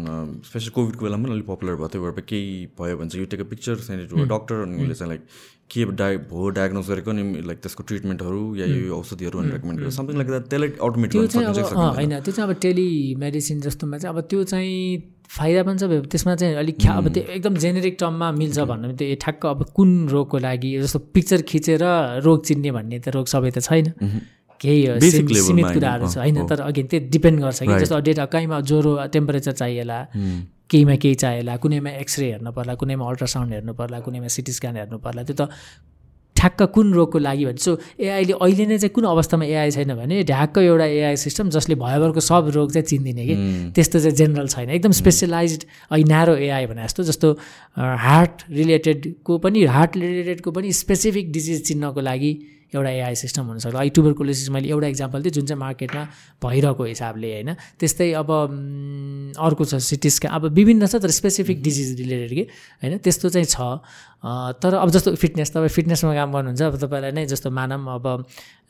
स्पेसली 0.45 0.71
कोभिडको 0.71 1.05
बेलामा 1.05 1.23
पनि 1.23 1.33
अलिक 1.33 1.47
पपुलर 1.47 1.75
भयो 1.75 1.87
त्यो 1.87 2.01
भएर 2.03 2.25
केही 2.25 2.51
भयो 2.79 2.97
भने 2.97 3.09
चाहिँ 3.09 3.25
you 3.25 3.29
take 3.29 3.49
picture 3.49 3.75
send 3.83 4.17
doctor 4.27 4.63
अनि 4.63 4.83
उसले 4.83 4.95
चाहिँ 4.95 5.11
लाइक 5.11 5.27
के 5.71 5.85
डाइ 5.95 6.17
भो 6.27 6.49
डायग्नोज 6.51 6.89
गरेको 6.89 7.11
नि 7.11 7.41
लाइक 7.43 7.59
त्यसको 7.59 7.83
ट्रिटमेन्टहरू 7.87 8.43
या 8.55 8.65
यो 8.67 8.97
औषधिहरू 8.97 9.41
रेकमेन्ड 9.43 9.79
गरेको 9.79 9.95
समथिङ 9.97 10.15
लाइक 10.15 10.27
द्याट 10.27 10.49
त्यसलाई 10.49 10.69
अटोमेट 10.81 11.11
त्यो 11.11 11.27
चाहिँ 11.29 11.47
अब 11.47 11.95
होइन 11.95 12.19
त्यो 12.19 12.31
चाहिँ 12.31 12.49
अब 12.49 12.59
टेलिमेडिसिन 12.61 13.61
जस्तोमा 13.61 13.97
चाहिँ 13.97 14.15
अब 14.15 14.27
त्यो 14.29 14.43
चाहिँ 14.43 15.20
फाइदा 15.37 15.61
पनि 15.63 15.77
छ 15.79 15.83
त्यसमा 16.11 16.35
चाहिँ 16.35 16.55
अलिक 16.61 16.77
ख्या 16.81 16.93
अब 16.99 17.07
त्यो 17.15 17.23
एकदम 17.35 17.55
जेनेरिक 17.63 17.95
टर्ममा 17.99 18.31
मिल्छ 18.41 18.59
भन्नु 18.71 18.91
त्यो 18.99 19.15
ठ्याक्क 19.23 19.45
अब 19.45 19.63
कुन 19.77 19.89
रोगको 20.13 20.37
लागि 20.47 20.71
जस्तो 20.83 20.99
पिक्चर 21.15 21.41
खिचेर 21.49 21.83
रोग 22.27 22.45
चिन्ने 22.45 22.71
भन्ने 22.77 22.99
त 22.99 23.15
रोग 23.15 23.27
सबै 23.33 23.51
त 23.55 23.63
छैन। 23.67 23.93
केही 24.61 24.81
सीमित 25.41 25.67
कुराहरू 25.73 26.07
छ 26.13 26.17
होइन 26.21 26.45
तर 26.49 26.61
अघि 26.61 26.83
त्यो 26.91 26.99
डिपेन्ड 27.13 27.39
गर्छ 27.41 27.59
कि 27.63 27.79
जस्तो 27.83 27.99
डेटा 28.07 28.25
कहीँमा 28.33 28.59
ज्वरो 28.69 28.91
टेम्परेचर 29.13 29.53
चाहिएला 29.61 29.99
केहीमा 30.69 30.95
केही 31.03 31.15
चाहिएला 31.23 31.55
कुनैमा 31.63 31.89
एक्सरे 32.03 32.25
हेर्नु 32.31 32.51
पर्ला 32.57 32.73
कुनैमा 32.81 33.07
अल्ट्रासाउन्ड 33.09 33.53
हेर्नु 33.53 33.73
पर्ला 33.79 33.99
कुनैमा 34.05 34.27
सिटी 34.35 34.51
स्क्यान 34.57 34.75
हेर्नु 34.77 34.97
पर्ला 35.05 35.23
त्यो 35.27 35.35
त 35.39 35.49
ठ्याक्क 36.41 36.61
कुन 36.73 36.93
रोगको 36.93 37.19
लागि 37.19 37.45
भने 37.45 37.61
सो 37.61 37.77
एआईले 37.99 38.33
अहिले 38.33 38.65
नै 38.65 38.77
चाहिँ 38.77 38.93
कुन 38.97 39.05
अवस्थामा 39.05 39.45
एआई 39.45 39.71
छैन 39.71 39.93
भने 39.95 40.23
ढ्याक्क 40.23 40.57
एउटा 40.57 40.85
एआई 40.85 41.15
सिस्टम 41.15 41.49
जसले 41.49 41.75
भयभरको 41.75 42.19
सब 42.19 42.49
रोग 42.55 42.71
चाहिँ 42.73 42.85
चिन्दिने 42.85 43.25
कि 43.25 43.35
त्यस्तो 43.75 43.99
चाहिँ 43.99 44.15
जेनरल 44.15 44.47
छैन। 44.47 44.69
एकदम 44.69 44.91
स्पेसलाइज 44.91 45.65
अहिले 45.91 46.07
न्यारो 46.07 46.35
एआई 46.35 46.65
भने 46.65 46.83
जस्तो 46.83 47.03
जस्तो 47.03 47.31
हार्ट 47.77 48.43
रिलेटेडको 48.49 49.37
पनि 49.37 49.63
हार्ट 49.65 49.97
रिलेटेडको 49.97 50.51
पनि 50.51 50.71
स्पेसिफिक 50.81 51.31
डिजिज 51.31 51.67
चिन्नको 51.67 52.01
लागि 52.01 52.31
एउटा 52.73 52.89
एआई 52.89 53.15
सिस्टम 53.15 53.43
हुनसक्छ 53.51 53.75
अहिले 53.75 53.89
टुबरकुलोसिस 53.95 54.49
मैले 54.49 54.69
एउटा 54.69 54.87
इक्जाम्पल 54.87 55.21
दिएँ 55.21 55.33
जुन 55.33 55.45
चाहिँ 55.45 55.59
मार्केटमा 55.59 56.03
भइरहेको 56.43 56.83
हिसाबले 56.83 57.31
होइन? 57.33 57.49
त्यस्तै 57.79 58.11
अब 58.21 58.29
अर्को 59.39 59.63
छ 59.65 59.75
सिटी 59.83 60.09
स्क्यान 60.09 60.31
अब 60.35 60.43
विभिन्न 60.55 60.87
छ 60.87 60.95
तर 61.03 61.11
स्पेसिफिक 61.11 61.61
डिजिज 61.61 61.99
रिलेटेड 61.99 62.31
कि 62.31 62.43
होइन? 62.83 62.97
त्यस्तो 63.03 63.29
चाहिँ 63.29 63.47
छ। 63.47 63.59
तर 64.21 64.73
अब 64.77 64.89
जस्तो 64.93 65.15
फिटनेस 65.17 65.49
तपाईँ 65.51 65.73
फिटनेसमा 65.73 66.13
काम 66.13 66.29
गर्नुहुन्छ 66.31 66.61
अब 66.61 66.75
तपाईँलाई 66.77 67.11
नै 67.11 67.25
जस्तो 67.25 67.49
मानौँ 67.49 67.81
अब 67.89 68.05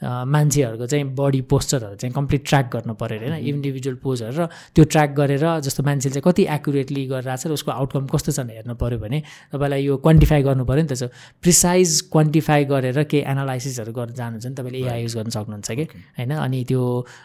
मान्छेहरूको 0.02 0.86
चाहिँ 0.88 1.06
बडी 1.11 1.41
पोस्चरहरू 1.52 1.95
चाहिँ 1.99 2.14
कम्प्लिट 2.15 2.41
ट्र्याक 2.48 2.68
गर्नु 2.73 2.94
पऱ्यो 2.95 3.19
होइन? 3.19 3.36
इन्डिभिजुअल 3.52 3.98
पोजहरू 3.99 4.32
र 4.32 4.48
त्यो 4.48 4.84
ट्र्याक 4.88 5.10
गरेर 5.11 5.44
जस्तो 5.68 5.84
मान्छेले 5.84 6.14
चाहिँ 6.15 6.23
कति 6.23 6.44
एकुरेटली 6.56 7.03
गरिरहेको 7.11 7.44
छ 7.44 7.48
र 7.48 7.53
उसको 7.60 7.72
आउटकम 7.72 8.07
कस्तो 8.07 8.32
छ 8.32 8.48
हेर्नु 8.48 8.76
पऱ्यो 8.80 8.98
भने 9.03 9.19
तपाईँलाई 9.52 9.84
यो 9.84 9.98
क्वान्टिफाई 9.99 10.41
गर्नु 10.48 10.64
पऱ्यो 10.65 10.84
नि 10.88 10.90
त 10.90 11.11
प्रिसाइज 11.44 11.90
क्वान्टिफाई 12.15 12.65
गरेर 12.72 13.03
केही 13.03 13.23
एनालाइसिसहरू 13.28 13.90
गर्न 13.91 14.13
जानुहुन्छ 14.13 14.45
भने 14.45 14.55
तपाईँले 14.55 14.80
एआई 14.85 15.01
युज 15.01 15.15
गर्न 15.15 15.30
सक्नुहुन्छ 15.30 15.72
कि? 15.72 15.84
होइन? 16.18 16.31
अनि 16.38 16.63
त्यो 16.63 16.81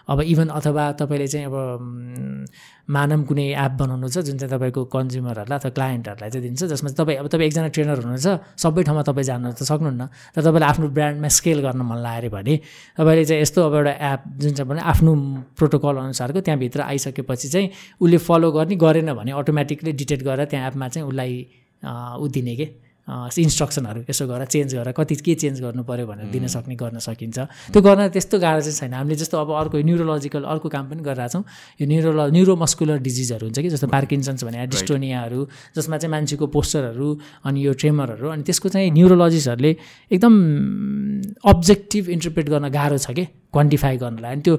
अब 0.08 0.20
इभन 0.22 0.48
अथवा 0.48 0.84
तपाईँले 1.00 1.26
चाहिँ 1.26 1.46
अब 1.46 1.56
मानव 2.88 3.22
कुनै 3.24 3.46
एप 3.56 3.72
बनाउनु 3.80 4.08
छ 4.08 4.18
जुन 4.22 4.38
चाहिँ 4.38 4.50
तपाईँको 4.52 4.84
कन्ज्युमरहरूलाई 4.86 5.58
अथवा 5.58 5.70
क्लाइन्टहरूलाई 5.70 6.30
चाहिँ 6.30 6.44
दिन्छ 6.46 6.62
जसमा 6.64 6.88
चाहिँ 6.88 6.98
तपाईँ 6.98 7.18
अब 7.18 7.26
तपाईँ 7.26 7.46
एकजना 7.46 7.68
ट्रेनर 7.68 7.98
हुनुहुन्छ 7.98 8.28
सबै 8.56 8.82
ठाउँमा 8.82 9.02
तपाईँ 9.02 9.26
जानु 9.26 9.52
त 9.52 9.62
सक्नुहुन्न 9.66 10.02
तर 10.34 10.40
तपाईँलाई 10.42 10.68
आफ्नो 10.70 10.86
ब्रान्डमा 10.88 11.28
स्केल 11.28 11.58
गर्न 11.60 11.82
मन 11.82 11.98
लाग्यो 11.98 12.30
भने 12.30 12.54
तपाईँले 12.98 13.24
चाहिँ 13.24 13.42
यस्तो 13.42 13.60
अब 13.66 13.74
एउटा 13.74 13.92
एप 14.12 14.20
जुन 14.38 14.52
चाहिँ 14.54 14.68
भने 14.70 14.80
आफ्नो 14.86 15.12
प्रोटोकल 15.58 15.96
अनुसारको 15.98 16.40
त्यहाँभित्र 16.40 16.80
आइसकेपछि 16.82 17.48
चाहिँ 17.48 17.70
उसले 18.00 18.18
फलो 18.22 18.52
गर्ने 18.52 18.76
गरेन 18.76 19.12
भने 19.14 19.32
अटोमेटिकली 19.34 19.92
डिटेक्ट 19.92 20.24
गरेर 20.24 20.46
त्यहाँ 20.46 20.70
एपमा 20.70 20.88
चाहिँ 20.88 21.08
उसलाई 21.08 21.34
ऊ 22.18 22.28
दिने 22.28 22.56
के? 22.56 22.85
इन्स्ट्रक्सनहरू 23.06 24.00
यसो 24.10 24.26
गरेर 24.26 24.46
चेन्ज 24.46 24.74
गरेर 24.74 24.92
कति 24.92 25.14
के 25.22 25.34
चेन्ज 25.34 25.60
गर्नु 25.62 25.82
पऱ्यो 25.86 26.06
भनेर 26.06 26.26
दिन 26.34 26.46
सक्ने 26.50 26.74
गर्न 26.74 26.98
सकिन्छ। 26.98 27.38
त्यो 27.70 27.80
गर्न 27.82 28.08
त्यस्तो 28.10 28.38
गाह्रो 28.38 28.60
चाहिँ 28.66 28.76
छैन। 28.76 28.92
हामीले 28.98 29.16
जस्तो 29.16 29.38
अब 29.38 29.50
अर्को 29.62 29.78
न्युरोलोजिकल 29.78 30.42
अर्को 30.42 30.68
काम 30.68 30.84
पनि 30.90 31.02
गरिरहेछौँ 31.06 31.42
यो 31.80 31.86
न्युरोलो 31.86 32.26
न्युरोमस्कुलर 32.34 32.98
डिजिजहरू 32.98 33.46
हुन्छ 33.46 33.58
कि 33.62 33.70
जस्तो 33.70 33.86
पार्किन्सन्स 33.94 34.44
भने 34.44 34.66
डिस्टोनियाहरू 34.74 35.40
जसमा 35.76 35.96
चाहिँ 36.02 36.10
मान्छेको 36.10 36.46
पोस्चरहरू 36.50 37.08
अनि 37.46 37.58
यो 37.66 37.72
ट्रेमरहरू 37.78 38.28
अनि 38.28 38.42
त्यसको 38.42 38.68
चाहिँ 38.74 38.90
न्युरोलोजिस्टहरूले 38.90 39.72
एकदम 40.10 40.34
अब्जेक्टिभ 41.46 42.08
इन्टरप्रेट 42.10 42.48
गर्न 42.48 42.68
गाह्रो 42.74 42.98
छ 42.98 43.10
कि 43.14 43.24
क्वान्टिफाई 43.54 43.96
गर्नलाई। 43.96 44.32
अनि 44.32 44.42
त्यो 44.42 44.56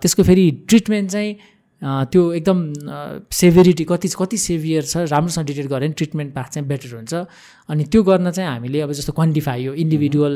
त्यसको 0.00 0.22
फेरि 0.24 0.44
ट्रिटमेन्ट 0.68 1.10
चाहिँ 1.10 1.36
त्यो 1.84 2.22
एकदम 2.32 2.58
सेभिरिटी 3.28 3.84
कति 3.84 4.08
कति 4.16 4.36
सेभियर 4.38 4.82
छ 4.82 4.96
राम्रोसँग 5.12 5.46
डिटेक्ट 5.46 5.68
गऱ्यो 5.70 5.80
भने 5.80 5.92
ट्रिटमेन्ट 5.92 6.34
पाथ 6.34 6.48
चाहिँ 6.54 6.68
बेटर 6.68 6.94
हुन्छ। 6.96 7.14
अनि 7.68 7.84
त्यो 7.92 8.02
गर्न 8.02 8.30
चाहिँ 8.30 8.50
हामीले 8.50 8.80
अब 8.80 8.92
जस्तो 8.92 9.12
क्वान्टिफाई 9.12 9.62
यो 9.64 9.72
इन्डिभिजुअल 9.84 10.34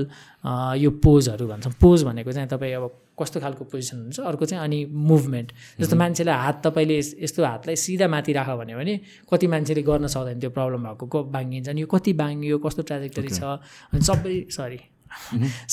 यो 0.85 0.91
पोजहरू 1.05 1.47
भन्छौँ। 1.49 1.73
पोज 1.81 2.05
भनेको 2.05 2.33
चाहिँ 2.33 2.49
तपाईँ 2.49 2.75
अब 2.75 2.85
कस्तो 3.21 3.41
खालको 3.41 3.65
पोजिसन 3.65 3.99
हुन्छ 3.99 4.21
अर्को 4.21 4.45
चाहिँ 4.45 4.65
अनि 4.65 4.85
मुभमेन्ट 4.93 5.49
जस्तो 5.81 5.97
मान्छेलाई 5.97 6.37
हात 6.37 6.61
तपाईँले 6.67 6.99
यस्तो 7.25 7.45
हातलाई 7.45 7.77
सिधा 7.77 8.09
माथि 8.09 8.33
राख 8.33 8.49
भन्यो 8.61 8.79
भने 8.79 8.95
कति 9.33 9.47
मान्छेले 9.49 9.83
गर्न 9.89 10.07
सक्दैन 10.07 10.39
त्यो 10.41 10.51
प्रब्लम 10.53 10.85
भएको 10.85 11.23
बाङ्गिन्छ 11.33 11.69
अनि 11.69 11.81
यो 11.81 11.89
कति 11.89 12.13
बाङ्गियो 12.13 12.59
कस्तो 12.61 12.83
ट्राजेक्टरी 12.85 13.31
छ 13.33 13.43
अनि 13.91 14.05
सबै 14.05 14.37
सरी 14.53 14.81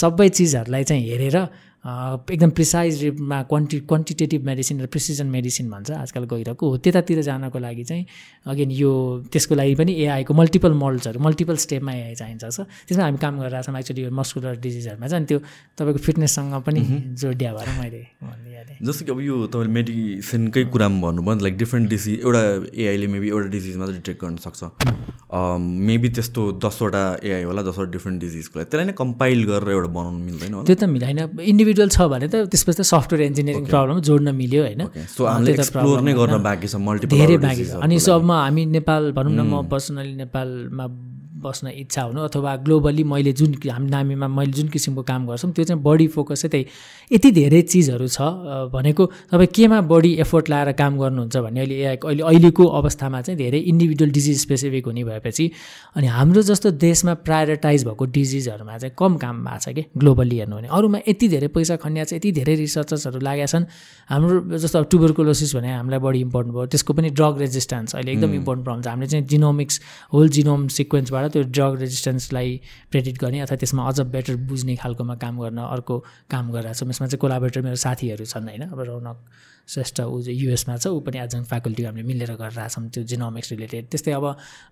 सबै 0.02 0.28
चिजहरूलाई 0.30 0.84
चाहिँ 0.90 1.04
हेरेर 1.10 1.38
एकदम 1.86 2.50
प्रिसाइज 2.50 3.04
रेपमा 3.04 3.42
क्वान्टि 3.50 3.80
क्वान्टिटेटिभ 3.80 4.46
मेडिसिन 4.46 4.82
र 4.82 4.86
प्रिसिजन 4.90 5.28
मेडिसिन 5.30 5.70
भन्छ 5.70 5.92
आजकल 5.92 6.24
गइरहेको 6.34 6.70
हो। 6.70 6.78
त्यतातिर 6.82 7.22
जानको 7.22 7.60
लागि 7.60 7.84
चाहिँ 7.84 8.06
अगेन 8.46 8.72
यो 8.72 8.92
त्यसको 9.32 9.56
लागि 9.56 9.76
पनि 9.76 9.94
एआईको 10.04 10.34
मल्टिपल 10.34 10.74
मोडल्सहरू 10.82 11.20
मल्टिपल 11.20 11.56
स्टेपमा 11.66 11.94
एआई 11.94 12.16
चाहिन्छ 12.16 12.44
छ 12.46 12.66
त्यसमा 12.90 13.04
हामी 13.06 13.18
काम 13.22 13.40
गरिरहेको 13.40 13.72
छौँ 13.72 13.80
एक्चुली 13.80 14.02
यो 14.02 14.12
मस्कुलर 14.12 14.56
डिजिजहरूमा 14.66 15.08
चाहिँ 15.08 15.26
त्यो 15.30 15.40
तपाईँको 15.78 16.00
फिटनेससँग 16.10 16.62
पनि 16.66 16.82
जोडिया 17.22 17.54
भएर 17.54 17.70
मैले 17.82 18.02
जस्तो 18.86 19.06
कि 19.06 19.12
अब 19.12 19.20
यो 19.22 19.36
तपाईँले 19.48 19.74
मेडिसिनकै 19.74 20.64
कुरामा 20.74 20.98
भन्नुभयो 21.06 21.44
लाइक 21.46 21.56
डिफ्रेन्ट 21.58 21.86
डिजिज 21.90 22.20
एउटा 22.26 22.42
एआईले 22.72 23.08
मेबी 23.14 23.28
एउटा 23.30 23.50
डिजिज 23.56 23.74
मात्रै 23.78 23.96
डिटेक्ट 24.00 24.20
गर्न 24.24 24.38
सक्छ। 24.46 24.62
मेबी 25.90 26.10
त्यस्तो 26.16 26.42
दसवटा 26.64 27.04
एआई 27.24 27.44
होला 27.50 27.62
दसवटा 27.68 27.92
डिफ्रेन्ट 27.92 28.18
डिजिजको 28.22 28.54
लागि। 28.60 28.68
त्यसलाई 28.70 28.88
नै 28.88 28.96
कम्पाइल 28.96 29.40
गरेर 29.52 29.70
एउटा 29.76 29.90
बनाउनु 29.98 30.20
मिल्दैन 30.28 30.54
त्यो 30.64 30.76
त 30.76 30.84
मिल्दैन 30.96 31.20
इन्डिभिजुअल 31.52 31.66
इन्डिभिजुअल 31.66 31.90
छ 31.90 32.00
भने 32.12 32.28
त 32.28 32.36
त्यसपछि 32.52 32.78
त 32.80 32.82
सफ्टवेयर 32.86 33.22
इन्जिनियरिङ 33.26 33.66
प्रब्लम 33.66 33.98
जोड्न 34.08 34.28
मिल्यो 34.36 34.62
होइन। 34.64 34.82
धेरै 37.16 37.38
बाँकी 37.38 37.66
छ। 37.66 37.82
अनि 37.82 37.96
सबमा 38.00 38.36
हामी 38.46 38.64
नेपाल 38.78 39.12
भनौँ 39.18 39.34
न 39.34 39.42
म 39.50 39.68
पर्सनली 39.68 40.14
नेपालमा 40.24 40.86
बस्न 41.46 41.68
इच्छा 41.78 42.02
हुनु 42.02 42.22
अथवा 42.26 42.56
ग्लोबली 42.66 43.04
मैले 43.06 43.34
जुन 43.34 43.54
हामी 43.70 43.90
नामीमा 43.90 44.28
मैले 44.28 44.52
जुन 44.52 44.68
किसिमको 44.74 45.04
काम 45.06 45.28
गर्छौँ 45.28 45.52
त्यो 45.54 45.64
चाहिँ 45.66 45.82
बडी 45.84 46.08
फोकस 46.16 46.42
चाहिँ 46.42 46.52
त्यही 46.52 47.16
यति 47.16 47.32
धेरै 47.32 47.62
चिजहरू 47.62 48.08
छ। 48.08 48.20
भनेको 48.74 49.06
तपाईँ 49.32 49.48
केमा 49.56 49.82
बडी 49.92 50.12
एफोर्ट 50.26 50.50
लाएर 50.50 50.72
काम 50.82 50.98
गर्नुहुन्छ 51.00 51.38
भने 51.38 51.60
अहिले 51.62 51.84
अहिले 51.86 52.24
अहिलेको 52.24 52.66
अवस्थामा 52.80 53.22
चाहिँ 53.22 53.38
धेरै 53.38 53.60
इन्डिभिजुअल 53.72 54.12
डिजिज 54.12 54.42
स्पेसिफिक 54.42 54.86
हुने 54.86 55.04
भएपछि 55.04 55.46
अनि 55.96 56.08
हाम्रो 56.18 56.42
जस्तो 56.50 56.72
देशमा 56.84 57.14
प्रायोरिटाइज 57.26 57.86
भएको 57.86 58.06
डिजिजहरूमा 58.18 58.78
चाहिँ 58.78 58.96
कम 59.00 59.16
काम 59.24 59.44
भएको 59.46 59.60
छ 59.60 59.76
कि 59.76 59.84
ग्लोबली 59.98 60.38
हेर्नु 60.40 60.56
भने। 60.56 60.68
अरूमा 60.68 61.00
यति 61.08 61.28
धेरै 61.28 61.48
पैसा 61.56 61.76
खन्या 61.84 62.04
छ 62.06 62.14
यति 62.14 62.32
धेरै 62.40 62.56
रिसर्चर्सहरू 62.56 63.20
लागेका 63.20 63.46
छन् 63.54 63.66
हाम्रो 64.10 64.58
जस्तो 64.58 64.80
अब 64.80 64.86
टुबरकुलोसिस 64.92 65.56
भने 65.56 65.74
हामीलाई 65.74 66.00
बढी 66.00 66.20
इम्पोर्टेन्ट 66.28 66.56
भयो 66.56 66.66
त्यसको 66.74 66.94
पनि 66.94 67.10
ड्रग 67.20 67.40
रेजिस्टेन्स 67.40 67.96
अहिले 67.96 68.12
एकदम 68.12 68.34
इम्पोर्टेन्ट 68.34 68.66
प्रब्लम 68.66 68.82
छ। 68.82 68.88
हामीले 68.88 69.08
चाहिँ 69.08 69.26
जिनोमिक्स 69.28 69.82
होल 70.14 70.30
जिनोम 70.38 70.68
सिक्वेन्सबाट 70.78 71.32
त्यो 71.36 71.44
ड्रग 71.44 71.80
रेजिस्टेन्सलाई 71.84 72.50
प्रेडिक्ट 72.92 73.20
गर्ने 73.22 73.40
अथवा 73.44 73.58
त्यसमा 73.60 73.88
अझ 73.88 74.00
बेटर 74.16 74.36
बुझ्ने 74.48 74.76
खालकोमा 74.80 75.16
काम 75.20 75.36
गर्न 75.44 75.60
अर्को 75.68 75.96
काम 76.32 76.52
गरिरहेको 76.56 76.80
छौँ। 76.80 76.90
यसमा 76.90 77.08
चाहिँ 77.08 77.20
कोलाबरेटर 77.20 77.62
मेरो 77.62 77.76
साथीहरू 77.76 78.26
छन् 78.26 78.48
होइन? 78.48 78.64
अब 78.72 78.80
रौनक 78.80 79.18
श्रेष्ठ 79.68 80.00
ऊ 80.02 80.22
चाहिँ 80.22 80.40
युएसमा 80.40 80.76
छ 80.78 80.88
ऊ 80.88 81.00
पनि 81.06 81.18
एज 81.20 81.36
फ्याकल्टी 81.50 81.84
हामीले 81.84 82.04
मिलेर 82.08 82.32
गरिरहेछौँ 82.42 82.88
त्यो 82.94 83.04
जिनोमिक्स 83.12 83.52
रिलेटेड 83.52 83.88
त्यस्तै 83.92 84.12
अब 84.12 84.26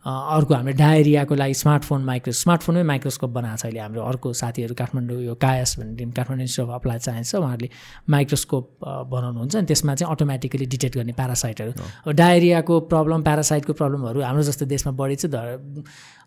अर्को 0.06 0.54
हामीले 0.54 0.78
डायरियाको 0.78 1.36
लागि 1.36 1.54
स्मार्टफोन 1.64 2.02
माइक्रो 2.06 2.34
स्मार्टफोनमै 2.44 2.84
माइक्रोस्कोप 2.94 3.30
बनाएको 3.30 3.58
छ 3.58 3.66
अहिले 3.66 3.80
हाम्रो 3.80 4.02
अर्को 4.12 4.34
साथीहरू 4.42 4.76
काठमाडौँ 4.82 5.22
यो 5.24 5.36
कायस 5.46 5.76
भन्ने 5.80 5.96
team 5.98 6.12
Kathmandu 6.18 6.44
institute 6.46 6.70
of 6.70 6.76
applied 6.76 7.00
science 7.10 7.32
छ 7.32 7.36
उहाँहरूले 7.42 7.70
माइक्रोस्कोप 8.16 8.66
बनाउनुहुन्छ 9.14 9.56
अनि 9.56 9.68
त्यसमा 9.74 9.96
चाहिँ 9.96 10.12
अटोमेटिकली 10.16 10.66
डिटेक्ट 10.78 10.98
गर्ने 10.98 11.14
प्यारासाइटहरू 11.22 11.72
अब 12.06 12.12
डायरियाको 12.24 12.80
प्रब्लम 12.94 13.24
प्यारासाइटको 13.30 13.74
प्रब्लमहरू 13.82 14.22
हाम्रो 14.22 14.44
जस्तो 14.50 14.66
देशमा 14.76 14.92
बढी 15.02 15.16
छ 15.16 15.26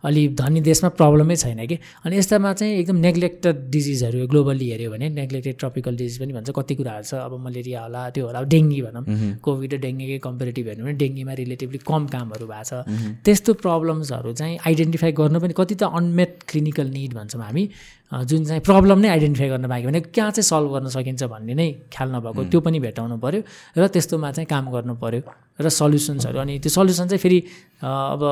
अलि 0.04 0.22
धनी 0.38 0.60
देशमा 0.60 0.88
प्रब्लमै 0.96 1.36
छैन 1.36 1.66
कि। 1.66 1.78
अनि 2.06 2.16
यस्तामा 2.16 2.52
चाहिँ 2.52 2.74
एकदम 2.78 2.96
नेग्लेक्टेड 2.96 3.56
डिजिजहरू 3.70 4.26
ग्लोबल्ली 4.28 4.68
हेऱ्यो 4.70 4.90
भने 4.90 5.08
नेग्लेक्टेड 5.08 5.58
ट्रपिकल 5.58 5.96
डिजिज 5.96 6.18
पनि 6.20 6.32
भन्छ। 6.32 6.50
कति 6.56 6.74
कुराहरू 6.74 7.04
छ 7.04 7.14
अब 7.26 7.32
मलेरिया 7.44 7.82
होला 7.82 8.02
त्यो 8.14 8.26
होला 8.26 8.42
डेङ्गी 8.56 8.80
भनौँ। 8.86 9.04
कोभिड 9.44 9.70
र 9.74 9.78
डेङ्गीकै 9.84 10.18
कम्पेरिटिभ 10.26 10.66
हेर्नु 10.68 10.84
भने 10.84 10.96
डेङ्गीमा 11.04 11.32
रिलेटिभली 11.42 11.78
कम 11.84 12.02
कामहरू 12.14 12.46
भएको 12.48 12.64
छ। 12.64 12.72
त्यस्तो 13.24 13.50
प्रब्लम्सहरू 13.60 14.32
चाहिँ 14.40 14.58
आइडेन्टिफाई 14.64 15.12
गर्नु 15.20 15.38
पनि 15.44 15.54
कति 15.60 15.74
त 15.76 15.92
अनमेट 15.92 16.32
क्लिनिकल 16.48 16.86
निड 16.96 17.12
भन्छौँ 17.14 17.42
हामी। 17.42 17.64
जुन 18.06 18.44
चाहिँ 18.48 18.62
प्रब्लम 18.62 18.98
नै 19.02 19.08
आइडेन्टिफाई 19.08 19.48
गर्न 19.50 19.66
बाँकी 19.66 19.86
भने 19.86 20.00
कहाँ 20.14 20.30
चाहिँ 20.30 20.46
सल्भ 20.46 20.70
गर्न 20.74 20.88
सकिन्छ 20.94 21.22
भन्ने 21.26 21.54
नै 21.58 21.68
ख्याल 21.90 22.08
नभएको 22.14 22.40
त्यो 22.50 22.60
पनि 22.62 22.78
भेटाउनु 22.86 23.16
पऱ्यो 23.18 23.40
र 23.76 23.86
त्यस्तोमा 23.94 24.30
चाहिँ 24.30 24.46
काम 24.46 24.70
गर्नु 24.70 24.94
पऱ्यो 25.02 25.20
र 25.58 25.66
सल्युसन्सहरू 25.68 26.38
अनि 26.38 26.54
त्यो 26.62 26.70
सल्युसन 26.70 27.06
चाहिँ 27.10 27.18
फेरि 27.18 27.38
अब 27.82 28.22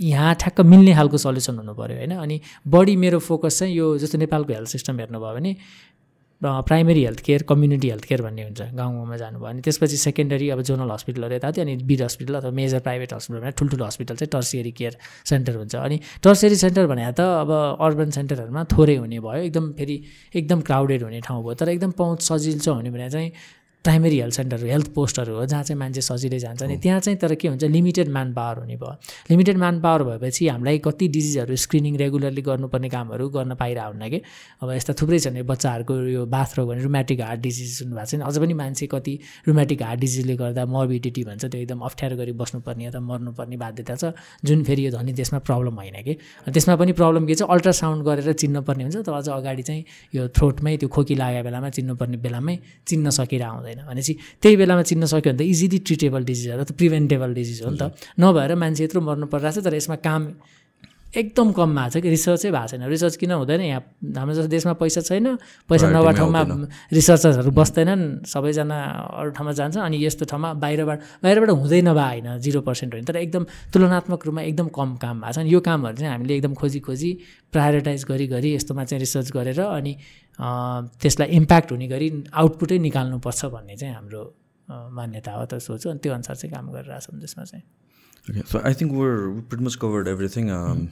यहाँ 0.00 0.34
ठ्याक्क 0.40 0.60
मिल्ने 0.72 0.92
खालको 0.96 1.16
सल्युसन 1.16 1.54
हुनु 1.60 1.74
पऱ्यो 1.76 1.96
होइन? 1.96 2.12
अनि 2.24 2.36
बढी 2.68 2.94
मेरो 2.96 3.18
फोकस 3.20 3.58
चाहिँ 3.58 3.74
यो 3.76 3.86
जस्तो 4.00 4.16
नेपालको 4.18 4.52
हेल्थ 4.52 4.68
सिस्टम 4.76 4.94
हेर्नुभयो 5.00 5.34
भने 5.36 5.52
primary 6.42 7.04
health 7.04 7.20
care 7.24 7.42
community 7.48 7.88
health 7.90 8.04
care 8.04 8.22
भन्ने 8.22 8.42
हुन्छ 8.42 8.60
गाउँ 8.76 8.92
गाउँमा 8.94 9.16
जानुभयो 9.16 9.48
अनि 9.48 9.60
त्यसपछि 9.64 9.96
सेकेन्डरी 9.96 10.48
अब 10.50 10.60
जोनल 10.62 10.90
हस्पिटलहरू 10.90 11.34
यताउति 11.34 11.60
अनि 11.60 11.76
बिड 11.88 12.02
हस्पिटल 12.02 12.34
अथवा 12.34 12.50
मेजर 12.50 12.80
प्राइभेट 12.86 13.12
हस्पिटल 13.14 13.40
भने 13.40 13.50
ठुल्ठुलो 13.58 13.84
हस्पिटल 13.84 14.16
चाहिँ 14.16 14.30
टर्सियरी 14.32 14.72
केयर 14.72 14.96
सेन्टर 15.26 15.56
हुन्छ। 15.56 15.74
अनि 15.76 16.00
टर्सियरी 16.22 16.56
सेन्टर 16.56 16.86
भने 16.86 17.12
त 17.12 17.20
अब 17.20 17.50
अर्बन 17.80 18.10
सेन्टरहरूमा 18.10 18.64
थोरै 18.72 18.96
हुने 18.96 19.20
भयो। 19.20 19.42
एकदम 19.48 19.72
फेरि 19.72 20.02
एकदम 20.36 20.60
क्राउडेड 20.60 21.02
हुने 21.02 21.20
ठाउँ 21.24 21.42
भयो। 21.44 21.54
तर 21.54 21.68
एकदम 21.68 21.90
पहुँच 21.96 22.22
सजिलो 22.22 22.74
हुने 22.74 22.90
भने 22.90 23.10
चाहिँ 23.10 23.32
प्राइमेरी 23.86 24.18
हेल्थ 24.20 24.34
सेन्टरहरू 24.34 24.66
हेल्थ 24.66 24.88
पोस्टहरू 24.94 25.34
हो 25.36 25.44
जहाँ 25.46 25.62
चाहिँ 25.62 25.78
मान्छे 25.78 26.00
सजिलै 26.02 26.38
जान्छ 26.38 26.62
अनि 26.62 26.76
त्यहाँ 26.82 27.00
चाहिँ 27.00 27.18
तर 27.18 27.34
के 27.38 27.48
हुन्छ 27.48 27.64
लिमिटेड 27.70 28.08
म्यान 28.10 28.32
पावर 28.34 28.58
हुने 28.58 28.76
भयो। 28.76 28.92
लिमिटेड 29.30 29.56
म्यान 29.58 29.80
पावर 29.80 30.02
भएपछि 30.02 30.48
हामीलाई 30.48 30.78
कति 30.84 31.08
डिजिजहरू 31.08 31.56
स्क्रिनिङ 31.56 31.96
रेगुलरली 31.96 32.42
गर्नुपर्ने 32.42 32.88
कामहरू 32.88 33.28
गर्न 33.36 33.54
पाइरहेको 33.54 33.90
हुन्न 33.92 34.08
कि 34.10 34.20
अब 34.62 34.70
यस्ता 34.70 34.92
थुप्रै 35.00 35.18
छन् 35.18 35.42
बच्चाहरूको 35.46 35.94
यो 36.10 36.26
बाथरोग 36.26 36.68
भने 36.68 36.82
रुमेटिक 36.82 37.20
हार्ट 37.20 37.40
डिजिज 37.40 37.70
सुन्नुभएको 37.78 38.06
छैन। 38.10 38.20
अझ 38.26 38.34
पनि 38.38 38.54
मान्छे 38.60 38.86
कति 38.90 39.14
रुमेटिक 39.48 39.82
हार्ट 39.82 40.00
डिजिजले 40.00 40.36
गर्दा 40.36 40.66
मर्बिडिटी 40.66 41.22
भन्छ 41.24 41.44
त्यो 41.46 41.60
एकदम 41.60 41.80
अप्ठ्यारो 41.86 42.16
गरी 42.16 42.32
बस्नुपर्ने 42.42 42.86
अथवा 42.86 43.00
मर्नुपर्ने 43.06 43.56
बाध्यता 43.56 43.94
छ। 43.94 44.12
जुन 44.44 44.62
फेरि 44.66 44.86
यो 44.86 44.90
धनी 44.96 45.12
देशमा 45.14 45.38
प्रब्लम 45.46 45.74
होइन 45.76 45.96
कि। 46.02 46.14
त्यसमा 46.50 46.76
पनि 46.76 46.92
प्रब्लम 46.98 47.26
के 47.26 47.34
छ 47.34 47.42
अल्ट्रासाउन्ड 47.46 48.04
गरेर 48.08 48.32
चिन्नुपर्ने 48.34 48.82
हुन्छ 48.84 48.96
तर 49.06 49.12
अझ 49.12 49.28
अगाडि 49.38 49.62
चाहिँ 49.62 49.84
यो 50.14 50.28
थ्रोटमै 50.34 50.76
त्यो 50.76 50.88
खोकी 50.88 51.14
लागेको 51.14 51.44
बेलामा 51.46 51.68
चिन्नुपर्ने 51.78 52.16
बेलामै 52.26 52.56
चिन्न 52.86 53.10
सकिरह 53.18 53.48
हुँदैन 53.56 53.75
भनेपछि 53.84 54.12
त्यही 54.42 54.56
बेलामा 54.56 54.82
चिन्न 54.82 55.04
सक्यो 55.12 55.32
भने 55.32 55.38
त 55.38 55.48
इजिली 55.52 55.78
ट्रिटेबल 55.84 56.22
डिजिज 56.24 56.46
हो 56.50 56.64
त 56.64 56.72
प्रिभेन्टेबल 56.72 57.30
डिजिज 57.34 57.58
हो 57.62 57.70
नि 57.70 57.78
त। 57.78 57.84
नभएर 58.20 58.54
मान्छे 58.56 58.84
यत्रो 58.84 59.00
मर्नु 59.00 59.26
परिरहेको 59.26 59.60
छ 59.60 59.64
तर 59.64 59.74
यसमा 59.74 59.96
काम 60.00 60.22
एकदम 61.16 61.52
कम 61.52 61.70
भएको 61.74 61.90
छ 61.90 62.02
कि 62.02 62.08
रिसर्चै 62.10 62.50
भएको 62.52 62.66
छैन। 62.68 62.82
रिसर्च 62.86 63.16
किन 63.16 63.32
हुँदैन? 63.32 63.60
यहाँ 63.60 63.82
हाम्रो 64.16 64.34
जस्तो 64.36 64.50
देशमा 64.52 64.72
पैसा 64.76 65.00
छैन 65.00 65.26
पैसा 65.68 65.86
नभएको 65.88 66.12
ठाउँमा 66.16 66.40
रिसर्चर्सहरू 66.92 67.50
बस्दैनन् 67.50 68.04
सबैजना 68.28 68.78
अरू 69.16 69.30
ठाउँमा 69.36 69.52
जान्छ 69.56 69.76
अनि 69.80 69.96
यस्तो 70.04 70.24
ठाउँमा 70.28 70.52
बाहिरबाट 70.60 70.98
बाहिरबाट 71.24 71.50
हुँदै 71.50 71.80
नभए 71.88 72.20
होइन 72.20 72.28
जिरो 72.44 72.60
पर्सेन्ट 72.60 72.92
होइन। 72.94 73.04
तर 73.04 73.16
एकदम 73.16 73.44
तुलनात्मक 73.72 74.20
रूपमा 74.26 74.42
एकदम 74.42 74.68
कम 74.68 74.96
काम 75.00 75.16
भएको 75.20 75.32
छ। 75.32 75.38
अनि 75.40 75.50
यो 75.52 75.60
कामहरू 75.60 75.96
चाहिँ 75.96 76.12
हामीले 76.12 76.34
एकदम 76.36 76.54
खोजी 76.54 76.80
खोजी 76.84 77.10
प्रायोरिटाइज 77.52 78.04
गरी 78.04 78.26
गरी 78.26 78.54
यस्तोमा 78.54 78.84
चाहिँ 78.84 79.00
रिसर्च 79.00 79.32
गरेर 79.32 79.60
अनि 79.60 79.92
त्यसलाई 80.38 81.28
इम्प्याक्ट 81.32 81.72
हुने 81.72 81.86
गरी 81.88 82.08
आउटपुटै 82.34 82.78
निकाल्नुपर्छ 82.78 83.44
भन्ने 83.56 83.76
चाहिँ 83.76 83.94
हाम्रो 83.94 84.22
मान्यता 84.68 85.32
हो 85.32 85.44
त 85.46 85.58
सोच्छु 85.64 85.90
अनि 85.90 85.98
त्यो 86.02 86.12
अनुसार 86.12 86.36
चाहिँ 86.36 86.52
काम 86.52 86.70
गरिरहेछौँ 86.74 87.18
त्यसमा 87.18 87.44
चाहिँ। 87.44 87.64
Okay, 88.30 88.42
so 88.44 88.60
I 88.64 88.72
think 88.72 88.92
we're 88.92 89.30
we 89.30 89.40
pretty 89.42 89.62
much 89.62 89.78
covered 89.78 90.08
everything. 90.08 90.50
Um, 90.50 90.90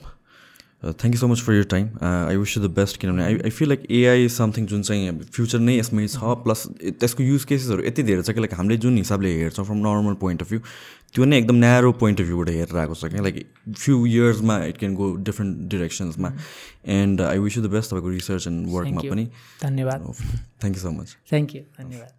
uh, 0.81 0.93
thank 0.93 1.13
you 1.13 1.19
so 1.19 1.27
much 1.27 1.41
for 1.41 1.53
your 1.53 1.65
time. 1.65 1.97
Uh, 2.01 2.31
I 2.31 2.37
wish 2.37 2.55
you 2.55 2.61
the 2.61 2.73
best. 2.77 2.97
किनभने 2.99 3.23
I 3.23 3.37
I 3.43 3.49
feel 3.49 3.69
like 3.69 3.83
AI 3.91 4.25
is 4.25 4.31
something 4.31 4.65
जुन 4.73 4.81
चाहिँ 4.89 5.11
future 5.35 5.59
नै 5.59 5.77
यसमै 5.77 6.07
छ 6.15 6.35
plus 6.45 6.67
त्यसको 7.01 7.23
use 7.23 7.45
केसेसहरू 7.51 7.83
यति 7.85 8.03
धेरै 8.09 8.23
छ 8.23 8.35
कि 8.37 8.45
लाइक 8.45 8.53
हामीले 8.59 8.77
जुन 8.85 8.97
हिसाबले 8.97 9.33
हेर्छौँ 9.41 9.65
from 9.65 9.77
normal 9.87 10.13
point 10.23 10.41
of 10.41 10.49
view 10.49 10.59
त्यो 11.15 11.25
नै 11.25 11.37
एकदम 11.39 11.55
न्यारो 11.65 11.91
पोइन्ट 12.03 12.21
अफ 12.21 12.27
भ्यूबाट 12.27 12.49
हेरेर 12.57 12.77
आएको 12.83 12.99
छ 13.01 13.13
क्या 13.13 13.21
लाइक 13.29 13.45
फ्यु 13.77 14.05
इयर्समा 14.15 14.57
it 14.65 14.77
can 14.83 14.95
go 15.01 15.13
different 15.29 15.69
डिरेक्सन्समा 15.75 16.33
and 16.99 17.21
I 17.31 17.47
wish 17.47 17.57
you 17.57 17.63
the 17.63 17.71
best 17.77 17.91
तपाईँको 17.91 18.19
रिसर्च 18.19 18.47
एन्ड 18.47 18.69
वर्कमा 18.75 19.01
you. 19.01 19.11
पनि 19.15 19.27
धन्यवाद 19.63 20.13
thank 20.13 20.75
you 20.77 20.83
so 20.83 20.91
much 20.99 21.17
thank 21.31 21.55
you 21.55 21.61
धन्यवाद 21.79 22.13